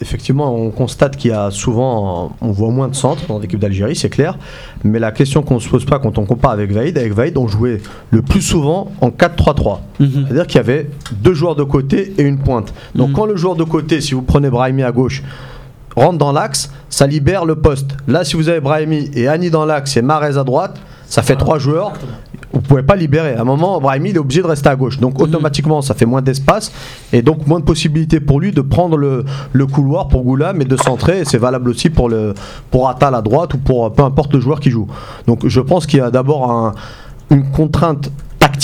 effectivement, 0.00 0.54
on 0.54 0.70
constate 0.70 1.16
qu'il 1.16 1.30
y 1.30 1.34
a 1.34 1.50
souvent, 1.50 2.32
on 2.40 2.50
voit 2.50 2.70
moins 2.70 2.88
de 2.88 2.94
centres 2.96 3.26
dans 3.28 3.38
l'équipe 3.38 3.58
d'Algérie, 3.60 3.94
c'est 3.96 4.10
clair. 4.10 4.36
Mais 4.82 4.98
la 4.98 5.12
question 5.12 5.42
qu'on 5.42 5.54
ne 5.54 5.60
se 5.60 5.68
pose 5.68 5.84
pas 5.84 5.98
quand 6.00 6.18
on 6.18 6.24
compare 6.26 6.50
avec 6.50 6.72
Vaïd, 6.72 6.98
avec 6.98 7.12
Vaïd, 7.14 7.36
on 7.38 7.46
jouait 7.46 7.80
le 8.10 8.20
plus 8.22 8.42
souvent 8.42 8.90
en 9.00 9.10
4-3-3. 9.10 9.78
Mhm. 10.00 10.10
C'est-à-dire 10.26 10.46
qu'il 10.48 10.56
y 10.56 10.60
avait 10.60 10.90
deux 11.12 11.32
joueurs 11.34 11.54
de 11.54 11.62
côté 11.62 12.12
et 12.18 12.22
une 12.22 12.38
pointe. 12.38 12.74
Donc, 12.94 13.10
Mhm. 13.10 13.14
quand 13.14 13.26
le 13.26 13.36
joueur 13.36 13.54
de 13.54 13.64
côté, 13.64 14.00
si 14.00 14.14
vous 14.14 14.22
prenez 14.22 14.50
Brahimi 14.50 14.82
à 14.82 14.92
gauche, 14.92 15.22
rentre 15.96 16.18
dans 16.18 16.32
l'axe, 16.32 16.70
ça 16.90 17.06
libère 17.06 17.44
le 17.44 17.54
poste. 17.54 17.96
Là, 18.08 18.24
si 18.24 18.34
vous 18.36 18.48
avez 18.48 18.60
Brahimi 18.60 19.10
et 19.14 19.28
Annie 19.28 19.50
dans 19.50 19.64
l'axe 19.64 19.96
et 19.96 20.02
Marez 20.02 20.36
à 20.36 20.42
droite, 20.44 20.76
ça 21.06 21.22
fait 21.22 21.36
trois 21.36 21.58
joueurs. 21.58 21.92
Vous 22.54 22.60
pouvez 22.60 22.82
pas 22.84 22.94
libérer. 22.96 23.34
À 23.34 23.40
un 23.40 23.44
moment, 23.44 23.80
Brahimi 23.80 24.10
il 24.10 24.16
est 24.16 24.20
obligé 24.20 24.40
de 24.40 24.46
rester 24.46 24.68
à 24.68 24.76
gauche. 24.76 24.98
Donc 25.00 25.20
automatiquement, 25.20 25.82
ça 25.82 25.94
fait 25.94 26.06
moins 26.06 26.22
d'espace 26.22 26.70
et 27.12 27.20
donc 27.20 27.46
moins 27.46 27.58
de 27.60 27.64
possibilités 27.64 28.20
pour 28.20 28.40
lui 28.40 28.52
de 28.52 28.60
prendre 28.60 28.96
le, 28.96 29.24
le 29.52 29.66
couloir 29.66 30.06
pour 30.08 30.22
Goulam 30.22 30.62
et 30.62 30.64
de 30.64 30.76
centrer. 30.76 31.20
Et 31.20 31.24
c'est 31.24 31.38
valable 31.38 31.68
aussi 31.68 31.90
pour 31.90 32.08
le 32.08 32.32
pour 32.70 32.88
Attal 32.88 33.14
à 33.14 33.22
droite 33.22 33.54
ou 33.54 33.58
pour 33.58 33.92
peu 33.92 34.02
importe 34.04 34.32
le 34.32 34.40
joueur 34.40 34.60
qui 34.60 34.70
joue. 34.70 34.86
Donc 35.26 35.46
je 35.46 35.60
pense 35.60 35.86
qu'il 35.86 35.98
y 35.98 36.02
a 36.02 36.10
d'abord 36.10 36.50
un- 36.50 36.74
une 37.30 37.50
contrainte 37.50 38.10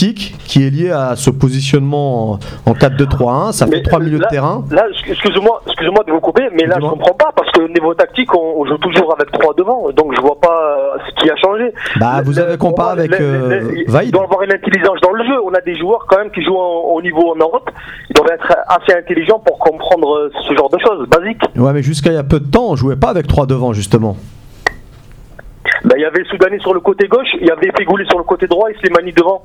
tactique 0.00 0.34
qui 0.46 0.66
est 0.66 0.70
liée 0.70 0.90
à 0.90 1.14
ce 1.16 1.30
positionnement 1.30 2.32
en, 2.32 2.38
en 2.66 2.72
4-2-3-1. 2.72 3.52
Ça 3.52 3.66
fait 3.66 3.82
trois 3.82 4.00
euh, 4.00 4.04
milieux 4.04 4.18
de 4.18 4.24
terrain. 4.30 4.64
Là, 4.70 4.86
excusez-moi, 5.06 5.62
excusez-moi 5.66 6.04
de 6.06 6.12
vous 6.12 6.20
couper, 6.20 6.48
mais 6.52 6.64
là 6.64 6.76
je 6.76 6.80
Dis-moi. 6.80 6.90
comprends 6.92 7.14
pas 7.14 7.30
parce 7.36 7.50
que 7.52 7.60
niveau 7.68 7.94
tactique, 7.94 8.34
on, 8.34 8.60
on 8.60 8.64
joue 8.66 8.78
toujours 8.78 9.12
avec 9.14 9.30
trois 9.32 9.52
devant, 9.54 9.90
donc 9.92 10.14
je 10.16 10.20
vois 10.20 10.38
pas 10.40 10.76
euh, 10.96 10.98
ce 11.08 11.22
qui 11.22 11.30
a 11.30 11.36
changé. 11.36 11.72
Bah, 11.98 12.22
vous 12.24 12.38
avez 12.38 12.56
comparé 12.56 12.92
avec 13.00 13.10
le- 13.18 13.24
euh, 13.24 13.60
le- 13.60 14.04
Il 14.04 14.10
doit 14.10 14.24
avoir 14.24 14.42
une 14.42 14.52
intelligence 14.52 14.98
dans 15.02 15.12
le 15.12 15.24
jeu. 15.24 15.34
On 15.44 15.52
a 15.52 15.60
des 15.60 15.76
joueurs 15.78 16.06
quand 16.08 16.18
même 16.18 16.30
qui 16.30 16.42
jouent 16.42 16.56
en- 16.58 16.94
au 16.94 17.02
niveau 17.02 17.32
en 17.32 17.36
Europe. 17.36 17.70
Ils 18.08 18.14
doivent 18.14 18.30
être 18.32 18.56
assez 18.68 18.96
intelligents 18.96 19.38
pour 19.44 19.58
comprendre 19.58 20.30
ce 20.48 20.54
genre 20.54 20.70
de 20.70 20.78
choses, 20.78 21.06
basiques. 21.08 21.42
Ouais, 21.56 21.72
mais 21.72 21.82
jusqu'à 21.82 22.10
il 22.10 22.14
y 22.14 22.18
a 22.18 22.24
peu 22.24 22.40
de 22.40 22.50
temps, 22.50 22.70
on 22.70 22.76
jouait 22.76 22.96
pas 22.96 23.10
avec 23.10 23.26
trois 23.26 23.46
devant 23.46 23.72
justement. 23.72 24.16
Ben, 25.84 25.94
il 25.96 26.02
y 26.02 26.04
avait 26.04 26.24
Soudani 26.24 26.60
sur 26.60 26.74
le 26.74 26.80
côté 26.80 27.06
gauche, 27.08 27.28
il 27.40 27.46
y 27.46 27.50
avait 27.50 27.70
Fegouli 27.76 28.06
sur 28.08 28.18
le 28.18 28.24
côté 28.24 28.46
droit 28.46 28.70
et 28.70 28.74
Slimani 28.78 29.12
devant. 29.12 29.42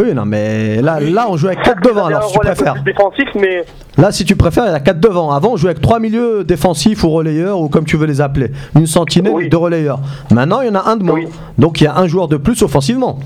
Oui, 0.00 0.14
non, 0.14 0.24
mais 0.24 0.80
là, 0.80 1.00
là 1.00 1.26
on 1.28 1.36
joue 1.36 1.48
avec 1.48 1.62
4 1.62 1.82
devant, 1.82 2.06
alors 2.06 2.24
si 2.28 2.32
tu 2.34 2.38
préfères. 2.38 2.74
plus 2.74 2.92
défensif, 2.92 3.28
mais 3.34 3.64
Là, 3.96 4.12
si 4.12 4.24
tu 4.24 4.36
préfères, 4.36 4.64
il 4.66 4.70
y 4.72 4.74
a 4.74 4.80
4 4.80 5.00
devant. 5.00 5.32
Avant, 5.32 5.52
on 5.52 5.56
jouait 5.56 5.70
avec 5.70 5.82
3 5.82 5.98
milieux 5.98 6.44
défensifs 6.44 7.02
ou 7.02 7.10
relayeurs, 7.10 7.60
ou 7.60 7.68
comme 7.68 7.84
tu 7.84 7.96
veux 7.96 8.06
les 8.06 8.20
appeler. 8.20 8.52
Une 8.76 8.86
sentinelle 8.86 9.32
Oui. 9.34 9.46
et 9.46 9.48
deux 9.48 9.56
relayeurs. 9.56 9.98
Maintenant, 10.30 10.60
il 10.60 10.68
y 10.68 10.70
en 10.70 10.76
a 10.76 10.88
un 10.88 10.96
de 10.96 11.02
moins. 11.02 11.14
Oui. 11.14 11.26
Donc, 11.58 11.80
il 11.80 11.84
y 11.84 11.86
a 11.88 11.96
un 11.96 12.06
joueur 12.06 12.28
de 12.28 12.36
plus 12.36 12.62
offensivement. 12.62 13.18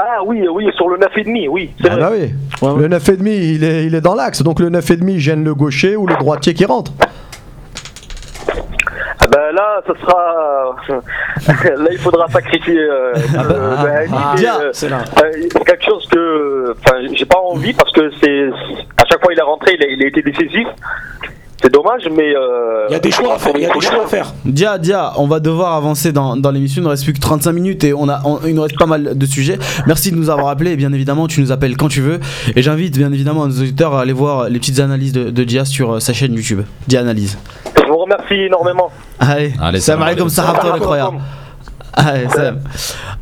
ah 0.00 0.22
oui, 0.26 0.42
oui, 0.50 0.64
sur 0.76 0.88
le 0.88 0.96
9,5, 0.98 1.48
oui, 1.50 1.70
Ah 1.84 1.88
vrai. 1.96 2.00
bah 2.00 2.10
oui. 2.12 2.78
Le 2.80 2.88
9,5, 2.88 3.26
il 3.26 3.62
est, 3.64 3.84
il 3.86 3.94
est 3.94 4.00
dans 4.00 4.14
l'axe. 4.14 4.42
Donc, 4.42 4.58
le 4.60 4.70
9,5 4.70 5.18
gêne 5.18 5.44
le 5.44 5.54
gaucher 5.54 5.96
ou 5.96 6.06
le 6.06 6.14
droitier 6.16 6.54
qui 6.54 6.64
rentre. 6.64 6.92
Ben 9.34 9.52
là, 9.52 9.80
ce 9.86 9.92
sera. 10.00 10.76
là, 11.76 11.88
il 11.90 11.98
faudra 11.98 12.28
sacrifier. 12.28 12.78
Euh, 12.78 13.12
Ah 13.36 13.42
bah, 13.42 13.44
euh, 13.50 13.76
ah, 13.78 13.84
ben, 13.84 14.10
ah, 14.12 14.34
ah, 14.36 14.58
euh, 14.62 14.72
euh, 15.24 15.48
quelque 15.66 15.84
chose 15.84 16.06
que. 16.10 16.72
Enfin, 16.78 16.98
j'ai 17.12 17.24
pas 17.24 17.38
envie 17.40 17.72
parce 17.72 17.90
que 17.92 18.10
c'est. 18.22 18.48
À 18.96 19.04
chaque 19.10 19.20
fois, 19.22 19.32
il 19.32 19.38
est 19.38 19.42
rentré, 19.42 19.76
il 19.78 19.82
a, 19.84 19.88
il 19.88 20.02
a 20.04 20.06
été 20.06 20.22
décisif. 20.22 20.68
C'est 21.60 21.72
dommage, 21.72 22.02
mais. 22.14 22.32
euh, 22.36 22.86
Il 22.90 22.92
y 22.92 22.96
a 22.96 22.98
des 23.00 23.10
choix 23.10 23.34
à 23.34 23.38
faire. 23.38 23.52
Il 23.56 23.62
y 23.62 23.66
a 23.66 23.72
des 23.72 23.80
choix 23.80 24.04
à 24.04 24.06
faire. 24.06 24.32
Dia, 24.44 24.78
Dia, 24.78 25.12
on 25.16 25.26
va 25.26 25.40
devoir 25.40 25.74
avancer 25.74 26.12
dans, 26.12 26.36
dans 26.36 26.50
l'émission. 26.52 26.82
Il 26.82 26.84
ne 26.84 26.90
reste 26.90 27.04
plus 27.04 27.14
que 27.14 27.20
35 27.20 27.52
minutes 27.52 27.82
et 27.84 27.92
on 27.94 28.08
a, 28.08 28.20
on- 28.24 28.38
il 28.46 28.54
nous 28.54 28.62
reste 28.62 28.78
pas 28.78 28.86
mal 28.86 29.16
de 29.18 29.26
sujets. 29.26 29.58
Merci 29.86 30.12
de 30.12 30.16
nous 30.16 30.30
avoir 30.30 30.48
appelés. 30.48 30.72
Et 30.72 30.76
bien 30.76 30.92
évidemment, 30.92 31.26
tu 31.26 31.40
nous 31.40 31.50
appelles 31.50 31.76
quand 31.76 31.88
tu 31.88 32.02
veux. 32.02 32.20
Et 32.54 32.62
j'invite 32.62 32.96
bien 32.96 33.10
évidemment 33.12 33.46
nos 33.46 33.52
auditeurs 33.54 33.94
à 33.94 34.02
aller 34.02 34.12
voir 34.12 34.48
les 34.48 34.58
petites 34.60 34.78
analyses 34.78 35.12
de, 35.12 35.30
de 35.30 35.44
Dia 35.44 35.64
sur 35.64 35.94
euh, 35.94 36.00
sa 36.00 36.12
chaîne 36.12 36.34
YouTube. 36.34 36.60
Dia 36.86 37.00
Analyse. 37.00 37.38
Remercie 38.16 38.34
énormément. 38.46 38.90
Allez, 39.18 39.52
Allez, 39.60 39.80
salam 39.80 40.02
alaikum, 40.02 40.28
salam 40.28 40.56
incroyable. 40.74 41.18
Allez, 41.94 42.28
salam. 42.28 42.60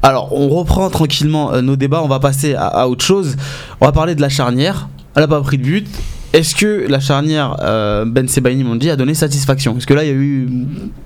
Alors, 0.03 0.33
on 0.33 0.49
reprend 0.49 0.89
tranquillement 0.91 1.53
euh, 1.53 1.61
nos 1.61 1.77
débats. 1.77 2.03
On 2.03 2.09
va 2.09 2.21
passer 2.21 2.55
à, 2.55 2.67
à 2.67 2.87
autre 2.87 3.05
chose. 3.05 3.37
On 3.81 3.87
va 3.87 3.93
parler 3.93 4.15
de 4.15 4.21
la 4.21 4.29
charnière. 4.29 4.89
Elle 5.15 5.23
a 5.25 5.29
pas 5.29 5.41
pris 5.41 5.59
de 5.59 5.63
but. 5.63 5.89
Est-ce 6.33 6.55
que 6.55 6.87
la 6.89 7.01
charnière 7.01 7.57
euh, 7.61 8.05
Ben 8.07 8.27
Sebaini 8.29 8.65
Mondi 8.65 8.91
a 8.91 8.97
donné 8.97 9.15
satisfaction? 9.15 9.77
Est-ce 9.77 9.87
que 9.87 9.95
là 9.95 10.05
il 10.05 10.09
y 10.09 10.13
a 10.13 10.15
eu 10.15 10.49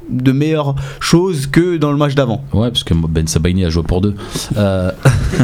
de 0.08 0.32
meilleures 0.32 0.74
choses 1.00 1.46
que 1.46 1.76
dans 1.76 1.90
le 1.90 1.96
match 1.96 2.14
d'avant? 2.14 2.44
Ouais, 2.52 2.68
parce 2.68 2.84
que 2.84 2.94
Ben 2.94 3.26
Sabaini 3.26 3.64
a 3.64 3.70
joué 3.70 3.82
pour 3.82 4.00
deux. 4.00 4.14
Euh... 4.56 4.90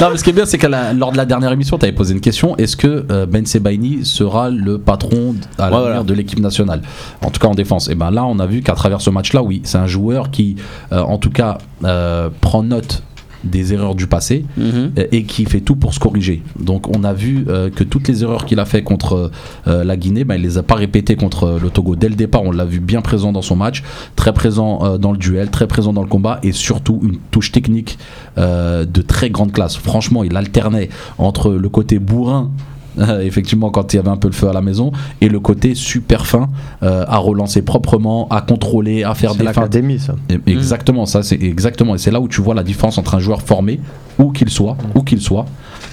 non, 0.00 0.10
mais 0.10 0.16
ce 0.16 0.24
qui 0.24 0.30
est 0.30 0.34
bien, 0.34 0.46
c'est 0.46 0.58
que 0.58 0.66
lors 0.66 1.12
de 1.12 1.16
la 1.16 1.24
dernière 1.24 1.52
émission, 1.52 1.78
tu 1.78 1.86
avais 1.86 1.94
posé 1.94 2.12
une 2.14 2.20
question 2.20 2.56
est-ce 2.56 2.76
que 2.76 3.06
euh, 3.10 3.26
Ben 3.26 3.46
Sebaini 3.46 4.04
sera 4.04 4.50
le 4.50 4.78
patron 4.78 5.34
à 5.58 5.70
l'avenir 5.70 5.80
voilà. 5.80 6.02
de 6.02 6.14
l'équipe 6.14 6.40
nationale? 6.40 6.82
En 7.22 7.30
tout 7.30 7.40
cas 7.40 7.48
en 7.48 7.54
défense. 7.54 7.88
Et 7.88 7.94
ben 7.94 8.10
là, 8.10 8.24
on 8.24 8.38
a 8.38 8.46
vu 8.46 8.62
qu'à 8.62 8.74
travers 8.74 9.00
ce 9.00 9.10
match-là, 9.10 9.42
oui, 9.42 9.62
c'est 9.64 9.78
un 9.78 9.86
joueur 9.86 10.30
qui, 10.30 10.56
euh, 10.92 11.00
en 11.00 11.18
tout 11.18 11.30
cas, 11.30 11.58
euh, 11.84 12.28
prend 12.40 12.62
note 12.62 13.02
des 13.44 13.72
erreurs 13.72 13.94
du 13.94 14.06
passé 14.06 14.44
euh, 14.58 14.88
et 15.12 15.24
qui 15.24 15.44
fait 15.44 15.60
tout 15.60 15.76
pour 15.76 15.94
se 15.94 16.00
corriger. 16.00 16.42
Donc 16.58 16.94
on 16.96 17.04
a 17.04 17.12
vu 17.12 17.44
euh, 17.48 17.70
que 17.70 17.84
toutes 17.84 18.08
les 18.08 18.22
erreurs 18.22 18.44
qu'il 18.46 18.58
a 18.60 18.64
fait 18.64 18.82
contre 18.82 19.30
euh, 19.66 19.84
la 19.84 19.96
Guinée, 19.96 20.24
ben, 20.24 20.36
il 20.36 20.42
les 20.42 20.58
a 20.58 20.62
pas 20.62 20.74
répétées 20.74 21.16
contre 21.16 21.58
le 21.62 21.70
Togo. 21.70 21.96
Dès 21.96 22.08
le 22.08 22.14
départ, 22.14 22.42
on 22.42 22.50
l'a 22.50 22.64
vu 22.64 22.80
bien 22.80 23.02
présent 23.02 23.32
dans 23.32 23.42
son 23.42 23.56
match, 23.56 23.82
très 24.16 24.32
présent 24.32 24.80
euh, 24.82 24.98
dans 24.98 25.12
le 25.12 25.18
duel, 25.18 25.50
très 25.50 25.66
présent 25.66 25.92
dans 25.92 26.02
le 26.02 26.08
combat 26.08 26.40
et 26.42 26.52
surtout 26.52 27.00
une 27.02 27.18
touche 27.30 27.52
technique 27.52 27.98
de 28.36 29.02
très 29.02 29.30
grande 29.30 29.52
classe. 29.52 29.76
Franchement, 29.76 30.24
il 30.24 30.36
alternait 30.36 30.88
entre 31.18 31.52
le 31.52 31.68
côté 31.68 31.98
bourrin. 31.98 32.50
Euh, 32.98 33.20
effectivement 33.20 33.70
quand 33.70 33.92
il 33.92 33.96
y 33.96 33.98
avait 33.98 34.08
un 34.10 34.16
peu 34.16 34.28
le 34.28 34.34
feu 34.34 34.48
à 34.48 34.52
la 34.52 34.60
maison 34.60 34.92
et 35.20 35.28
le 35.28 35.40
côté 35.40 35.74
super 35.74 36.26
fin 36.26 36.48
euh, 36.82 37.04
à 37.08 37.18
relancer 37.18 37.62
proprement 37.62 38.28
à 38.30 38.40
contrôler 38.40 39.04
à 39.04 39.14
faire 39.14 39.32
des 39.34 39.44
l'académie, 39.44 39.98
ça. 39.98 40.14
et- 40.28 40.38
Exactement, 40.52 41.06
ça 41.06 41.22
c'est 41.22 41.40
exactement. 41.42 41.94
Et 41.94 41.98
c'est 41.98 42.10
là 42.10 42.20
où 42.20 42.28
tu 42.28 42.40
vois 42.40 42.54
la 42.54 42.62
différence 42.62 42.98
entre 42.98 43.14
un 43.14 43.18
joueur 43.20 43.42
formé, 43.42 43.80
où 44.18 44.30
qu'il 44.32 44.48
soit, 44.50 44.76
où 44.94 45.02
qu'il 45.02 45.20
soit, 45.20 45.46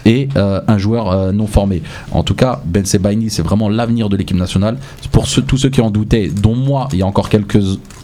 et 0.06 0.30
euh, 0.36 0.62
un 0.68 0.78
joueur 0.78 1.12
euh, 1.12 1.32
non 1.32 1.48
formé. 1.48 1.82
En 2.12 2.24
tout 2.24 2.36
cas, 2.36 2.62
Ben 2.66 2.86
Sebaini, 2.86 3.30
c'est 3.30 3.42
vraiment 3.42 3.70
l'avenir 3.70 4.10
de 4.10 4.18
l'équipe 4.18 4.38
nationale. 4.38 4.78
Pour 5.12 5.28
ceux, 5.28 5.42
tous 5.42 5.58
ceux 5.58 5.70
qui 5.70 5.82
en 5.82 5.90
doutaient, 5.92 6.30
dont 6.30 6.56
moi, 6.56 6.88
il 6.94 7.00
y 7.00 7.02
a 7.02 7.08
encore 7.08 7.30
quelques, 7.30 7.60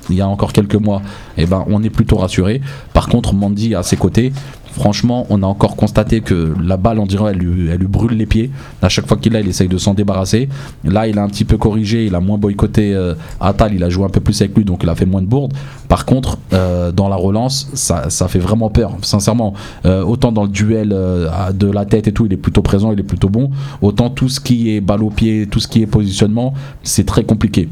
il 0.10 0.16
y 0.16 0.22
a 0.22 0.28
encore 0.28 0.54
quelques 0.54 0.76
mois, 0.76 1.02
eh 1.38 1.46
ben, 1.46 1.64
on 1.68 1.84
est 1.84 1.90
plutôt 1.90 2.18
rassuré. 2.18 2.62
Par 2.94 3.08
contre, 3.08 3.34
Mandy 3.34 3.76
à 3.76 3.84
ses 3.84 3.98
côtés. 3.98 4.32
Franchement, 4.78 5.26
on 5.32 5.42
a 5.42 5.48
encore 5.48 5.76
constaté 5.76 6.22
que 6.22 6.54
la 6.64 6.78
balle, 6.78 7.00
on 7.00 7.08
dirait, 7.08 7.32
elle 7.32 7.40
lui, 7.40 7.88
brûle 7.88 8.16
les 8.16 8.28
pieds. 8.28 8.52
À 8.84 8.90
chaque 8.90 9.08
fois 9.08 9.18
qu'il 9.18 9.36
a, 9.36 9.40
il 9.40 9.48
essaye 9.48 9.68
de 9.68 9.80
s'en 9.80 9.96
débarrasser. 9.96 10.50
Là, 10.84 11.08
il 11.08 11.18
a 11.18 11.24
un 11.24 11.30
petit 11.30 11.46
peu 11.46 11.58
corrigé, 11.58 12.06
il 12.06 12.14
a 12.14 12.20
moins 12.20 12.38
boycotté 12.38 12.94
euh, 12.94 13.16
Atal, 13.42 13.74
il 13.74 13.84
a 13.84 13.90
joué 13.90 14.06
un 14.06 14.10
peu 14.10 14.20
plus 14.20 14.40
avec 14.40 14.56
lui, 14.56 14.64
donc 14.64 14.82
il 14.84 14.90
a 14.90 14.94
fait 14.94 15.08
moins 15.08 15.24
de 15.24 15.26
bourdes. 15.26 15.54
Par 15.90 16.06
contre, 16.06 16.38
euh, 16.54 16.92
dans 16.92 17.10
la 17.10 17.16
relance, 17.16 17.72
ça, 17.74 18.28
fait 18.28 18.40
vraiment 18.40 18.70
peur. 18.70 18.92
Sincèrement, 19.02 19.56
Euh, 19.86 20.04
autant 20.04 20.32
dans 20.32 20.44
le 20.44 20.50
duel 20.50 20.92
euh, 20.92 21.52
de 21.54 21.72
la 21.72 21.86
tête 21.86 22.08
et 22.08 22.12
tout, 22.12 22.26
il 22.26 22.34
est 22.34 22.38
plutôt 22.38 22.62
présent, 22.62 22.92
il 22.92 23.00
est 23.00 23.04
plutôt 23.04 23.30
bon. 23.30 23.50
Autant 23.82 24.10
tout 24.10 24.30
ce 24.30 24.40
qui 24.40 24.76
est 24.76 24.82
balle 24.82 25.04
au 25.04 25.10
pied, 25.10 25.48
tout 25.48 25.60
ce 25.60 25.68
qui 25.68 25.82
est 25.82 25.88
positionnement, 25.88 26.54
c'est 26.84 27.06
très 27.06 27.24
compliqué. 27.24 27.70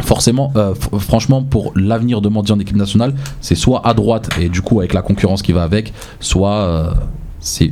Forcément, 0.00 0.52
euh, 0.56 0.74
franchement, 0.74 1.42
pour 1.42 1.72
l'avenir 1.74 2.20
de 2.20 2.28
Mandy 2.28 2.52
en 2.52 2.60
équipe 2.60 2.76
nationale, 2.76 3.14
c'est 3.40 3.54
soit 3.54 3.86
à 3.86 3.94
droite 3.94 4.28
et 4.38 4.48
du 4.48 4.60
coup 4.60 4.80
avec 4.80 4.92
la 4.92 5.00
concurrence 5.00 5.40
qui 5.42 5.52
va 5.52 5.62
avec, 5.62 5.94
soit, 6.20 6.54
euh, 6.54 6.90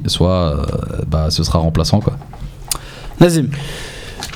soit 0.07 0.31
euh, 0.31 0.67
bah, 1.07 1.31
ce 1.31 1.45
sera 1.45 1.59
remplaçant 1.59 2.01
quoi. 2.01 2.17
Nazim 3.21 3.49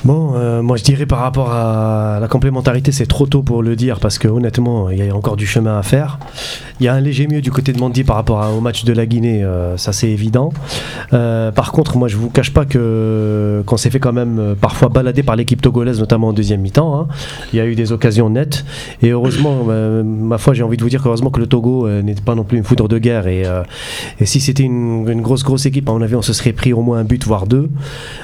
Bon, 0.05 0.31
euh, 0.35 0.61
moi 0.61 0.77
je 0.77 0.83
dirais 0.83 1.05
par 1.05 1.19
rapport 1.19 1.51
à 1.51 2.19
la 2.21 2.27
complémentarité, 2.29 2.93
c'est 2.93 3.05
trop 3.05 3.25
tôt 3.25 3.43
pour 3.43 3.61
le 3.61 3.75
dire 3.75 3.99
parce 3.99 4.17
que 4.17 4.29
honnêtement, 4.29 4.89
il 4.89 5.05
y 5.05 5.09
a 5.09 5.13
encore 5.13 5.35
du 5.35 5.45
chemin 5.45 5.77
à 5.77 5.83
faire. 5.83 6.19
Il 6.79 6.85
y 6.85 6.87
a 6.87 6.93
un 6.93 7.01
léger 7.01 7.27
mieux 7.27 7.41
du 7.41 7.51
côté 7.51 7.73
de 7.73 7.79
Mandy 7.79 8.05
par 8.05 8.15
rapport 8.15 8.49
au 8.57 8.61
match 8.61 8.85
de 8.85 8.93
la 8.93 9.05
Guinée, 9.05 9.43
euh, 9.43 9.75
ça 9.75 9.91
c'est 9.91 10.09
évident. 10.09 10.53
Euh, 11.11 11.51
par 11.51 11.73
contre, 11.73 11.97
moi 11.97 12.07
je 12.07 12.15
vous 12.15 12.29
cache 12.29 12.53
pas 12.53 12.63
que 12.63 13.61
qu'on 13.65 13.75
s'est 13.75 13.89
fait 13.89 13.99
quand 13.99 14.13
même 14.13 14.55
parfois 14.59 14.87
balader 14.87 15.21
par 15.21 15.35
l'équipe 15.35 15.61
togolaise, 15.61 15.99
notamment 15.99 16.29
en 16.29 16.33
deuxième 16.33 16.61
mi-temps. 16.61 16.97
hein. 17.01 17.07
Il 17.51 17.57
y 17.57 17.59
a 17.59 17.65
eu 17.65 17.75
des 17.75 17.91
occasions 17.91 18.29
nettes 18.29 18.63
et 19.01 19.09
heureusement, 19.09 19.65
ma 20.03 20.37
foi, 20.37 20.53
j'ai 20.53 20.63
envie 20.63 20.77
de 20.77 20.83
vous 20.83 20.89
dire 20.89 21.03
qu'heureusement 21.03 21.29
que 21.29 21.41
le 21.41 21.47
Togo 21.47 21.89
n'était 21.89 22.21
pas 22.21 22.35
non 22.35 22.45
plus 22.45 22.57
une 22.57 22.63
foudre 22.63 22.87
de 22.87 22.99
guerre 22.99 23.27
et, 23.27 23.43
si 24.23 24.39
c'était 24.39 24.63
une, 24.63 25.21
grosse 25.21 25.43
grosse 25.43 25.65
équipe, 25.65 25.89
à 25.89 25.91
mon 25.91 26.01
avis, 26.01 26.15
on 26.15 26.21
se 26.21 26.31
serait 26.31 26.53
pris 26.53 26.71
au 26.71 26.81
moins 26.81 26.99
un 26.99 27.03
but 27.03 27.25
voire 27.25 27.47
deux. 27.47 27.69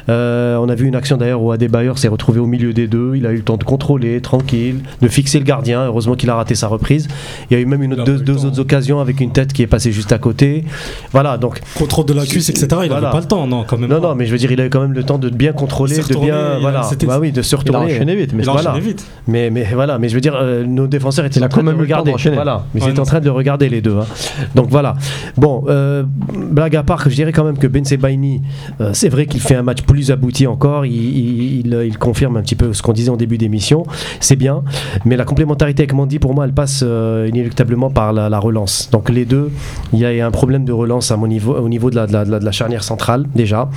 On 0.07 0.69
a 0.69 0.75
vu 0.75 0.87
une 0.87 0.95
action 0.95 1.17
d'ailleurs 1.17 1.41
où 1.65 1.67
Adebayor 1.67 1.97
s'est 1.97 2.07
retrouvé 2.07 2.39
au 2.39 2.45
milieu 2.45 2.73
des 2.73 2.87
deux. 2.87 3.13
Il 3.15 3.25
a 3.25 3.31
eu 3.31 3.37
le 3.37 3.41
temps 3.43 3.57
de 3.57 3.63
contrôler, 3.63 4.21
tranquille, 4.21 4.81
de 5.01 5.07
fixer 5.07 5.39
le 5.39 5.45
gardien. 5.45 5.85
Heureusement 5.85 6.15
qu'il 6.15 6.29
a 6.29 6.35
raté 6.35 6.55
sa 6.55 6.67
reprise. 6.67 7.07
Il 7.49 7.53
y 7.55 7.57
a 7.57 7.61
eu 7.61 7.65
même 7.65 7.81
une 7.83 7.93
autre- 7.93 8.03
Il 8.07 8.13
a 8.15 8.17
deux, 8.19 8.45
autres 8.45 8.59
occasions 8.59 8.99
avec 8.99 9.19
une 9.19 9.31
tête 9.31 9.51
qui 9.53 9.61
est 9.63 9.67
passée 9.67 9.91
juste 9.91 10.11
à 10.11 10.17
côté. 10.17 10.63
Voilà, 11.11 11.37
donc. 11.37 11.59
Contrôle 11.75 12.05
de 12.05 12.13
la 12.13 12.25
cuisse, 12.25 12.49
etc. 12.49 12.67
Il 12.83 12.89
Voilà. 12.89 12.95
avait 13.09 13.11
pas 13.11 13.19
le 13.21 13.25
temps, 13.27 13.47
non, 13.47 13.63
quand 13.67 13.77
même. 13.77 13.89
Non, 13.89 13.99
non, 13.99 14.15
mais 14.15 14.25
je 14.25 14.31
veux 14.31 14.37
dire, 14.37 14.51
il 14.51 14.61
a 14.61 14.65
eu 14.65 14.69
quand 14.69 14.81
même 14.81 14.93
le 14.93 15.03
temps 15.03 15.17
de 15.17 15.29
bien 15.29 15.51
Il 15.51 15.55
contrôler, 15.55 15.95
de 15.97 16.03
il 16.09 16.19
bien. 16.19 16.59
Voilà, 16.61 16.83
c'était- 16.83 17.05
bah 17.07 17.17
oui, 17.19 17.31
de 17.31 17.41
se 17.41 17.49
Il 17.51 17.55
a 17.55 17.57
retourner. 17.59 17.93
enchaîné 17.95 18.15
vite, 18.15 18.33
mais 18.33 18.43
Il 18.43 18.49
a 18.49 18.51
voilà. 18.53 18.71
enchaîné 18.71 18.85
vite. 18.85 19.05
Mais, 19.27 19.49
mais 19.49 19.65
voilà, 19.73 19.97
mais 19.97 20.09
je 20.09 20.15
veux 20.15 20.21
dire, 20.21 20.35
euh, 20.39 20.63
nos 20.65 20.87
défenseurs 20.87 21.25
étaient 21.25 21.39
Il 21.39 21.43
en 21.43 21.49
train 21.49 21.59
quand 21.61 21.65
même 21.65 21.73
de 21.75 21.79
le 21.79 21.83
regarder. 21.85 22.13
Voilà, 22.33 22.65
mais 22.73 22.81
Ouais, 22.81 22.87
ils 22.87 22.91
étaient 22.91 22.99
en 22.99 23.05
train 23.05 23.19
de 23.19 23.25
le 23.25 23.31
regarder 23.31 23.69
les 23.69 23.81
deux. 23.81 23.97
hein. 23.97 24.05
Donc 24.53 24.67
voilà. 24.69 24.95
Bon, 25.37 25.63
euh, 25.67 26.03
blague 26.51 26.75
à 26.75 26.83
part, 26.83 27.03
je 27.09 27.15
dirais 27.15 27.31
quand 27.31 27.43
même 27.43 27.57
que 27.57 27.67
Ben 27.67 27.83
Sebaini, 27.85 28.41
euh, 28.81 28.91
c'est 28.93 29.09
vrai 29.09 29.25
qu'il 29.25 29.41
fait 29.41 29.55
un 29.55 29.63
match 29.63 29.81
plus 29.81 30.11
abouti 30.11 30.47
encore. 30.47 30.85
Il, 30.85 30.93
il- 30.93 31.54
il- 31.63 31.81
il 31.85 31.97
confirme 31.97 32.37
un 32.37 32.41
petit 32.41 32.55
peu 32.55 32.73
ce 32.73 32.81
qu'on 32.81 32.93
disait 32.93 33.09
en 33.11 33.17
début 33.17 33.37
d'émission. 33.37 33.83
C'est 34.19 34.35
bien, 34.35 34.63
mais 35.05 35.15
la 35.15 35.25
complémentarité 35.25 35.83
avec 35.83 35.93
Mandy, 35.93 36.19
pour 36.19 36.33
moi, 36.33 36.45
elle 36.45 36.53
passe 36.53 36.81
euh, 36.85 37.27
inéluctablement 37.29 37.89
par 37.89 38.13
la, 38.13 38.29
la 38.29 38.39
relance. 38.39 38.89
Donc 38.91 39.09
les 39.09 39.25
deux, 39.25 39.51
il 39.93 39.99
y 39.99 40.05
a 40.21 40.25
un 40.25 40.31
problème 40.31 40.65
de 40.65 40.71
relance 40.71 41.11
au 41.11 41.27
niveau 41.27 41.89
de 41.89 41.95
la, 41.95 42.51
charnière 42.51 42.83
centrale 42.83 43.25
déjà. 43.35 43.69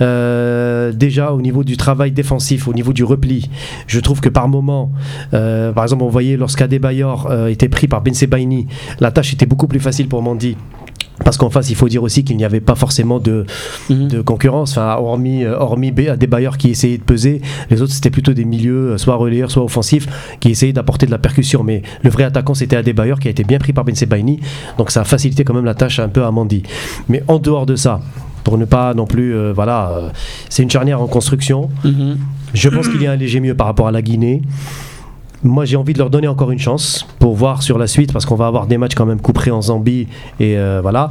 Euh, 0.00 0.92
déjà 0.92 1.32
au 1.32 1.40
niveau 1.40 1.64
du 1.64 1.76
travail 1.76 2.12
défensif, 2.12 2.68
au 2.68 2.72
niveau 2.74 2.92
du 2.92 3.04
repli, 3.04 3.48
je 3.86 4.00
trouve 4.00 4.20
que 4.20 4.28
par 4.28 4.48
moment, 4.48 4.90
euh, 5.34 5.72
par 5.72 5.84
exemple, 5.84 6.02
on 6.04 6.08
voyait 6.08 6.36
lorsqu'Adebayor 6.36 7.28
euh, 7.30 7.48
était 7.48 7.68
pris 7.68 7.88
par 7.88 8.02
Ben 8.02 8.14
Sebaini, 8.14 8.66
la 9.00 9.10
tâche 9.10 9.32
était 9.32 9.46
beaucoup 9.46 9.66
plus 9.66 9.80
facile 9.80 10.08
pour 10.08 10.22
Mandy. 10.22 10.56
Parce 11.24 11.36
qu'en 11.38 11.48
face, 11.50 11.70
il 11.70 11.76
faut 11.76 11.88
dire 11.88 12.02
aussi 12.02 12.24
qu'il 12.24 12.36
n'y 12.36 12.44
avait 12.44 12.60
pas 12.60 12.74
forcément 12.74 13.18
de, 13.18 13.46
Mhm. 13.90 14.08
de 14.08 14.20
concurrence, 14.20 14.72
enfin, 14.72 14.96
hormis, 14.96 15.44
euh, 15.44 15.56
hormis 15.58 15.90
B- 15.90 16.10
Adebayor 16.10 16.58
qui 16.58 16.70
essayait 16.70 16.98
de 16.98 17.02
peser, 17.02 17.40
les 17.70 17.80
autres 17.82 17.92
c'était 17.92 18.10
plutôt 18.10 18.32
des 18.34 18.44
milieux, 18.44 18.92
euh, 18.92 18.98
soit 18.98 19.16
relayeurs, 19.16 19.50
soit 19.50 19.64
offensifs, 19.64 20.06
qui 20.40 20.50
essayaient 20.50 20.72
d'apporter 20.74 21.06
de 21.06 21.10
la 21.10 21.18
percussion. 21.18 21.64
Mais 21.64 21.82
le 22.02 22.10
vrai 22.10 22.24
attaquant 22.24 22.54
c'était 22.54 22.76
Adebayor 22.76 23.18
qui 23.18 23.28
a 23.28 23.30
été 23.30 23.44
bien 23.44 23.58
pris 23.58 23.72
par 23.72 23.84
Ben 23.84 23.94
Sebaini, 23.94 24.40
donc 24.78 24.90
ça 24.90 25.00
a 25.00 25.04
facilité 25.04 25.42
quand 25.44 25.54
même 25.54 25.64
la 25.64 25.74
tâche 25.74 25.98
un 26.00 26.08
peu 26.08 26.22
à 26.24 26.30
Mandy. 26.30 26.62
Mais 27.08 27.22
en 27.28 27.38
dehors 27.38 27.66
de 27.66 27.76
ça, 27.76 28.00
pour 28.44 28.58
ne 28.58 28.64
pas 28.66 28.92
non 28.94 29.06
plus, 29.06 29.34
euh, 29.34 29.52
voilà, 29.54 29.90
euh, 29.96 30.08
c'est 30.50 30.62
une 30.62 30.70
charnière 30.70 31.00
en 31.00 31.06
construction. 31.06 31.70
Mhm. 31.84 32.18
Je 32.54 32.68
pense 32.68 32.88
qu'il 32.88 33.02
y 33.02 33.06
a 33.06 33.12
un 33.12 33.16
léger 33.16 33.40
mieux 33.40 33.54
par 33.54 33.66
rapport 33.66 33.88
à 33.88 33.90
la 33.92 34.02
Guinée. 34.02 34.42
Moi, 35.44 35.64
j'ai 35.64 35.76
envie 35.76 35.92
de 35.92 35.98
leur 35.98 36.10
donner 36.10 36.28
encore 36.28 36.50
une 36.50 36.58
chance 36.58 37.06
pour 37.18 37.34
voir 37.34 37.62
sur 37.62 37.78
la 37.78 37.86
suite, 37.86 38.12
parce 38.12 38.24
qu'on 38.24 38.34
va 38.36 38.46
avoir 38.46 38.66
des 38.66 38.78
matchs 38.78 38.94
quand 38.94 39.06
même 39.06 39.20
couperés 39.20 39.50
en 39.50 39.60
Zambie 39.62 40.08
et 40.40 40.56
euh, 40.56 40.80
voilà. 40.82 41.10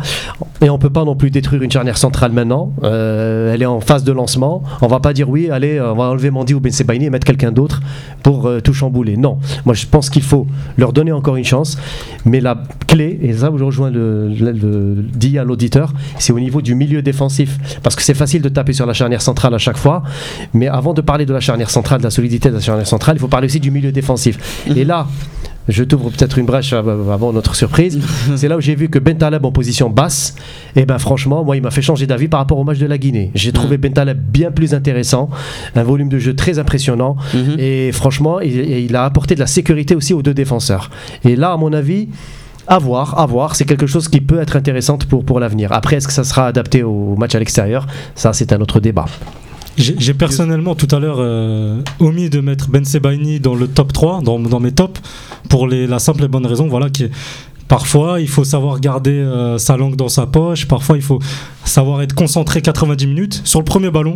Et 0.61 0.69
on 0.69 0.77
peut 0.79 0.89
pas 0.89 1.05
non 1.05 1.15
plus 1.15 1.29
détruire 1.31 1.61
une 1.61 1.71
charnière 1.71 1.97
centrale 1.97 2.31
maintenant. 2.31 2.71
Euh, 2.83 3.53
elle 3.53 3.61
est 3.61 3.65
en 3.67 3.79
phase 3.81 4.03
de 4.03 4.11
lancement. 4.11 4.63
On 4.81 4.87
va 4.87 4.99
pas 4.99 5.13
dire 5.13 5.29
oui, 5.29 5.49
allez, 5.51 5.79
on 5.79 5.95
va 5.95 6.05
enlever 6.05 6.31
Mandy 6.31 6.53
ou 6.53 6.59
Ben 6.59 6.71
Sebaini 6.71 7.05
et 7.05 7.09
mettre 7.09 7.25
quelqu'un 7.25 7.51
d'autre 7.51 7.81
pour 8.23 8.47
euh, 8.47 8.59
tout 8.61 8.73
chambouler. 8.73 9.15
Non, 9.15 9.37
moi 9.63 9.75
je 9.75 9.85
pense 9.85 10.09
qu'il 10.09 10.23
faut 10.23 10.47
leur 10.77 10.91
donner 10.91 11.11
encore 11.11 11.35
une 11.35 11.43
chance. 11.45 11.77
Mais 12.25 12.41
la 12.41 12.57
clé, 12.87 13.19
et 13.21 13.33
ça 13.33 13.51
je 13.55 13.63
rejoins 13.63 13.91
le, 13.91 14.29
le- 14.29 14.51
le- 14.51 14.95
dit 15.13 15.37
à 15.37 15.43
l'auditeur, 15.43 15.93
c'est 16.17 16.33
au 16.33 16.39
niveau 16.39 16.61
du 16.61 16.73
milieu 16.73 17.01
défensif, 17.03 17.57
parce 17.83 17.95
que 17.95 18.01
c'est 18.01 18.15
facile 18.15 18.41
de 18.41 18.49
taper 18.49 18.73
sur 18.73 18.87
la 18.87 18.93
charnière 18.93 19.21
centrale 19.21 19.53
à 19.53 19.59
chaque 19.59 19.77
fois. 19.77 20.01
Mais 20.53 20.67
avant 20.67 20.93
de 20.93 21.01
parler 21.01 21.25
de 21.27 21.33
la 21.33 21.39
charnière 21.41 21.69
centrale, 21.69 21.99
de 21.99 22.05
la 22.05 22.09
solidité 22.11 22.49
de 22.49 22.55
la 22.55 22.61
charnière 22.61 22.87
centrale, 22.87 23.17
il 23.17 23.19
faut 23.19 23.27
parler 23.27 23.45
aussi 23.45 23.59
du 23.59 23.69
milieu 23.69 23.91
défensif. 23.91 24.14
Et 24.75 24.83
là, 24.85 25.07
je 25.67 25.83
t'ouvre 25.83 26.11
peut-être 26.11 26.37
une 26.37 26.45
brèche 26.45 26.73
av- 26.73 27.09
avant 27.11 27.33
notre 27.33 27.55
surprise. 27.55 27.99
C'est 28.35 28.47
là 28.47 28.55
où 28.57 28.61
j'ai 28.61 28.75
vu 28.75 28.87
que 28.89 28.99
Bentaleb 28.99 29.43
en 29.45 29.51
position 29.51 29.89
basse, 29.89 30.35
et 30.75 30.85
ben 30.85 30.99
franchement, 30.99 31.43
moi, 31.43 31.55
il 31.55 31.63
m'a 31.63 31.71
fait 31.71 31.81
changer 31.81 32.05
d'avis 32.05 32.27
par 32.27 32.39
rapport 32.39 32.59
au 32.59 32.63
match 32.63 32.77
de 32.77 32.85
la 32.85 32.97
Guinée. 32.99 33.31
J'ai 33.33 33.51
trouvé 33.51 33.77
Bentaleb 33.77 34.17
bien 34.19 34.51
plus 34.51 34.73
intéressant, 34.75 35.29
un 35.75 35.83
volume 35.83 36.09
de 36.09 36.19
jeu 36.19 36.35
très 36.35 36.59
impressionnant, 36.59 37.15
Mhm. 37.33 37.55
et 37.57 37.91
franchement, 37.91 38.39
il 38.41 38.95
a 38.95 39.05
apporté 39.05 39.33
de 39.35 39.39
la 39.39 39.47
sécurité 39.47 39.95
aussi 39.95 40.13
aux 40.13 40.21
deux 40.21 40.33
défenseurs. 40.35 40.91
Et 41.23 41.35
là, 41.35 41.51
à 41.53 41.57
mon 41.57 41.73
avis. 41.73 42.09
À 42.67 42.79
voir, 42.79 43.19
à 43.19 43.27
voir, 43.27 43.55
c'est 43.55 43.65
quelque 43.65 43.85
chose 43.85 44.07
qui 44.07 44.19
peut 44.21 44.39
être 44.39 44.55
intéressant 44.55 44.97
pour, 44.97 45.23
pour 45.23 45.39
l'avenir. 45.39 45.71
Après, 45.71 45.97
est-ce 45.97 46.07
que 46.07 46.13
ça 46.13 46.23
sera 46.23 46.47
adapté 46.47 46.81
au 46.81 47.15
match 47.15 47.35
à 47.35 47.37
l'extérieur? 47.39 47.85
Ça, 48.15 48.33
c'est 48.33 48.51
un 48.53 48.59
autre 48.59 48.79
débat. 48.79 49.05
J'ai 49.77 50.13
personnellement 50.13 50.73
tout 50.75 50.87
à 50.95 50.99
l'heure 50.99 51.17
euh, 51.19 51.81
omis 51.99 52.29
de 52.29 52.39
mettre 52.39 52.69
Ben 52.69 52.85
Sebaini 52.85 53.39
dans 53.41 53.55
le 53.55 53.67
top 53.67 53.91
3, 53.91 54.21
dans, 54.21 54.59
mes 54.59 54.71
tops, 54.71 55.01
pour 55.49 55.67
la 55.67 55.99
simple 55.99 56.23
et 56.23 56.27
bonne 56.29 56.45
raison 56.45 56.67
voilà, 56.67 56.89
qui 56.89 57.03
est- 57.03 57.11
parfois 57.67 58.21
il 58.21 58.27
faut 58.29 58.43
savoir 58.45 58.79
garder 58.79 59.11
euh, 59.11 59.57
sa 59.57 59.75
langue 59.75 59.95
dans 59.95 60.07
sa 60.07 60.27
poche, 60.27 60.65
parfois 60.67 60.95
il 60.97 61.03
faut 61.03 61.19
savoir 61.65 62.01
être 62.03 62.13
concentré 62.15 62.61
90 62.61 63.07
minutes. 63.07 63.41
Sur 63.43 63.59
le 63.59 63.65
premier 63.65 63.89
ballon, 63.91 64.15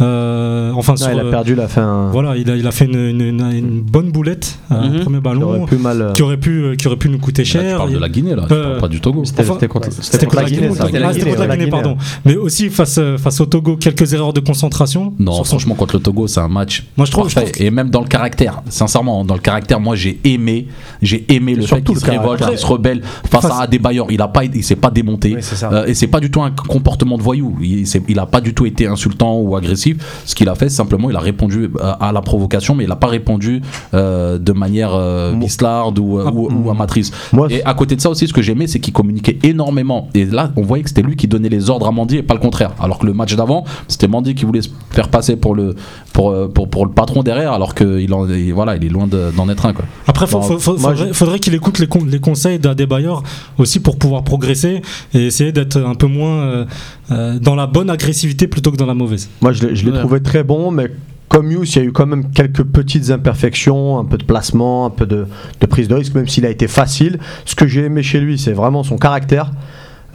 Euh, 0.00 0.70
enfin, 0.74 0.92
Non, 0.92 0.96
sur, 0.96 1.10
il 1.12 1.18
a 1.18 1.24
euh, 1.24 1.30
perdu 1.30 1.54
la 1.54 1.68
fin. 1.68 2.08
Voilà, 2.12 2.36
il 2.36 2.48
a, 2.50 2.56
il 2.56 2.66
a 2.66 2.70
fait 2.70 2.84
une, 2.84 2.94
une- 2.94 3.20
une- 3.20 3.52
une 3.52 3.80
bonne 3.80 4.10
boulette, 4.10 4.58
un 4.70 4.88
Mhm. 4.88 5.00
premier 5.00 5.20
ballon 5.20 5.42
aurait 5.48 5.66
pu 5.66 5.76
mal. 5.76 6.00
euh, 6.02 6.12
qui 6.12 6.22
aurait 6.22 6.36
pu, 6.36 6.62
euh, 6.62 6.74
qui 6.76 6.86
aurait 6.86 6.96
pu 6.96 7.08
nous 7.08 7.18
coûter 7.18 7.42
Là, 7.42 7.46
tu 7.46 7.50
cher. 7.50 7.76
parles 7.78 7.92
de 7.92 7.98
la 7.98 8.08
Guinée 8.08 8.34
là, 8.34 8.44
tu 8.46 8.54
Euh, 8.54 8.78
pas 8.78 8.88
du 8.88 9.00
Togo. 9.00 9.24
C'était 9.24 9.42
Enfin, 9.42 9.54
contre, 9.66 9.68
contre 9.68 10.36
la 10.36 10.44
Guinée. 10.44 10.68
Ah, 10.78 10.84
contre 10.84 11.46
la 11.46 11.56
Guinée, 11.56 11.70
pardon. 11.70 11.96
Mais 12.24 12.36
aussi 12.36 12.70
face, 12.70 12.98
euh, 12.98 13.18
face 13.18 13.40
au 13.40 13.46
Togo, 13.46 13.76
quelques 13.76 14.12
erreurs 14.12 14.32
de 14.32 14.40
concentration. 14.40 15.12
Non, 15.18 15.32
Sur 15.32 15.46
son- 15.46 15.50
franchement, 15.58 15.74
contre 15.74 15.96
le 15.96 16.02
Togo, 16.02 16.26
c'est 16.26 16.40
un 16.40 16.48
match 16.48 16.84
Moi, 16.96 17.06
je 17.06 17.10
trouve- 17.12 17.28
Et 17.58 17.70
même 17.70 17.90
dans 17.90 18.00
le 18.00 18.06
caractère, 18.08 18.62
sincèrement, 18.68 19.24
dans 19.24 19.34
le 19.34 19.40
caractère, 19.40 19.80
moi, 19.80 19.96
j'ai 19.96 20.18
aimé, 20.24 20.68
j'ai 21.02 21.24
aimé 21.32 21.54
le 21.54 21.62
fait 21.62 21.82
qu'il 21.82 21.98
se 21.98 22.04
révolte, 22.04 22.46
qu'il 22.46 22.58
se 22.58 22.66
rebelle 22.66 23.02
face, 23.30 23.46
à 23.60 23.66
des 23.66 23.78
bailleurs. 23.78 24.06
Il 24.10 24.20
a 24.22 24.28
pas, 24.28 24.44
il 24.44 24.62
s'est 24.64 24.76
pas 24.76 24.90
démonté. 24.90 25.36
Euh, 25.72 25.86
et 25.86 25.94
c'est 25.94 26.06
pas 26.06 26.20
du 26.20 26.30
tout 26.30 26.42
un 26.42 26.50
comportement 26.50 27.16
de 27.18 27.22
voyou. 27.22 27.56
Il, 27.60 27.86
s'est- 27.86 28.02
il 28.08 28.18
a 28.18 28.26
pas 28.26 28.40
du 28.40 28.54
tout 28.54 28.66
été 28.66 28.86
insultant 28.86 29.36
ou 29.38 29.56
agressif. 29.56 29.87
Ce 30.24 30.34
qu'il 30.34 30.48
a 30.48 30.54
fait, 30.54 30.68
simplement, 30.68 31.10
il 31.10 31.16
a 31.16 31.20
répondu 31.20 31.64
euh, 31.64 31.92
à 32.00 32.12
la 32.12 32.20
provocation, 32.20 32.74
mais 32.74 32.84
il 32.84 32.90
a 32.92 32.96
pas 32.96 33.06
répondu 33.06 33.62
euh, 33.94 34.38
de 34.38 34.52
manière 34.52 34.90
euh, 34.94 35.32
bislarde 35.34 35.98
ou, 35.98 36.18
euh, 36.18 36.30
ou, 36.30 36.48
ou 36.66 36.70
amatrice. 36.70 37.10
Moi, 37.32 37.48
Et 37.50 37.64
à 37.64 37.74
côté 37.74 37.96
de 37.96 38.00
ça 38.00 38.10
aussi, 38.10 38.26
ce 38.28 38.32
que 38.32 38.42
j'aimais, 38.42 38.66
c'est 38.66 38.80
qu'il 38.80 38.92
communiquait 38.92 39.38
énormément. 39.42 40.08
Et 40.14 40.24
là, 40.24 40.50
on 40.56 40.62
voyait 40.62 40.82
que 40.82 40.88
c'était 40.90 41.02
lui 41.02 41.16
qui 41.16 41.28
donnait 41.28 41.48
les 41.48 41.70
ordres 41.70 41.86
à 41.86 41.90
Mandy 41.92 42.16
et 42.18 42.22
pas 42.22 42.34
le 42.34 42.40
contraire. 42.40 42.72
Alors 42.80 42.98
que 42.98 43.06
le 43.06 43.12
match 43.12 43.34
d'avant, 43.36 43.64
c'était 43.88 44.08
Mandy 44.08 44.34
qui 44.34 44.44
voulait 44.44 44.62
se 44.62 44.68
faire 44.90 45.08
passer 45.08 45.36
pour 45.36 45.54
le, 45.54 45.74
pour, 46.12 46.30
euh, 46.30 46.48
pour, 46.48 46.68
pour 46.68 46.86
le 46.86 46.92
patron 46.92 47.22
derrière, 47.22 47.52
alors 47.52 47.74
qu'il 47.74 48.12
en, 48.14 48.28
et 48.28 48.52
voilà, 48.52 48.76
il 48.76 48.84
est 48.84 48.88
loin 48.88 49.06
de- 49.06 49.30
d'en 49.36 49.48
être 49.48 49.66
un. 49.66 49.72
Quoi. 49.72 49.84
Après, 50.06 50.26
faut- 50.26 50.40
moi, 50.40 50.58
faudrait, 50.58 51.12
faudrait 51.12 51.38
qu'il 51.38 51.54
écoute 51.54 51.78
les, 51.78 51.86
con- 51.86 52.04
les 52.06 52.20
conseils 52.20 52.58
d'Adebayor 52.58 53.22
aussi 53.58 53.80
pour 53.80 53.96
pouvoir 53.98 54.22
progresser 54.24 54.82
et 55.14 55.26
essayer 55.26 55.52
d'être 55.52 55.76
un 55.78 55.94
peu 55.94 56.06
moins 56.06 56.66
euh, 57.10 57.38
dans 57.38 57.54
la 57.54 57.66
bonne 57.66 57.90
agressivité 57.90 58.46
plutôt 58.48 58.70
que 58.70 58.76
dans 58.76 58.86
la 58.86 58.94
mauvaise. 58.94 59.28
Moi, 59.40 59.52
je 59.52 59.66
l'ai 59.66 59.76
je 59.76 59.84
l'ai 59.84 59.92
Ouais. 59.92 59.98
trouvé 59.98 60.20
très 60.20 60.42
bon, 60.44 60.70
mais 60.70 60.90
comme 61.28 61.50
Yous, 61.52 61.64
il 61.64 61.76
y 61.76 61.78
a 61.80 61.84
eu 61.84 61.92
quand 61.92 62.06
même 62.06 62.30
quelques 62.30 62.62
petites 62.64 63.10
imperfections, 63.10 63.98
un 63.98 64.04
peu 64.04 64.16
de 64.18 64.24
placement, 64.24 64.86
un 64.86 64.90
peu 64.90 65.06
de, 65.06 65.26
de 65.60 65.66
prise 65.66 65.86
de 65.88 65.94
risque, 65.94 66.14
même 66.14 66.26
s'il 66.28 66.46
a 66.46 66.50
été 66.50 66.68
facile. 66.68 67.18
Ce 67.44 67.54
que 67.54 67.66
j'ai 67.66 67.84
aimé 67.84 68.02
chez 68.02 68.18
lui, 68.20 68.38
c'est 68.38 68.52
vraiment 68.52 68.82
son 68.82 68.96
caractère. 68.96 69.50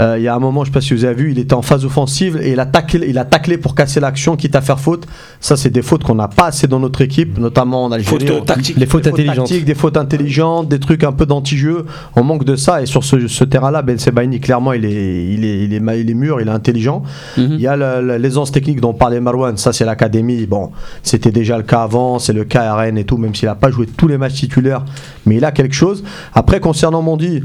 Euh, 0.04 0.18
il 0.20 0.24
y 0.24 0.28
a 0.28 0.36
un 0.36 0.40
moment, 0.40 0.64
je 0.64 0.70
ne 0.70 0.74
sais 0.74 0.80
pas 0.80 0.82
si 0.82 0.94
vous 0.94 1.06
avez 1.06 1.16
vu, 1.16 1.32
il 1.32 1.40
était 1.40 1.54
en 1.54 1.62
phase 1.62 1.86
offensive 1.86 2.38
et 2.42 2.52
il 2.52 2.60
a 2.60 2.66
taclé, 2.66 3.08
il 3.10 3.18
a 3.18 3.26
taclé 3.26 3.58
pour 3.58 3.74
casser 3.74 4.00
l'action, 4.00 4.36
quitte 4.36 4.56
à 4.56 4.62
faire 4.62 4.80
faute. 4.80 5.08
Ça, 5.40 5.56
c'est 5.56 5.70
des 5.70 5.82
fautes 5.82 6.04
qu'on 6.04 6.16
n'a 6.16 6.28
pas 6.28 6.48
assez 6.48 6.68
dans 6.68 6.80
notre 6.80 7.02
équipe, 7.02 7.38
notamment 7.40 7.86
en 7.86 7.92
Algérie. 7.92 8.28
Faute 8.28 8.38
On- 8.42 8.46
tactique. 8.46 8.76
Les 8.78 8.86
fautes 8.86 9.04
des 9.04 9.10
fautes 9.12 9.20
intelligentes. 9.20 9.48
tactiques, 9.48 9.66
des 9.66 9.76
fautes 9.76 9.98
intelligentes, 9.98 10.68
des 10.68 10.80
trucs 10.80 11.04
un 11.04 11.12
peu 11.14 11.26
d'anti-jeu. 11.26 11.86
On 12.16 12.24
manque 12.24 12.44
de 12.44 12.56
ça. 12.56 12.82
Et 12.82 12.86
sur 12.86 13.04
ce, 13.04 13.28
ce 13.28 13.44
terrain-là, 13.46 13.82
Ben 13.82 13.98
Sebaini, 13.98 14.40
clairement, 14.40 14.74
il 14.74 14.84
est, 14.86 15.26
il, 15.34 15.46
est, 15.46 15.64
il, 15.64 15.74
est, 15.74 15.80
ma- 15.80 15.96
il 15.96 16.10
est 16.10 16.14
mûr, 16.14 16.42
il 16.42 16.48
est 16.48 16.52
intelligent. 16.52 17.04
Mhm. 17.38 17.48
Il 17.54 17.62
y 17.62 17.68
a 17.68 17.76
la- 17.78 18.02
la- 18.02 18.18
l'aisance 18.18 18.52
technique 18.52 18.82
dont 18.82 18.94
parlait 18.94 19.22
Marwan. 19.22 19.56
Ça, 19.58 19.72
c'est 19.74 19.86
l'académie. 19.86 20.46
Bon, 20.48 20.72
c'était 21.02 21.32
déjà 21.32 21.56
le 21.58 21.64
cas 21.64 21.84
avant. 21.84 22.20
C'est 22.20 22.34
le 22.34 22.44
cas 22.44 22.64
à 22.64 22.76
Rennes 22.76 22.98
et 22.98 23.06
tout, 23.06 23.18
même 23.18 23.34
s'il 23.34 23.48
n'a 23.48 23.56
pas 23.56 23.72
joué 23.72 23.86
tous 23.86 24.08
les 24.08 24.18
matchs 24.18 24.34
titulaires. 24.36 24.84
Mais 25.26 25.36
il 25.38 25.46
a 25.46 25.52
quelque 25.52 25.76
chose. 25.76 26.04
Après, 26.34 26.60
concernant 26.60 27.02
Mondi. 27.02 27.42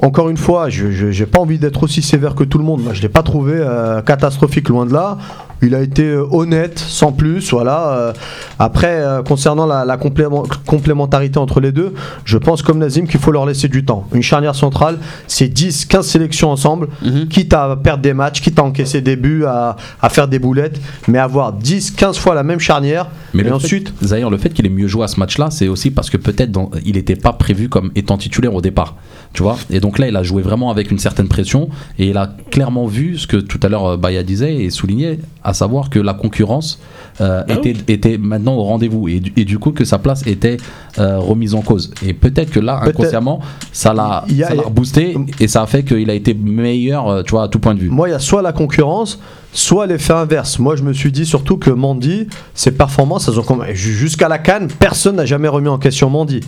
Encore 0.00 0.28
une 0.28 0.36
fois, 0.36 0.68
je 0.68 1.06
n'ai 1.06 1.26
pas 1.26 1.40
envie 1.40 1.58
d'être 1.58 1.82
aussi 1.82 2.02
sévère 2.02 2.34
que 2.34 2.44
tout 2.44 2.58
le 2.58 2.64
monde. 2.64 2.82
Moi, 2.82 2.92
je 2.92 2.98
ne 2.98 3.02
l'ai 3.02 3.08
pas 3.08 3.22
trouvé 3.22 3.54
euh, 3.56 4.00
catastrophique, 4.02 4.68
loin 4.68 4.86
de 4.86 4.92
là. 4.92 5.18
Il 5.60 5.74
a 5.74 5.80
été 5.80 6.04
euh, 6.04 6.24
honnête, 6.30 6.78
sans 6.78 7.10
plus. 7.10 7.50
Voilà. 7.50 7.88
Euh, 7.88 8.12
après, 8.60 9.02
concernant 9.26 9.66
la, 9.66 9.84
la 9.84 9.96
complément- 9.96 10.44
complémentarité 10.66 11.38
entre 11.38 11.58
les 11.60 11.72
deux, 11.72 11.94
je 12.24 12.38
pense 12.38 12.62
comme 12.62 12.78
Nazim 12.78 13.06
qu'il 13.08 13.18
faut 13.18 13.32
leur 13.32 13.44
laisser 13.44 13.66
du 13.66 13.84
temps. 13.84 14.06
Une 14.12 14.22
charnière 14.22 14.54
centrale, 14.54 14.98
c'est 15.26 15.48
10, 15.48 15.86
15 15.86 16.06
sélections 16.06 16.50
ensemble, 16.52 16.88
Mhm. 17.02 17.26
quitte 17.26 17.52
à 17.54 17.74
perdre 17.76 18.02
des 18.02 18.14
matchs, 18.14 18.40
quitte 18.40 18.60
à 18.60 18.62
encaisser 18.64 19.00
des 19.00 19.16
buts, 19.16 19.44
à, 19.46 19.74
à 20.00 20.08
faire 20.10 20.28
des 20.28 20.38
boulettes, 20.38 20.80
mais 21.08 21.18
avoir 21.18 21.52
10, 21.52 21.90
15 21.90 22.16
fois 22.18 22.36
la 22.36 22.44
même 22.44 22.60
charnière. 22.60 23.08
Mais 23.34 23.42
et 23.42 23.50
ensuite, 23.50 23.92
fait, 23.98 24.06
Zahir, 24.06 24.30
le 24.30 24.38
fait 24.38 24.50
qu'il 24.50 24.64
ait 24.64 24.68
mieux 24.70 24.86
joué 24.86 25.02
à 25.04 25.08
ce 25.08 25.18
match-là, 25.18 25.48
c'est 25.50 25.66
aussi 25.66 25.90
parce 25.90 26.08
que 26.08 26.16
peut-être 26.16 26.52
il 26.84 26.94
n'était 26.94 27.16
pas 27.16 27.32
prévu 27.32 27.68
comme 27.68 27.90
étant 27.96 28.16
titulaire 28.16 28.54
au 28.54 28.60
départ. 28.60 28.94
Tu 29.34 29.42
vois 29.42 29.56
Et 29.70 29.78
donc 29.78 29.98
là, 29.98 30.08
il 30.08 30.16
a 30.16 30.22
joué 30.22 30.42
vraiment 30.42 30.70
avec 30.70 30.90
une 30.90 30.98
certaine 30.98 31.28
pression 31.28 31.68
et 31.98 32.08
il 32.08 32.16
a 32.16 32.34
clairement 32.50 32.86
vu 32.86 33.18
ce 33.18 33.26
que 33.26 33.36
tout 33.36 33.60
à 33.62 33.68
l'heure 33.68 33.86
euh, 33.86 33.96
Baya 33.96 34.22
disait 34.22 34.56
et 34.56 34.70
soulignait, 34.70 35.18
à 35.44 35.52
savoir 35.54 35.90
que 35.90 35.98
la 36.00 36.14
concurrence 36.14 36.80
euh, 37.20 37.42
Ah 37.48 37.52
était, 37.52 37.74
était 37.92 38.18
maintenant 38.18 38.54
au 38.54 38.62
rendez-vous 38.64 39.06
et, 39.08 39.20
du- 39.20 39.32
et 39.36 39.44
du 39.44 39.58
coup 39.58 39.70
que 39.72 39.84
sa 39.84 39.98
place 39.98 40.26
était 40.26 40.56
euh, 40.98 41.18
remise 41.18 41.54
en 41.54 41.60
cause. 41.60 41.92
Et 42.04 42.14
peut-être 42.14 42.50
que 42.50 42.58
là, 42.60 42.80
inconsciemment, 42.90 43.40
ça 43.72 43.92
l'a 43.94 44.24
boosté 44.70 45.14
et 45.40 45.46
ça 45.46 45.62
a 45.62 45.66
fait 45.66 45.84
qu'il 45.84 46.08
a 46.10 46.14
été 46.14 46.34
meilleur, 46.34 47.22
tu 47.24 47.32
vois, 47.32 47.44
à 47.44 47.48
tout 47.48 47.58
point 47.58 47.74
de 47.74 47.80
vue. 47.80 47.90
Moi, 47.90 48.08
il 48.08 48.12
y 48.12 48.14
a 48.14 48.18
soit 48.18 48.42
la 48.42 48.52
concurrence, 48.52 49.20
soit 49.52 49.86
l'effet 49.86 50.14
inverse. 50.14 50.58
Moi, 50.58 50.74
je 50.76 50.82
me 50.82 50.92
suis 50.92 51.12
dit 51.12 51.26
surtout 51.26 51.58
que 51.58 51.70
Mandy, 51.70 52.26
ses 52.54 52.70
performances, 52.72 53.28
elles 53.28 53.38
ont 53.38 53.42
comm- 53.42 53.72
jusqu'à 53.74 54.28
la 54.28 54.38
canne, 54.38 54.68
personne 54.68 55.16
n'a 55.16 55.26
jamais 55.26 55.48
remis 55.48 55.68
en 55.68 55.78
question 55.78 56.10
Mandy. 56.10 56.40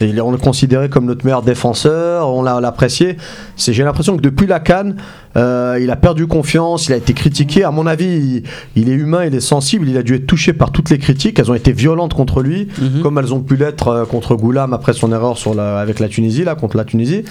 Et 0.00 0.20
on 0.20 0.30
le 0.30 0.38
considérait 0.38 0.88
comme 0.88 1.04
notre 1.04 1.24
meilleur 1.24 1.42
défenseur, 1.42 2.28
on 2.28 2.42
l'a 2.42 2.56
apprécié. 2.56 3.16
J'ai 3.56 3.84
l'impression 3.84 4.16
que 4.16 4.22
depuis 4.22 4.46
la 4.46 4.58
canne, 4.58 4.96
euh, 5.36 5.78
il 5.80 5.90
a 5.90 5.96
perdu 5.96 6.26
confiance, 6.26 6.86
il 6.88 6.92
a 6.92 6.96
été 6.96 7.12
critiqué. 7.14 7.64
À 7.64 7.70
mon 7.70 7.86
avis, 7.86 8.42
il, 8.76 8.82
il 8.82 8.88
est 8.90 8.94
humain, 8.94 9.24
il 9.24 9.34
est 9.34 9.40
sensible, 9.40 9.88
il 9.88 9.96
a 9.96 10.02
dû 10.02 10.14
être 10.14 10.26
touché 10.26 10.52
par 10.52 10.70
toutes 10.72 10.90
les 10.90 10.98
critiques. 10.98 11.38
Elles 11.38 11.50
ont 11.50 11.54
été 11.54 11.72
violentes 11.72 12.14
contre 12.14 12.42
lui, 12.42 12.68
Mhm. 12.80 13.02
comme 13.02 13.18
elles 13.18 13.32
ont 13.32 13.40
pu 13.40 13.56
l'être 13.56 13.88
euh, 13.88 14.04
contre 14.04 14.34
Goulam 14.36 14.72
après 14.74 14.92
son 14.92 15.12
erreur 15.12 15.38
sur 15.38 15.54
la- 15.54 15.78
avec 15.78 16.00
la 16.00 16.08
Tunisie, 16.08 16.44
là, 16.44 16.54
contre 16.54 16.76
la 16.76 16.84
Tunisie. 16.84 17.24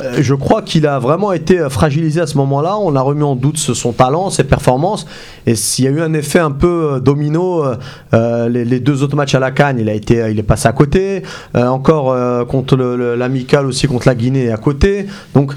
Euh, 0.00 0.18
je 0.20 0.34
crois 0.34 0.60
qu'il 0.62 0.86
a 0.86 0.98
vraiment 0.98 1.32
été 1.32 1.58
fragilisé 1.70 2.20
à 2.20 2.26
ce 2.26 2.36
moment-là. 2.38 2.76
On 2.78 2.94
a 2.96 3.00
remis 3.00 3.22
en 3.22 3.36
doute 3.36 3.56
son 3.58 3.92
talent, 3.92 4.28
ses 4.30 4.44
performances. 4.44 5.06
Et 5.46 5.54
s'il 5.54 5.84
y 5.84 5.88
a 5.88 5.90
eu 5.90 6.00
un 6.02 6.12
effet 6.12 6.38
un 6.38 6.50
peu 6.50 7.00
domino, 7.02 7.64
les, 8.12 8.64
les 8.64 8.80
deux 8.80 9.02
autres 9.02 9.16
matchs 9.16 9.34
à 9.34 9.38
la 9.40 9.50
Cannes, 9.52 9.78
il 9.80 9.88
a 9.88 9.94
été, 9.94 10.28
il 10.30 10.38
est 10.38 10.42
passé 10.42 10.68
à 10.68 10.72
côté. 10.72 11.22
Encore 11.54 12.46
contre 12.46 12.76
l'amical 12.76 13.66
aussi 13.66 13.86
contre 13.86 14.06
la 14.06 14.14
Guinée 14.14 14.50
à 14.52 14.56
côté. 14.58 15.06
Donc, 15.34 15.52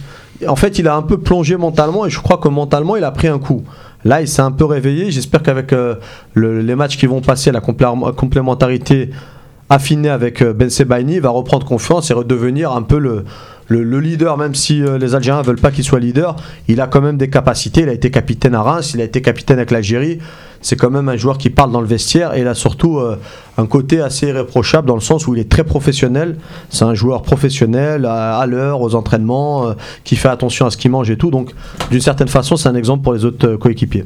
en 0.47 0.55
fait, 0.55 0.79
il 0.79 0.87
a 0.87 0.95
un 0.95 1.01
peu 1.01 1.17
plongé 1.17 1.57
mentalement 1.57 2.05
et 2.05 2.09
je 2.09 2.19
crois 2.19 2.37
que 2.37 2.47
mentalement, 2.47 2.95
il 2.95 3.03
a 3.03 3.11
pris 3.11 3.27
un 3.27 3.39
coup. 3.39 3.63
Là, 4.05 4.21
il 4.21 4.27
s'est 4.27 4.41
un 4.41 4.51
peu 4.51 4.65
réveillé. 4.65 5.11
J'espère 5.11 5.43
qu'avec 5.43 5.73
euh, 5.73 5.95
le- 6.33 6.61
les 6.61 6.75
matchs 6.75 6.97
qui 6.97 7.05
vont 7.05 7.21
passer, 7.21 7.51
la 7.51 7.59
complé- 7.59 8.13
complémentarité 8.15 9.09
affinée 9.69 10.09
avec 10.09 10.41
euh, 10.41 10.53
Ben 10.53 10.69
Sebaini, 10.69 11.15
il 11.15 11.21
va 11.21 11.29
reprendre 11.29 11.65
confiance 11.65 12.09
et 12.09 12.13
redevenir 12.13 12.71
un 12.71 12.81
peu 12.81 12.97
le, 12.97 13.25
le, 13.69 13.83
le 13.83 13.99
leader, 13.99 14.37
même 14.37 14.55
si 14.55 14.83
euh, 14.83 14.97
les 14.97 15.15
Algériens 15.15 15.41
veulent 15.41 15.59
pas 15.59 15.71
qu'il 15.71 15.83
soit 15.83 15.99
leader. 15.99 16.35
Il 16.67 16.81
a 16.81 16.87
quand 16.87 17.01
même 17.01 17.17
des 17.17 17.29
capacités. 17.29 17.81
Il 17.81 17.89
a 17.89 17.93
été 17.93 18.11
capitaine 18.11 18.55
à 18.55 18.61
Reims, 18.61 18.91
il 18.93 19.01
a 19.01 19.05
été 19.05 19.21
capitaine 19.21 19.57
avec 19.57 19.71
l'Algérie. 19.71 20.19
C'est 20.61 20.75
quand 20.75 20.89
même 20.89 21.07
un 21.07 21.15
joueur 21.15 21.37
qui 21.37 21.49
parle 21.49 21.71
dans 21.71 21.79
le 21.79 21.87
vestiaire 21.87 22.35
et 22.35 22.41
il 22.41 22.47
a 22.47 22.55
surtout 22.55 22.97
euh, 22.97 23.17
un 23.57 23.65
côté 23.65 24.01
assez 24.01 24.27
irréprochable 24.27 24.87
dans 24.87 24.95
le 24.95 25.01
sens 25.01 25.25
où 25.27 25.33
il 25.33 25.39
est 25.39 25.49
très 25.49 25.63
professionnel. 25.63 26.37
C'est 26.69 26.83
un 26.83 26.95
joueur 26.95 27.21
professionnel 27.21 28.05
à, 28.05 28.45
l'heure, 28.45 28.81
aux 28.81 28.95
entraînements, 28.95 29.69
euh, 29.69 29.73
qui 30.03 30.17
fait 30.17 30.27
attention 30.27 30.65
à 30.65 30.71
ce 30.71 30.77
qu'il 30.77 30.91
mange 30.91 31.09
et 31.09 31.17
tout. 31.17 31.31
Donc, 31.31 31.51
d'une 31.91 32.01
certaine 32.01 32.27
façon, 32.27 32.57
c'est 32.57 32.67
un 32.67 32.75
exemple 32.75 33.03
pour 33.03 33.13
les 33.13 33.23
autres 33.23 33.55
coéquipiers. 33.55 34.03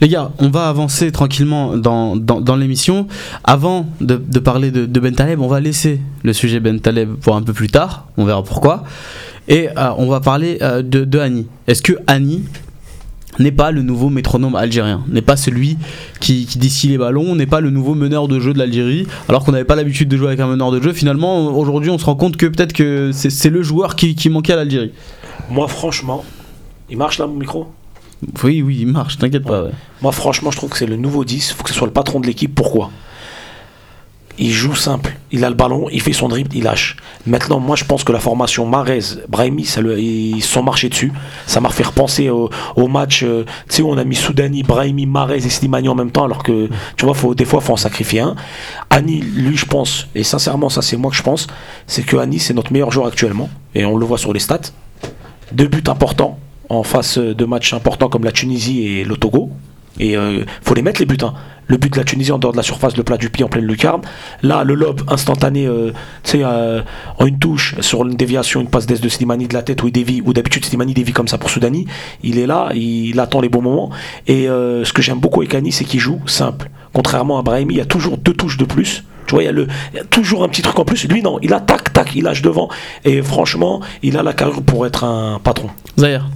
Les 0.00 0.08
gars, 0.08 0.30
on 0.38 0.50
va 0.50 0.68
avancer 0.68 1.10
tranquillement 1.10 1.76
dans, 1.76 2.16
dans, 2.16 2.56
l'émission. 2.56 3.06
Avant 3.44 3.86
de, 4.00 4.16
parler 4.38 4.70
de, 4.70 4.84
de 4.84 5.00
Ben 5.00 5.14
Taleb, 5.14 5.40
on 5.40 5.48
va 5.48 5.60
laisser 5.60 6.00
le 6.22 6.32
sujet 6.34 6.60
Ben 6.60 6.80
Taleb 6.80 7.14
pour 7.14 7.34
un 7.34 7.42
peu 7.42 7.54
plus 7.54 7.68
tard. 7.68 8.06
On 8.18 8.24
verra 8.24 8.42
pourquoi. 8.42 8.84
Et 9.48 9.68
euh, 9.68 9.90
on 9.96 10.06
va 10.06 10.20
parler 10.20 10.58
euh, 10.60 10.82
de, 10.82 11.04
de 11.04 11.18
Hani. 11.18 11.46
Est-ce 11.66 11.80
que 11.80 11.94
Hani 12.06 12.44
n'est 13.38 13.52
pas 13.52 13.70
le 13.70 13.80
nouveau 13.80 14.10
métronome 14.10 14.54
algérien? 14.54 15.02
N'est 15.08 15.22
pas 15.22 15.36
celui 15.36 15.78
qui, 16.20 16.46
qui 16.46 16.88
les 16.88 16.98
ballons? 16.98 17.34
N'est 17.34 17.46
pas 17.46 17.60
le 17.60 17.70
nouveau 17.70 17.94
meneur 17.94 18.28
de 18.28 18.38
jeu 18.38 18.52
de 18.52 18.58
l'Algérie? 18.58 19.06
Alors 19.30 19.44
qu'on 19.44 19.52
n'avait 19.52 19.64
pas 19.64 19.76
l'habitude 19.76 20.08
de 20.08 20.16
jouer 20.18 20.28
avec 20.28 20.40
un 20.40 20.46
meneur 20.46 20.72
de 20.72 20.82
jeu. 20.82 20.92
Finalement, 20.92 21.46
aujourd'hui, 21.56 21.90
on 21.90 21.96
se 21.96 22.04
rend 22.04 22.16
compte 22.16 22.36
que 22.36 22.46
peut-être 22.46 22.74
que 22.74 23.12
c'est 23.12 23.30
c'est 23.30 23.50
le 23.50 23.62
joueur 23.62 23.96
qui, 23.96 24.14
qui 24.14 24.28
manquait 24.28 24.52
à 24.52 24.56
l'Algérie. 24.56 24.92
Moi, 25.48 25.68
franchement, 25.68 26.22
il 26.90 26.98
marche 26.98 27.18
là 27.18 27.26
mon 27.26 27.34
micro? 27.34 27.68
Oui, 28.42 28.62
oui, 28.62 28.78
il 28.80 28.86
marche, 28.86 29.18
t'inquiète 29.18 29.44
pas. 29.44 29.66
Moi, 30.02 30.12
franchement, 30.12 30.50
je 30.50 30.56
trouve 30.56 30.70
que 30.70 30.78
c'est 30.78 30.86
le 30.86 30.96
nouveau 30.96 31.24
10. 31.24 31.50
Il 31.50 31.54
faut 31.54 31.62
que 31.62 31.70
ce 31.70 31.76
soit 31.76 31.86
le 31.86 31.92
patron 31.92 32.20
de 32.20 32.26
l'équipe. 32.26 32.54
Pourquoi? 32.54 32.90
Il 34.38 34.52
joue 34.52 34.74
simple. 34.74 35.16
Il 35.32 35.44
a 35.44 35.48
le 35.48 35.54
ballon, 35.54 35.88
il 35.90 36.02
fait 36.02 36.12
son 36.12 36.28
dribble, 36.28 36.54
il 36.54 36.64
lâche. 36.64 36.96
Maintenant, 37.26 37.58
moi, 37.58 37.74
je 37.74 37.84
pense 37.84 38.04
que 38.04 38.12
la 38.12 38.18
formation 38.20 38.66
Marez, 38.66 39.00
Brahimi, 39.28 39.64
ça 39.64 39.80
ils 39.80 40.42
sont 40.42 40.62
marchés 40.62 40.90
dessus. 40.90 41.10
Ça 41.46 41.60
m'a 41.60 41.70
fait 41.70 41.84
repenser 41.84 42.28
au, 42.28 42.50
match. 42.88 43.22
euh, 43.22 43.44
tu 43.68 43.76
sais, 43.76 43.82
où 43.82 43.90
on 43.90 43.96
a 43.96 44.04
mis 44.04 44.14
Soudani, 44.14 44.62
Brahimi, 44.62 45.06
Marez 45.06 45.38
et 45.38 45.48
Slimani 45.48 45.88
en 45.88 45.94
même 45.94 46.10
temps, 46.10 46.24
alors 46.24 46.42
que, 46.42 46.68
tu 46.96 47.06
vois, 47.06 47.34
des 47.34 47.46
fois, 47.46 47.60
il 47.62 47.66
faut 47.66 47.72
en 47.72 47.78
sacrifier 47.78 48.20
un. 48.20 48.36
Ani, 48.90 49.20
lui, 49.20 49.56
je 49.56 49.64
pense, 49.64 50.06
et 50.14 50.22
sincèrement, 50.22 50.68
ça, 50.68 50.82
c'est 50.82 50.98
moi 50.98 51.10
que 51.10 51.16
je 51.16 51.22
pense, 51.22 51.46
c'est 51.86 52.02
que 52.02 52.18
Ani, 52.18 52.38
c'est 52.38 52.54
notre 52.54 52.72
meilleur 52.74 52.90
joueur 52.90 53.06
actuellement. 53.06 53.48
Et 53.74 53.86
on 53.86 53.96
le 53.96 54.04
voit 54.04 54.18
sur 54.18 54.34
les 54.34 54.40
stats. 54.40 54.60
Deux 55.52 55.68
buts 55.68 55.84
importants 55.86 56.38
en 56.68 56.82
face 56.82 57.18
de 57.18 57.44
matchs 57.44 57.72
importants 57.72 58.08
comme 58.08 58.24
la 58.24 58.32
Tunisie 58.32 58.86
et 58.86 59.04
le 59.04 59.16
Togo. 59.16 59.50
Et 59.98 60.12
il 60.12 60.44
faut 60.62 60.74
les 60.74 60.82
mettre 60.82 61.00
les 61.00 61.06
buts. 61.06 61.16
hein. 61.22 61.32
Le 61.68 61.76
but 61.78 61.92
de 61.92 61.98
la 61.98 62.04
Tunisie 62.04 62.30
en 62.30 62.38
dehors 62.38 62.52
de 62.52 62.56
la 62.56 62.62
surface, 62.62 62.96
le 62.96 63.02
plat 63.02 63.16
du 63.16 63.28
pied 63.28 63.44
en 63.44 63.48
pleine 63.48 63.64
lucarne. 63.64 64.02
Là, 64.42 64.62
le 64.62 64.74
lob 64.74 65.02
instantané, 65.08 65.66
euh, 65.66 65.90
tu 66.22 66.32
sais, 66.32 66.40
euh, 66.44 66.82
en 67.18 67.26
une 67.26 67.38
touche, 67.38 67.74
sur 67.80 68.04
une 68.04 68.14
déviation, 68.14 68.60
une 68.60 68.68
passe 68.68 68.86
d'aise 68.86 69.00
de 69.00 69.08
Slimani 69.08 69.48
de 69.48 69.54
la 69.54 69.62
tête 69.62 69.82
où 69.82 69.88
il 69.88 69.92
dévie, 69.92 70.22
ou 70.24 70.32
d'habitude 70.32 70.64
Slimani 70.64 70.94
dévie 70.94 71.12
comme 71.12 71.26
ça 71.26 71.38
pour 71.38 71.50
Soudani. 71.50 71.86
Il 72.22 72.38
est 72.38 72.46
là, 72.46 72.70
il 72.74 73.18
attend 73.18 73.40
les 73.40 73.48
bons 73.48 73.62
moments. 73.62 73.90
Et 74.28 74.48
euh, 74.48 74.84
ce 74.84 74.92
que 74.92 75.02
j'aime 75.02 75.18
beaucoup 75.18 75.40
avec 75.40 75.50
Kani, 75.50 75.72
c'est 75.72 75.84
qu'il 75.84 76.00
joue 76.00 76.20
simple. 76.26 76.70
Contrairement 76.92 77.38
à 77.38 77.42
Brahimi, 77.42 77.74
il 77.74 77.78
y 77.78 77.80
a 77.80 77.86
toujours 77.86 78.16
deux 78.16 78.34
touches 78.34 78.58
de 78.58 78.64
plus. 78.64 79.02
Tu 79.26 79.34
vois, 79.34 79.42
il 79.42 79.46
y, 79.46 79.48
a 79.48 79.52
le, 79.52 79.66
toujours 80.08 80.44
un 80.44 80.48
petit 80.48 80.62
truc 80.62 80.78
en 80.78 80.84
plus. 80.84 81.08
Lui, 81.08 81.20
non, 81.20 81.40
il 81.42 81.52
a 81.52 81.58
tac, 81.58 81.92
tac, 81.92 82.14
il 82.14 82.22
lâche 82.22 82.42
devant. 82.42 82.68
Et 83.04 83.22
franchement, 83.22 83.80
il 84.04 84.16
a 84.16 84.22
la 84.22 84.34
carrure 84.34 84.62
pour 84.62 84.86
être 84.86 85.02
un 85.02 85.40
patron. 85.42 85.68
Zahir. 85.98 86.26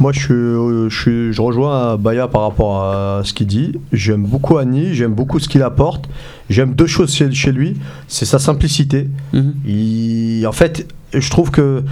Moi, 0.00 0.12
je, 0.12 0.18
suis, 0.20 0.32
euh, 0.32 0.88
je, 0.88 0.98
suis- 1.00 1.32
je 1.32 1.42
rejoins 1.42 1.96
Baya 1.98 2.26
par 2.26 2.42
rapport 2.42 2.82
à 2.82 3.20
ce 3.22 3.34
qu'il 3.34 3.46
dit. 3.46 3.72
J'aime 3.92 4.24
beaucoup 4.24 4.56
Annie, 4.56 4.94
j'aime 4.94 5.12
beaucoup 5.12 5.38
ce 5.38 5.46
qu'il 5.48 5.62
apporte. 5.62 6.08
J'aime 6.48 6.72
deux 6.74 6.86
choses 6.86 7.12
chez, 7.14 7.30
chez 7.32 7.52
lui. 7.52 7.76
C'est 8.08 8.24
sa 8.24 8.38
simplicité. 8.38 9.08
Mhm. 9.34 9.54
Il- 9.66 10.46
en 10.46 10.52
fait, 10.52 10.88
je 11.12 11.28
trouve 11.30 11.50
que, 11.50 11.82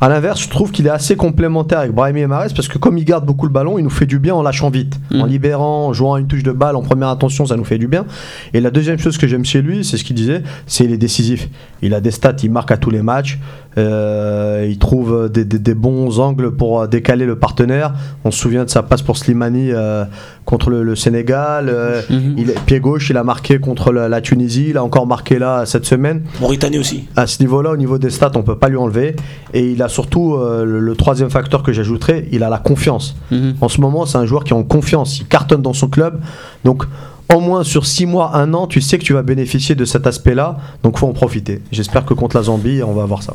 à 0.00 0.08
l'inverse, 0.10 0.42
je 0.42 0.50
trouve 0.50 0.72
qu'il 0.72 0.86
est 0.86 0.90
assez 0.90 1.16
complémentaire 1.16 1.78
avec 1.78 1.92
Brahimi 1.92 2.20
et 2.20 2.26
Mahrez 2.26 2.48
parce 2.54 2.68
que 2.68 2.76
comme 2.76 2.98
il 2.98 3.04
garde 3.06 3.24
beaucoup 3.24 3.46
le 3.46 3.52
ballon, 3.52 3.78
il 3.78 3.84
nous 3.84 3.88
fait 3.90 4.04
du 4.04 4.18
bien 4.18 4.34
en 4.34 4.42
lâchant 4.42 4.68
vite, 4.68 5.00
Mhm. 5.10 5.20
en 5.22 5.24
libérant, 5.24 5.86
en 5.86 5.92
jouant 5.94 6.14
à 6.14 6.20
une 6.20 6.26
touche 6.26 6.42
de 6.42 6.52
balle 6.52 6.76
en 6.76 6.82
première 6.82 7.08
intention, 7.08 7.46
ça 7.46 7.56
nous 7.56 7.64
fait 7.64 7.78
du 7.78 7.86
bien. 7.88 8.04
Et 8.52 8.60
la 8.60 8.70
deuxième 8.70 8.98
chose 8.98 9.16
que 9.16 9.26
j'aime 9.26 9.44
chez 9.46 9.62
lui, 9.62 9.84
c'est 9.84 9.96
ce 9.96 10.04
qu'il 10.04 10.16
disait, 10.16 10.42
c'est 10.66 10.84
il 10.84 10.92
est 10.92 10.98
décisif. 10.98 11.48
Il 11.80 11.94
a 11.94 12.02
des 12.02 12.10
stats, 12.10 12.36
il 12.42 12.50
marque 12.50 12.72
à 12.72 12.76
tous 12.76 12.90
les 12.90 13.00
matchs. 13.02 13.38
Euh, 13.76 14.66
il 14.68 14.78
trouve 14.78 15.28
des, 15.28 15.44
des- 15.44 15.58
des 15.58 15.74
bons 15.74 16.18
angles 16.20 16.52
pour 16.52 16.80
euh, 16.80 16.86
décaler 16.86 17.26
le 17.26 17.36
partenaire. 17.36 17.92
On 18.24 18.30
se 18.30 18.38
souvient 18.38 18.64
de 18.64 18.70
sa 18.70 18.82
passe 18.82 19.02
pour 19.02 19.16
Slimani 19.16 19.70
euh, 19.72 20.04
contre 20.44 20.70
le, 20.70 20.82
le 20.82 20.96
Sénégal. 20.96 21.68
Euh, 21.68 22.00
Mhm. 22.10 22.34
il 22.38 22.50
est 22.50 22.60
pied 22.66 22.80
gauche, 22.80 23.10
il 23.10 23.16
a 23.16 23.24
marqué 23.24 23.58
contre 23.58 23.92
la, 23.92 24.08
la 24.08 24.20
Tunisie. 24.20 24.66
Il 24.70 24.76
a 24.76 24.84
encore 24.84 25.06
marqué 25.06 25.38
là 25.38 25.66
cette 25.66 25.86
semaine. 25.86 26.22
Mauritanie 26.40 26.78
aussi. 26.78 27.04
À 27.16 27.26
ce 27.26 27.42
niveau-là, 27.42 27.70
au 27.72 27.76
niveau 27.76 27.98
des 27.98 28.10
stats, 28.10 28.32
on 28.36 28.42
peut 28.42 28.58
pas 28.58 28.68
lui 28.68 28.76
enlever. 28.76 29.16
Et 29.52 29.70
il 29.72 29.82
a 29.82 29.88
surtout 29.88 30.36
le, 30.36 30.80
le 30.80 30.94
troisième 30.96 31.30
facteur 31.30 31.62
que 31.62 31.72
j'ajouterais, 31.72 32.26
il 32.32 32.42
a 32.44 32.48
la 32.48 32.58
confiance. 32.58 33.16
Mhm. 33.30 33.54
En 33.60 33.68
ce 33.68 33.80
moment, 33.80 34.06
c'est 34.06 34.18
un 34.18 34.26
joueur 34.26 34.44
qui 34.44 34.52
est 34.52 34.56
en 34.56 34.62
confiance. 34.62 35.18
Il 35.18 35.26
cartonne 35.26 35.62
dans 35.62 35.72
son 35.72 35.88
club. 35.88 36.20
Donc, 36.64 36.84
en 37.32 37.40
moins 37.40 37.64
sur 37.64 37.86
6 37.86 38.06
mois, 38.06 38.36
1 38.36 38.52
an, 38.54 38.66
tu 38.66 38.80
sais 38.80 38.98
que 38.98 39.04
tu 39.04 39.14
vas 39.14 39.22
bénéficier 39.22 39.74
de 39.74 39.84
cet 39.84 40.06
aspect-là. 40.06 40.58
Donc, 40.82 40.98
faut 40.98 41.06
en 41.08 41.12
profiter. 41.14 41.62
J'espère 41.72 42.04
que 42.04 42.12
contre 42.14 42.36
la 42.36 42.42
Zambie, 42.44 42.82
on 42.82 42.92
va 42.92 43.04
voir 43.06 43.22
ça. 43.22 43.34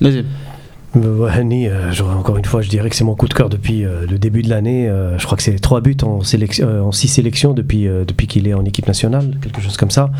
Vas-y. 0.00 0.24
Euh, 0.96 1.28
euh, 1.28 2.02
encore 2.18 2.36
une 2.36 2.44
fois, 2.44 2.62
je 2.62 2.68
dirais 2.68 2.90
que 2.90 2.96
c'est 2.96 3.04
mon 3.04 3.14
coup 3.14 3.28
de 3.28 3.34
cœur 3.34 3.48
depuis 3.48 3.84
euh, 3.84 4.06
le 4.10 4.18
début 4.18 4.42
de 4.42 4.48
l'année. 4.48 4.90
Je 5.18 5.24
crois 5.24 5.36
que 5.36 5.42
c'est 5.42 5.58
trois 5.58 5.80
buts 5.80 5.96
en, 6.02 6.20
en 6.20 6.92
six 6.92 7.08
sélections 7.08 7.54
depuis, 7.54 7.86
depuis 8.06 8.26
qu'il 8.26 8.48
est 8.48 8.54
en 8.54 8.64
équipe 8.64 8.86
nationale, 8.86 9.36
quelque 9.40 9.60
chose 9.60 9.76
comme 9.76 9.90
ça. 9.90 10.10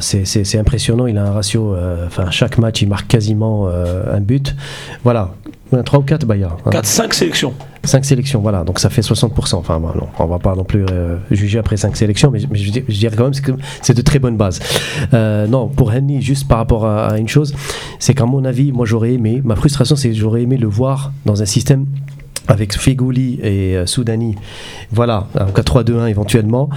C'est- 0.00 0.58
impressionnant. 0.58 1.06
Il 1.06 1.18
a 1.18 1.24
un 1.26 1.32
ratio, 1.32 1.76
enfin, 2.06 2.30
chaque 2.30 2.58
match, 2.58 2.82
il 2.82 2.88
marque 2.88 3.08
quasiment 3.08 3.68
un 3.68 4.20
but. 4.20 4.54
Voilà. 5.04 5.34
Un 5.72 5.82
3 5.82 6.00
ou 6.00 6.02
4 6.02 6.26
Baya. 6.26 6.50
hein. 6.66 6.70
4-5 6.70 7.12
sélections. 7.14 7.54
5 7.84 8.04
sélections, 8.04 8.40
voilà, 8.40 8.62
donc 8.62 8.78
ça 8.78 8.90
fait 8.90 9.00
60%. 9.00 9.56
Enfin, 9.56 9.80
bon, 9.80 9.88
non, 9.88 10.06
on 10.18 10.26
va 10.26 10.38
pas 10.38 10.54
non 10.54 10.64
plus 10.64 10.84
euh, 10.90 11.16
juger 11.30 11.58
après 11.58 11.76
5 11.76 11.96
sélections, 11.96 12.30
mais, 12.30 12.40
mais 12.50 12.58
je, 12.58 12.70
dirais 12.70 13.16
quand 13.16 13.24
même 13.24 13.32
que 13.32 13.52
c'est 13.80 13.96
de 13.96 14.02
très 14.02 14.18
bonnes 14.18 14.36
bases. 14.36 14.60
Euh, 15.14 15.46
non, 15.46 15.68
pour 15.68 15.92
Henny, 15.92 16.22
juste 16.22 16.46
par 16.46 16.58
rapport 16.58 16.86
à, 16.86 17.08
à 17.08 17.18
une 17.18 17.28
chose, 17.28 17.54
c'est 17.98 18.14
qu'à 18.14 18.26
mon 18.26 18.44
avis, 18.44 18.70
moi 18.70 18.86
j'aurais 18.86 19.12
aimé, 19.12 19.40
ma 19.44 19.56
frustration 19.56 19.96
c'est 19.96 20.10
que 20.10 20.14
j'aurais 20.14 20.42
aimé 20.42 20.56
le 20.56 20.68
voir 20.68 21.12
dans 21.24 21.42
un 21.42 21.46
système 21.46 21.86
avec 22.48 22.76
Fegouli 22.76 23.38
et 23.42 23.76
euh, 23.76 23.86
Soudani, 23.86 24.34
voilà, 24.90 25.28
en 25.38 25.46
4-3-2-1 25.46 26.06
éventuellement, 26.08 26.68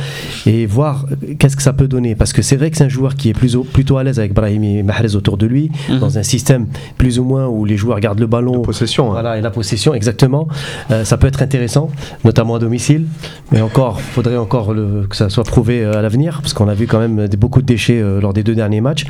et 0.46 0.66
voir 0.66 1.06
euh, 1.12 1.34
qu'est-ce 1.40 1.56
que 1.56 1.64
ça 1.64 1.74
peut 1.74 1.88
donner. 1.88 2.16
Parce 2.16 2.34
que 2.34 2.42
c'est 2.42 2.56
vrai 2.56 2.70
que 2.72 2.78
c'est 2.78 2.84
un 2.84 2.90
joueur 2.90 3.16
qui 3.16 3.30
est 3.30 3.34
plus 3.34 3.56
au- 3.56 3.64
plutôt 3.64 3.98
à 3.98 4.04
l'aise 4.04 4.20
avec 4.20 4.34
Brahimi 4.34 4.78
et 4.78 4.84
Mahrez 4.84 5.16
autour 5.16 5.38
de 5.38 5.46
lui, 5.48 5.72
Mhm. 5.90 6.00
dans 6.00 6.18
un 6.18 6.24
système 6.24 6.68
plus 6.98 7.20
ou 7.20 7.24
moins 7.24 7.48
où 7.48 7.66
les 7.66 7.78
joueurs 7.78 8.00
gardent 8.00 8.20
le 8.20 8.28
ballon, 8.28 8.62
Possession. 8.62 9.08
hein. 9.10 9.14
voilà, 9.14 9.38
et 9.38 9.42
la 9.42 9.50
possession, 9.52 9.94
exactement. 9.94 10.48
Euh, 10.92 11.04
ça 11.04 11.18
peut 11.18 11.28
être 11.28 11.42
intéressant, 11.42 11.90
notamment 12.24 12.56
à 12.56 12.60
domicile. 12.60 13.06
Mais 13.52 13.62
encore, 13.62 14.02
faudrait 14.02 14.38
encore 14.38 14.74
le- 14.74 15.08
que 15.10 15.16
ça 15.16 15.30
soit 15.30 15.44
prouvé 15.44 15.84
à 15.84 16.02
l'avenir, 16.02 16.40
parce 16.42 16.54
qu'on 16.54 16.68
a 16.68 16.74
vu 16.76 16.88
quand 16.88 17.00
même 17.00 17.28
des- 17.28 17.38
beaucoup 17.38 17.62
de 17.62 17.66
déchets 17.68 18.00
euh, 18.02 18.22
lors 18.22 18.34
des 18.34 18.44
deux 18.44 18.56
derniers 18.56 18.82
matchs. 18.82 19.06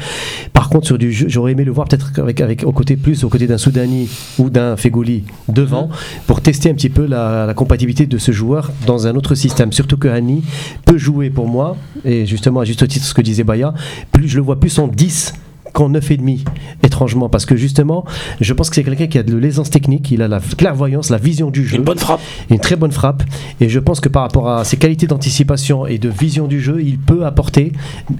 Par 0.53 0.69
contre, 0.69 0.85
sur 0.87 0.97
du 0.97 1.11
jeu, 1.11 1.27
j'aurais 1.29 1.51
aimé 1.51 1.63
le 1.65 1.71
voir 1.71 1.87
peut-être 1.87 2.11
avec, 2.19 2.39
avec 2.41 2.63
au 2.63 2.71
côté 2.71 2.95
plus 2.95 3.23
au 3.23 3.29
côté 3.29 3.45
d'un 3.47 3.57
Soudani 3.57 4.09
ou 4.39 4.49
d'un 4.49 4.75
Fegouli 4.77 5.23
devant, 5.49 5.89
pour 6.27 6.41
tester 6.45 6.69
un 6.69 6.75
petit 6.75 6.89
peu 6.89 7.07
la, 7.07 7.47
la 7.47 7.55
compatibilité 7.55 8.05
de 8.05 8.19
ce 8.19 8.31
joueur 8.31 8.71
dans 8.85 9.07
un 9.07 9.15
autre 9.15 9.33
système. 9.33 9.73
Surtout 9.73 9.97
que 9.97 10.07
Hani 10.07 10.43
peut 10.85 10.99
jouer 10.99 11.31
pour 11.31 11.47
moi, 11.47 11.75
et 12.05 12.27
justement 12.27 12.59
à 12.59 12.65
juste 12.65 12.87
titre 12.87 13.03
ce 13.03 13.15
que 13.15 13.23
disait 13.23 13.43
Baya, 13.43 13.73
plus 14.11 14.27
je 14.27 14.35
le 14.35 14.43
vois 14.43 14.59
plus 14.59 14.77
en 14.77 14.87
10 14.87 15.33
qu'en 15.73 15.89
9,5, 15.89 16.45
étrangement, 16.83 17.29
parce 17.29 17.47
que 17.47 17.55
justement, 17.57 18.05
je 18.39 18.53
pense 18.53 18.69
que 18.69 18.75
c'est 18.75 18.83
quelqu'un 18.83 19.07
qui 19.07 19.17
a 19.17 19.23
de 19.23 19.35
l'aisance 19.35 19.71
technique, 19.71 20.09
il 20.11 20.21
a 20.21 20.27
la 20.27 20.39
clairvoyance, 20.39 21.09
la 21.09 21.17
vision 21.17 21.49
du 21.49 21.67
jeu, 21.67 21.77
Une 21.77 21.83
bonne 21.83 21.97
frappe. 21.97 22.21
une 22.49 22.59
très 22.59 22.75
bonne 22.77 22.93
frappe, 22.93 23.23
et 23.59 23.67
je 23.67 23.79
pense 23.79 23.99
que 23.99 24.07
par 24.07 24.21
rapport 24.21 24.47
à 24.47 24.63
ses 24.63 24.77
qualités 24.77 25.07
d'anticipation 25.07 25.85
et 25.87 25.97
de 25.97 26.07
vision 26.09 26.47
du 26.47 26.61
jeu, 26.61 26.81
il 26.81 26.97
peut 26.99 27.25
apporter, 27.25 27.73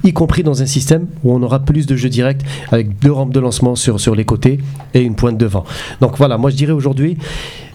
y 0.04 0.12
compris 0.12 0.44
dans 0.44 0.64
un 0.64 0.66
système 0.66 1.06
où 1.24 1.32
on 1.32 1.42
aura 1.44 1.60
plus 1.60 1.86
de 1.86 1.96
jeux 1.96 2.10
directs, 2.10 2.42
avec 2.72 3.00
deux 3.00 3.12
rampes 3.12 3.34
de 3.34 3.40
lancement 3.40 3.76
sur, 3.76 4.02
sur 4.02 4.16
les 4.16 4.26
côtés 4.26 4.60
et 4.94 5.02
une 5.02 5.16
pointe 5.16 5.38
devant. 5.38 5.64
Donc 6.02 6.18
voilà, 6.18 6.38
moi 6.38 6.50
je 6.50 6.58
dirais 6.58 6.74
aujourd'hui, 6.74 7.18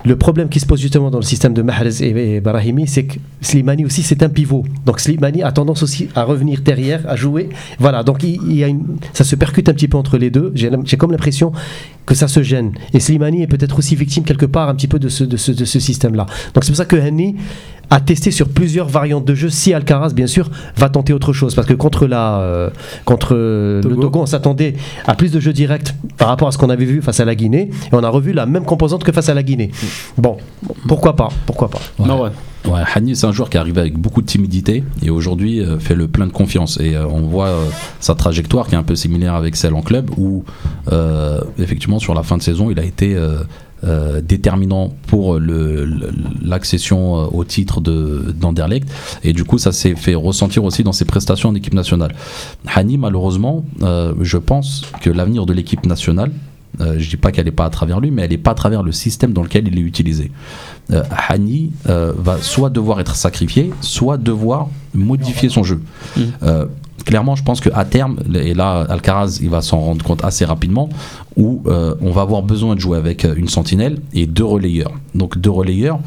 le 0.04 0.16
problème 0.16 0.48
qui 0.48 0.60
se 0.60 0.66
pose 0.66 0.80
justement 0.80 1.10
dans 1.10 1.18
le 1.18 1.24
système 1.24 1.52
de 1.52 1.62
Mahrez 1.62 2.02
et, 2.02 2.40
Brahimi, 2.40 2.86
c'est 2.86 3.04
que 3.04 3.18
Slimani 3.40 3.84
aussi 3.84 4.02
c'est 4.02 4.22
un 4.22 4.28
pivot. 4.28 4.64
Donc 4.86 5.00
Slimani 5.00 5.42
a 5.42 5.52
tendance 5.52 5.82
aussi 5.82 6.08
à 6.14 6.24
revenir 6.24 6.60
derrière, 6.62 7.08
à 7.08 7.16
jouer. 7.16 7.50
Voilà, 7.78 8.02
donc 8.02 8.22
il, 8.22 8.56
y 8.56 8.64
a 8.64 8.68
une, 8.68 8.96
ça 9.12 9.24
se 9.24 9.36
percute 9.36 9.68
un 9.68 9.74
petit 9.74 9.88
peu 9.88 9.98
entre 9.98 10.16
les 10.16 10.30
deux. 10.30 10.52
J'ai 10.54 10.96
comme 10.96 11.10
l'impression 11.10 11.52
que 12.06 12.14
ça 12.14 12.28
se 12.28 12.42
gêne. 12.42 12.72
Et 12.94 13.00
Slimani 13.00 13.42
est 13.42 13.46
peut-être 13.46 13.78
aussi 13.78 13.94
victime 13.94 14.24
quelque 14.24 14.46
part 14.46 14.68
un 14.68 14.74
petit 14.74 14.88
peu 14.88 14.98
de 14.98 15.08
ce, 15.08 15.24
de 15.24 15.36
ce, 15.36 15.52
de 15.52 15.64
ce 15.64 15.78
système-là. 15.78 16.26
Donc 16.54 16.64
c'est 16.64 16.70
pour 16.70 16.76
ça 16.76 16.86
que 16.86 16.96
Henny 16.96 17.36
a 17.90 18.00
testé 18.00 18.30
sur 18.30 18.48
plusieurs 18.48 18.88
variantes 18.88 19.24
de 19.24 19.34
jeu. 19.34 19.50
Si 19.50 19.74
Alcaraz, 19.74 20.12
bien 20.14 20.26
sûr, 20.26 20.48
va 20.76 20.88
tenter 20.88 21.12
autre 21.12 21.32
chose. 21.32 21.54
Parce 21.54 21.66
que 21.66 21.74
contre, 21.74 22.06
la, 22.06 22.40
euh, 22.40 22.70
contre 23.04 23.34
euh, 23.34 23.82
le 23.82 23.96
Togo. 23.96 24.20
On 24.20 24.26
s'attendait 24.26 24.74
à 25.06 25.14
plus 25.14 25.32
de 25.32 25.40
jeux 25.40 25.52
directs 25.52 25.94
par 26.16 26.28
rapport 26.28 26.48
à 26.48 26.52
ce 26.52 26.58
qu'on 26.58 26.70
avait 26.70 26.84
vu 26.84 27.02
face 27.02 27.20
à 27.20 27.24
la 27.24 27.34
Guinée. 27.34 27.70
Et 27.92 27.94
on 27.94 28.02
a 28.02 28.08
revu 28.08 28.32
la 28.32 28.46
même 28.46 28.64
composante 28.64 29.04
que 29.04 29.12
face 29.12 29.28
à 29.28 29.34
la 29.34 29.42
Guinée. 29.42 29.70
Bon, 30.16 30.36
pourquoi 30.86 31.16
pas 31.16 31.28
Pourquoi 31.46 31.68
pas 31.68 31.80
Ouais. 31.98 32.06
Non, 32.06 32.22
ouais. 32.22 32.30
Ouais, 32.66 32.82
Hani, 32.94 33.16
c'est 33.16 33.26
un 33.26 33.32
joueur 33.32 33.48
qui 33.48 33.56
arrive 33.56 33.78
avec 33.78 33.96
beaucoup 33.96 34.20
de 34.20 34.26
timidité 34.26 34.84
et 35.02 35.08
aujourd'hui 35.08 35.60
euh, 35.60 35.78
fait 35.78 35.94
le 35.94 36.08
plein 36.08 36.26
de 36.26 36.32
confiance. 36.32 36.78
Et 36.78 36.94
euh, 36.94 37.06
on 37.06 37.22
voit 37.22 37.46
euh, 37.46 37.64
sa 38.00 38.14
trajectoire 38.14 38.66
qui 38.68 38.74
est 38.74 38.78
un 38.78 38.82
peu 38.82 38.96
similaire 38.96 39.34
avec 39.34 39.56
celle 39.56 39.74
en 39.74 39.80
club 39.80 40.10
où, 40.18 40.44
euh, 40.92 41.40
effectivement, 41.58 41.98
sur 41.98 42.12
la 42.12 42.22
fin 42.22 42.36
de 42.36 42.42
saison, 42.42 42.70
il 42.70 42.78
a 42.78 42.84
été 42.84 43.16
euh, 43.84 44.20
déterminant 44.20 44.92
pour 45.06 45.38
le- 45.38 45.84
le- 45.84 46.10
l'accession 46.44 47.16
euh, 47.16 47.26
au 47.32 47.44
titre 47.44 47.80
de 47.80 48.34
d'Anderlecht. 48.38 48.88
Et 49.24 49.32
du 49.32 49.44
coup, 49.44 49.58
ça 49.58 49.72
s'est 49.72 49.94
fait 49.94 50.14
ressentir 50.14 50.64
aussi 50.64 50.82
dans 50.82 50.92
ses 50.92 51.04
prestations 51.04 51.48
en 51.48 51.54
équipe 51.54 51.74
nationale. 51.74 52.14
Hani, 52.74 52.98
malheureusement, 52.98 53.64
euh, 53.82 54.12
je 54.20 54.36
pense 54.38 54.82
que 55.00 55.10
l'avenir 55.10 55.46
de 55.46 55.52
l'équipe 55.52 55.86
nationale, 55.86 56.30
euh, 56.80 56.96
je 56.98 57.10
dis 57.10 57.16
pas 57.16 57.32
qu'elle 57.32 57.46
n'est 57.46 57.50
pas 57.50 57.64
à 57.64 57.70
travers 57.70 58.00
lui, 58.00 58.10
mais 58.10 58.22
elle 58.22 58.30
n'est 58.30 58.38
pas 58.38 58.52
à 58.52 58.54
travers 58.54 58.82
le 58.82 58.92
système 58.92 59.32
dans 59.32 59.42
lequel 59.42 59.66
il 59.68 59.78
est 59.78 59.82
utilisé. 59.82 60.30
Euh, 60.92 61.02
Hani 61.28 61.72
euh, 61.88 62.12
va 62.16 62.38
soit 62.40 62.70
devoir 62.70 63.00
être 63.00 63.16
sacrifié, 63.16 63.70
soit 63.80 64.16
devoir 64.18 64.68
modifier 64.94 65.48
son 65.48 65.62
jeu. 65.62 65.80
Mhm. 66.16 66.32
Clairement, 67.04 67.34
je 67.34 67.42
pense 67.42 67.60
qu'à 67.60 67.84
terme, 67.84 68.18
et 68.34 68.54
là, 68.54 68.86
Alcaraz, 68.88 69.38
il 69.40 69.50
va 69.50 69.62
s'en 69.62 69.80
rendre 69.80 70.04
compte 70.04 70.24
assez 70.24 70.44
rapidement, 70.44 70.88
où 71.36 71.62
euh, 71.66 71.94
on 72.00 72.10
va 72.10 72.22
avoir 72.22 72.42
besoin 72.42 72.74
de 72.74 72.80
jouer 72.80 72.98
avec 72.98 73.24
euh, 73.24 73.34
une 73.36 73.48
sentinelle 73.48 74.00
et 74.12 74.26
deux 74.26 74.44
relayeurs. 74.44 74.92
Donc 75.14 75.38
deux 75.38 75.50
relayeurs 75.50 75.98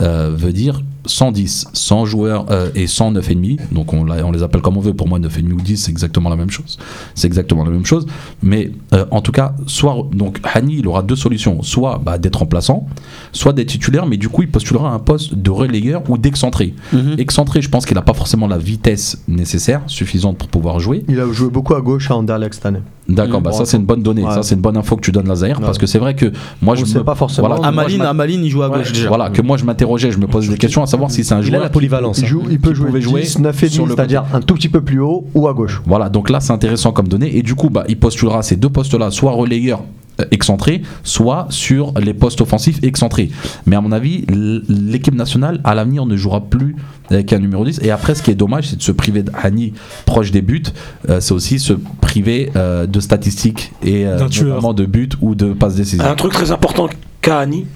euh, 0.00 0.30
veut 0.34 0.52
dire 0.52 0.82
110, 1.06 1.68
100 1.72 2.04
joueurs 2.06 2.46
euh, 2.50 2.70
et 2.74 2.86
100 2.86 3.12
9,5. 3.12 3.72
Donc 3.72 3.92
on, 3.92 4.04
les 4.04 4.42
appelle 4.42 4.60
comme 4.60 4.76
on 4.76 4.80
veut. 4.80 4.94
Pour 4.94 5.08
moi, 5.08 5.18
9,5 5.18 5.52
ou 5.52 5.60
10, 5.60 5.76
c'est 5.76 5.90
exactement 5.90 6.28
la 6.30 6.36
même 6.36 6.50
chose. 6.50 6.78
C'est 7.14 7.26
exactement 7.26 7.64
la 7.64 7.70
même 7.70 7.84
chose. 7.84 8.06
Mais 8.42 8.70
euh, 8.94 9.04
en 9.10 9.20
tout 9.20 9.32
cas, 9.32 9.54
soit 9.66 9.96
donc 10.12 10.40
Hani, 10.54 10.76
il 10.78 10.86
aura 10.86 11.02
deux 11.02 11.16
solutions. 11.16 11.62
Soit 11.62 12.00
bah, 12.04 12.18
d'être 12.18 12.36
remplaçant, 12.36 12.86
soit 13.32 13.52
d'être 13.52 13.68
titulaire, 13.68 14.06
mais 14.06 14.16
du 14.16 14.28
coup, 14.28 14.42
il 14.42 14.50
postulera 14.50 14.90
un 14.92 14.98
poste 14.98 15.34
de 15.34 15.50
relayeur 15.50 16.02
ou 16.08 16.18
d'excentré. 16.18 16.74
Mhm. 16.92 17.16
Excentré, 17.18 17.62
je 17.62 17.68
pense 17.68 17.86
qu'il 17.86 17.94
n'a 17.94 18.02
pas 18.02 18.14
forcément 18.14 18.46
la 18.46 18.58
vitesse 18.58 19.22
nécessaire, 19.28 19.82
suffisante 19.86 20.38
pour 20.38 20.48
pouvoir 20.48 20.78
jouer. 20.80 21.04
Il 21.08 21.18
a 21.20 21.30
joué 21.32 21.50
beaucoup 21.50 21.74
à 21.74 21.80
gauche 21.80 22.10
à 22.10 22.16
Anderlecht 22.16 22.54
cette 22.54 22.66
année. 22.66 22.80
D'accord, 23.08 23.40
bah 23.40 23.50
ça 23.50 23.64
c'est 23.64 23.76
une 23.76 23.84
bonne 23.84 24.02
donnée, 24.02 24.22
Ouais. 24.22 24.32
ça 24.32 24.44
c'est 24.44 24.54
une 24.54 24.60
bonne 24.60 24.76
info 24.76 24.94
que 24.94 25.00
tu 25.00 25.10
donnes 25.10 25.26
Lazaire, 25.26 25.58
Ouais. 25.58 25.66
parce 25.66 25.76
que 25.76 25.86
c'est 25.86 25.98
vrai 25.98 26.14
que 26.14 26.26
moi 26.62 26.74
On 26.74 26.76
je 26.76 26.82
le 26.82 26.86
sait 26.86 26.98
me- 26.98 27.04
pas 27.04 27.16
forcément. 27.16 27.48
Voilà, 27.48 27.66
Amaline, 27.66 27.98
m'a- 27.98 28.10
Amaline, 28.10 28.44
il 28.44 28.48
joue 28.50 28.62
à 28.62 28.70
Ouais. 28.70 28.78
gauche 28.78 28.92
déjà. 28.92 29.08
voilà, 29.08 29.28
que 29.28 29.42
moi 29.42 29.56
je 29.56 29.64
m'interrogeais, 29.64 30.12
je 30.12 30.18
me 30.18 30.28
posais 30.28 30.48
des 30.48 30.56
questions 30.56 30.82
à 30.84 30.86
savoir 30.92 31.10
si 31.10 31.24
c'est 31.24 31.34
un 31.34 31.42
Il 31.42 31.54
a 31.54 31.58
la 31.58 31.70
polyvalence. 31.70 32.18
Il, 32.18 32.24
hein. 32.24 32.28
joue, 32.28 32.42
il 32.50 32.60
peut 32.60 32.74
jouer 32.74 32.86
pouvait 32.86 33.00
jouer 33.00 33.22
10, 33.22 33.40
9 33.40 33.62
et 33.62 33.68
sur 33.68 33.84
demi, 33.84 33.90
le 33.90 33.96
c'est-à-dire 33.96 34.24
un 34.32 34.40
tout 34.40 34.54
petit 34.54 34.68
peu 34.68 34.80
plus 34.80 35.00
haut 35.00 35.26
ou 35.34 35.48
à 35.48 35.52
gauche. 35.52 35.82
Voilà, 35.86 36.08
donc 36.08 36.30
là 36.30 36.40
c'est 36.40 36.52
intéressant 36.52 36.92
comme 36.92 37.08
donnée. 37.08 37.36
Et 37.36 37.42
du 37.42 37.54
coup, 37.54 37.70
bah, 37.70 37.84
il 37.88 37.98
postulera 37.98 38.42
ces 38.42 38.56
deux 38.56 38.70
postes-là, 38.70 39.10
soit 39.10 39.32
relayeur 39.32 39.82
euh, 40.20 40.24
excentrés, 40.30 40.82
soit 41.02 41.46
sur 41.50 41.92
les 41.98 42.14
postes 42.14 42.40
offensifs 42.40 42.78
excentrés. 42.82 43.30
Mais 43.66 43.76
à 43.76 43.80
mon 43.80 43.92
avis, 43.92 44.24
l'équipe 44.68 45.14
nationale 45.14 45.60
à 45.64 45.74
l'avenir 45.74 46.06
ne 46.06 46.16
jouera 46.16 46.42
plus 46.42 46.76
avec 47.10 47.32
un 47.32 47.38
numéro 47.38 47.64
10. 47.64 47.80
Et 47.82 47.90
après, 47.90 48.14
ce 48.14 48.22
qui 48.22 48.30
est 48.30 48.34
dommage, 48.34 48.68
c'est 48.68 48.76
de 48.76 48.82
se 48.82 48.92
priver 48.92 49.22
d'Hani 49.22 49.72
proche 50.06 50.30
des 50.30 50.42
buts. 50.42 50.62
Euh, 51.08 51.20
c'est 51.20 51.32
aussi 51.32 51.58
se 51.58 51.72
priver 52.00 52.50
euh, 52.56 52.86
de 52.86 53.00
statistiques 53.00 53.72
et 53.82 54.06
euh, 54.06 54.18
notamment 54.18 54.74
de 54.74 54.84
buts 54.84 55.10
ou 55.20 55.34
de 55.34 55.52
passes 55.52 55.76
décisives. 55.76 56.02
Un 56.02 56.14
truc 56.14 56.32
très 56.32 56.52
important 56.52 56.88
qu'a 57.20 57.38
Annie, 57.38 57.66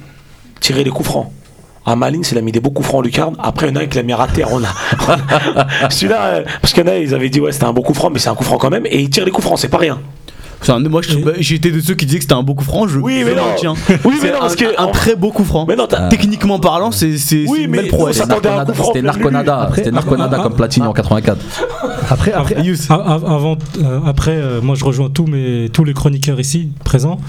tirer 0.61 0.85
les 0.85 0.91
coups 0.91 1.09
francs. 1.09 1.33
À 1.89 1.95
Malines, 1.95 2.25
il 2.31 2.37
a 2.37 2.41
mis 2.41 2.51
des 2.51 2.59
beaux 2.59 2.71
coups 2.71 2.89
francs, 2.89 3.05
Lucarne. 3.05 3.37
Après, 3.39 3.69
il 3.69 3.71
y 3.71 3.73
en 3.73 3.81
a 3.81 3.85
un 3.85 3.87
qui 3.87 3.97
l'a 3.97 4.03
mis 4.03 4.13
raté. 4.13 4.45
On 4.45 4.61
a... 4.63 5.89
Celui-là, 5.91 6.25
euh, 6.25 6.45
parce 6.61 6.73
qu'il 6.73 6.85
y 6.85 6.89
en 6.89 6.93
a, 6.93 6.97
ils 6.97 7.15
avaient 7.15 7.29
dit, 7.29 7.41
ouais, 7.41 7.53
c'était 7.53 7.65
un 7.65 7.73
beau 7.73 7.83
coup 7.83 7.95
franc, 7.95 8.11
mais 8.11 8.19
c'est 8.19 8.29
un 8.29 8.35
coup 8.35 8.43
franc 8.43 8.59
quand 8.59 8.71
même. 8.71 8.87
Et 8.87 9.01
il 9.01 9.09
tire 9.09 9.25
les 9.25 9.31
coups 9.31 9.47
francs, 9.47 9.59
c'est 9.59 9.69
pas 9.69 9.79
rien. 9.79 10.01
Un- 10.69 10.81
moi, 10.81 11.01
bah, 11.25 11.33
j'étais 11.39 11.71
de 11.71 11.81
ceux 11.81 11.95
qui 11.95 12.07
disaient 12.07 12.19
que 12.19 12.25
c'était 12.25 12.35
un 12.35 12.43
beau 12.43 12.55
coup 12.55 12.65
franc. 12.65 12.89
Je, 12.89 12.99
Oui, 12.99 13.21
je 13.21 13.27
mais 13.27 13.35
non. 13.37 13.47
maintiens. 13.47 13.75
Oui, 14.05 14.15
mais 14.23 14.31
non, 14.31 14.37
un, 14.37 14.41
parce 14.41 14.57
que- 14.57 14.81
un 14.81 14.87
très 14.89 15.15
beau 15.15 15.31
coup 15.31 15.45
franc. 15.45 15.65
Mais 15.69 15.77
non, 15.77 15.87
Techniquement 16.11 16.59
parlant, 16.59 16.91
c'est 16.91 17.19
c'est- 17.19 17.45
Oui, 17.49 17.63
une 17.63 17.71
mais 17.71 17.79
belle 17.83 17.89
prouesse. 17.89 18.17
C'était 18.17 19.03
Narconada, 19.03 19.59
Après- 19.61 19.77
c'était 19.85 19.91
Narconada 19.93 20.39
comme 20.39 20.55
Platini 20.55 20.87
en 20.87 20.93
84. 20.93 21.39
Après, 22.11 22.33
après, 22.33 22.57
Avant, 22.89 23.57
euh, 23.83 24.01
après, 24.07 24.37
euh, 24.37 24.61
moi 24.61 24.75
je 24.77 24.85
rejoins 24.85 25.11
tous, 25.11 25.27
mes, 25.27 25.69
tous 25.73 25.85
les 25.85 25.95
chroniqueurs 25.95 26.41
ici 26.41 26.71
présents 26.85 27.21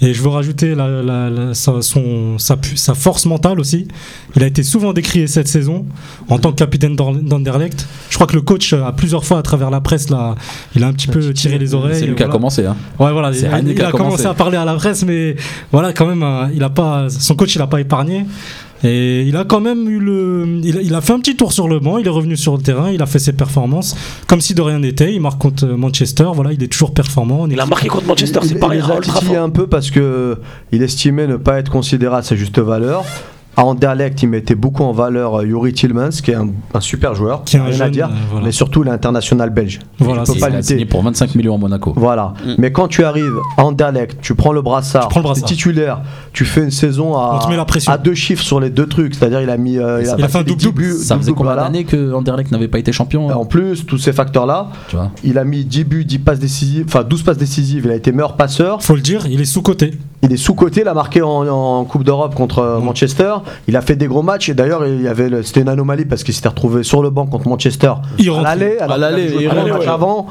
et 0.00 0.14
je 0.14 0.22
veux 0.22 0.28
rajouter 0.28 0.74
la, 0.74 0.88
la- 1.02 1.30
la- 1.30 1.54
sa, 1.54 1.80
son, 1.82 2.38
sa, 2.38 2.56
force 2.94 3.26
mentale 3.26 3.60
aussi. 3.60 3.88
Il 4.36 4.42
a 4.42 4.46
été 4.46 4.62
souvent 4.62 4.92
décrié 4.92 5.26
cette 5.26 5.48
saison 5.48 5.84
en 6.28 6.38
tant 6.38 6.50
que 6.52 6.56
capitaine 6.56 6.96
d'Anderlecht. 6.96 7.86
Je 8.10 8.14
crois 8.14 8.26
que 8.26 8.34
le 8.34 8.42
coach 8.42 8.72
euh, 8.72 8.84
a 8.84 8.92
plusieurs 8.92 9.24
fois 9.24 9.38
à 9.38 9.42
travers 9.42 9.70
la 9.70 9.80
presse 9.80 10.10
là, 10.10 10.34
il 10.74 10.84
a 10.84 10.86
un 10.88 10.92
petit 10.92 11.08
peu 11.08 11.32
tiré 11.32 11.58
les 11.58 11.74
oreilles. 11.74 11.98
C'est 12.00 12.06
lui 12.06 12.14
qui 12.14 12.22
a 12.22 12.28
commencé. 12.28 12.64
Hein. 12.66 12.75
Ouais, 12.98 13.12
voilà, 13.12 13.30
il, 13.32 13.38
il 13.38 13.82
a 13.82 13.88
a 13.88 13.90
commencé 13.90 13.92
commencé. 13.92 14.26
à 14.26 14.34
parler 14.34 14.56
à 14.56 14.64
la 14.64 14.74
presse, 14.74 15.04
mais 15.04 15.36
voilà, 15.72 15.92
quand 15.92 16.06
même, 16.06 16.22
euh, 16.22 16.46
il 16.54 16.62
a 16.62 16.70
pas, 16.70 17.06
son 17.10 17.34
coach, 17.34 17.54
il 17.54 17.62
a 17.62 17.66
pas 17.66 17.80
épargné. 17.80 18.24
Et 18.84 19.22
il 19.22 19.34
a 19.38 19.44
quand 19.44 19.60
même 19.60 19.88
eu 19.88 19.98
le. 19.98 20.60
Il 20.62 20.76
a, 20.76 20.82
il 20.82 20.94
a 20.94 21.00
fait 21.00 21.14
un 21.14 21.18
petit 21.18 21.34
tour 21.34 21.50
sur 21.50 21.66
le 21.66 21.80
banc, 21.80 21.96
il 21.96 22.06
est 22.06 22.10
revenu 22.10 22.36
sur 22.36 22.54
le 22.56 22.62
terrain, 22.62 22.90
il 22.90 23.00
a 23.00 23.06
fait 23.06 23.18
ses 23.18 23.32
performances 23.32 23.96
comme 24.26 24.42
si 24.42 24.52
de 24.54 24.60
rien 24.60 24.78
n'était. 24.80 25.14
Il 25.14 25.20
marque 25.22 25.40
contre 25.40 25.64
euh, 25.64 25.76
Manchester, 25.78 26.26
voilà, 26.34 26.52
il 26.52 26.62
est 26.62 26.66
toujours 26.70 26.92
performant. 26.92 27.46
Est- 27.48 27.52
Il 27.52 27.60
a 27.60 27.64
marqué 27.64 27.88
contre 27.88 28.06
Manchester, 28.06 28.40
il, 28.42 28.48
c'est 28.50 28.54
pas 28.58 28.74
il 28.74 28.82
a 28.82 29.00
titillés 29.00 29.34
fort. 29.36 29.44
un 29.44 29.48
peu 29.48 29.66
parce 29.66 29.90
que 29.90 30.36
il 30.72 30.82
estimait 30.82 31.26
ne 31.26 31.36
pas 31.36 31.58
être 31.58 31.70
considéré 31.70 32.16
à 32.16 32.22
sa 32.22 32.36
juste 32.36 32.58
valeur. 32.58 33.02
À 33.56 33.64
Anderlecht, 33.64 34.22
il 34.22 34.28
mettait 34.28 34.54
beaucoup 34.54 34.82
en 34.84 34.92
valeur 34.92 35.40
euh, 35.40 35.46
Yuri 35.46 35.72
Tillmans, 35.72 36.10
qui 36.10 36.30
est 36.30 36.34
un, 36.34 36.48
un 36.74 36.80
super 36.80 37.14
joueur, 37.14 37.42
Qui 37.44 37.56
est 37.56 37.60
un 37.60 37.64
rien 37.64 37.72
à 37.74 37.76
jeune, 37.76 37.90
dire, 37.90 38.06
euh, 38.08 38.14
voilà. 38.30 38.44
mais 38.46 38.52
surtout 38.52 38.82
l'international 38.82 39.50
belge. 39.50 39.78
Voilà, 39.98 40.22
il 40.22 40.26
peut 40.26 40.32
c'est 40.34 40.38
pas 40.40 40.48
Il 40.50 40.52
a 40.54 40.56
lutter. 40.58 40.68
signé 40.74 40.84
pour 40.84 41.02
25 41.02 41.34
millions 41.36 41.54
à 41.54 41.58
Monaco. 41.58 41.94
Voilà. 41.96 42.34
Mm. 42.44 42.50
Mais 42.58 42.70
quand 42.72 42.88
tu 42.88 43.02
arrives 43.02 43.32
à 43.56 43.64
Anderlecht, 43.64 44.20
tu 44.20 44.34
prends 44.34 44.52
le 44.52 44.60
brassard, 44.60 45.04
Tu 45.04 45.08
prends 45.08 45.20
le 45.20 45.24
brassard. 45.24 45.48
t'es 45.48 45.54
titulaire, 45.54 46.00
tu 46.34 46.44
fais 46.44 46.62
une 46.64 46.70
saison 46.70 47.16
à, 47.16 47.38
On 47.40 47.44
te 47.46 47.48
met 47.50 47.56
la 47.56 47.64
pression. 47.64 47.90
à 47.92 47.96
deux 47.98 48.14
chiffres 48.14 48.42
sur 48.42 48.60
les 48.60 48.68
deux 48.70 48.86
trucs, 48.86 49.14
c'est-à-dire 49.14 49.40
il 49.40 49.48
a 49.50 49.56
mis, 49.56 49.78
euh, 49.78 50.02
il 50.02 50.08
a, 50.10 50.16
Il 50.18 50.24
a 50.24 50.28
fait 50.28 50.38
un 50.38 50.42
dix 50.42 50.68
buts, 50.70 50.92
Ça 51.02 51.16
faisait 51.16 51.32
combien 51.32 51.56
d'années 51.56 51.84
que 51.84 52.12
Anderlecht 52.12 52.52
n'avait 52.52 52.68
pas 52.68 52.78
été 52.78 52.92
champion 52.92 53.30
hein 53.30 53.34
En 53.36 53.46
plus, 53.46 53.86
tous 53.86 53.98
ces 53.98 54.12
facteurs-là, 54.12 54.68
Tu 54.88 54.96
vois 54.96 55.10
il 55.24 55.38
a 55.38 55.44
mis 55.44 55.64
10 55.64 55.84
buts, 55.84 56.04
10 56.04 56.18
passes 56.20 56.38
décisives, 56.38 56.84
enfin 56.88 57.02
12 57.02 57.22
passes 57.22 57.38
décisives, 57.38 57.82
il 57.86 57.90
a 57.90 57.94
été 57.94 58.12
meilleur 58.12 58.36
passeur. 58.36 58.82
Faut 58.82 58.94
le 58.94 59.00
dire, 59.00 59.26
il 59.28 59.40
est 59.40 59.44
sous-coté. 59.46 59.94
Il 60.22 60.32
est 60.32 60.36
sous-côté, 60.38 60.80
il 60.80 60.88
a 60.88 60.94
marqué 60.94 61.20
en, 61.22 61.46
en 61.46 61.84
Coupe 61.84 62.02
d'Europe 62.02 62.34
contre 62.34 62.60
euh, 62.60 62.78
Manchester. 62.80 63.34
Il 63.68 63.76
a 63.76 63.80
fait 63.82 63.96
des 63.96 64.06
gros 64.06 64.22
matchs 64.22 64.48
et 64.48 64.54
d'ailleurs 64.54 64.86
il 64.86 65.02
y 65.02 65.08
avait 65.08 65.28
le- 65.28 65.42
c'était 65.42 65.60
une 65.60 65.68
anomalie 65.68 66.06
parce 66.06 66.24
qu'il 66.24 66.32
s'était 66.34 66.48
retrouvé 66.48 66.82
sur 66.82 67.02
le 67.02 67.10
banc 67.10 67.26
contre 67.26 67.48
Manchester. 67.48 67.92
Il 68.18 68.30
à 68.80 68.96
l'aller, 68.96 69.28
l'aller, 69.66 69.68
avant. 69.88 70.26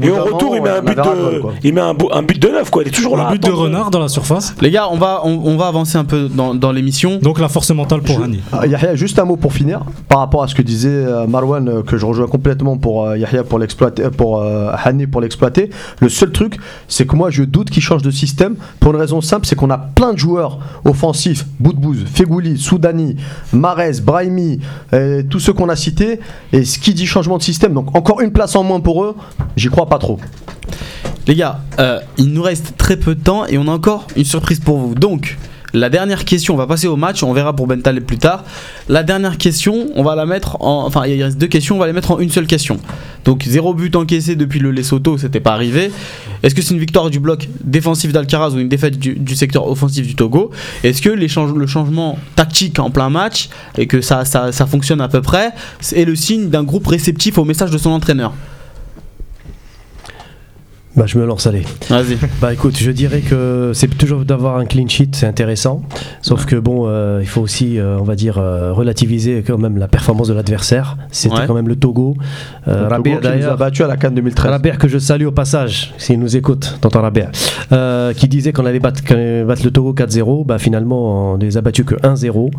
Et 0.00 0.10
au 0.10 0.22
retour, 0.24 0.56
il 0.56 0.62
met 0.62 0.70
un 0.70 0.80
on 0.80 0.84
but 0.84 0.96
de, 0.96 1.42
il 1.64 1.74
met 1.74 1.80
un, 1.80 2.22
but 2.22 2.40
de 2.40 2.48
neuf, 2.48 2.70
quoi. 2.70 2.82
Il 2.82 2.88
est 2.88 2.92
toujours 2.92 3.16
là. 3.16 3.28
Un 3.28 3.32
but 3.32 3.42
de 3.42 3.50
renard 3.50 3.90
dans 3.90 4.00
la 4.00 4.08
surface. 4.08 4.54
Les 4.60 4.70
gars, 4.70 4.88
on 4.90 4.96
va, 4.96 5.20
on, 5.24 5.40
on 5.44 5.56
va 5.56 5.66
avancer 5.66 5.98
un 5.98 6.04
peu 6.04 6.28
dans, 6.28 6.54
dans 6.54 6.72
l'émission. 6.72 7.18
Donc 7.20 7.38
la 7.40 7.48
force 7.48 7.70
mentale 7.70 8.02
pour 8.02 8.20
Rani. 8.20 8.40
Ah, 8.52 8.66
Yahya, 8.66 8.94
juste 8.94 9.18
un 9.18 9.24
mot 9.24 9.36
pour 9.36 9.52
finir 9.52 9.82
par 10.08 10.18
rapport 10.18 10.42
à 10.42 10.48
ce 10.48 10.54
que 10.54 10.62
disait 10.62 10.88
euh, 10.88 11.26
Marwan 11.26 11.68
euh, 11.68 11.82
que 11.82 11.96
je 11.96 12.06
rejoins 12.06 12.26
complètement 12.26 12.76
pour 12.76 13.06
euh, 13.06 13.18
Yahya 13.18 13.44
pour 13.44 13.58
l'exploiter, 13.58 14.04
pour 14.10 14.42
Hani 14.42 15.06
pour 15.06 15.20
l'exploiter. 15.20 15.70
Le 16.00 16.08
seul 16.08 16.32
truc, 16.32 16.58
c'est 16.88 17.06
que 17.06 17.16
moi 17.16 17.30
je 17.30 17.42
doute 17.42 17.70
qu'il 17.70 17.82
change 17.82 18.02
de 18.02 18.10
système 18.10 18.56
pour 18.80 18.92
une 18.92 19.00
raison 19.00 19.20
simple, 19.20 19.46
c'est 19.46 19.56
qu'on 19.56 19.70
a 19.70 19.78
plein 19.78 20.12
de 20.12 20.18
joueurs 20.18 20.58
offensifs, 20.84 21.46
Boudbouz, 21.60 22.04
Fegouli, 22.12 22.58
Soudani, 22.58 23.16
Marez, 23.52 24.00
Brahimi, 24.02 24.60
tous 25.30 25.40
ceux 25.40 25.52
qu'on 25.52 25.68
a 25.68 25.76
cités. 25.76 26.20
Et 26.52 26.64
ce 26.64 26.78
qui 26.78 26.94
dit 26.94 27.06
changement 27.06 27.38
de 27.38 27.42
système, 27.42 27.74
donc 27.74 27.96
encore 27.96 28.20
une 28.20 28.32
place 28.32 28.54
en 28.56 28.62
moins 28.64 28.80
pour 28.80 29.04
eux, 29.04 29.16
j'y 29.56 29.68
crois 29.72 29.86
pas 29.86 29.98
trop. 29.98 30.20
Les 31.26 31.34
gars, 31.34 31.60
euh, 31.78 32.00
il 32.18 32.32
nous 32.32 32.42
reste 32.42 32.74
très 32.76 32.96
peu 32.96 33.14
de 33.14 33.20
temps 33.20 33.46
et 33.46 33.58
on 33.58 33.66
a 33.68 33.70
encore 33.72 34.06
une 34.16 34.24
surprise 34.24 34.60
pour 34.60 34.78
vous. 34.78 34.94
Donc, 34.94 35.38
la 35.74 35.88
dernière 35.88 36.26
question, 36.26 36.52
on 36.52 36.56
va 36.58 36.66
passer 36.66 36.86
au 36.86 36.96
match, 36.96 37.22
on 37.22 37.32
verra 37.32 37.56
pour 37.56 37.66
Bental 37.66 38.02
plus 38.02 38.18
tard. 38.18 38.44
La 38.90 39.02
dernière 39.02 39.38
question, 39.38 39.86
on 39.94 40.02
va 40.02 40.14
la 40.14 40.26
mettre 40.26 40.60
en. 40.60 40.84
Enfin, 40.84 41.06
il 41.06 41.22
reste 41.22 41.38
deux 41.38 41.46
questions, 41.46 41.76
on 41.76 41.78
va 41.78 41.86
les 41.86 41.94
mettre 41.94 42.10
en 42.10 42.18
une 42.18 42.28
seule 42.28 42.46
question. 42.46 42.78
Donc, 43.24 43.44
zéro 43.44 43.72
but 43.72 43.96
encaissé 43.96 44.36
depuis 44.36 44.58
le 44.58 44.70
Lesotho, 44.70 45.16
c'était 45.16 45.40
pas 45.40 45.52
arrivé. 45.52 45.90
Est-ce 46.42 46.54
que 46.54 46.60
c'est 46.60 46.74
une 46.74 46.80
victoire 46.80 47.08
du 47.08 47.20
bloc 47.20 47.48
défensif 47.64 48.12
d'Alcaraz 48.12 48.50
ou 48.50 48.58
une 48.58 48.68
défaite 48.68 48.98
du, 48.98 49.34
secteur 49.34 49.66
offensif 49.66 50.06
du 50.06 50.14
Togo? 50.14 50.50
Est-ce 50.84 51.00
que 51.00 51.08
le 51.08 51.66
changement 51.66 52.18
tactique 52.36 52.78
en 52.78 52.90
plein 52.90 53.08
match 53.08 53.48
et 53.78 53.86
que 53.86 54.02
ça, 54.02 54.26
ça, 54.26 54.52
ça 54.52 54.66
fonctionne 54.66 55.00
à 55.00 55.08
peu 55.08 55.22
près 55.22 55.52
est 55.94 56.04
le 56.04 56.16
signe 56.16 56.50
d'un 56.50 56.64
groupe 56.64 56.86
réceptif 56.86 57.38
au 57.38 57.44
message 57.44 57.70
de 57.70 57.78
son 57.78 57.90
entraîneur? 57.90 58.34
Bah, 60.96 61.04
je 61.06 61.18
me 61.18 61.24
lance, 61.24 61.46
allez. 61.46 61.62
Vas-y. 61.88 62.18
Bah 62.40 62.52
écoute, 62.52 62.76
je 62.78 62.90
dirais 62.90 63.20
que 63.20 63.70
c'est 63.74 63.88
toujours 63.96 64.24
d'avoir 64.24 64.58
un 64.58 64.66
clean 64.66 64.88
sheet, 64.88 65.10
c'est 65.12 65.26
intéressant. 65.26 65.82
Sauf 66.20 66.44
que 66.44 66.56
bon, 66.56 66.84
euh, 66.86 67.20
il 67.22 67.26
faut 67.28 67.40
aussi, 67.40 67.78
euh, 67.78 67.98
on 67.98 68.04
va 68.04 68.14
dire, 68.14 68.36
euh, 68.38 68.72
relativiser 68.72 69.42
quand 69.46 69.56
même 69.58 69.78
la 69.78 69.88
performance 69.88 70.28
de 70.28 70.34
l'adversaire. 70.34 70.96
C'était 71.10 71.34
Ouais. 71.36 71.46
quand 71.46 71.54
même 71.54 71.68
le 71.68 71.76
Togo. 71.76 72.14
Euh, 72.68 72.88
Rabia, 72.88 73.16
qui 73.16 73.28
nous 73.38 73.46
a 73.46 73.56
battu 73.56 73.82
à 73.82 73.86
la 73.86 73.96
Cannes 73.96 74.14
2013. 74.14 74.50
Rabia 74.50 74.76
que 74.76 74.86
je 74.88 74.98
salue 74.98 75.24
au 75.24 75.32
passage, 75.32 75.94
s'il 75.98 76.18
nous 76.20 76.36
écoute, 76.36 76.76
tonton 76.80 77.00
Rabia, 77.00 77.30
euh, 77.72 78.12
qui 78.12 78.28
disait 78.28 78.52
qu'on 78.52 78.66
allait 78.66 78.78
battre, 78.80 79.02
qu'on 79.04 79.14
allait 79.14 79.44
battre 79.44 79.62
le 79.64 79.70
Togo 79.70 79.94
4-0. 79.94 80.44
Bah 80.44 80.58
finalement, 80.58 81.32
on 81.32 81.36
les 81.38 81.56
a 81.56 81.62
battus 81.62 81.86
que 81.86 81.94
1-0. 82.02 82.50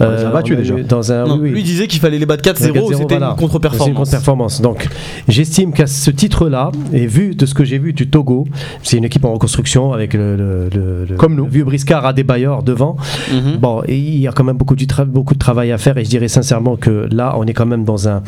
On 0.00 0.10
les 0.10 0.24
a 0.24 0.30
battus 0.30 0.56
déjà. 0.56 0.74
Dans 0.82 1.12
un, 1.12 1.24
Non, 1.24 1.34
oui, 1.34 1.40
oui. 1.44 1.50
Lui 1.50 1.62
disait 1.62 1.86
qu'il 1.86 2.00
fallait 2.00 2.18
les 2.18 2.26
battre 2.26 2.42
4-0, 2.42 2.72
4-0, 2.72 2.92
c'était 2.98 3.04
voilà. 3.14 3.14
une 3.14 3.20
C'est 3.20 3.30
une 3.30 3.36
contre-performance. 3.36 3.96
contre-performance. 3.96 4.60
Donc, 4.60 4.88
j'estime 5.28 5.72
qu'à 5.72 5.86
ce 5.86 6.10
titre-là, 6.10 6.72
et 6.92 7.06
vu 7.06 7.34
de 7.34 7.46
ce 7.46 7.54
que 7.54 7.64
j'ai 7.64 7.75
vu 7.78 7.92
du 7.92 8.08
Togo, 8.08 8.46
c'est 8.82 8.96
une 8.96 9.04
équipe 9.04 9.24
en 9.24 9.32
reconstruction 9.32 9.92
avec 9.92 10.14
le, 10.14 10.36
le- 10.36 10.68
le- 10.74 11.04
le- 11.08 11.16
Comme 11.16 11.34
nous. 11.34 11.44
le 11.44 11.50
vieux 11.50 11.64
briscard 11.64 12.04
à 12.06 12.12
des 12.12 12.24
bailleurs 12.24 12.62
devant. 12.62 12.96
Mhm. 13.32 13.56
Bon, 13.58 13.82
et 13.86 13.96
il 13.98 14.18
y 14.18 14.28
a 14.28 14.32
quand 14.32 14.44
même 14.44 14.56
beaucoup, 14.56 14.76
du 14.76 14.86
tra- 14.86 15.04
beaucoup 15.04 15.34
de 15.34 15.38
travail 15.38 15.72
à 15.72 15.78
faire 15.78 15.96
et 15.98 16.04
je 16.04 16.10
dirais 16.10 16.28
sincèrement 16.28 16.76
que 16.76 17.08
là, 17.10 17.34
on 17.38 17.44
est 17.44 17.52
quand 17.54 17.66
même 17.66 17.84
dans 17.84 18.08
un. 18.08 18.22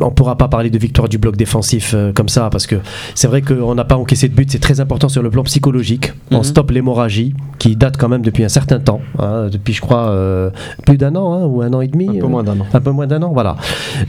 On 0.00 0.10
pourra 0.10 0.36
pas 0.36 0.48
parler 0.48 0.68
de 0.70 0.78
victoire 0.78 1.08
du 1.08 1.18
bloc 1.18 1.36
défensif 1.36 1.92
euh, 1.94 2.12
comme 2.12 2.28
ça 2.28 2.50
parce 2.50 2.66
que 2.66 2.76
c'est 3.14 3.28
vrai 3.28 3.40
qu'on 3.42 3.74
n'a 3.74 3.84
pas 3.84 3.96
encaissé 3.96 4.28
de 4.28 4.34
but. 4.34 4.50
C'est 4.50 4.58
très 4.58 4.80
important 4.80 5.08
sur 5.08 5.22
le 5.22 5.30
plan 5.30 5.42
psychologique. 5.44 6.12
On 6.30 6.38
Mhm. 6.38 6.44
stoppe 6.44 6.70
l'hémorragie 6.72 7.34
qui 7.58 7.76
date 7.76 7.96
quand 7.96 8.08
même 8.08 8.22
depuis 8.22 8.42
un 8.44 8.48
certain 8.48 8.80
temps, 8.80 9.00
hein, 9.18 9.48
depuis 9.52 9.72
je 9.72 9.80
crois 9.80 10.08
euh, 10.08 10.50
plus 10.86 10.96
d'un 10.96 11.14
an 11.14 11.32
hein, 11.34 11.44
ou 11.46 11.62
un 11.62 11.72
an 11.72 11.80
et 11.80 11.88
demi. 11.88 12.08
Un 12.08 12.12
peu 12.20 12.24
euh, 12.26 12.28
moins 12.28 12.42
d'un 12.42 12.58
an. 12.60 12.66
un 12.72 12.80
peu 12.80 12.90
moins 12.90 13.06
d'un 13.06 13.22
an, 13.22 13.32
voilà. 13.32 13.56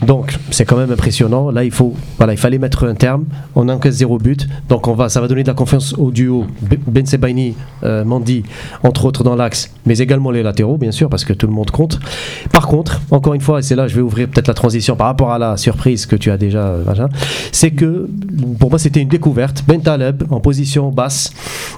Donc 0.06 0.34
c'est 0.50 0.64
quand 0.64 0.76
même 0.76 0.90
impressionnant. 0.90 1.50
Là, 1.50 1.64
il 1.64 1.70
faut, 1.70 1.94
voilà, 2.18 2.32
il 2.32 2.38
fallait 2.38 2.58
mettre 2.58 2.86
un 2.88 2.94
terme. 2.94 3.24
On 3.54 3.68
encaisse 3.68 3.94
zéro 3.94 4.18
but, 4.18 4.41
donc 4.68 4.88
on 4.88 4.94
va, 4.94 5.08
ça 5.08 5.20
va 5.20 5.28
donner 5.28 5.42
de 5.42 5.48
la 5.48 5.54
confiance 5.54 5.94
au 5.98 6.10
duo 6.10 6.46
B- 6.64 6.78
Ben 6.86 7.04
Sebaini, 7.06 7.54
euh, 7.84 8.04
Mandi, 8.04 8.42
entre 8.82 9.04
autres 9.04 9.24
dans 9.24 9.34
l'axe, 9.36 9.70
mais 9.86 9.98
également 9.98 10.30
les 10.30 10.42
latéraux, 10.42 10.76
bien 10.76 10.92
sûr, 10.92 11.08
parce 11.08 11.24
que 11.24 11.32
tout 11.32 11.46
le 11.46 11.52
monde 11.52 11.70
compte. 11.70 11.98
Par 12.52 12.66
contre, 12.66 13.00
encore 13.10 13.34
une 13.34 13.40
fois, 13.40 13.58
et 13.58 13.62
c'est 13.62 13.76
là, 13.76 13.88
je 13.88 13.94
vais 13.96 14.02
ouvrir 14.02 14.28
peut-être 14.28 14.48
la 14.48 14.54
transition 14.54 14.96
par 14.96 15.06
rapport 15.06 15.30
à 15.32 15.38
la 15.38 15.56
surprise 15.56 16.06
que 16.06 16.16
tu 16.16 16.30
as 16.30 16.36
déjà, 16.36 16.58
euh, 16.66 17.08
c'est 17.52 17.70
que 17.70 18.08
pour 18.58 18.70
moi 18.70 18.78
c'était 18.78 19.00
une 19.00 19.08
découverte. 19.08 19.64
Ben 19.66 19.80
Taleb 19.80 20.22
en 20.30 20.40
position 20.40 20.90
basse, 20.90 21.32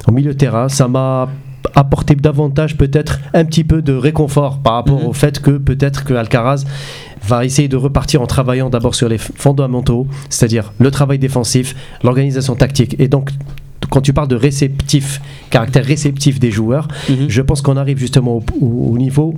en 0.06 0.12
milieu 0.12 0.32
de 0.32 0.38
terrain, 0.38 0.68
ça 0.68 0.88
m'a 0.88 1.28
apporté 1.74 2.14
davantage 2.14 2.76
peut-être 2.76 3.20
un 3.32 3.44
petit 3.44 3.64
peu 3.64 3.82
de 3.82 3.92
réconfort 3.94 4.58
par 4.58 4.74
rapport 4.74 5.00
Mhm. 5.00 5.06
au 5.06 5.12
fait 5.12 5.40
que 5.40 5.52
peut-être 5.52 6.04
que 6.04 6.14
Alcaraz 6.14 6.64
va 7.26 7.44
essayer 7.44 7.68
de 7.68 7.76
repartir 7.76 8.20
en 8.22 8.26
travaillant 8.26 8.68
d'abord 8.70 8.94
sur 8.94 9.08
les 9.08 9.18
fondamentaux, 9.18 10.06
c'est-à-dire 10.28 10.72
le 10.78 10.90
travail 10.90 11.18
défensif, 11.18 11.74
l'organisation 12.02 12.54
tactique. 12.54 12.96
Et 12.98 13.08
donc, 13.08 13.30
quand 13.90 14.00
tu 14.00 14.12
parles 14.12 14.28
de 14.28 14.36
réceptif, 14.36 15.20
caractère 15.50 15.84
réceptif 15.84 16.38
des 16.40 16.50
joueurs, 16.50 16.88
Mhm. 17.08 17.26
je 17.28 17.42
pense 17.42 17.62
qu'on 17.62 17.76
arrive 17.76 17.98
justement 17.98 18.36
au, 18.36 18.44
au- 18.60 18.92
au 18.92 18.98
niveau 18.98 19.34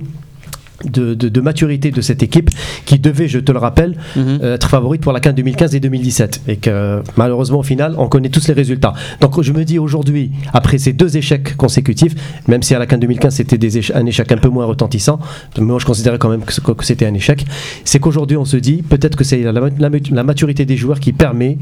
de, 0.85 1.13
de- 1.13 1.29
de 1.29 1.41
maturité 1.41 1.91
de 1.91 2.01
cette 2.01 2.21
équipe 2.23 2.49
qui 2.85 2.99
devait, 2.99 3.27
je 3.27 3.39
te 3.39 3.51
le 3.51 3.57
rappelle, 3.59 3.95
Mhm. 4.15 4.39
euh, 4.43 4.55
être 4.55 4.69
favorite 4.69 5.01
pour 5.01 5.11
la 5.13 5.19
CAN 5.19 5.33
2015 5.33 5.73
et 5.75 5.79
2017 5.79 6.41
et 6.47 6.57
que 6.57 7.01
malheureusement 7.17 7.59
au 7.59 7.63
final 7.63 7.95
on 7.97 8.07
connaît 8.07 8.29
tous 8.29 8.47
les 8.47 8.53
résultats 8.53 8.93
donc 9.21 9.41
je 9.41 9.51
me 9.53 9.63
dis 9.65 9.79
aujourd'hui 9.79 10.31
après 10.53 10.77
ces 10.77 10.93
deux 10.93 11.17
échecs 11.17 11.55
consécutifs 11.57 12.13
même 12.47 12.61
si 12.63 12.75
à 12.75 12.79
la 12.79 12.85
CAN 12.85 12.97
2015 12.97 13.35
c'était 13.35 13.57
un 13.93 14.05
échec 14.05 14.31
un 14.31 14.37
peu 14.37 14.49
moins 14.49 14.65
retentissant 14.65 15.19
mais 15.57 15.63
moi 15.63 15.79
je 15.79 15.85
considérais 15.85 16.17
quand 16.19 16.29
même 16.29 16.43
que, 16.43 16.53
c'était 16.83 17.05
un 17.05 17.13
échec 17.13 17.45
c'est 17.83 17.99
qu'aujourd'hui 17.99 18.37
on 18.37 18.45
se 18.45 18.57
dit 18.57 18.83
peut-être 18.83 19.15
que 19.15 19.23
c'est 19.23 19.41
la, 19.41 19.51
la- 19.51 19.69
la 20.11 20.23
maturité 20.23 20.65
des 20.65 20.77
joueurs 20.77 20.99
qui 20.99 21.13
permet 21.13 21.57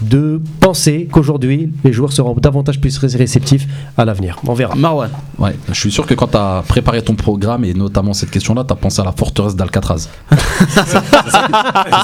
de 0.00 0.40
penser 0.60 1.08
qu'aujourd'hui 1.10 1.72
les 1.84 1.92
joueurs 1.92 2.12
seront 2.12 2.34
davantage 2.34 2.80
plus 2.80 2.96
ré- 2.98 3.08
réceptifs 3.16 3.66
à 3.96 4.04
l'avenir. 4.04 4.36
On 4.46 4.54
verra. 4.54 4.74
Marwan. 4.76 5.10
Ouais, 5.38 5.56
je 5.68 5.74
suis 5.74 5.90
sûr 5.90 6.06
que 6.06 6.14
quand 6.14 6.28
tu 6.28 6.36
as 6.36 6.62
préparé 6.68 7.02
ton 7.02 7.14
programme 7.14 7.64
et 7.64 7.74
notamment 7.74 8.12
cette 8.14 8.30
question-là, 8.30 8.64
tu 8.64 8.72
as 8.72 8.76
pensé 8.76 9.00
à 9.00 9.04
la 9.04 9.12
forteresse 9.12 9.56
d'Alcatraz. 9.56 10.08
c'est 10.30 10.82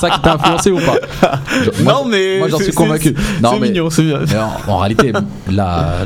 ça 0.01 0.11
qui- 0.11 0.21
t'a 0.23 0.35
influencé 0.35 0.71
ou 0.71 0.79
pas? 0.79 0.97
Je- 1.65 1.83
moi, 1.83 1.93
non, 1.93 2.05
mais. 2.09 2.39
moi, 2.39 2.49
j'en 2.49 2.59
suis 2.59 2.73
convaincu. 2.73 3.15
c'est- 3.17 3.43
Non, 3.43 3.51
C'est 3.53 3.61
mais- 3.61 3.69
mignon, 3.69 3.91
c'est 3.91 4.03
mignon. 4.03 4.19
mais 4.27 4.39
en, 4.39 4.73
en 4.73 4.79
réalité, 4.79 5.13
la, 5.51 5.99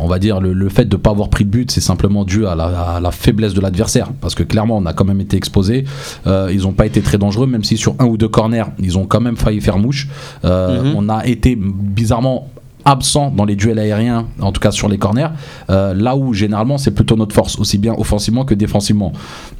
on 0.00 0.06
va 0.06 0.18
dire 0.18 0.40
le, 0.40 0.52
le 0.52 0.68
fait 0.68 0.84
de 0.84 0.96
ne 0.96 1.00
pas 1.00 1.10
avoir 1.10 1.28
pris 1.28 1.44
de 1.44 1.50
but, 1.50 1.70
c'est 1.70 1.80
simplement 1.80 2.24
dû 2.24 2.46
à 2.46 2.54
la, 2.54 2.64
à 2.64 3.00
la 3.00 3.10
faiblesse 3.10 3.54
de 3.54 3.60
l'adversaire. 3.60 4.10
Parce 4.20 4.34
que 4.34 4.42
clairement, 4.42 4.76
on 4.78 4.86
a 4.86 4.92
quand 4.92 5.04
même 5.04 5.20
été 5.20 5.36
exposé. 5.36 5.84
Euh, 6.26 6.50
ils 6.52 6.62
n'ont 6.62 6.72
pas 6.72 6.86
été 6.86 7.00
très 7.02 7.18
dangereux, 7.18 7.46
même 7.46 7.64
si 7.64 7.76
sur 7.76 7.94
un 7.98 8.06
ou 8.06 8.16
deux 8.16 8.28
corners, 8.28 8.64
ils 8.78 8.96
ont 8.98 9.06
quand 9.06 9.20
même 9.20 9.36
failli 9.36 9.60
faire 9.60 9.78
mouche. 9.78 10.08
Euh, 10.44 10.68
Mhm. 10.82 10.94
On 10.96 11.08
a 11.08 11.26
été 11.26 11.56
bizarrement 11.56 12.48
absent 12.84 13.30
dans 13.36 13.44
les 13.44 13.56
duels 13.56 13.78
aériens, 13.78 14.26
en 14.40 14.52
tout 14.52 14.60
cas 14.60 14.70
sur 14.70 14.88
les 14.88 14.98
corners, 14.98 15.28
euh, 15.68 15.92
là 15.94 16.16
où 16.16 16.32
généralement 16.32 16.78
c'est 16.78 16.92
plutôt 16.92 17.16
notre 17.16 17.34
force, 17.34 17.58
aussi 17.58 17.76
bien 17.76 17.94
offensivement 17.98 18.44
que 18.44 18.54
défensivement. 18.54 19.12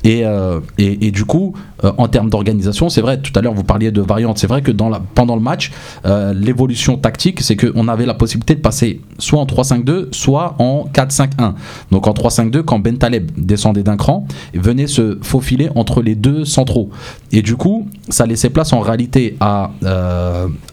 Et, 0.04 0.24
euh, 0.24 0.60
et, 0.78 1.08
et 1.08 1.10
du 1.10 1.24
coup, 1.24 1.54
euh, 1.84 1.90
en 1.98 2.06
termes 2.08 2.30
d'organisation, 2.30 2.88
c'est 2.88 3.00
vrai, 3.00 3.20
tout 3.20 3.32
à 3.34 3.42
l'heure 3.42 3.52
vous 3.54 3.64
parliez 3.64 3.90
de 3.90 4.00
variantes, 4.00 4.38
c'est 4.38 4.46
vrai 4.46 4.62
que 4.62 4.70
dans 4.70 4.88
la, 4.88 5.00
pendant 5.14 5.34
le 5.34 5.42
match, 5.42 5.72
euh, 6.06 6.32
l'évolution 6.32 6.96
tactique, 6.96 7.40
c'est 7.40 7.56
qu'on 7.56 7.88
avait 7.88 8.06
la 8.06 8.14
possibilité 8.14 8.54
de 8.54 8.60
passer 8.60 9.00
soit 9.18 9.40
en 9.40 9.44
3-5-2, 9.44 10.06
soit 10.12 10.54
en 10.60 10.86
4-5-1. 10.94 11.54
Donc 11.90 12.06
en 12.06 12.12
3-5-2, 12.12 12.62
quand 12.62 12.78
Ben 12.78 12.96
Taleb 12.96 13.30
descendait 13.36 13.82
d'un 13.82 13.96
cran, 13.96 14.26
il 14.54 14.60
venait 14.60 14.86
se 14.86 15.18
faufiler 15.20 15.68
entre 15.74 16.00
les 16.00 16.14
deux 16.14 16.44
centraux. 16.44 16.90
Et 17.32 17.42
du 17.42 17.56
coup, 17.56 17.88
ça 18.08 18.24
laissait 18.24 18.50
place 18.50 18.72
en 18.72 18.80
réalité 18.80 19.36
à, 19.40 19.70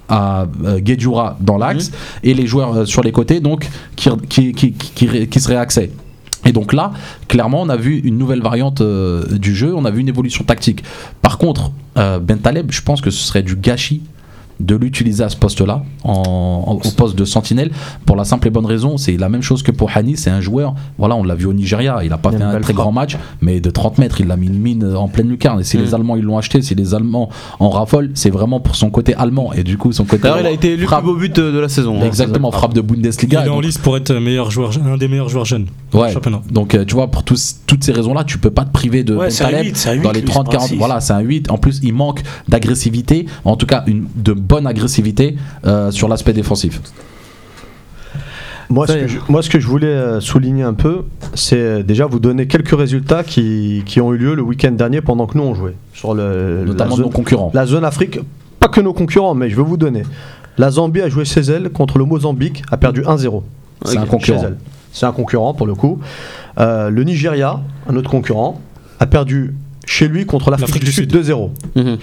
à 0.08 0.46
Guedjura 0.78 1.38
dans 1.42 1.58
l'axe 1.58 1.92
et 2.24 2.34
les 2.34 2.46
joueurs 2.48 2.88
sur 2.88 3.02
les 3.02 3.12
côtés 3.12 3.40
donc 3.40 3.68
qui, 3.96 4.10
qui, 4.30 4.54
qui, 4.54 4.72
qui, 4.74 5.08
qui- 5.08 5.28
qui 5.28 5.40
se 5.40 5.48
réaxaient. 5.48 5.90
Et 6.46 6.52
donc 6.52 6.74
là, 6.74 6.92
clairement, 7.28 7.62
on 7.62 7.70
a 7.70 7.76
vu 7.76 7.98
une 8.00 8.18
nouvelle 8.18 8.42
variante 8.42 8.82
euh, 8.82 9.38
du 9.38 9.56
jeu, 9.56 9.74
on 9.76 9.84
a 9.86 9.92
vu 9.92 10.02
une 10.02 10.10
évolution 10.10 10.44
tactique. 10.44 10.84
Par 11.22 11.38
contre, 11.38 11.72
euh, 11.98 12.20
Ben 12.20 12.38
Taleb, 12.38 12.72
je 12.72 12.82
pense 12.82 13.02
que 13.02 13.10
ce 13.10 13.24
serait 13.24 13.44
du 13.44 13.56
gâchis 13.56 14.02
de 14.60 14.76
l'utiliser 14.76 15.24
à 15.24 15.30
ce 15.30 15.36
poste-là, 15.38 15.84
en, 16.04 16.12
en- 16.14 16.74
au 16.76 16.92
poste 16.92 17.18
de 17.18 17.26
sentinelle, 17.26 17.72
pour 18.06 18.16
la 18.16 18.24
simple 18.26 18.48
et 18.48 18.52
bonne 18.52 18.66
raison, 18.66 18.98
c'est 18.98 19.18
la 19.18 19.30
même 19.30 19.42
chose 19.42 19.64
que 19.64 19.72
pour 19.72 19.92
Hani, 19.96 20.18
c'est 20.18 20.30
un 20.30 20.42
joueur, 20.42 20.76
voilà, 20.98 21.16
on 21.16 21.24
l'a 21.24 21.36
vu 21.36 21.46
au 21.46 21.54
Nigeria, 21.54 22.00
il 22.04 22.10
n'a 22.10 22.18
pas 22.18 22.30
Il 22.32 22.36
a 22.36 22.38
fait 22.40 22.44
un 22.46 22.52
très 22.62 22.64
frappe. 22.64 22.76
grand 22.76 22.92
match, 22.92 23.18
mais 23.42 23.60
de 23.60 23.70
30 23.70 23.98
mètres, 23.98 24.22
il 24.22 24.32
a 24.32 24.38
mis 24.38 24.48
une 24.48 24.60
mine 24.60 24.96
en 24.96 25.08
pleine 25.08 25.28
lucarne. 25.30 25.60
Et 25.60 25.64
si 25.64 25.78
Mm. 25.78 25.82
les 25.82 25.94
Allemands 25.96 26.16
ils 26.16 26.24
l'ont 26.24 26.38
acheté, 26.38 26.62
si 26.62 26.76
les 26.76 26.94
Allemands 26.96 27.30
en 27.60 27.70
raffolent, 27.70 28.12
c'est 28.14 28.30
vraiment 28.30 28.60
pour 28.60 28.76
son 28.76 28.90
côté 28.90 29.14
allemand. 29.16 29.52
Et 29.54 29.64
du 29.64 29.78
coup, 29.78 29.92
son 29.92 30.06
côté. 30.06 30.24
D'ailleurs, 30.24 30.40
il 30.42 30.48
a 30.48 30.52
été 30.52 30.68
élu 30.68 30.74
le 30.76 30.80
plus 30.80 30.88
frappe, 30.88 31.04
beau 31.06 31.16
but 31.16 31.36
de, 31.36 31.52
de 31.52 31.60
la 31.60 31.70
saison. 31.70 32.00
hein. 32.02 32.06
Exactement, 32.06 32.52
frappe 32.52 32.74
de 32.74 32.82
Il 32.82 32.86
Bundesliga. 32.88 33.46
est 33.46 33.50
en 33.50 33.56
Donc, 33.56 33.64
lice 33.66 33.78
pour 33.78 33.98
être 33.98 34.14
meilleur 34.14 34.52
joueur, 34.52 34.72
un 34.86 34.98
des 34.98 35.08
meilleurs 35.08 35.30
joueurs 35.30 35.46
jeunes 35.46 35.68
Ouais. 35.94 36.14
Donc, 36.52 36.76
euh, 36.76 36.84
tu 36.86 36.94
vois, 36.96 37.08
pour 37.12 37.24
tous- 37.24 37.58
toutes 37.68 37.84
ces 37.84 37.92
raisons-là, 37.94 38.24
tu 38.26 38.38
peux 38.38 38.50
pas 38.52 38.66
te 38.66 38.72
priver 38.72 39.04
de 39.04 39.16
Ouais, 39.16 39.30
c'est 39.30 39.44
un 39.44 39.50
Taleb 39.52 39.66
8, 39.68 39.78
c'est 39.78 39.90
un 39.90 39.94
8, 39.94 40.02
dans 40.02 40.12
les 40.12 40.22
lui, 40.22 40.28
c'est 40.28 40.34
pas 40.34 40.40
un 40.40 40.44
30-40. 40.44 40.68
6. 40.68 40.76
Voilà, 40.78 41.00
c'est 41.00 41.14
un 41.14 41.20
8. 41.20 41.50
En 41.52 41.58
plus, 41.58 41.80
il 41.84 41.94
manque 41.94 42.22
d'agressivité, 42.60 43.26
en 43.44 43.56
tout 43.56 43.66
cas, 43.66 43.84
une, 43.88 44.06
de 44.16 44.34
bonne 44.46 44.68
agressivité 44.68 45.36
euh, 45.66 45.92
sur 45.92 46.08
l'aspect 46.08 46.34
défensif. 46.34 46.82
Moi, 48.70 48.88
ce 48.88 48.94
que 48.94 49.08
je, 49.08 49.20
moi, 49.30 49.42
ce 49.44 49.50
que 49.50 49.60
je 49.60 49.68
voulais 49.68 49.86
euh, 49.88 50.20
souligner 50.20 50.64
un 50.64 50.74
peu, 50.74 51.04
c'est 51.36 51.56
euh, 51.60 51.84
déjà 51.84 52.08
vous 52.08 52.20
donner 52.20 52.48
quelques 52.48 52.76
résultats 52.76 53.24
qui, 53.24 53.84
qui 53.86 54.02
ont 54.02 54.12
eu 54.14 54.18
lieu 54.18 54.34
le 54.34 54.42
week-end 54.42 54.72
dernier 54.72 55.02
pendant 55.02 55.28
que 55.28 55.38
nous 55.38 55.44
on 55.44 55.54
jouait. 55.54 55.76
Sur 55.94 56.16
le, 56.16 56.64
Notamment 56.66 56.90
la, 56.92 56.96
de 56.96 57.02
nos 57.02 57.06
zone, 57.08 57.14
concurrents. 57.14 57.52
la 57.54 57.66
zone 57.68 57.86
Afrique, 57.86 58.20
pas 58.60 58.68
que 58.68 58.82
nos 58.82 58.94
concurrents, 58.94 59.36
mais 59.36 59.50
je 59.52 59.56
vais 59.56 59.62
vous 59.62 59.78
donner. 59.78 60.02
La 60.58 60.72
Zambie 60.72 61.02
a 61.02 61.10
joué 61.10 61.26
chez 61.26 61.42
elle 61.42 61.70
contre 61.70 62.00
le 62.00 62.06
Mozambique, 62.06 62.64
a 62.72 62.78
perdu 62.78 63.02
1-0. 63.02 63.44
C'est 63.84 63.98
un 63.98 64.02
Chez 64.02 64.08
concurrent. 64.08 64.44
elle. 64.46 64.58
C'est 64.92 65.06
un 65.06 65.12
concurrent 65.12 65.54
pour 65.54 65.68
le 65.68 65.76
coup. 65.76 66.00
Euh, 66.58 66.90
le 66.90 67.04
Nigeria, 67.04 67.60
un 67.88 67.96
autre 67.98 68.10
concurrent, 68.10 68.60
a 69.00 69.06
perdu 69.06 69.54
chez 69.86 70.08
lui 70.08 70.26
contre 70.26 70.50
l'Afrique 70.50 70.84
du 70.84 70.92
Sud 70.92 71.14
2-0. 71.14 71.50
Mhm. 71.76 71.98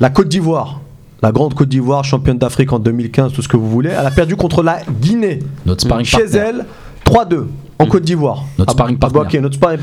La 0.00 0.10
Côte 0.10 0.28
d'Ivoire, 0.28 0.80
la 1.22 1.32
grande 1.32 1.54
Côte 1.54 1.68
d'Ivoire, 1.68 2.04
championne 2.04 2.38
d'Afrique 2.38 2.72
en 2.72 2.78
2015, 2.78 3.32
tout 3.32 3.42
ce 3.42 3.48
que 3.48 3.56
vous 3.56 3.68
voulez, 3.68 3.90
elle 3.90 4.06
a 4.06 4.10
perdu 4.10 4.36
contre 4.36 4.62
la 4.62 4.80
Guinée. 5.00 5.40
Notre 5.66 5.82
sparring 5.82 6.06
chez 6.06 6.18
partner. 6.18 6.38
elle 6.38 6.66
3-2 7.04 7.46
en 7.80 7.86
Côte 7.86 8.02
d'Ivoire. 8.02 8.44
Notre 8.58 8.72
sparring 8.72 8.96
Ah, 9.00 9.08
partner. 9.08 9.20
Ok, 9.20 9.42
notre 9.42 9.54
sparring 9.54 9.80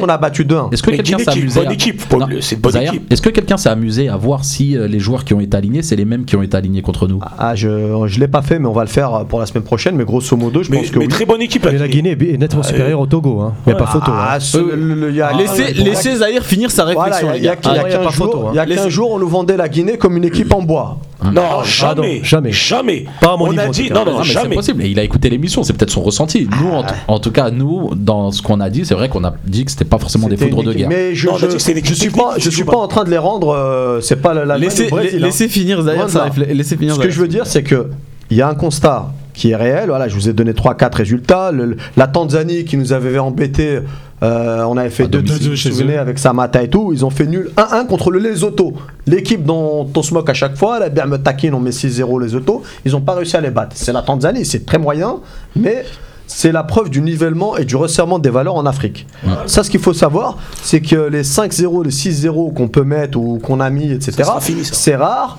qu'on 0.00 0.08
a 0.08 0.16
battu 0.18 0.44
2-1. 0.44 0.70
Est-ce 0.72 0.82
que 0.82 0.90
Mais 0.90 0.96
quelqu'un 0.98 1.18
s'est 1.18 1.30
amusé 1.30 1.60
bonne 1.60 1.68
à- 1.68 1.72
équipe, 1.72 2.08
Paul, 2.08 2.20
Non, 2.20 2.26
c'est 2.40 2.54
une 2.54 2.60
bonne 2.62 2.72
Zahir, 2.72 2.92
équipe. 2.94 3.12
Est-ce 3.12 3.22
que 3.22 3.28
quelqu'un 3.30 3.56
s'est 3.56 3.68
amusé 3.68 4.08
à 4.08 4.16
voir 4.16 4.44
si 4.44 4.76
euh, 4.76 4.86
les 4.88 4.98
joueurs 4.98 5.24
qui 5.24 5.34
ont 5.34 5.40
été 5.40 5.56
alignés, 5.56 5.82
c'est 5.82 5.96
les 5.96 6.04
mêmes 6.04 6.24
qui 6.24 6.36
ont 6.36 6.42
été 6.42 6.56
alignés 6.56 6.82
contre 6.82 7.06
nous? 7.08 7.20
Ah, 7.38 7.54
je 7.54 7.68
ne 7.68 8.20
l'ai 8.20 8.28
pas 8.28 8.42
fait, 8.42 8.58
mais 8.58 8.66
on 8.68 8.72
va 8.72 8.82
le 8.82 8.88
faire 8.88 9.24
pour 9.28 9.38
la 9.40 9.46
semaine 9.46 9.64
prochaine. 9.64 9.96
Mais 9.96 10.04
grosso 10.04 10.36
modo, 10.36 10.62
je 10.62 10.70
Mais, 10.70 10.78
pense 10.78 10.90
que 10.90 10.98
mais 10.98 11.04
oui. 11.06 11.10
très 11.10 11.26
bonne 11.26 11.42
équipe 11.42 11.64
la 11.64 11.88
Guinée. 11.88 12.16
Est 12.18 12.38
nettement 12.38 12.62
supérieure 12.62 13.00
au 13.00 13.06
Togo. 13.06 13.40
hein. 13.40 13.54
Il 13.66 13.70
n'y 13.70 13.74
a 13.74 13.78
pas 13.78 13.86
photo. 13.86 14.10
Ah, 14.14 14.34
hein. 14.34 14.38
a- 14.38 15.32
Laissez, 15.36 16.10
Ah, 16.12 16.16
Zahir 16.16 16.44
finir 16.44 16.70
sa 16.70 16.84
réflexion. 16.84 17.28
il 17.28 17.28
y 17.28 17.30
a- 17.30 17.32
les 17.34 17.38
il 17.40 17.44
y 17.44 17.48
a, 17.48 17.54
gars. 17.56 17.60
il 17.62 17.66
y 17.66 17.78
a 17.78 17.82
Ah, 17.82 17.88
il 17.88 17.92
y 17.92 17.94
a 17.94 17.96
15 17.98 18.04
pas 18.06 18.10
jours, 18.10 18.26
photo, 18.32 18.46
hein. 18.46 18.50
il 18.52 18.56
y 18.56 18.58
a 18.58 18.66
15 18.66 18.76
Laissez- 18.76 18.90
jours, 18.90 19.10
on 19.12 19.18
nous 19.18 19.28
vendait 19.28 19.56
la 19.56 19.68
Guinée 19.68 19.98
comme 19.98 20.16
une 20.16 20.24
équipe 20.24 20.52
en 20.54 20.62
bois. 20.62 20.98
Non, 21.24 21.42
Ah, 21.60 21.62
jamais. 21.64 22.18
non, 22.18 22.24
jamais. 22.24 22.52
Jamais. 22.52 23.04
Pas 23.20 23.32
à 23.32 23.36
mon 23.36 23.46
On 23.46 23.50
niveau, 23.50 23.62
a 23.62 23.68
dit, 23.68 23.90
non, 23.90 24.04
Non, 24.04 24.12
non, 24.12 24.18
mais 24.18 24.24
c'est 24.24 24.32
jamais. 24.32 24.54
possible. 24.54 24.84
Il 24.84 24.98
a 24.98 25.02
écouté 25.02 25.30
l'émission, 25.30 25.62
c'est 25.62 25.72
peut-être 25.72 25.90
son 25.90 26.02
ressenti. 26.02 26.46
Nous, 26.60 26.68
en, 26.70 26.84
en 27.08 27.18
tout 27.18 27.30
cas, 27.30 27.50
nous, 27.50 27.90
dans 27.96 28.30
ce 28.32 28.42
qu'on 28.42 28.60
a 28.60 28.68
dit, 28.70 28.84
c'est 28.84 28.94
vrai 28.94 29.08
qu'on 29.08 29.24
a 29.24 29.34
dit 29.46 29.64
que 29.64 29.70
c'était 29.70 29.84
pas 29.86 29.98
forcément 29.98 30.28
des 30.28 30.36
foudres 30.36 30.62
de 30.62 30.72
guerre. 30.74 30.88
Mais 30.88 31.14
je, 31.14 31.26
Non, 31.28 31.36
je, 31.38 31.94
suis 31.94 32.10
pas, 32.10 32.34
je 32.38 32.50
suis 32.50 32.64
pas 32.64 32.76
en 32.76 32.88
train 32.88 33.04
de 33.04 33.10
les 33.10 33.18
rendre. 33.18 33.48
euh, 33.48 34.00
c'est 34.00 34.16
pas 34.16 34.34
la, 34.34 34.44
la 34.44 34.58
Laissez, 34.58 34.88
Brésil, 34.88 35.22
hein. 35.22 35.26
laissez 35.26 35.48
finir 35.48 35.78
réflexion. 35.78 36.20
Laissez 36.48 36.76
finir 36.76 36.94
Ce 36.96 37.00
que 37.00 37.10
je 37.10 37.20
veux 37.20 37.28
dire, 37.28 37.46
c'est 37.46 37.62
que 37.62 37.90
il 38.30 38.36
y 38.36 38.42
a 38.42 38.48
un 38.48 38.54
constat 38.54 39.08
qui 39.36 39.50
est 39.52 39.56
réel. 39.56 39.88
Voilà, 39.88 40.08
je 40.08 40.14
vous 40.14 40.28
ai 40.28 40.32
donné 40.32 40.52
3-4 40.52 40.94
résultats. 40.96 41.52
Le- 41.52 41.76
la 41.96 42.06
Tanzanie 42.08 42.64
qui 42.64 42.76
nous 42.76 42.92
avait 42.92 43.18
embêté, 43.18 43.80
euh, 44.22 44.64
on 44.64 44.76
avait 44.76 44.90
fait 44.90 45.04
À 45.04 45.06
2 45.06 45.18
2 45.22 45.28
domicile, 45.28 45.50
vous 45.50 45.56
chez 45.56 45.70
vous 45.70 45.76
souvenez, 45.76 45.94
eux. 45.96 46.00
avec 46.00 46.18
Samata 46.18 46.62
et 46.62 46.68
tout. 46.68 46.90
Ils 46.92 47.04
ont 47.04 47.10
fait 47.10 47.26
nul 47.26 47.50
1-1 47.56 47.84
contre 47.86 48.10
le 48.10 48.18
Lesotho. 48.18 48.74
L'équipe 49.06 49.44
dont 49.44 49.88
on 49.94 50.02
se 50.02 50.12
moque 50.14 50.30
à 50.30 50.34
chaque 50.34 50.56
fois, 50.56 50.78
la 50.80 50.88
Berme 50.88 51.18
taquine, 51.22 51.54
on 51.54 51.60
met 51.60 51.70
6-0 51.70 52.18
Lesotho. 52.18 52.62
Ils 52.84 52.92
n'ont 52.92 53.00
pas 53.02 53.14
réussi 53.14 53.36
à 53.36 53.40
les 53.40 53.50
battre. 53.50 53.76
C'est 53.76 53.92
la 53.92 54.02
Tanzanie, 54.02 54.44
c'est 54.44 54.66
très 54.66 54.78
moyen, 54.78 55.16
mais. 55.54 55.84
C'est 56.28 56.50
la 56.50 56.64
preuve 56.64 56.90
du 56.90 57.02
nivellement 57.02 57.56
et 57.56 57.64
du 57.64 57.76
resserrement 57.76 58.18
des 58.18 58.30
valeurs 58.30 58.56
en 58.56 58.66
Afrique. 58.66 59.06
Ouais. 59.24 59.30
Ça, 59.46 59.62
ce 59.62 59.70
qu'il 59.70 59.78
faut 59.78 59.92
savoir, 59.92 60.38
c'est 60.60 60.80
que 60.80 60.96
les 61.08 61.22
5-0, 61.22 61.84
les 61.84 61.90
6-0 61.92 62.52
qu'on 62.52 62.66
peut 62.66 62.82
mettre 62.82 63.16
ou 63.16 63.38
qu'on 63.38 63.60
a 63.60 63.70
mis, 63.70 63.92
etc., 63.92 64.24
c'est 64.64 64.96
rare. 64.96 65.38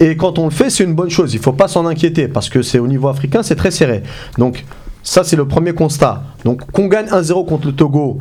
Et 0.00 0.16
quand 0.16 0.38
on 0.38 0.46
le 0.46 0.50
fait, 0.50 0.70
c'est 0.70 0.82
une 0.82 0.94
bonne 0.94 1.10
chose. 1.10 1.34
Il 1.34 1.40
faut 1.40 1.52
pas 1.52 1.68
s'en 1.68 1.86
inquiéter 1.86 2.26
parce 2.26 2.48
que 2.48 2.62
c'est 2.62 2.78
au 2.78 2.88
niveau 2.88 3.08
africain, 3.08 3.42
c'est 3.42 3.54
très 3.54 3.70
serré. 3.70 4.02
Donc 4.38 4.64
ça, 5.02 5.24
c'est 5.24 5.36
le 5.36 5.46
premier 5.46 5.74
constat. 5.74 6.22
Donc 6.44 6.68
qu'on 6.72 6.86
gagne 6.86 7.06
1-0 7.06 7.46
contre 7.46 7.66
le 7.66 7.74
Togo, 7.74 8.18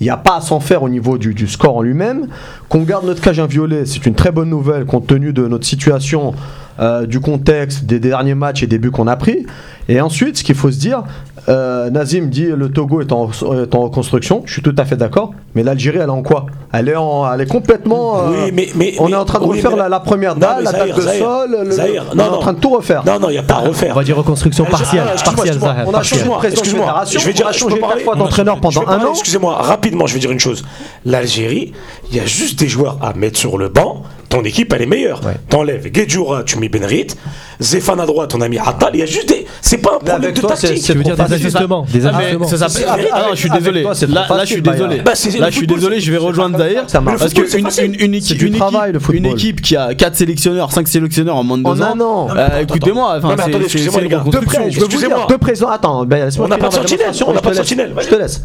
il 0.00 0.04
n'y 0.04 0.10
a 0.10 0.16
pas 0.16 0.36
à 0.36 0.40
s'en 0.40 0.60
faire 0.60 0.82
au 0.82 0.88
niveau 0.88 1.18
du, 1.18 1.34
du 1.34 1.46
score 1.46 1.76
en 1.76 1.82
lui-même. 1.82 2.28
Qu'on 2.68 2.82
garde 2.82 3.04
notre 3.04 3.20
cage 3.20 3.40
inviolée, 3.40 3.84
c'est 3.84 4.06
une 4.06 4.14
très 4.14 4.32
bonne 4.32 4.48
nouvelle 4.48 4.86
compte 4.86 5.06
tenu 5.06 5.32
de 5.34 5.46
notre 5.46 5.66
situation, 5.66 6.34
euh, 6.80 7.06
du 7.06 7.20
contexte, 7.20 7.84
des 7.84 7.98
derniers 8.00 8.34
matchs 8.34 8.62
et 8.62 8.66
des 8.66 8.78
buts 8.78 8.90
qu'on 8.90 9.06
a 9.06 9.16
pris. 9.16 9.46
Et 9.90 10.00
ensuite, 10.00 10.36
ce 10.38 10.44
qu'il 10.44 10.54
faut 10.54 10.70
se 10.70 10.78
dire, 10.78 11.02
euh, 11.48 11.88
Nazim 11.88 12.28
dit 12.28 12.44
le 12.46 12.70
Togo 12.70 13.00
est 13.00 13.10
en, 13.10 13.30
est 13.30 13.74
en 13.74 13.80
reconstruction. 13.84 14.42
Je 14.44 14.52
suis 14.52 14.62
tout 14.62 14.74
à 14.76 14.84
fait 14.84 14.96
d'accord. 14.96 15.32
Mais 15.54 15.62
l'Algérie, 15.62 15.96
elle 15.96 16.08
est 16.08 16.12
en 16.12 16.22
quoi? 16.22 16.44
Elle 16.74 16.90
est, 16.90 16.96
en, 16.96 17.32
elle 17.32 17.40
est 17.40 17.46
complètement. 17.46 18.18
euh, 18.18 18.44
Oui, 18.44 18.50
mais, 18.52 18.68
mais, 18.74 18.94
on 18.98 19.10
est 19.10 19.14
en 19.16 19.24
train 19.24 19.38
de 19.38 19.44
oui, 19.46 19.56
refaire 19.56 19.74
la, 19.76 19.88
la 19.88 20.00
première 20.00 20.36
dalle, 20.36 20.62
la 20.62 20.72
dalle 20.72 20.80
Zahir, 20.80 20.96
de 20.96 21.00
Zahir, 21.00 21.24
sol. 21.24 21.56
le- 21.64 21.70
Zahir, 21.70 22.04
on 22.12 22.16
non, 22.16 22.24
est 22.24 22.28
en 22.28 22.38
train 22.38 22.52
de 22.52 22.58
tout 22.60 22.68
refaire. 22.68 23.02
Non, 23.06 23.18
non, 23.18 23.30
il 23.30 23.32
n'y 23.32 23.38
a 23.38 23.42
pas 23.42 23.54
à 23.54 23.58
refaire. 23.60 23.92
On 23.94 23.98
va 23.98 24.04
dire 24.04 24.16
reconstruction 24.18 24.66
partielle. 24.66 25.04
ah, 25.06 25.84
On 25.86 25.94
a 25.94 26.02
changé 26.02 26.22
je 27.18 27.26
vais 27.26 27.32
dire- 27.32 27.46
on 27.46 27.86
a 27.90 27.96
fois 28.04 28.14
d'entraîneur 28.16 28.60
pendant 28.60 28.86
un 28.86 28.98
an. 29.06 29.10
Excusez-moi, 29.12 29.54
rapidement, 29.56 30.06
je 30.06 30.14
vais 30.14 30.20
dire 30.20 30.30
une 30.30 30.40
chose. 30.40 30.64
L'Algérie, 31.06 31.72
il 32.10 32.16
y 32.16 32.20
a 32.20 32.26
juste 32.26 32.58
des 32.58 32.68
joueurs 32.68 32.98
à 33.00 33.14
mettre 33.14 33.38
sur 33.38 33.56
le 33.56 33.68
banc. 33.68 34.02
Ton 34.28 34.42
équipe, 34.44 34.72
elle 34.74 34.82
est 34.82 34.86
meilleure. 34.86 35.22
T'enlèves 35.48 35.88
Guedjoura, 35.90 36.42
tu 36.44 36.58
mets 36.58 36.67
Benrit. 36.68 37.08
Zéphane 37.60 38.00
à 38.00 38.06
droite, 38.06 38.30
ton 38.30 38.40
ami 38.40 38.58
Attal. 38.58 38.90
Il 38.94 39.00
y 39.00 39.02
a 39.02 39.06
juste 39.06 39.28
des. 39.28 39.46
C'est 39.60 39.78
pas 39.78 39.90
un 39.94 39.98
problème 39.98 40.16
avec 40.22 40.36
de 40.36 40.40
toi, 40.40 40.54
c'est- 40.56 40.68
tactique. 40.68 40.84
c'est 40.86 40.94
dire 41.02 41.16
des 41.16 41.32
ajustements 41.34 41.86
Des 41.92 42.06
Ah, 42.06 42.12
mais 42.16 42.24
ajustements. 42.24 42.46
ça 42.48 42.56
s'appelle- 42.56 42.86
C'est- 43.02 43.08
ah 43.12 43.22
non, 43.22 43.34
je 43.34 43.36
suis 43.36 43.50
avec 43.50 43.62
désolé. 43.62 43.82
trop 43.82 44.34
Là, 44.34 44.44
je 44.44 44.52
suis 44.52 44.62
désolé. 44.62 45.00
Bah, 45.00 45.12
c'est- 45.14 45.38
Là, 45.38 45.50
je 45.50 45.56
suis 45.56 45.66
désolé, 45.66 45.96
c'est- 45.96 46.00
je 46.02 46.12
vais 46.12 46.18
c'est 46.18 46.24
rejoindre 46.24 46.58
Zahir. 46.58 46.84
ça 46.86 47.00
marche. 47.00 47.18
Parce 47.18 47.32
c'est 47.32 47.58
une, 47.58 47.94
une, 47.94 48.14
équipe- 48.14 48.40
une 48.42 48.54
équipe, 48.54 48.62
une 48.92 49.00
football. 49.00 49.32
équipe 49.32 49.60
qui 49.60 49.76
a 49.76 49.94
4 49.94 50.16
sélectionneurs, 50.16 50.70
5 50.72 50.86
sélectionneurs 50.88 51.36
en 51.36 51.44
moins 51.44 51.58
de 51.58 51.66
En 51.66 51.74
2 51.74 51.82
ans. 51.82 52.28
Écoutez-moi, 52.60 53.18
excusez-moi, 53.18 53.92
c'est 53.94 54.00
les 54.02 54.08
gars. 54.08 54.18
Deux 54.18 54.24
reconstruction. 54.24 54.60
pré- 54.62 54.70
je 54.70 54.76
vais 54.76 54.80
vous 54.82 54.88
dire, 54.88 54.98
Excusez-moi. 54.98 55.26
deux 55.28 55.38
présidents. 55.38 55.68
Attends, 55.70 56.04
ben, 56.04 56.30
On 56.38 56.48
n'a 56.48 56.58
pas 56.58 56.68
de 56.68 56.74
sentinelle, 56.74 57.10
on 57.26 57.32
n'a 57.32 57.40
pas 57.40 57.50
de 57.50 57.56
sentinelle, 57.56 57.92
Je 58.00 58.06
te 58.08 58.14
laisse. 58.14 58.42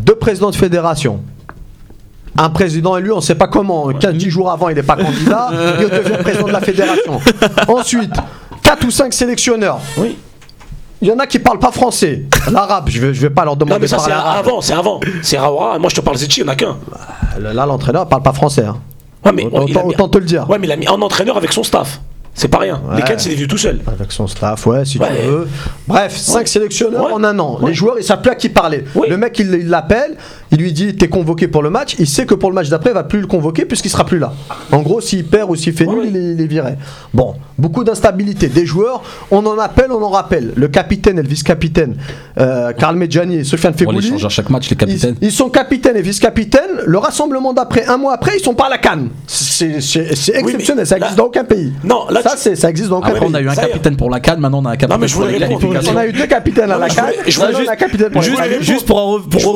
Deux 0.00 0.14
présidents 0.14 0.50
de 0.50 0.56
fédération. 0.56 1.20
Un 2.38 2.50
président 2.50 2.96
élu, 2.96 3.12
on 3.12 3.16
ne 3.16 3.20
sait 3.20 3.34
pas 3.34 3.48
comment. 3.48 3.88
15 3.92 4.16
jours 4.28 4.50
avant, 4.50 4.68
il 4.68 4.74
n'est 4.76 4.82
pas 4.82 4.96
candidat. 4.96 5.50
il 5.80 5.88
devient 5.88 6.16
président 6.22 6.46
de 6.46 6.52
la 6.52 6.60
fédération. 6.60 7.20
Ensuite, 7.68 8.12
4 8.62 8.84
ou 8.86 8.90
5 8.90 9.12
sélectionneurs. 9.12 9.78
Oui. 9.96 10.16
Il 11.02 11.08
y 11.08 11.12
en 11.12 11.18
a 11.18 11.26
qui 11.26 11.38
parlent 11.38 11.58
pas 11.58 11.70
français. 11.72 12.22
L'arabe, 12.50 12.84
je 12.88 12.98
vais, 13.00 13.12
je 13.14 13.20
vais 13.20 13.30
pas 13.30 13.44
leur 13.44 13.54
demander 13.56 13.74
Non, 13.74 13.80
mais 13.82 13.86
ça, 13.86 13.96
de 13.96 14.02
c'est 14.02 14.08
parler 14.10 14.24
arabe. 14.28 14.46
avant, 14.46 14.60
c'est 14.62 14.72
avant. 14.72 15.00
C'est 15.22 15.38
Raoura. 15.38 15.78
Moi, 15.78 15.90
je 15.90 15.96
te 15.96 16.00
parle 16.00 16.16
Zetchi, 16.16 16.40
il 16.40 16.44
n'y 16.44 16.48
en 16.50 16.52
a 16.52 16.56
qu'un. 16.56 16.76
Là, 17.38 17.66
l'entraîneur 17.66 18.08
parle 18.08 18.22
pas 18.22 18.32
français. 18.32 18.64
hein. 18.64 18.78
Ouais, 19.24 19.32
mais, 19.32 19.44
Autant, 19.44 19.66
il 19.66 19.76
a 19.78 19.82
mis- 19.82 19.88
autant 19.90 20.08
te 20.08 20.16
le 20.18 20.24
dire. 20.24 20.48
Ouais, 20.48 20.58
mais 20.58 20.66
il 20.66 20.72
a 20.72 20.76
mis 20.76 20.86
un 20.88 20.92
entraîneur 21.02 21.36
avec 21.36 21.52
son 21.52 21.62
staff. 21.62 22.00
C'est 22.32 22.48
pas 22.48 22.58
rien. 22.58 22.80
Ouais. 22.88 22.96
Les 22.96 23.02
Ken, 23.02 23.18
c'est 23.18 23.30
des 23.30 23.34
vieux 23.34 23.46
tout 23.46 23.56
seul. 23.58 23.80
Avec 23.86 24.12
son 24.12 24.26
staff, 24.26 24.66
ouais, 24.66 24.84
si 24.84 24.98
Ouais. 24.98 25.08
tu 25.22 25.26
veux. 25.26 25.48
Bref, 25.88 26.14
5 26.16 26.46
sélectionneurs 26.46 27.12
en 27.12 27.24
un 27.24 27.38
an. 27.38 27.58
Les 27.66 27.72
joueurs, 27.74 27.96
ils 27.98 28.04
savent 28.04 28.20
plus 28.20 28.30
à 28.30 28.34
qui 28.34 28.48
parler. 28.50 28.84
Le 29.08 29.16
mec, 29.16 29.38
il 29.38 29.68
l'appelle, 29.68 30.16
il 30.56 30.62
lui 30.62 30.72
dit 30.72 30.96
T'es 30.96 31.08
convoqué 31.08 31.48
pour 31.48 31.62
le 31.62 31.70
match. 31.70 31.96
Il 31.98 32.06
sait 32.06 32.24
que 32.26 32.34
pour 32.34 32.50
le 32.50 32.54
match 32.54 32.68
d'après, 32.68 32.90
il 32.90 32.94
va 32.94 33.04
plus 33.04 33.20
le 33.20 33.26
convoquer 33.26 33.64
puisqu'il 33.66 33.90
sera 33.90 34.04
plus 34.04 34.18
là. 34.18 34.32
En 34.72 34.80
gros, 34.80 35.00
s'il 35.00 35.24
perd 35.26 35.50
ou 35.50 35.54
s'il 35.56 35.72
fait 35.74 35.86
nul, 35.86 35.98
ouais. 35.98 36.06
il, 36.08 36.16
est, 36.16 36.32
il 36.32 36.40
est 36.40 36.46
viré. 36.46 36.74
Bon, 37.12 37.34
beaucoup 37.58 37.84
d'instabilité. 37.84 38.48
Des 38.48 38.64
joueurs, 38.66 39.02
on 39.30 39.44
en 39.46 39.58
appelle, 39.58 39.92
on 39.92 40.02
en 40.02 40.08
rappelle. 40.10 40.52
Le 40.56 40.68
capitaine 40.68 41.18
et 41.18 41.22
le 41.22 41.28
vice-capitaine, 41.28 41.96
euh, 42.38 42.72
Karl 42.72 42.96
Medjani 42.96 43.36
et 43.36 43.44
Sofiane 43.44 43.74
On 43.86 43.90
les 43.92 44.02
change 44.02 44.24
à 44.24 44.28
chaque 44.30 44.48
match, 44.50 44.68
les 44.70 44.74
Ils, 44.74 44.78
capitaines. 44.78 45.16
ils 45.20 45.32
sont 45.32 45.50
capitaines 45.50 45.96
et 45.96 46.02
vice-capitaines. 46.02 46.62
Le 46.86 46.98
rassemblement 46.98 47.52
d'après, 47.52 47.84
un 47.86 47.98
mois 47.98 48.14
après, 48.14 48.32
ils 48.38 48.42
sont 48.42 48.54
pas 48.54 48.66
à 48.66 48.70
la 48.70 48.78
canne. 48.78 49.08
C'est 49.26 49.66
Oui, 49.76 50.38
exceptionnel. 50.40 50.86
ça 50.86 50.96
là- 50.98 51.06
existe 51.06 51.18
dans 51.18 51.26
aucun 51.26 51.44
pays. 51.44 51.72
Non, 51.84 52.06
là, 52.10 52.22
ça, 52.22 52.30
tu- 52.30 52.38
c'est- 52.38 52.56
ça 52.56 52.70
existe 52.70 52.88
dans 52.88 52.98
aucun 52.98 53.08
Après, 53.08 53.20
pays. 53.20 53.28
on 53.30 53.34
a 53.34 53.40
eu 53.40 53.48
un 53.48 53.52
est. 53.52 53.56
capitaine 53.56 53.96
pour 53.96 54.10
la 54.10 54.20
canne, 54.20 54.40
maintenant 54.40 54.60
on 54.62 54.66
a 54.66 54.70
un 54.72 54.76
capitaine 54.76 55.00
mais 55.00 55.08
je 55.08 55.14
pour 55.16 55.26
qualifications. 55.26 55.92
On 55.94 55.98
a 55.98 56.06
eu 56.06 56.12
deux 56.12 56.26
capitaines 56.26 56.70
à 56.70 56.78
la 56.78 56.88
canne. 56.88 57.06
juste- 58.60 58.86
pour 58.86 58.96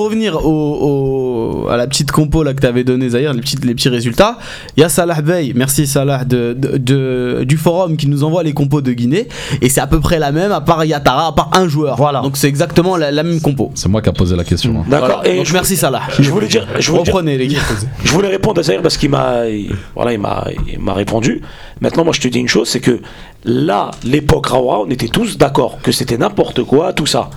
revenir 0.04 0.44
au, 0.44 0.50
au- 0.90 1.68
à 1.68 1.76
la 1.76 1.86
petite 1.86 2.10
compo 2.10 2.42
là 2.42 2.54
que 2.54 2.60
tu 2.60 2.66
avais 2.66 2.84
donné 2.84 3.08
Zahir, 3.10 3.32
les, 3.32 3.40
petites, 3.40 3.64
les 3.64 3.74
petits 3.74 3.88
résultats, 3.88 4.38
il 4.76 4.80
y 4.80 4.84
a 4.84 4.88
Salah 4.88 5.20
Bey, 5.22 5.52
merci 5.54 5.86
Salah 5.86 6.24
de, 6.24 6.54
de- 6.56 6.76
de- 6.78 7.44
du 7.44 7.56
forum 7.56 7.96
qui 7.96 8.06
nous 8.08 8.24
envoie 8.24 8.42
les 8.42 8.52
compos 8.52 8.80
de 8.80 8.92
Guinée 8.92 9.28
et 9.62 9.68
c'est 9.68 9.80
à 9.80 9.86
peu 9.86 10.00
près 10.00 10.18
la 10.18 10.32
même 10.32 10.52
à 10.52 10.60
part 10.60 10.84
Yatara, 10.84 11.28
à 11.28 11.32
part 11.32 11.50
un 11.54 11.68
joueur. 11.68 11.96
Voilà. 11.96 12.20
Donc 12.20 12.36
c'est 12.36 12.48
exactement 12.48 12.96
la, 12.96 13.10
la 13.10 13.22
même 13.22 13.40
compo. 13.40 13.70
C'est 13.74 13.88
moi 13.88 14.02
qui 14.02 14.08
a 14.08 14.12
posé 14.12 14.36
la 14.36 14.44
question. 14.44 14.80
hein. 14.80 14.84
D'accord. 14.88 15.20
Voilà. 15.22 15.28
Et 15.28 15.36
Donc 15.38 15.46
je, 15.46 15.52
merci 15.52 15.76
Salah. 15.76 16.02
je 16.18 16.30
voulais 16.30 16.48
dire, 16.48 16.66
je 16.78 16.90
voulais 16.90 17.02
dire- 17.04 17.14
Reprenez 17.14 17.38
les 17.38 17.48
gars. 17.48 17.60
je 18.04 18.12
voulais 18.12 18.28
répondre 18.28 18.60
à 18.60 18.62
Zahir 18.62 18.82
parce 18.82 18.96
qu'il 18.96 19.10
m'a, 19.10 19.46
il- 19.48 19.70
voilà, 19.94 20.12
il 20.12 20.18
m'a, 20.18 20.44
il 20.72 20.78
m'a 20.78 20.92
répondu. 20.94 21.40
Maintenant, 21.80 22.04
moi, 22.04 22.12
je 22.14 22.20
te 22.20 22.28
dis 22.28 22.38
une 22.38 22.48
chose, 22.48 22.68
c'est 22.68 22.80
que 22.80 23.00
là, 23.44 23.90
l'époque 24.04 24.46
Rawa, 24.46 24.80
on 24.80 24.90
était 24.90 25.08
tous 25.08 25.38
d'accord 25.38 25.78
que 25.82 25.92
c'était 25.92 26.18
n'importe 26.18 26.62
quoi, 26.64 26.92
tout 26.92 27.06
ça. 27.06 27.30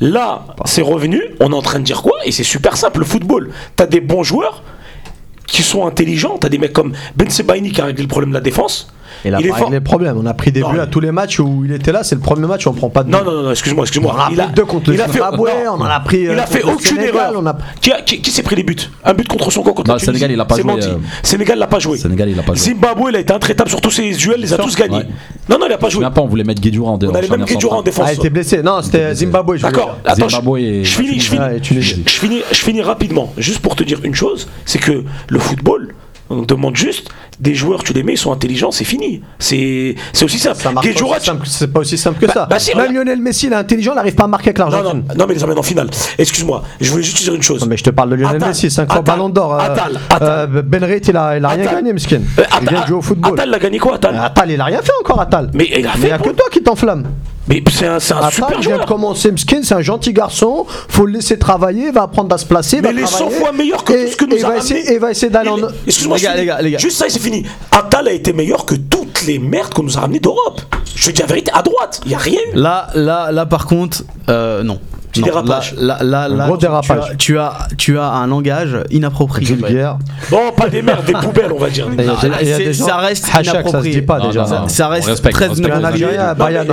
Là, 0.00 0.46
c'est 0.64 0.82
revenu. 0.82 1.22
On 1.40 1.52
est 1.52 1.56
en 1.56 1.62
train 1.62 1.78
de 1.78 1.84
dire 1.84 2.02
quoi? 2.02 2.16
Et 2.24 2.32
c'est 2.32 2.44
super 2.44 2.76
simple. 2.76 3.00
Le 3.00 3.04
football, 3.04 3.50
t'as 3.76 3.86
des 3.86 4.00
bons 4.00 4.22
joueurs 4.22 4.62
qui 5.48 5.62
sont 5.64 5.84
intelligents. 5.86 6.36
T'as 6.38 6.48
des 6.48 6.58
mecs 6.58 6.72
comme 6.72 6.92
Ben 7.16 7.28
Sebaini 7.28 7.72
qui 7.72 7.80
a 7.80 7.86
réglé 7.86 8.02
le 8.02 8.08
problème 8.08 8.30
de 8.30 8.34
la 8.34 8.40
défense. 8.40 8.88
Il 9.24 9.34
a 9.34 9.40
Il 9.40 9.50
réglé 9.50 9.76
le 9.78 9.80
problème. 9.82 10.16
On 10.22 10.26
a 10.26 10.34
pris 10.34 10.52
des 10.52 10.60
Non, 10.60 10.68
buts 10.68 10.76
mais- 10.76 10.82
à 10.82 10.86
tous 10.86 11.00
les 11.00 11.10
matchs 11.10 11.40
où 11.40 11.64
il 11.64 11.72
était 11.72 11.90
là. 11.90 12.04
C'est 12.04 12.14
le 12.14 12.20
premier 12.20 12.46
match 12.46 12.66
où 12.66 12.70
on 12.70 12.74
prend 12.74 12.90
pas 12.90 13.02
de 13.02 13.10
Non, 13.10 13.18
buts. 13.18 13.24
non, 13.24 13.32
non, 13.32 13.42
non, 13.44 13.50
excuse-moi, 13.50 13.82
excuse-moi. 13.84 14.14
On 14.14 14.20
a 14.20 14.28
Il 14.30 14.36
pris 14.36 14.46
deux 14.54 14.64
contre 14.66 14.90
le 14.90 14.96
il 14.96 15.00
a 15.00 15.08
fait, 15.08 15.18
Zimbabwe, 15.18 15.48
non, 15.64 15.72
on 15.78 15.80
en 15.80 15.84
a 15.86 16.00
pris, 16.00 16.20
Il 16.20 16.28
euh, 16.28 16.38
a 16.38 16.46
fait 16.46 16.60
contre 16.60 16.66
le 16.68 16.74
aucune 16.74 16.86
Sénégal, 16.98 17.14
erreur. 17.16 17.32
on 17.42 17.46
a- 17.46 17.56
Qui, 17.80 17.90
a- 17.90 18.02
qui- 18.02 18.20
qui 18.20 18.30
s'est 18.30 18.42
pris 18.42 18.54
les 18.54 18.62
buts? 18.62 18.76
Un 19.04 19.14
but 19.14 19.26
contre 19.26 19.50
son 19.50 19.62
camp 19.62 19.72
contre 19.72 19.88
Non, 19.88 19.94
la 19.94 20.00
le 20.00 20.04
Sénégal, 20.04 20.30
il 20.30 20.38
a 20.38 20.44
pas 20.44 20.54
C'est 20.56 20.62
joué, 20.62 20.72
menti. 20.72 20.88
euh, 20.88 20.96
Sénégal 21.22 21.58
l'a 21.58 21.66
pas 21.66 21.78
joué. 21.78 21.96
Sénégal, 21.98 22.28
il 22.28 22.38
a 22.38 22.42
pas 22.42 22.52
joué. 22.54 22.62
Zimbabwe, 22.62 23.06
il 23.08 23.16
a 23.16 23.20
été 23.20 23.32
intraitable 23.32 23.70
sur 23.70 23.80
tous 23.80 23.90
ses 23.90 24.10
duels, 24.12 24.36
il 24.38 24.42
les 24.42 24.52
a 24.54 24.58
tous 24.58 24.76
gagnés. 24.76 24.98
Ouais. 24.98 25.06
Non, 25.48 25.58
non, 25.58 25.66
il 25.66 25.72
a 25.72 25.78
pas 25.78 25.88
joué. 25.88 26.04
pas, 26.04 26.20
on 26.20 26.26
voulait 26.26 26.44
mettre 26.44 26.60
Guédjoura 26.60 26.92
en 26.92 26.98
dé- 26.98 27.06
On 27.06 27.10
en 27.10 27.14
avait 27.14 27.28
même 27.28 27.42
en 27.70 27.82
défense. 27.82 28.04
Ah, 28.06 28.12
il 28.12 28.18
était 28.18 28.30
blessé. 28.30 28.62
Non, 28.62 28.82
c'était 28.82 29.14
Zimbabwe. 29.14 29.58
D'accord. 29.58 29.98
Attends, 30.04 30.28
je 30.28 30.84
finis, 30.84 32.42
je 32.52 32.56
finis 32.64 32.82
rapidement. 32.82 33.32
Juste 33.38 33.60
pour 33.60 33.74
te 33.74 33.82
dire 33.82 33.98
une 34.04 34.14
chose, 34.14 34.48
c'est 34.64 34.78
que 34.78 35.02
le 35.28 35.37
football, 35.40 35.94
on 36.30 36.42
demande 36.42 36.76
juste 36.76 37.08
des 37.40 37.54
joueurs, 37.54 37.82
tu 37.84 37.92
les 37.94 38.02
mets, 38.02 38.14
ils 38.14 38.18
sont 38.18 38.32
intelligents, 38.32 38.70
c'est 38.70 38.84
fini. 38.84 39.22
C'est, 39.38 39.94
c'est 40.12 40.24
aussi 40.24 40.38
simple. 40.38 40.56
Ça 40.60 40.70
C'est 41.44 41.72
pas 41.72 41.80
aussi 41.80 41.96
simple 41.96 42.18
que 42.20 42.26
Bah- 42.26 42.32
ça. 42.34 42.46
bah 42.46 42.58
si, 42.58 42.74
Même. 42.76 42.92
Lionel 42.92 43.20
Messi, 43.20 43.46
il 43.46 43.52
est 43.52 43.56
intelligent, 43.56 43.92
il 43.92 43.94
n'arrive 43.94 44.14
pas 44.14 44.24
à 44.24 44.26
marquer 44.26 44.48
avec 44.50 44.58
non, 44.58 44.66
l'Argentine. 44.68 45.04
non, 45.08 45.14
non, 45.16 45.24
mais 45.26 45.34
les 45.34 45.44
emmène 45.44 45.58
en 45.58 45.62
finale. 45.62 45.88
Excuse-moi, 46.18 46.64
je 46.80 46.90
voulais 46.90 47.02
juste 47.04 47.16
te 47.18 47.22
dire 47.22 47.34
une 47.34 47.42
chose. 47.42 47.60
Non, 47.62 47.66
mais 47.68 47.76
je 47.76 47.84
te 47.84 47.90
parle 47.90 48.10
de 48.10 48.16
Lionel 48.16 48.40
Messi, 48.44 48.70
5 48.70 48.92
fois 48.92 49.02
ballon 49.02 49.28
d'or. 49.30 49.54
euh, 49.54 49.58
Attal, 49.58 50.00
Attal. 50.10 50.50
euh, 50.56 50.62
Ben 50.62 50.84
Reit, 50.84 51.00
il 51.08 51.16
a, 51.16 51.38
il 51.38 51.44
a 51.44 51.48
rien 51.48 51.64
gagné, 51.64 51.92
Miskin. 51.92 52.20
Euh, 52.38 52.42
Il 52.60 52.68
vient 52.68 52.80
de 52.82 52.86
jouer 52.88 52.96
au 52.98 53.02
football. 53.02 53.32
Attal 53.34 53.50
l'a 53.50 53.58
gagné 53.58 53.78
quoi, 53.78 53.94
Attal 53.94 54.16
Attal, 54.16 54.50
il 54.50 54.60
a 54.60 54.64
rien 54.64 54.82
fait 54.82 54.92
encore, 55.00 55.20
Attal. 55.20 55.50
Mais 55.54 55.66
il 55.70 55.86
a 55.86 55.92
il 55.94 56.00
fait. 56.00 56.06
n'y 56.08 56.12
a 56.12 56.18
pour- 56.18 56.26
que 56.26 56.32
toi 56.36 56.46
qui 56.50 56.62
t'enflamme. 56.62 57.04
Mais 57.48 57.62
c'est 57.70 57.86
un, 57.86 57.98
c'est 57.98 58.12
un 58.14 58.18
Attal 58.18 58.32
super 58.32 58.60
vient 58.60 58.78
de 58.78 58.84
commencer, 58.84 59.32
Miskin, 59.32 59.60
c'est 59.62 59.74
un 59.74 59.80
gentil 59.80 60.12
garçon. 60.12 60.66
faut 60.88 61.06
le 61.06 61.12
laisser 61.14 61.38
travailler, 61.38 61.86
il 61.86 61.92
va 61.92 62.02
apprendre 62.02 62.34
à 62.34 62.38
se 62.38 62.44
placer. 62.44 62.76
il 62.76 62.82
Mais 62.82 62.92
va 62.92 63.00
il 63.00 63.04
est 63.04 63.06
100 63.06 63.16
travailler. 63.18 63.38
fois 63.38 63.52
meilleur 63.52 63.84
que 63.84 63.92
Et- 63.94 64.04
tout 64.06 64.10
ce 64.12 64.16
que 64.16 64.24
et 64.24 64.28
nous 64.28 64.36
il 64.36 64.44
a 64.44 64.48
va 64.48 64.56
essayer- 64.58 64.80
ramené. 64.80 64.94
Et 64.96 64.98
va 64.98 65.10
essayer 65.10 65.30
d'aller 65.30 65.48
en. 65.50 65.58
Excuse-moi, 65.86 66.16
Les 66.18 66.22
gars, 66.22 66.34
les 66.36 66.44
gars, 66.46 66.60
les 66.62 66.70
gars. 66.72 66.78
Juste 66.78 66.98
ça 66.98 67.06
et 67.06 67.10
c'est 67.10 67.18
fini. 67.18 67.44
Attal 67.72 68.08
a 68.08 68.12
été 68.12 68.32
meilleur 68.32 68.66
que 68.66 68.74
toutes 68.74 69.22
les 69.26 69.38
merdes 69.38 69.72
qu'on 69.74 69.82
nous 69.82 69.96
a 69.96 70.00
ramenées 70.02 70.20
d'Europe. 70.20 70.60
Je 70.94 71.06
te 71.06 71.10
dis 71.12 71.20
la 71.20 71.26
vérité, 71.26 71.50
à 71.54 71.62
droite, 71.62 72.00
il 72.04 72.08
n'y 72.08 72.14
a 72.14 72.18
rien 72.18 72.38
eu. 72.52 72.56
Là, 72.58 72.88
là, 72.94 73.30
là, 73.32 73.46
par 73.46 73.66
contre, 73.66 74.02
euh, 74.28 74.62
non. 74.62 74.78
Petit 75.22 75.30
Non, 75.30 75.42
dérapage. 75.42 75.74
Là, 75.76 75.98
là, 76.00 76.28
là, 76.28 76.34
Un 76.34 76.36
là, 76.36 76.46
gros 76.46 76.56
tu- 76.56 76.60
tu, 76.60 76.66
dérapage. 76.66 77.10
as, 77.10 77.14
tu, 77.16 77.38
as, 77.38 77.52
tu 77.76 77.98
as 77.98 78.04
un 78.10 78.26
langage 78.26 78.76
inapproprié. 78.90 79.54
Vulgaire. 79.54 79.98
Non, 80.30 80.52
pas 80.56 80.68
des 80.68 80.82
merdes, 80.82 81.04
des 81.06 81.12
poubelles, 81.12 81.52
on 81.52 81.58
va 81.58 81.70
dire. 81.70 81.88
Non, 81.88 81.96
gens- 82.04 82.84
ça 82.86 82.96
reste 82.98 83.26
Hachak, 83.26 83.44
ça 83.44 83.50
se 83.52 83.56
inapproprié. 83.60 83.94
dit 83.94 84.02
pas 84.02 84.20
déjà. 84.20 84.40
non, 84.42 84.46
Ça, 84.46 84.58
non. 84.60 84.68
ça 84.68 84.88
reste 84.88 85.08
respecte, 85.08 85.34
très 85.34 85.48
inapproprié. 85.48 86.06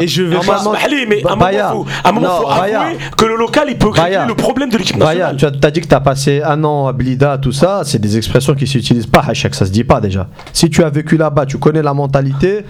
Et 0.02 0.08
je 0.08 0.24
vais 0.24 0.38
pas. 0.46 0.64
Allez, 0.84 1.06
mais 1.08 1.24
à 1.26 1.34
un 1.34 1.36
moment, 1.36 1.48
faut, 1.72 1.86
à 2.04 2.10
un 2.10 2.12
moment, 2.12 2.28
Non, 2.28 2.42
faut 2.42 2.50
avouer 2.50 2.98
que 3.18 3.26
le 3.26 3.36
local, 3.36 3.66
il 3.70 3.78
peut 3.78 3.88
régler 3.90 4.02
Baya. 4.04 4.26
le 4.28 4.36
problème 4.36 4.70
de 4.70 4.78
l'équipe 4.78 4.98
Baya, 4.98 5.32
nationale. 5.34 5.58
tu 5.60 5.66
as, 5.68 5.72
dit 5.72 5.82
que 5.82 5.88
tu 5.88 5.96
as 5.96 6.00
passé 6.00 6.42
un 6.44 6.64
an 6.64 6.88
à 6.88 6.94
Blida, 6.94 7.38
tout 7.38 7.52
ça, 7.52 7.82
c'est 7.84 8.00
des 8.00 8.18
expressions 8.18 8.54
qui 8.56 8.68
s'utilisent 8.68 9.08
pas, 9.08 9.24
Hachak, 9.28 9.56
ça 9.56 9.66
se 9.66 9.72
dit 9.72 9.84
pas 9.84 10.00
déjà. 10.02 10.28
Si 10.54 10.70
tu 10.70 10.84
as 10.84 10.90
vécu 10.90 11.18
là-bas, 11.18 11.46
tu 11.46 11.58
connais 11.58 11.82
la 11.82 11.94
mentalité, 11.94 12.66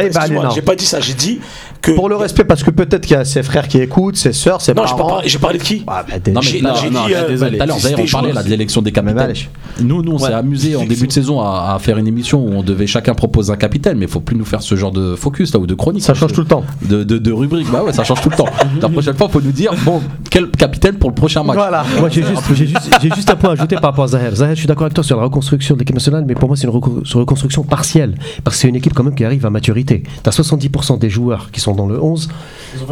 eh 0.00 0.02
ben, 0.02 0.06
Excuse-moi, 0.08 0.44
allez, 0.46 0.54
j'ai 0.54 0.62
pas 0.62 0.74
dit 0.76 0.86
ça, 0.86 1.00
j'ai 1.00 1.14
dit 1.14 1.40
que. 1.80 1.92
Pour 1.92 2.08
le 2.08 2.16
respect, 2.16 2.44
parce 2.44 2.62
que 2.62 2.70
peut-être 2.70 3.02
qu'il 3.06 3.16
y 3.16 3.20
a 3.20 3.24
ses 3.24 3.42
frères 3.42 3.66
qui 3.68 3.78
écoutent, 3.78 4.16
ses 4.16 4.32
sœurs, 4.32 4.60
ses 4.60 4.72
Non, 4.74 4.82
j'ai 4.86 4.92
pas 4.92 4.96
parents. 4.98 5.08
parlé- 5.10 5.28
j'ai 5.28 5.38
parlé 5.38 5.58
de 5.58 5.62
qui 5.64 5.82
Ah, 5.86 6.04
bah, 6.08 6.18
des- 6.18 6.32
Non, 6.32 6.40
mais 6.40 6.46
J'ai- 6.46 6.60
là, 6.60 6.74
j'ai 6.80 6.90
non, 6.90 7.04
dit, 7.06 7.12
là, 7.12 7.18
euh, 7.18 7.28
désolé. 7.28 7.56
Tout 7.56 7.62
à 7.62 7.66
l'heure, 7.66 7.76
c'était 7.76 7.90
d'ailleurs, 7.96 8.06
on 8.08 8.12
parlait 8.12 8.32
là, 8.32 8.42
de 8.42 8.48
l'élection 8.48 8.82
des 8.82 8.90
Mais 8.90 8.94
capitaines. 8.94 9.18
allez. 9.18 9.48
Nous, 9.80 10.02
nous, 10.02 10.12
on 10.12 10.18
s'est 10.18 10.32
amusé 10.32 10.76
en 10.76 10.84
début 10.84 11.06
de 11.06 11.12
saison 11.12 11.40
à, 11.40 11.72
à 11.74 11.78
faire 11.78 11.98
une 11.98 12.06
émission 12.06 12.44
où 12.44 12.52
on 12.52 12.62
devait 12.62 12.86
chacun 12.86 13.14
proposer 13.14 13.52
un 13.52 13.56
capitaine, 13.56 13.98
mais 13.98 14.06
il 14.06 14.10
faut 14.10 14.20
plus 14.20 14.36
nous 14.36 14.44
faire 14.44 14.62
ce 14.62 14.74
genre 14.76 14.92
de 14.92 15.16
focus 15.16 15.52
là 15.54 15.60
ou 15.60 15.66
de 15.66 15.74
chronique. 15.74 16.02
Ça 16.02 16.14
change 16.14 16.32
tout 16.32 16.40
le 16.42 16.46
temps. 16.46 16.64
De, 16.82 17.02
de, 17.04 17.18
de 17.18 17.32
rubrique, 17.32 17.70
bah 17.70 17.82
ouais, 17.82 17.92
ça 17.92 18.04
change 18.04 18.20
tout 18.20 18.30
le 18.30 18.36
temps. 18.36 18.46
La 18.80 18.88
prochaine 18.88 19.14
fois, 19.14 19.26
il 19.28 19.32
faut 19.32 19.40
nous 19.40 19.52
dire, 19.52 19.72
bon, 19.84 20.00
quel 20.30 20.48
capitaine 20.50 20.94
pour 20.96 21.10
le 21.10 21.14
prochain 21.14 21.42
match 21.42 21.56
Voilà. 21.56 21.84
Moi, 21.98 22.08
j'ai 22.10 22.22
juste, 22.22 22.42
j'ai 22.54 22.66
juste, 22.66 22.90
j'ai 23.02 23.10
juste 23.10 23.28
un 23.30 23.36
point 23.36 23.50
à 23.50 23.52
ajouter 23.54 23.74
par 23.76 23.90
rapport 23.90 24.04
à 24.04 24.08
Zahir. 24.08 24.34
Zahir, 24.36 24.54
je 24.54 24.60
suis 24.60 24.68
d'accord 24.68 24.84
avec 24.84 24.94
toi 24.94 25.02
sur 25.04 25.16
la 25.16 25.24
reconstruction 25.24 25.74
de 25.74 25.80
l'équipe 25.80 25.94
nationale, 25.96 26.24
mais 26.26 26.34
pour 26.34 26.48
moi, 26.48 26.56
c'est 26.56 26.66
une 26.66 26.72
reco- 26.72 27.04
sur 27.04 27.18
reconstruction 27.20 27.64
partielle. 27.64 28.14
Parce 28.44 28.56
que 28.56 28.60
c'est 28.62 28.68
une 28.68 28.76
équipe 28.76 28.94
quand 28.94 29.02
même 29.04 29.14
qui 29.14 29.24
arrive 29.24 29.44
à 29.46 29.50
maturité. 29.50 29.81
Tu 29.84 30.02
as 30.24 30.30
70% 30.30 30.98
des 30.98 31.10
joueurs 31.10 31.50
qui 31.50 31.60
sont 31.60 31.74
dans 31.74 31.86
le 31.86 32.02
11 32.02 32.28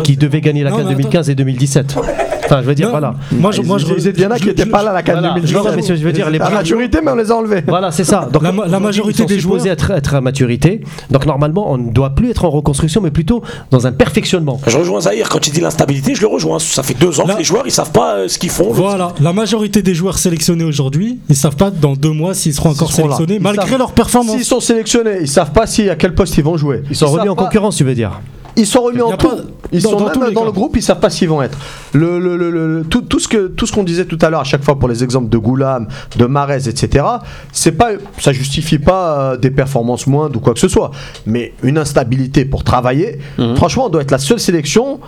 qui 0.04 0.16
devaient 0.16 0.40
gagner 0.40 0.62
la 0.62 0.70
CAN 0.70 0.78
mais 0.78 0.82
attends. 0.84 0.90
2015 0.92 1.30
et 1.30 1.34
2017. 1.34 1.96
Enfin, 2.50 2.62
je 2.62 2.66
veux 2.66 2.74
dire, 2.74 2.86
Non, 2.86 2.90
voilà. 2.92 3.14
Moi, 3.30 3.52
je, 3.52 3.62
moi, 3.62 3.78
je, 3.78 3.86
Il 3.86 4.20
y 4.20 4.26
en 4.26 4.30
a 4.32 4.38
qui 4.38 4.46
n'étaient 4.46 4.66
pas 4.66 4.82
là 4.82 4.90
à 4.90 4.94
la 4.94 5.02
CAN 5.04 5.12
Voilà. 5.12 5.28
2010. 5.34 5.54
Non, 5.54 5.62
mais 5.76 5.82
ce 5.82 5.88
que 5.88 5.94
je 5.96 6.02
veux 6.04 6.12
dire, 6.12 6.28
les 6.30 6.38
la 6.38 6.46
plus- 6.46 6.54
maturité, 6.54 6.98
mais 7.04 7.12
on 7.12 7.16
les 7.16 7.30
a 7.30 7.36
enlevés. 7.36 7.62
Voilà, 7.66 7.92
c'est 7.92 8.02
ça. 8.04 8.28
Donc, 8.32 8.42
La 8.42 8.50
ma- 8.50 8.62
la 8.62 8.66
aujourd'hui, 8.66 8.82
majorité 8.86 9.12
ils 9.22 9.28
sont 9.28 9.34
des 9.36 9.40
supposés 9.40 9.60
joueurs- 9.64 9.72
être, 9.72 9.90
être 9.92 10.14
à 10.16 10.20
maturité. 10.20 10.80
Donc, 11.10 11.26
normalement, 11.26 11.70
on 11.70 11.78
ne 11.78 11.92
doit 11.92 12.10
plus 12.10 12.30
être 12.30 12.44
en 12.44 12.50
reconstruction, 12.50 13.00
mais 13.00 13.12
plutôt 13.12 13.42
dans 13.70 13.86
un 13.86 13.92
perfectionnement. 13.92 14.60
Je 14.66 14.76
rejoins 14.76 15.00
Zahir 15.02 15.28
quand 15.28 15.46
il 15.46 15.52
dit 15.52 15.60
l'instabilité, 15.60 16.14
je 16.16 16.22
le 16.22 16.26
rejoins. 16.26 16.58
Ça 16.58 16.82
fait 16.82 16.94
deux 16.94 17.20
ans 17.20 17.26
Là- 17.26 17.34
que 17.34 17.38
les 17.38 17.44
joueurs 17.44 17.62
ils 17.66 17.70
savent 17.70 17.92
pas 17.92 18.14
euh, 18.16 18.28
ce 18.28 18.38
qu'ils 18.38 18.50
font. 18.50 18.72
Voilà, 18.72 19.12
la 19.20 19.32
majorité 19.32 19.82
des 19.82 19.94
joueurs 19.94 20.18
sélectionnés 20.18 20.64
aujourd'hui, 20.64 21.20
ils 21.28 21.36
savent 21.36 21.56
pas 21.56 21.70
dans 21.70 21.94
deux 21.94 22.10
mois 22.12 22.34
s'ils 22.34 22.52
seront 22.54 22.70
encore 22.70 22.90
seront 22.90 23.08
là. 23.08 23.14
sélectionnés, 23.14 23.38
Ils 23.38 23.42
malgré 23.42 23.68
savent. 23.68 23.78
leur 23.78 23.92
performance. 23.92 24.34
S'ils 24.36 24.44
sont 24.44 24.60
sélectionnés, 24.60 25.18
ils 25.20 25.28
savent 25.28 25.52
pas 25.52 25.66
si 25.68 25.88
à 25.88 25.94
quel 25.94 26.14
poste 26.14 26.36
ils 26.36 26.44
vont 26.44 26.56
jouer. 26.56 26.82
Ils 26.90 26.96
sont 26.96 27.06
remis 27.06 27.28
en 27.28 27.36
pas- 27.36 27.44
concurrence, 27.44 27.76
tu 27.76 27.84
veux 27.84 27.94
dire 27.94 28.20
Ils 28.60 28.66
sont 28.66 28.82
remis 28.82 29.00
en 29.00 29.16
pas- 29.16 29.36
Ils 29.72 29.82
dans- 29.82 29.90
sont 29.90 29.96
dans 29.96 30.20
même 30.20 30.32
dans 30.34 30.44
le 30.44 30.52
groupe, 30.52 30.76
ils 30.76 30.82
savent 30.82 31.00
pas 31.00 31.10
s'ils 31.10 31.28
vont 31.28 31.42
être. 31.42 31.56
Le, 31.92 32.18
le- 32.18 32.36
le- 32.36 32.50
le- 32.50 32.84
tout, 32.84 33.02
tout 33.02 33.18
ce 33.18 33.26
que 33.28 33.46
tout 33.48 33.66
ce 33.66 33.72
qu'on 33.72 33.84
disait 33.84 34.04
tout 34.04 34.18
à 34.20 34.28
l'heure 34.30 34.40
à 34.40 34.44
chaque 34.44 34.62
fois 34.64 34.78
pour 34.78 34.88
les 34.88 35.02
exemples 35.02 35.28
de 35.28 35.38
Goulam, 35.38 35.88
de 36.16 36.26
Marez, 36.26 36.68
etc. 36.68 37.04
C'est 37.52 37.72
pas, 37.72 37.90
ça 38.18 38.32
justifie 38.32 38.78
pas 38.78 39.18
euh, 39.32 39.36
des 39.36 39.50
performances 39.50 40.06
moindres 40.06 40.36
ou 40.36 40.40
quoi 40.40 40.52
que 40.54 40.60
ce 40.60 40.68
soit. 40.68 40.90
Mais 41.26 41.54
une 41.62 41.78
instabilité 41.78 42.44
pour 42.44 42.62
travailler, 42.64 43.18
Mhm. 43.38 43.56
franchement, 43.56 43.86
on 43.86 43.88
doit 43.88 44.02
être 44.02 44.10
la 44.10 44.18
seule 44.18 44.40
sélection 44.40 45.00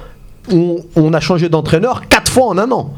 où 0.52 0.80
on 0.96 1.12
a 1.12 1.20
changé 1.20 1.48
d'entraîneur 1.48 2.08
quatre 2.08 2.30
fois 2.32 2.46
en 2.46 2.58
un 2.58 2.70
an. 2.72 2.94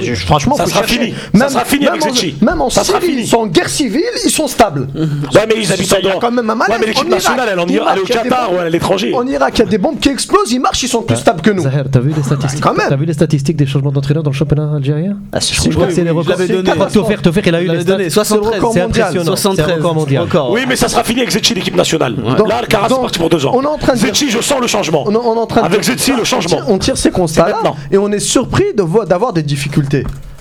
Je- 0.00 0.14
Franchement, 0.14 0.56
Ça 0.56 0.66
sera 0.66 0.80
chercher. 0.80 0.98
fini. 1.00 1.14
Ça 1.34 1.48
sera 1.48 1.64
fini 1.64 1.86
avec 1.86 2.04
en, 2.04 2.08
Zetchi. 2.08 2.36
même 2.40 2.60
en 2.60 2.70
Ça 2.70 2.84
sera 2.84 3.00
Syrie, 3.00 3.10
fini. 3.12 3.22
ils 3.22 3.28
sont 3.28 3.38
en 3.38 3.46
guerre 3.46 3.68
civile, 3.68 4.02
ils 4.24 4.30
sont 4.30 4.46
stables. 4.46 4.88
Ouais, 4.94 5.46
mais 5.48 5.54
ils 5.58 5.72
habitent 5.72 5.92
en 6.14 6.18
quand 6.18 6.30
même 6.30 6.50
un 6.50 6.54
malaise. 6.54 6.74
Ouais, 6.74 6.80
mais 6.80 6.86
l'équipe 6.88 7.08
nationale, 7.08 7.48
elle, 7.52 7.58
en 7.60 7.66
Irak, 7.66 7.88
elle 7.92 7.98
est 7.98 8.02
au 8.02 8.04
Irak, 8.04 8.08
il 8.08 8.14
y 8.14 8.18
a 8.18 8.22
des 8.22 8.28
Qatar 8.28 8.48
bombes. 8.50 8.58
ou 8.58 8.62
est 8.62 8.66
à 8.66 8.70
l'étranger. 8.70 9.14
En 9.14 9.26
Irak, 9.26 9.52
il 9.54 9.58
y 9.60 9.62
a 9.62 9.66
des 9.66 9.78
bombes 9.78 9.98
qui 9.98 10.08
explosent, 10.08 10.52
ils 10.52 10.60
marchent, 10.60 10.82
ils 10.82 10.88
sont 10.88 11.02
plus 11.02 11.16
stables 11.16 11.40
que 11.40 11.50
nous. 11.50 11.62
Zahir, 11.62 11.84
t'as 11.90 12.00
vu 12.00 12.12
les 12.16 12.22
statistiques 12.22 12.62
Quand 12.62 12.74
même. 12.76 12.86
T'as 12.88 12.96
vu 12.96 13.04
les 13.06 13.12
statistiques 13.12 13.56
des 13.56 13.66
changements 13.66 13.92
d'entraîneur 13.92 14.22
dans 14.22 14.30
le 14.30 14.36
championnat 14.36 14.70
algérien 14.76 15.16
Ah, 15.32 15.38
Je 15.40 15.70
crois 15.70 15.86
que 15.86 15.92
c'est 15.92 16.04
les 16.04 16.10
records. 16.10 16.30
l'avais 16.30 16.48
donné. 16.48 16.70
C'est 16.88 16.92
Toffer, 16.92 17.16
Toffer, 17.22 17.42
il 17.46 17.54
a 17.54 17.58
eu 17.58 17.62
les 17.62 17.68
l'avais 17.68 17.80
stats. 17.82 17.92
donné, 17.92 18.04
C'est 18.04 18.10
73. 18.10 18.50
le 18.50 18.56
record 18.56 18.72
C'est 18.72 18.82
mondial. 18.82 19.06
impressionnant. 19.08 19.36
C'est 19.36 19.48
un 19.48 19.52
73. 19.52 19.76
record 19.76 19.94
mondial. 19.94 20.22
Record. 20.24 20.50
Oui, 20.52 20.60
mais 20.68 20.76
ça 20.76 20.88
sera 20.88 21.04
fini 21.04 21.20
avec 21.20 21.30
Zetchi, 21.32 21.54
l'équipe 21.54 21.76
nationale. 21.76 22.14
Là, 22.48 22.56
Alcaraz, 22.58 22.88
donc, 22.88 23.02
parti 23.02 23.18
pour 23.18 23.28
deux 23.30 23.44
ans. 23.46 23.52
on 23.54 23.62
est 23.62 23.66
en 23.66 23.78
train 23.78 23.92
de 23.94 23.98
dire- 23.98 24.08
Zetchi, 24.08 24.30
je 24.30 24.40
sens 24.40 24.60
le 24.60 24.66
changement. 24.66 25.04
On, 25.06 25.12
est- 25.12 25.16
on 25.16 25.34
est 25.34 25.38
en 25.38 25.46
train 25.46 25.60
de 25.62 25.66
Avec 25.66 25.82
Zetchi, 25.84 26.12
le 26.16 26.24
changement. 26.24 26.58
On 26.68 26.78
tire 26.78 26.96
ces 26.96 27.10
constats-là 27.10 27.54
maintenant. 27.54 27.76
et 27.90 27.98
on 27.98 28.10
est 28.12 28.18
surpris 28.20 28.64
de 28.76 28.82
voir- 28.82 29.06
d'avoir 29.06 29.32
des 29.32 29.42
difficultés. 29.42 29.77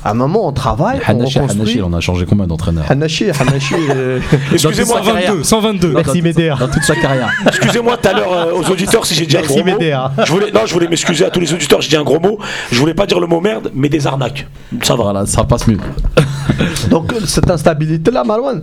À 0.05 0.11
un 0.11 0.13
moment, 0.13 0.47
on 0.47 0.51
travaille, 0.53 0.99
on 1.05 1.09
Hanashi, 1.09 1.39
Hanashi, 1.39 1.53
reconstruit. 1.55 1.81
on 1.81 1.91
a 1.91 1.99
changé 1.99 2.25
combien 2.29 2.45
d'entraîneurs 2.47 2.85
Hanashi, 2.89 3.25
Hanashi. 3.31 3.73
euh, 3.89 4.19
Excusez-moi, 4.53 5.01
122, 5.03 5.43
122. 5.43 5.93
Merci 5.93 6.21
Médéa. 6.21 6.55
Dans 6.55 6.67
toute 6.67 6.83
sa 6.83 6.95
carrière. 6.95 7.29
excusez-moi 7.47 7.97
tout 7.97 8.07
à 8.07 8.13
l'heure 8.13 8.31
euh, 8.31 8.53
aux 8.53 8.69
auditeurs 8.71 9.05
si 9.05 9.15
j'ai 9.15 9.25
dit 9.25 9.35
un 9.35 9.41
gros 9.41 9.57
mot. 9.57 9.63
Médéa. 9.65 10.11
Je 10.23 10.31
voulais, 10.31 10.51
non, 10.51 10.61
je 10.65 10.73
voulais 10.73 10.87
m'excuser 10.87 11.25
à 11.25 11.29
tous 11.29 11.39
les 11.39 11.51
auditeurs, 11.51 11.81
j'ai 11.81 11.89
dit 11.89 11.97
un 11.97 12.03
gros 12.03 12.19
mot. 12.19 12.37
Je 12.71 12.79
voulais 12.79 12.93
pas 12.93 13.05
dire 13.07 13.19
le 13.19 13.27
mot 13.27 13.41
merde, 13.41 13.71
mais 13.73 13.89
des 13.89 14.05
arnaques. 14.07 14.47
Ça 14.83 14.95
va. 14.95 15.03
Voilà, 15.03 15.25
ça 15.25 15.43
passe 15.43 15.67
mieux. 15.67 15.79
Donc, 16.89 17.13
cette 17.25 17.49
instabilité-là, 17.49 18.23
Marwan, 18.23 18.61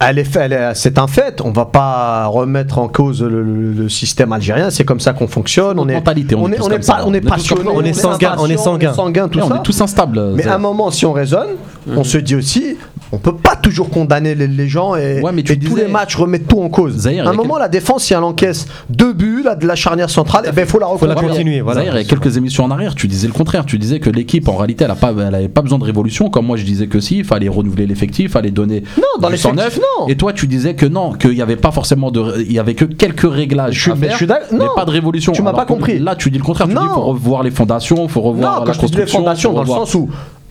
Elle 0.00 0.18
est 0.20 0.36
elle 0.36 0.70
c'est 0.74 0.96
un 0.98 1.08
fait. 1.08 1.40
On 1.40 1.50
va 1.50 1.64
pas 1.64 2.26
remettre 2.26 2.78
en 2.78 2.86
cause 2.88 3.20
le, 3.22 3.42
le- 3.42 3.72
le 3.72 3.88
système 3.88 4.32
algérien. 4.32 4.70
C'est 4.70 4.84
comme 4.84 5.00
ça 5.00 5.12
qu'on 5.12 5.26
fonctionne. 5.26 5.78
On 5.78 5.88
est, 5.88 5.94
mentalité, 5.94 6.36
on 6.36 6.44
on 6.44 6.52
est 6.52 6.56
tous 6.56 6.62
on 6.62 6.68
est 6.68 6.72
comme 6.74 6.82
ça. 6.82 6.94
pas, 6.94 7.02
on 7.04 7.14
est 7.14 7.24
On 7.24 7.28
passionné, 7.28 7.64
ça. 7.64 7.70
On 7.74 7.82
est 7.82 7.92
sanguin, 7.92 8.36
on 8.38 8.46
est 8.46 8.56
sanguin. 8.56 8.92
sanguin, 8.94 9.28
tout 9.28 9.38
Ouais, 9.40 9.48
ça. 9.48 9.54
on 9.54 9.56
est 9.60 9.62
tous 9.64 9.80
instables. 9.80 10.20
Mais 10.34 10.46
à 10.46 10.54
un 10.54 10.58
moment, 10.58 10.90
si 10.92 11.04
on 11.04 11.12
raisonne, 11.12 11.48
on 11.96 12.04
se 12.04 12.18
dit 12.18 12.36
aussi, 12.36 12.76
on 13.12 13.18
peut 13.18 13.34
pas 13.34 13.56
toujours 13.56 13.88
condamner 13.90 14.34
les, 14.34 14.46
les 14.46 14.68
gens 14.68 14.94
et, 14.94 15.20
Ouais, 15.22 15.32
mais 15.32 15.42
tu 15.42 15.52
et 15.52 15.58
tous 15.58 15.76
les 15.76 15.88
matchs 15.88 16.16
remettre 16.16 16.46
tout 16.46 16.60
en 16.60 16.68
cause. 16.68 16.94
Zahir, 16.98 17.20
à 17.20 17.24
il 17.24 17.26
y 17.26 17.28
un 17.28 17.32
a 17.32 17.36
moment, 17.36 17.56
la 17.58 17.68
défense, 17.68 18.04
si 18.04 18.12
elle 18.14 18.22
encaisse 18.22 18.66
deux 18.90 19.12
buts 19.12 19.42
là, 19.44 19.54
de 19.54 19.66
la 19.66 19.74
charnière 19.76 20.10
centrale, 20.10 20.44
il 20.46 20.52
ben, 20.52 20.66
faut 20.66 20.78
la 20.78 20.86
Faut 20.98 21.06
la 21.06 21.14
continuer, 21.14 21.60
voilà. 21.60 21.80
Zahir, 21.80 21.94
il 21.94 22.02
y 22.02 22.04
a 22.06 22.08
quelques 22.08 22.36
émissions 22.36 22.64
en 22.64 22.70
arrière, 22.70 22.94
tu 22.94 23.08
disais 23.08 23.26
le 23.26 23.32
contraire. 23.32 23.64
Tu 23.66 23.78
disais 23.78 23.98
que 24.00 24.10
l'équipe, 24.10 24.48
en 24.48 24.56
réalité, 24.56 24.84
elle 24.84 25.14
n'avait 25.30 25.48
pas 25.48 25.62
besoin 25.62 25.78
de 25.78 25.84
révolution. 25.84 26.28
Comme 26.30 26.46
moi, 26.46 26.56
je 26.56 26.64
disais 26.64 26.86
que 26.86 27.00
si, 27.00 27.18
il 27.18 27.24
fallait 27.24 27.48
renouveler 27.48 27.86
l'effectif, 27.86 28.26
il 28.26 28.30
fallait 28.30 28.50
donner 28.50 28.82
Non, 28.98 29.20
dans 29.20 29.28
les 29.30 29.36
109. 29.38 29.78
non. 30.00 30.08
Et 30.08 30.16
toi, 30.16 30.32
tu 30.32 30.46
disais 30.46 30.74
que 30.74 30.86
non, 30.86 31.12
qu'il 31.12 31.30
n'y 31.30 31.42
avait 31.42 31.56
pas 31.56 31.70
forcément 31.70 32.10
de. 32.10 32.40
Il 32.40 32.52
y 32.52 32.58
avait 32.58 32.74
que 32.74 32.84
quelques 32.84 33.30
réglages. 33.30 33.74
Je 33.74 33.80
suis- 33.80 33.90
à 33.90 33.94
mais 33.94 34.06
faire, 34.08 34.12
je 34.12 34.16
suis 34.18 34.26
d'ac- 34.26 34.46
mais 34.52 34.58
non. 34.58 34.74
pas 34.76 34.84
de 34.84 34.90
révolution. 34.90 35.32
Tu 35.32 35.42
m'as 35.42 35.52
pas 35.52 35.64
compris. 35.66 35.98
Là, 35.98 36.14
tu 36.14 36.30
dis 36.30 36.38
le 36.38 36.44
contraire. 36.44 36.66
Tu 36.68 36.74
dis 36.74 36.78
Non. 36.78 36.86
qu'il 36.86 36.94
faut 36.94 37.00
revoir 37.02 37.42
les 37.42 37.50
fondations, 37.50 38.04
il 38.04 38.10
faut 38.10 38.20
revoir 38.20 38.52
Non, 38.54 38.60
la 38.60 38.66
quand 38.66 38.72
je 38.74 38.80
te 38.80 38.86
dis 38.86 38.92
les 38.92 38.98
construction. 38.98 39.18
fondations, 39.20 39.52
dans 39.54 39.62
le 39.62 39.68
sens 39.68 39.94
où 39.94 40.08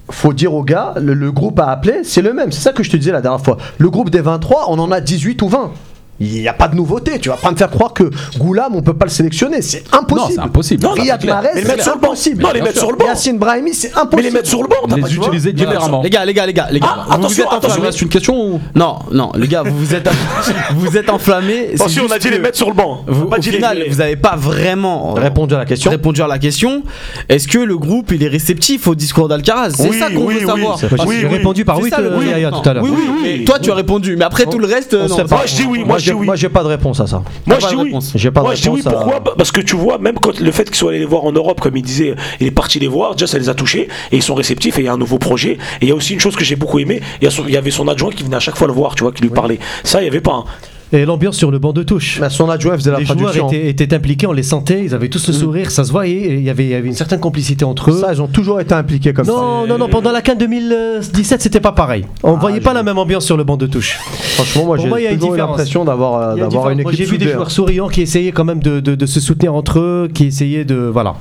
faut 0.10 0.34
dire 0.34 0.54
aux 0.54 0.64
gars, 0.64 0.94
le, 0.98 1.32
groupe 1.32 1.60
à 1.60 1.70
appeler, 1.70 2.04
c'est 2.04 2.22
le 2.22 2.34
même. 2.34 2.52
C'est 2.52 2.62
ça 2.62 2.74
que 2.74 2.84
je 2.84 2.90
te 2.90 2.98
disais 2.98 3.12
la 3.12 3.22
dernière 3.22 3.44
fois. 3.44 3.58
Le 3.78 3.90
groupe 3.90 4.10
des 4.10 4.22
23, 4.22 4.66
on 4.70 4.80
en 4.80 4.92
a 4.92 5.02
18 5.02 5.42
ou 5.42 5.50
20. 5.50 5.72
Il 6.20 6.30
n'y 6.42 6.48
a 6.48 6.54
pas 6.54 6.68
de 6.68 6.76
nouveauté. 6.76 7.20
Tu 7.20 7.30
vas 7.30 7.36
pas 7.38 7.52
me 7.52 7.56
faire 7.56 7.70
croire 7.70 7.94
que 7.94 8.10
Goulam, 8.38 8.76
on 8.76 8.82
peut 8.82 8.94
pas 8.96 9.06
le 9.06 9.12
sélectionner. 9.12 9.62
C'est 9.62 9.84
Non, 9.94 10.00
impossible. 10.00 10.34
c'est 10.36 10.40
impossible. 10.42 10.84
Non, 10.84 10.92
Riyad. 10.92 11.24
Mahrez, 11.26 11.50
Mais 11.54 11.62
les 11.62 11.66
c'est 11.68 11.72
mettre 11.74 11.84
sur 11.84 11.94
le 11.94 12.00
banc. 12.00 12.08
impossible. 12.08 12.44
Non, 12.44 12.50
les 12.54 12.62
mettre 12.62 12.78
sur 12.80 12.92
le 12.92 12.98
banc. 12.98 13.06
Yassine 13.06 13.38
Brahimi, 13.38 13.74
c'est 13.74 13.92
Mais 13.94 14.02
impossible. 14.02 14.22
les 14.24 14.32
mettre 14.32 14.48
sur 14.50 14.62
le 14.64 14.68
banc, 14.68 14.96
Les 14.96 15.16
utiliser 15.16 15.54
différemment. 15.54 16.02
Les 16.02 16.10
gars, 16.10 16.26
les 16.26 16.34
gars, 16.34 16.46
les 16.46 16.54
gars, 16.54 16.68
les 16.72 16.80
gars. 16.80 16.88
Ah, 16.92 17.02
vous 17.02 17.06
vous 17.10 17.14
attention, 17.26 17.44
êtes 17.46 17.54
attention. 17.54 17.82
Reste 17.84 18.02
une 18.02 18.10
question 18.10 18.36
ou 18.54 18.62
Non, 18.76 19.00
non, 19.12 19.32
les 19.36 19.48
gars, 19.48 19.64
vous 19.64 19.78
vous 19.78 19.94
êtes, 19.94 20.10
vous 20.76 20.98
êtes 20.98 21.10
enflammés. 21.10 21.70
Attention, 21.76 22.04
on 22.10 22.12
a 22.12 22.18
dit 22.20 22.30
les 22.30 22.40
mettre 22.40 22.58
sur 22.58 22.68
le 22.70 22.74
banc. 22.76 23.04
Vous, 23.08 23.26
pas 23.26 23.38
au 23.38 23.40
dit 23.40 23.52
final, 23.52 23.78
les- 23.80 23.90
vous 23.90 23.98
n'avez 23.98 24.16
pas 24.16 24.36
vraiment 24.36 25.14
Répondu 25.14 25.54
à 25.54 25.60
la 25.60 25.66
question. 25.66 25.92
répondu 25.92 26.22
à 26.22 26.28
la 26.28 26.40
question. 26.40 26.84
Est-ce 27.30 27.48
que 27.48 27.60
le 27.60 27.78
groupe 27.78 28.12
il 28.12 28.24
est 28.24 28.28
réceptif 28.28 28.88
au 28.88 28.96
discours 28.96 29.28
d'Alcaraz? 29.28 29.72
C'est 29.76 29.94
ça 29.94 30.10
qu'on 30.10 30.26
veut 30.28 30.40
savoir. 30.46 30.78
J'ai 30.80 30.88
Oui, 31.06 31.26
répondu 31.26 31.64
par 31.64 31.78
oui, 31.80 31.90
non. 31.92 32.62
tout 32.62 32.70
à 32.70 32.74
l'heure. 32.74 32.84
Oui, 32.84 32.92
oui, 32.94 33.04
oui. 33.10 33.20
Mais 33.40 33.44
toi, 33.46 33.60
tu 33.60 33.72
as 33.72 33.76
répondu, 33.76 34.16
mais 34.18 34.26
après 34.26 34.46
tout 34.46 34.60
le 34.60 34.68
reste, 34.68 34.96
On 35.00 35.08
non. 35.08 35.18
Moi, 35.30 35.42
je 35.46 35.56
dis 35.56 35.66
oui, 35.70 35.84
moi, 35.86 35.98
je 36.08 36.14
oui. 36.14 36.26
Moi, 36.26 36.36
j'ai 36.36 36.50
pas 36.50 36.64
de 36.64 36.68
réponse 36.68 37.00
à 37.00 37.08
ça. 37.08 37.22
Moi, 37.46 37.58
je 37.60 37.62
pas 37.66 37.70
dis 37.70 37.76
de 37.76 37.80
oui. 37.82 37.86
réponse. 37.88 38.12
J'ai 38.16 38.32
pas 38.32 38.42
Moi, 38.42 38.52
de 38.52 38.56
je 38.58 38.62
dis 38.64 38.70
oui. 38.70 38.76
réponse 38.82 38.94
à- 38.94 38.96
Pourquoi 38.98 39.36
Parce 39.36 39.52
que 39.52 39.62
tu 39.62 39.76
vois, 39.76 39.98
même 39.98 40.16
quand 40.16 40.40
le 40.40 40.52
fait 40.52 40.66
qu'ils 40.66 40.76
soient 40.76 40.90
allés 40.92 41.00
les 41.00 41.06
voir 41.06 41.26
en 41.26 41.32
Europe, 41.32 41.60
comme 41.62 41.76
il 41.78 41.84
disait, 41.84 42.16
il 42.40 42.48
est 42.48 42.52
parti 42.52 42.80
les 42.80 42.88
voir, 42.88 43.14
déjà 43.14 43.28
ça 43.28 43.38
les 43.38 43.50
a 43.50 43.54
touchés 43.54 43.88
et 44.12 44.16
ils 44.18 44.24
sont 44.24 44.36
réceptifs 44.36 44.78
et 44.78 44.82
il 44.82 44.86
y 44.86 44.88
a 44.90 44.94
un 44.94 44.98
nouveau 44.98 45.18
projet. 45.20 45.54
Et 45.82 45.84
il 45.84 45.90
y 45.90 45.92
a 45.92 45.96
aussi 45.96 46.14
une 46.14 46.20
chose 46.20 46.36
que 46.36 46.44
j'ai 46.44 46.56
beaucoup 46.56 46.80
aimé, 46.80 47.02
il 47.22 47.30
y, 47.50 47.58
avait 47.58 47.72
son 47.72 47.88
adjoint 47.88 48.12
qui 48.12 48.24
venait 48.24 48.36
à 48.38 48.40
chaque 48.42 48.56
fois 48.58 48.68
le 48.68 48.74
voir, 48.74 48.96
tu 48.96 49.04
vois, 49.04 49.12
qui 49.12 49.22
lui 49.22 49.30
parlait. 49.30 49.60
Ça, 49.84 50.02
il 50.02 50.06
y 50.06 50.08
avait 50.08 50.22
pas. 50.22 50.34
hein. 50.34 50.46
Et 50.94 51.04
l'ambiance 51.04 51.36
sur 51.36 51.52
le 51.52 51.60
banc 51.60 51.74
de 51.74 51.84
touche. 51.84 52.22
Son 52.30 52.50
adjoint 52.50 52.76
faisait 52.78 52.92
la 52.92 53.00
Les 53.00 53.06
joueurs 53.06 53.36
étaient, 53.36 53.68
étaient 53.70 53.94
impliqués, 53.94 54.26
on 54.26 54.32
les 54.32 54.42
sentait, 54.44 54.84
ils 54.86 54.96
avaient 54.96 55.10
tous 55.10 55.28
le 55.28 55.34
sourire, 55.34 55.70
ça 55.70 55.84
se 55.84 55.92
voyait, 55.92 56.36
il 56.38 56.44
y 56.44 56.50
avait, 56.50 56.64
il 56.64 56.70
y 56.70 56.76
avait 56.76 56.88
une 56.88 56.94
certaine 56.94 57.20
complicité 57.20 57.66
entre 57.66 57.92
eux. 57.92 58.00
Ça, 58.00 58.14
ils 58.14 58.22
ont 58.22 58.28
toujours 58.28 58.62
été 58.62 58.74
impliqués 58.74 59.12
comme 59.12 59.26
ça. 59.26 59.32
non, 59.34 59.68
non, 59.68 59.78
non, 59.78 59.90
pendant 59.90 60.14
la 60.14 60.22
CAN 60.22 60.36
2017, 60.36 61.42
c'était 61.42 61.60
pas 61.60 61.74
pareil. 61.74 62.06
On 62.24 62.36
Ah, 62.36 62.40
voyait 62.40 62.62
pas 62.62 62.74
la 62.74 62.84
même 62.84 62.98
ambiance 62.98 63.26
sur 63.26 63.36
le 63.36 63.44
banc 63.44 63.58
de 63.58 63.68
touche. 63.68 64.00
Franchement, 64.36 64.64
moi, 64.66 64.78
j'ai 64.78 65.16
toujours 65.18 65.36
l'impression 65.36 65.84
d'avoir 65.84 66.22
euh, 66.22 66.36
d'avoir 66.38 66.70
une 66.70 66.80
équipe 66.80 66.96
J'ai 66.96 67.06
vu 67.06 67.18
des 67.18 67.32
joueurs 67.34 67.52
souriants 67.52 67.90
qui 67.90 68.02
essayaient 68.02 68.32
quand 68.32 68.46
même 68.46 68.62
de, 68.64 68.80
de- 68.80 68.96
de 68.96 69.06
se 69.06 69.20
soutenir 69.20 69.54
entre 69.56 69.80
eux, 69.80 70.10
qui 70.14 70.28
essayaient 70.28 70.64
de. 70.66 70.76
Voilà. 70.76 71.16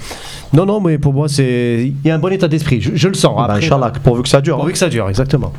Non, 0.52 0.64
non, 0.64 0.80
mais 0.80 0.98
pour 0.98 1.12
moi, 1.12 1.28
c'est. 1.28 1.92
Il 2.04 2.06
y 2.08 2.10
a 2.12 2.14
un 2.14 2.18
bon 2.20 2.32
état 2.32 2.46
d'esprit, 2.46 2.80
je, 2.80 2.90
je 2.94 3.08
le 3.08 3.14
sens. 3.14 3.36
Bah, 3.36 3.54
Inch'Allah, 3.56 3.92
pourvu 4.04 4.22
que 4.22 4.28
ça 4.28 4.40
dure. 4.40 4.56
Pourvu 4.58 4.72
que 4.72 4.78
ça 4.78 4.88
dure, 4.88 5.08
exactement. 5.08 5.52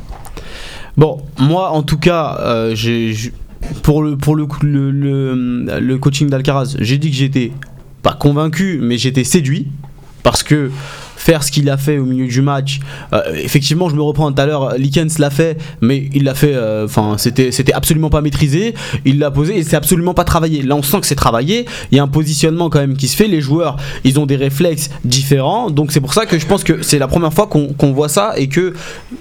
Bon, 0.96 1.18
moi 1.38 1.70
en 1.70 1.82
tout 1.82 1.98
cas, 1.98 2.38
euh, 2.40 2.74
j'ai- 2.74 3.14
pour 3.82 4.02
le 4.02 4.16
pour 4.16 4.36
le 4.36 4.46
le 4.62 5.96
coaching 5.98 6.28
d'Alcaraz, 6.28 6.76
j'ai 6.78 6.98
dit 6.98 7.10
que 7.10 7.16
j'étais 7.16 7.52
pas 8.02 8.12
convaincu, 8.12 8.78
mais 8.80 8.98
j'étais 8.98 9.24
séduit 9.24 9.68
parce 10.22 10.42
que 10.42 10.70
faire 11.18 11.42
ce 11.42 11.50
qu'il 11.50 11.68
a 11.68 11.76
fait 11.76 11.98
au 11.98 12.04
milieu 12.04 12.26
du 12.26 12.40
match, 12.40 12.80
euh, 13.12 13.20
effectivement, 13.34 13.88
je 13.88 13.96
me 13.96 14.02
reprends 14.02 14.32
tout 14.32 14.40
à 14.40 14.46
l'heure, 14.46 14.74
Likens 14.78 15.18
l'a 15.18 15.30
fait, 15.30 15.58
mais 15.80 16.08
il 16.14 16.24
l'a 16.24 16.34
fait, 16.34 16.54
euh, 16.54 16.86
enfin, 16.86 17.16
c'était 17.18 17.72
absolument 17.74 18.08
pas 18.08 18.20
maîtrisé, 18.22 18.74
il 19.04 19.18
l'a 19.18 19.30
posé 19.30 19.58
et 19.58 19.62
c'est 19.62 19.76
absolument 19.76 20.14
pas 20.14 20.24
travaillé. 20.24 20.62
Là, 20.62 20.76
on 20.76 20.82
sent 20.82 21.00
que 21.00 21.06
c'est 21.06 21.14
travaillé, 21.14 21.66
il 21.90 21.96
y 21.96 22.00
a 22.00 22.02
un 22.02 22.08
positionnement 22.08 22.70
quand 22.70 22.78
même 22.78 22.96
qui 22.96 23.08
se 23.08 23.16
fait, 23.16 23.28
les 23.28 23.40
joueurs, 23.40 23.76
ils 24.04 24.18
ont 24.18 24.26
des 24.26 24.36
réflexes 24.36 24.90
différents, 25.04 25.70
donc 25.70 25.92
c'est 25.92 26.00
pour 26.00 26.14
ça 26.14 26.24
que 26.24 26.38
je 26.38 26.46
pense 26.46 26.64
que 26.64 26.82
c'est 26.82 26.98
la 26.98 27.08
première 27.08 27.32
fois 27.32 27.46
qu'on 27.48 27.92
voit 27.92 28.08
ça 28.08 28.34
et 28.36 28.48
que 28.48 28.72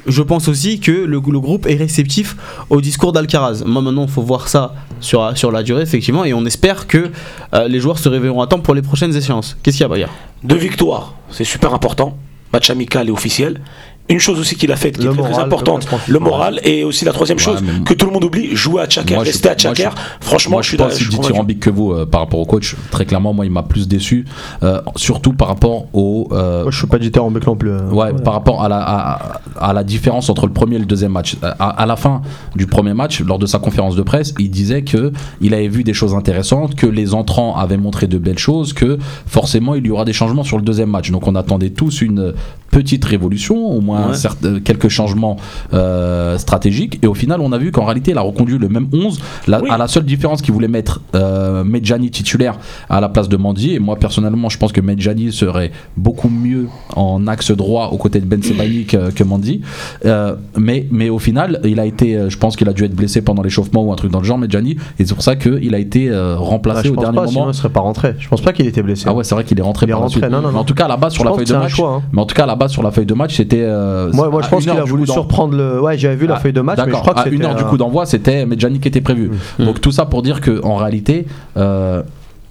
je 0.05 0.21
pense 0.21 0.47
aussi 0.47 0.79
que 0.79 0.91
le, 0.91 1.19
le 1.27 1.39
groupe 1.39 1.65
est 1.67 1.75
réceptif 1.75 2.35
au 2.69 2.79
discours 2.79 3.11
d'Alcaraz. 3.11 3.63
Moi 3.65 3.81
maintenant, 3.81 4.03
il 4.03 4.11
faut 4.11 4.21
voir 4.21 4.47
ça 4.47 4.75
sur, 4.99 5.37
sur 5.37 5.51
la 5.51 5.63
durée, 5.63 5.81
effectivement, 5.81 6.25
et 6.25 6.33
on 6.33 6.45
espère 6.45 6.87
que 6.87 7.09
euh, 7.53 7.67
les 7.67 7.79
joueurs 7.79 7.99
se 7.99 8.09
réveilleront 8.09 8.41
à 8.41 8.47
temps 8.47 8.59
pour 8.59 8.75
les 8.75 8.81
prochaines 8.81 9.15
échéances. 9.15 9.57
Qu'est-ce 9.63 9.77
qu'il 9.77 9.83
y 9.83 9.85
a, 9.85 9.89
Bayard? 9.89 10.11
Deux 10.43 10.57
victoires, 10.57 11.13
c'est 11.31 11.43
super 11.43 11.73
important. 11.73 12.17
Match 12.53 12.69
amical 12.69 13.07
et 13.07 13.11
officiel. 13.11 13.61
Une 14.09 14.19
chose 14.19 14.39
aussi 14.39 14.55
qu'il 14.55 14.71
a 14.71 14.75
faite 14.77 14.97
qui 14.97 15.05
Le 15.05 15.11
est 15.11 15.17
très, 15.17 15.39
importante, 15.39 15.87
le 16.07 16.19
moral 16.19 16.59
et 16.63 16.83
aussi 16.85 17.03
la 17.03 17.11
troisième 17.11 17.39
chose 17.39 17.61
que 17.85 17.93
tout 17.93 18.05
le 18.05 18.11
monde 18.13 18.23
oublie, 18.23 18.55
jouer 18.55 18.83
à 18.83 18.87
je- 18.89 18.99
rester 19.17 19.49
à 19.49 19.55
Tchaker. 19.55 19.89
Franchement, 20.21 20.51
moi, 20.57 20.61
je 20.61 20.67
je 20.67 20.69
suis 20.69 20.77
pas 20.77 20.87
aussi 20.87 21.07
dithyrambique 21.09 21.59
que 21.59 21.69
vous 21.69 21.91
euh, 21.91 22.05
par 22.05 22.21
rapport 22.21 22.39
au 22.39 22.45
coach. 22.45 22.75
Très 22.91 23.05
clairement, 23.05 23.33
moi, 23.33 23.45
il 23.45 23.51
m'a 23.51 23.63
plus 23.63 23.87
déçu, 23.87 24.25
euh, 24.63 24.81
surtout 24.95 25.33
par 25.33 25.49
rapport 25.49 25.87
au. 25.93 26.29
euh, 26.31 26.63
Moi, 26.63 26.71
je 26.71 26.77
suis 26.77 26.87
pas 26.87 26.99
dithyrambique 26.99 27.45
non 27.45 27.55
plus. 27.55 27.71
euh. 27.71 27.89
Ouais, 27.89 28.13
par 28.13 28.33
rapport 28.33 28.63
à 28.63 28.69
la, 28.69 28.79
à, 28.81 29.41
à 29.59 29.73
la 29.73 29.83
différence 29.83 30.29
entre 30.29 30.47
le 30.47 30.53
premier 30.53 30.77
et 30.77 30.79
le 30.79 30.85
deuxième 30.85 31.11
match. 31.11 31.35
À, 31.41 31.49
à 31.69 31.85
la 31.85 31.95
fin 31.97 32.21
du 32.55 32.65
premier 32.65 32.93
match, 32.93 33.21
lors 33.21 33.39
de 33.39 33.45
sa 33.45 33.59
conférence 33.59 33.95
de 33.95 34.01
presse, 34.03 34.33
il 34.39 34.49
disait 34.49 34.83
que 34.83 35.11
il 35.41 35.53
avait 35.53 35.67
vu 35.67 35.83
des 35.83 35.93
choses 35.93 36.13
intéressantes, 36.15 36.75
que 36.75 36.87
les 36.87 37.13
entrants 37.13 37.55
avaient 37.57 37.77
montré 37.77 38.07
de 38.07 38.17
belles 38.17 38.39
choses, 38.39 38.73
que 38.73 38.97
forcément 39.25 39.75
il 39.75 39.85
y 39.85 39.91
aura 39.91 40.05
des 40.05 40.13
changements 40.13 40.43
sur 40.43 40.57
le 40.57 40.63
deuxième 40.63 40.89
match. 40.89 41.11
Donc 41.11 41.27
on 41.27 41.35
attendait 41.35 41.71
tous 41.71 42.01
une 42.01 42.33
petite 42.71 43.03
révolution, 43.05 43.55
au 43.55 43.81
moins 43.81 44.09
Ouais. 44.09 44.13
certain- 44.15 44.59
quelques 44.59 44.89
changements 44.89 45.37
euh, 45.73 46.37
stratégiques. 46.37 46.99
Et 47.03 47.07
au 47.07 47.13
final, 47.13 47.41
on 47.41 47.51
a 47.51 47.57
vu 47.57 47.71
qu'en 47.71 47.85
réalité, 47.85 48.11
il 48.11 48.17
a 48.17 48.21
reconduit 48.21 48.57
le 48.57 48.69
même 48.69 48.87
11. 48.93 49.19
La, 49.47 49.61
Oui. 49.61 49.69
À 49.69 49.77
la 49.77 49.87
seule 49.87 50.05
différence 50.05 50.41
qu'il 50.41 50.53
voulait 50.53 50.67
mettre 50.67 51.01
euh, 51.15 51.63
Medjani 51.63 52.11
titulaire 52.11 52.57
à 52.89 53.01
la 53.01 53.09
place 53.09 53.29
de 53.29 53.37
Mandi. 53.37 53.73
Et 53.73 53.79
moi, 53.79 53.95
personnellement, 53.97 54.49
je 54.49 54.57
pense 54.57 54.71
que 54.71 54.81
Medjani 54.81 55.31
serait 55.31 55.71
beaucoup 55.95 56.29
mieux 56.29 56.67
en 56.95 57.25
axe 57.27 57.51
droit 57.51 57.89
aux 57.91 57.97
côtés 57.97 58.19
de 58.19 58.25
Ben 58.25 58.41
Sebaini 58.43 58.85
que, 58.85 59.11
que 59.11 59.23
Mandi. 59.23 59.61
Euh, 60.05 60.35
mais, 60.57 60.87
mais 60.91 61.09
au 61.09 61.19
final, 61.19 61.59
il 61.63 61.79
a 61.79 61.85
été, 61.85 62.15
euh, 62.15 62.29
je 62.29 62.37
pense 62.37 62.55
qu'il 62.55 62.69
a 62.69 62.73
dû 62.73 62.83
être 62.83 62.95
blessé 62.95 63.21
pendant 63.21 63.41
l'échauffement 63.41 63.83
ou 63.83 63.91
un 63.91 63.95
truc 63.95 64.11
dans 64.11 64.19
le 64.19 64.25
genre, 64.25 64.37
Medjani. 64.37 64.77
Et 64.99 65.05
c'est 65.05 65.13
pour 65.13 65.23
ça 65.23 65.35
qu'il 65.35 65.73
a 65.73 65.79
été 65.79 66.09
euh, 66.09 66.35
remplacé 66.37 66.89
au 66.89 66.93
pense 66.93 67.03
dernier 67.03 67.17
pas, 67.17 67.27
sinon 67.27 67.39
moment. 67.41 67.51
il 67.51 67.55
serait 67.55 67.69
pas 67.69 67.79
rentré. 67.81 68.15
Je 68.19 68.27
pense 68.27 68.41
pas 68.41 68.53
qu'il 68.53 68.65
était 68.67 68.81
blessé. 68.83 69.05
Ah 69.07 69.13
ouais, 69.13 69.23
c'est 69.23 69.35
vrai 69.35 69.43
qu'il 69.43 69.57
est 69.57 69.63
rentré 69.63 69.85
Il 69.85 69.89
est 69.89 69.93
rentré, 69.93 70.19
suite. 70.19 70.23
non, 70.29 70.41
non, 70.41 70.47
Mais 70.49 70.53
non. 70.53 70.59
en 70.59 70.63
tout 70.63 70.73
cas, 70.73 70.87
là-bas 70.87 71.09
sur 71.09 71.23
Je 71.23 71.29
la 71.29 71.35
feuille 71.35 71.45
de 71.45 71.53
match. 71.53 71.75
choix, 71.75 71.93
hein. 71.95 72.01
Mais 72.11 72.21
en 72.21 72.25
tout 72.25 72.35
cas, 72.35 72.45
là-bas 72.57 72.67
sur 72.67 72.81
la 72.83 72.91
feuille 72.91 73.05
de 73.05 73.13
match, 73.13 73.35
c'était. 73.35 73.61
euh, 73.61 74.11
Moi, 74.13 74.29
moi 74.29 74.41
je 74.41 74.49
pense 74.49 74.63
qu'il 74.63 74.71
a 74.71 74.83
voulu 74.83 75.05
surprendre 75.05 75.55
le. 75.55 75.79
Ouais, 75.81 75.97
j'avais 75.97 76.15
vu 76.15 76.27
la 76.27 76.35
Ah, 76.35 76.39
feuille 76.39 76.53
de 76.53 76.61
match, 76.61 76.79
mais 76.85 76.91
je 76.91 76.97
crois 76.97 77.13
que 77.13 77.19
à 77.19 77.27
une 77.27 77.43
heure 77.45 77.55
du 77.55 77.63
un- 77.63 77.67
coup 77.67 77.77
d'envoi, 77.77 78.05
c'était 78.05 78.45
Medjani 78.45 78.79
qui 78.79 78.87
était 78.87 79.01
prévu. 79.01 79.31
Mm. 79.59 79.65
Donc 79.65 79.81
tout 79.81 79.91
ça 79.91 80.05
pour 80.05 80.21
dire 80.23 80.41
que 80.41 80.61
en 80.63 80.75
réalité, 80.75 81.25
euh, 81.57 82.01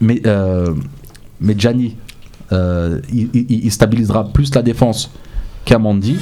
mais, 0.01 0.21
euh, 0.27 0.73
Medjani, 1.41 1.97
euh, 2.53 3.01
il, 3.13 3.29
il- 3.35 3.65
il 3.65 3.71
stabilisera 3.73 4.29
plus 4.29 4.55
la 4.55 4.63
défense 4.63 5.11
qu'Amandi. 5.65 6.19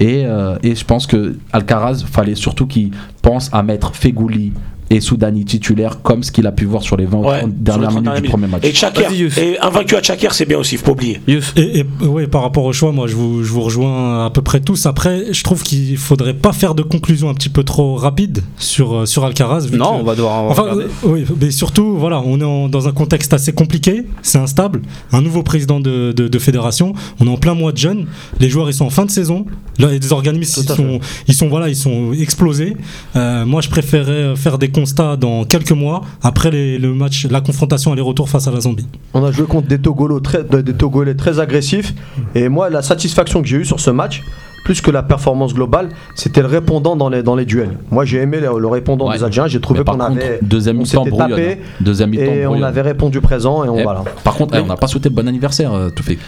Et, 0.00 0.24
euh, 0.26 0.56
et 0.62 0.76
je 0.76 0.84
pense 0.84 1.06
que 1.08 1.36
Alcaraz 1.52 2.04
fallait 2.08 2.36
surtout 2.36 2.66
qu'il 2.68 2.92
pense 3.20 3.50
à 3.52 3.62
mettre 3.64 3.94
Fegouli 3.96 4.52
et 4.90 5.00
Soudani 5.00 5.44
titulaires 5.44 6.00
comme 6.02 6.22
ce 6.22 6.32
qu'il 6.32 6.46
a 6.46 6.52
pu 6.52 6.64
voir 6.64 6.82
sur 6.82 6.96
les 6.96 7.04
20 7.06 7.18
Ouais, 7.18 7.44
dernières 7.46 7.90
sur 7.90 8.00
les 8.00 8.04
30 8.06 8.14
minutes 8.14 8.22
du 8.24 8.28
premier 8.30 8.46
match. 8.46 8.64
Et 8.64 8.72
Youssef. 9.14 9.38
et 9.38 9.58
invaincu 9.60 9.96
à 9.96 10.00
Tchaker, 10.00 10.32
c'est 10.32 10.46
bien 10.46 10.58
aussi, 10.58 10.76
faut 10.76 10.86
pas 10.86 10.92
oublier. 10.92 11.20
Et, 11.26 11.40
et 11.80 11.86
ouais, 12.06 12.26
par 12.26 12.42
rapport 12.42 12.64
au 12.64 12.72
choix, 12.72 12.92
moi 12.92 13.06
je 13.06 13.14
vous, 13.14 13.44
je 13.44 13.50
vous 13.52 13.60
rejoins 13.60 14.24
à 14.26 14.30
peu 14.30 14.42
près 14.42 14.60
tous. 14.60 14.86
Après, 14.86 15.32
je 15.32 15.42
trouve 15.44 15.62
qu'il 15.62 15.96
faudrait 15.98 16.34
pas 16.34 16.52
faire 16.52 16.74
de 16.74 16.82
conclusion 16.82 17.28
un 17.28 17.34
petit 17.34 17.48
peu 17.50 17.64
trop 17.64 17.96
rapide 17.96 18.42
sur, 18.56 18.94
euh, 18.94 19.06
sur 19.06 19.24
Alcaraz. 19.24 19.66
vu 19.66 19.76
Non, 19.78 19.96
que- 19.96 20.00
on 20.00 20.04
va 20.04 20.14
devoir. 20.14 20.44
Enfin, 20.44 20.62
regarder. 20.62 20.84
euh, 20.84 20.86
oui, 21.04 21.24
mais 21.40 21.50
surtout, 21.50 21.96
voilà, 21.98 22.20
on 22.24 22.40
est 22.40 22.44
en- 22.44 22.68
dans 22.68 22.88
un 22.88 22.92
contexte 22.92 23.32
assez 23.34 23.52
compliqué, 23.52 24.04
c'est 24.22 24.38
instable. 24.38 24.80
Un 25.12 25.20
nouveau 25.22 25.42
président 25.42 25.80
de, 25.80 26.12
de- 26.12 26.28
de 26.28 26.38
fédération, 26.38 26.92
on 27.20 27.26
est 27.26 27.30
en 27.30 27.36
plein 27.36 27.54
mois 27.54 27.72
de 27.72 27.78
jeûne, 27.78 28.06
les 28.40 28.48
joueurs 28.48 28.70
ils 28.70 28.74
sont 28.74 28.86
en 28.86 28.90
fin 28.90 29.04
de 29.04 29.10
saison, 29.10 29.44
là, 29.78 29.88
les 29.90 30.12
organismes 30.12 30.62
ils 30.62 30.74
sont, 30.74 31.00
ils 31.28 31.34
sont 31.34 31.48
voilà, 31.48 31.68
ils 31.68 31.76
sont 31.76 32.12
explosés. 32.12 32.76
Euh, 33.16 33.44
moi, 33.44 33.60
je 33.60 33.68
préférais 33.68 34.34
faire 34.36 34.58
des 34.58 34.68
constats 34.78 35.16
dans 35.16 35.44
quelques 35.44 35.72
mois 35.72 36.02
après 36.22 36.50
le 36.52 36.94
match, 36.94 37.26
la 37.28 37.40
confrontation 37.40 37.92
aller-retour 37.92 38.28
face 38.28 38.46
à 38.46 38.52
la 38.52 38.60
Zambie. 38.60 38.86
On 39.12 39.24
a 39.24 39.32
joué 39.32 39.46
contre 39.46 39.66
des 39.66 39.78
des 39.78 40.74
Togolais 40.74 41.14
très 41.14 41.40
agressifs. 41.40 41.94
Et 42.36 42.48
moi, 42.48 42.70
la 42.70 42.82
satisfaction 42.82 43.42
que 43.42 43.48
j'ai 43.48 43.56
eue 43.56 43.64
sur 43.64 43.80
ce 43.80 43.90
match, 43.90 44.22
plus 44.64 44.80
que 44.80 44.90
la 44.90 45.02
performance 45.02 45.54
globale, 45.54 45.88
c'était 46.14 46.40
le 46.40 46.46
répondant 46.48 46.96
dans 46.96 47.08
les, 47.08 47.22
dans 47.22 47.36
les 47.36 47.44
duels. 47.44 47.78
Moi, 47.90 48.04
j'ai 48.04 48.18
aimé 48.18 48.38
le, 48.40 48.58
le 48.58 48.66
répondant 48.66 49.08
Ouais. 49.08 49.16
des 49.18 49.24
Algériens. 49.24 49.48
J'ai 49.48 49.60
trouvé 49.60 49.82
qu'on 49.84 49.98
avait, 50.00 50.38
deuxième 50.42 50.76
on 50.78 50.82
mi-temps 50.82 51.04
tapé 51.04 51.52
hein. 51.52 51.56
Deuxième 51.80 52.10
mi-temps 52.10 52.22
et 52.24 52.46
on 52.46 52.62
avait 52.62 52.82
répondu 52.82 53.20
présent 53.20 53.64
et 53.64 53.68
on 53.68 53.78
Eh, 53.78 53.82
voilà. 53.82 54.04
Par 54.24 54.34
contre, 54.34 54.54
eh, 54.56 54.60
on 54.60 54.66
n'a 54.66 54.76
pas 54.76 54.86
souhaité 54.86 55.08
le 55.08 55.14
bon 55.14 55.26
anniversaire, 55.28 55.72
euh, 55.72 55.88
tout 55.90 56.02
fait. 56.02 56.18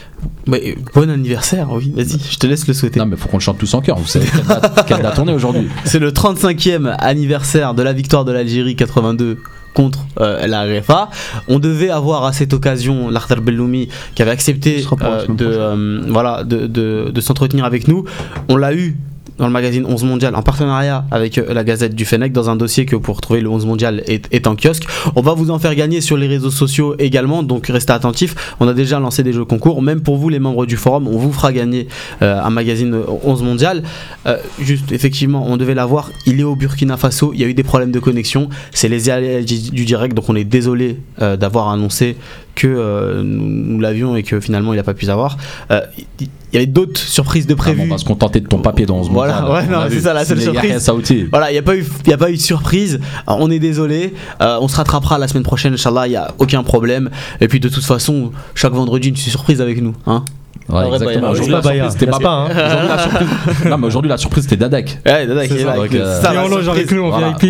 Mais, 0.47 0.63
euh, 0.71 0.75
bon 0.95 1.11
anniversaire, 1.11 1.69
oui, 1.73 1.93
vas-y, 1.95 2.19
je 2.31 2.39
te 2.39 2.47
laisse 2.47 2.67
le 2.67 2.75
souhaiter. 2.75 2.99
Non, 3.01 3.07
mais 3.07 3.17
faut 3.17 3.29
qu'on 3.29 3.37
le 3.37 3.43
chante 3.43 3.59
tous 3.59 3.73
en 3.75 3.81
cœur. 3.81 3.99
Vous 3.99 4.07
savez 4.07 4.27
quelle 4.27 4.47
date, 4.47 4.85
quelle 4.87 5.03
date 5.03 5.19
on 5.19 5.29
est 5.29 5.33
aujourd'hui? 5.35 5.69
C'est 5.85 5.99
le 5.99 6.11
35e 6.13 6.95
anniversaire 6.99 7.75
de 7.75 7.83
la 7.83 7.93
victoire 7.93 8.25
de 8.25 8.33
l'Algérie 8.33 8.77
82 8.77 9.39
contre 9.75 10.01
euh, 10.21 10.47
la 10.47 10.63
RFA. 10.65 11.11
On 11.49 11.59
devait 11.59 11.91
avoir 11.91 12.25
à 12.25 12.33
cette 12.33 12.53
occasion 12.53 13.09
l'Arthar 13.11 13.41
Belloumi 13.41 13.89
qui 14.15 14.23
avait 14.23 14.31
accepté 14.33 14.85
euh, 15.03 15.27
de, 15.29 15.47
euh, 15.47 16.01
voilà, 16.09 16.45
de, 16.45 16.67
de- 16.67 17.11
de 17.13 17.21
s'entretenir 17.21 17.65
avec 17.65 17.87
nous. 17.89 18.05
On 18.49 18.57
l'a 18.57 18.75
eu 18.75 18.97
dans 19.41 19.47
le 19.47 19.53
magazine 19.53 19.87
11 19.89 20.05
mondial 20.05 20.37
en 20.37 20.43
partenariat 20.43 21.07
avec 21.11 21.39
euh, 21.39 21.53
la 21.55 21.65
Gazette 21.65 21.95
du 21.95 22.05
Fennec 22.05 22.31
dans 22.31 22.51
un 22.51 22.57
dossier 22.57 22.85
que 22.85 22.95
vous 22.95 23.01
pouvez 23.01 23.17
retrouver 23.17 23.41
le 23.41 23.49
11 23.49 23.65
mondial 23.65 24.03
est, 24.07 24.29
est 24.33 24.47
en 24.47 24.55
kiosque. 24.55 24.85
On 25.17 25.23
va 25.23 25.33
vous 25.33 25.51
en 25.51 25.59
faire 25.59 25.75
gagner 25.75 26.03
sur 26.03 26.19
les 26.19 26.27
réseaux 26.27 26.51
sociaux 26.51 26.95
également, 26.99 27.43
donc 27.43 27.67
restez 27.69 27.93
attentifs. 27.93 28.55
On 28.61 28.69
a 28.69 28.75
déjà 28.75 29.01
lancé 29.01 29.23
des 29.23 29.33
jeux 29.33 29.47
concours, 29.47 29.81
même 29.81 30.03
pour 30.03 30.19
vous 30.19 30.29
les 30.29 30.39
membres 30.39 30.67
du 30.67 30.77
forum, 30.77 31.09
on 31.09 31.17
vous 31.17 31.33
fera 31.33 31.55
gagner 31.55 31.89
euh, 32.21 32.39
un 32.39 32.51
magazine 32.51 32.95
11 33.25 33.43
mondial. 33.43 33.83
Euh, 34.27 34.37
juste, 34.61 34.93
effectivement, 34.93 35.47
on 35.49 35.57
devait 35.57 35.75
l'avoir. 35.75 36.11
Il 36.27 36.39
est 36.39 36.45
au 36.45 36.55
Burkina 36.55 36.99
Faso. 36.99 37.33
Il 37.33 37.41
y 37.41 37.45
a 37.45 37.47
eu 37.47 37.55
des 37.55 37.63
problèmes 37.63 37.93
de 37.93 37.99
connexion. 37.99 38.51
C'est 38.73 38.89
les 38.89 39.09
aléas 39.09 39.41
du 39.43 39.85
direct, 39.87 40.15
donc 40.15 40.29
on 40.29 40.37
est 40.37 40.45
désolé 40.45 40.99
d'avoir 41.19 41.71
annoncé 41.71 42.17
que 42.61 42.67
euh, 42.69 43.23
nous, 43.25 43.47
nous 43.47 43.81
l'avions 43.81 44.17
et 44.17 44.23
que 44.23 44.41
finalement 44.41 44.73
il 44.73 44.77
n'a 44.77 44.83
pas 44.83 44.95
pu 44.95 45.09
avoir. 45.09 45.37
Euh, 45.71 45.81
Il 46.21 46.29
y 46.55 46.57
avait 46.57 46.67
d'autres 46.67 46.99
surprises 47.01 47.47
de 47.47 47.53
Ah, 47.53 47.57
bon, 47.57 47.63
prévues. 47.63 47.83
on 47.83 47.87
va 47.95 47.99
se 47.99 48.05
contenter 48.05 48.41
de 48.41 48.47
ton 48.49 48.59
papier 48.59 48.85
dans 48.85 48.97
11 48.99 49.09
mois. 49.11 49.27
Voilà, 49.29 49.53
ouais, 49.85 49.87
c'est 49.91 50.01
ça, 50.01 50.13
la 50.13 50.25
seule 50.25 50.41
surprise. 50.41 50.91
Voilà, 51.31 51.51
il 51.51 51.53
n'y 51.55 51.59
a, 51.59 51.63
pas 51.63 51.77
eu- 51.77 51.87
il 52.05 52.11
y 52.11 52.13
a 52.13 52.19
pas 52.19 52.31
eu 52.31 52.37
de 52.37 52.41
surprise. 52.41 52.99
Alors, 53.27 53.39
on 53.41 53.51
est 53.51 53.61
désolé. 53.61 54.15
Euh, 54.43 54.59
on 54.61 54.67
se 54.69 54.77
rattrapera 54.77 55.17
la 55.19 55.29
semaine 55.29 55.45
prochaine, 55.45 55.75
Inch'Allah. 55.75 56.07
Il 56.09 56.11
n'y 56.11 56.17
a 56.17 56.35
aucun 56.39 56.63
problème. 56.65 57.09
Et 57.41 57.47
puis, 57.47 57.61
de 57.61 57.69
toute 57.69 57.85
façon, 57.85 58.33
chaque 58.57 58.73
vendredi, 58.73 59.09
une 59.11 59.17
surprise 59.17 59.61
avec 59.61 59.81
nous. 59.81 59.95
Hein 60.07 60.25
Ouais, 60.69 60.77
Ouais, 60.85 60.87
exactement. 60.95 61.21
bah, 61.23 61.31
Aujourd'hui, 61.31 61.53
la 61.53 61.63
surprise, 61.63 61.93
c'était 61.93 62.07
pas, 62.07 62.31
hein 62.31 62.45
Aujourd'hui, 62.51 62.89
la 62.89 62.99
surprise- 62.99 63.29
Non, 63.71 63.79
mais 63.79 63.87
aujourd'hui, 63.87 64.09
la 64.09 64.17
surprise, 64.19 64.43
c'était 64.45 64.57
Dadek. 64.57 64.99
Ouais, 65.05 65.27
Dada, 65.27 65.43
qui 65.43 65.49
C'est 65.55 65.61
est 65.61 65.65
là 65.65 65.73
euh, 65.77 65.79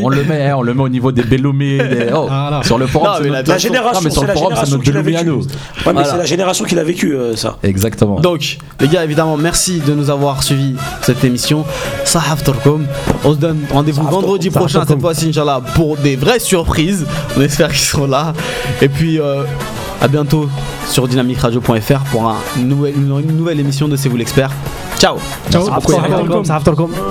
on 0.02 0.08
le 0.08 0.24
met, 0.24 0.52
on 0.52 0.62
le 0.62 0.74
met 0.74 0.82
au 0.82 0.88
niveau 0.88 1.12
des 1.12 1.22
Bellumi. 1.22 1.76
des- 1.78 2.06
oh. 2.14 2.28
Sur 2.62 2.78
le 2.78 2.86
forum, 2.86 3.08
c'est 3.22 3.28
la- 3.28 3.58
génération, 3.58 4.00
sur 4.10 4.12
c'est 4.12 4.20
le 4.22 4.26
la 4.28 4.32
forum, 4.34 4.54
c'est 4.54 4.66
génération 4.66 4.76
notre 4.76 4.84
qui 4.84 4.92
l'a 4.92 5.02
vécu. 5.02 5.16
Bellumi 5.18 5.30
à 5.30 5.32
nous. 5.34 5.40
Ouais, 5.42 5.46
mais 5.86 5.92
Voilà. 5.92 6.08
c'est 6.10 6.16
la 6.18 6.24
génération 6.24 6.64
qui 6.64 6.74
l'a 6.74 6.84
vécu, 6.84 7.14
euh, 7.14 7.36
ça. 7.36 7.56
Exactement. 7.62 8.20
Donc, 8.20 8.58
les 8.80 8.88
gars, 8.88 9.04
évidemment, 9.04 9.36
merci 9.36 9.80
de 9.80 9.92
nous 9.94 10.08
avoir 10.08 10.42
suivis 10.42 10.76
cette 11.02 11.22
émission. 11.24 11.64
Sahaf 12.04 12.42
Turkom. 12.44 12.86
On 13.24 13.32
se 13.34 13.38
donne 13.38 13.58
rendez-vous 13.70 14.02
vendredi 14.08 14.50
prochain, 14.50 14.84
cette 14.86 15.00
fois-ci, 15.00 15.28
Inch'Allah, 15.28 15.60
pour 15.74 15.96
des 15.98 16.16
vraies 16.16 16.38
surprises. 16.40 17.06
On 17.36 17.40
espère 17.42 17.68
qu'ils 17.68 17.78
seront 17.80 18.06
là. 18.06 18.32
Et 18.80 18.88
puis, 18.88 19.20
à 20.00 20.08
bientôt 20.08 20.48
sur 20.88 21.06
dynamicradio.fr 21.08 22.00
pour 22.10 22.28
un 22.28 22.36
nouvel- 22.58 22.94
une 22.96 23.36
nouvelle 23.36 23.60
émission 23.60 23.88
de 23.88 23.96
C'est 23.96 24.08
vous 24.08 24.16
l'expert. 24.16 24.50
Ciao 24.98 25.16
Ciao. 25.50 25.64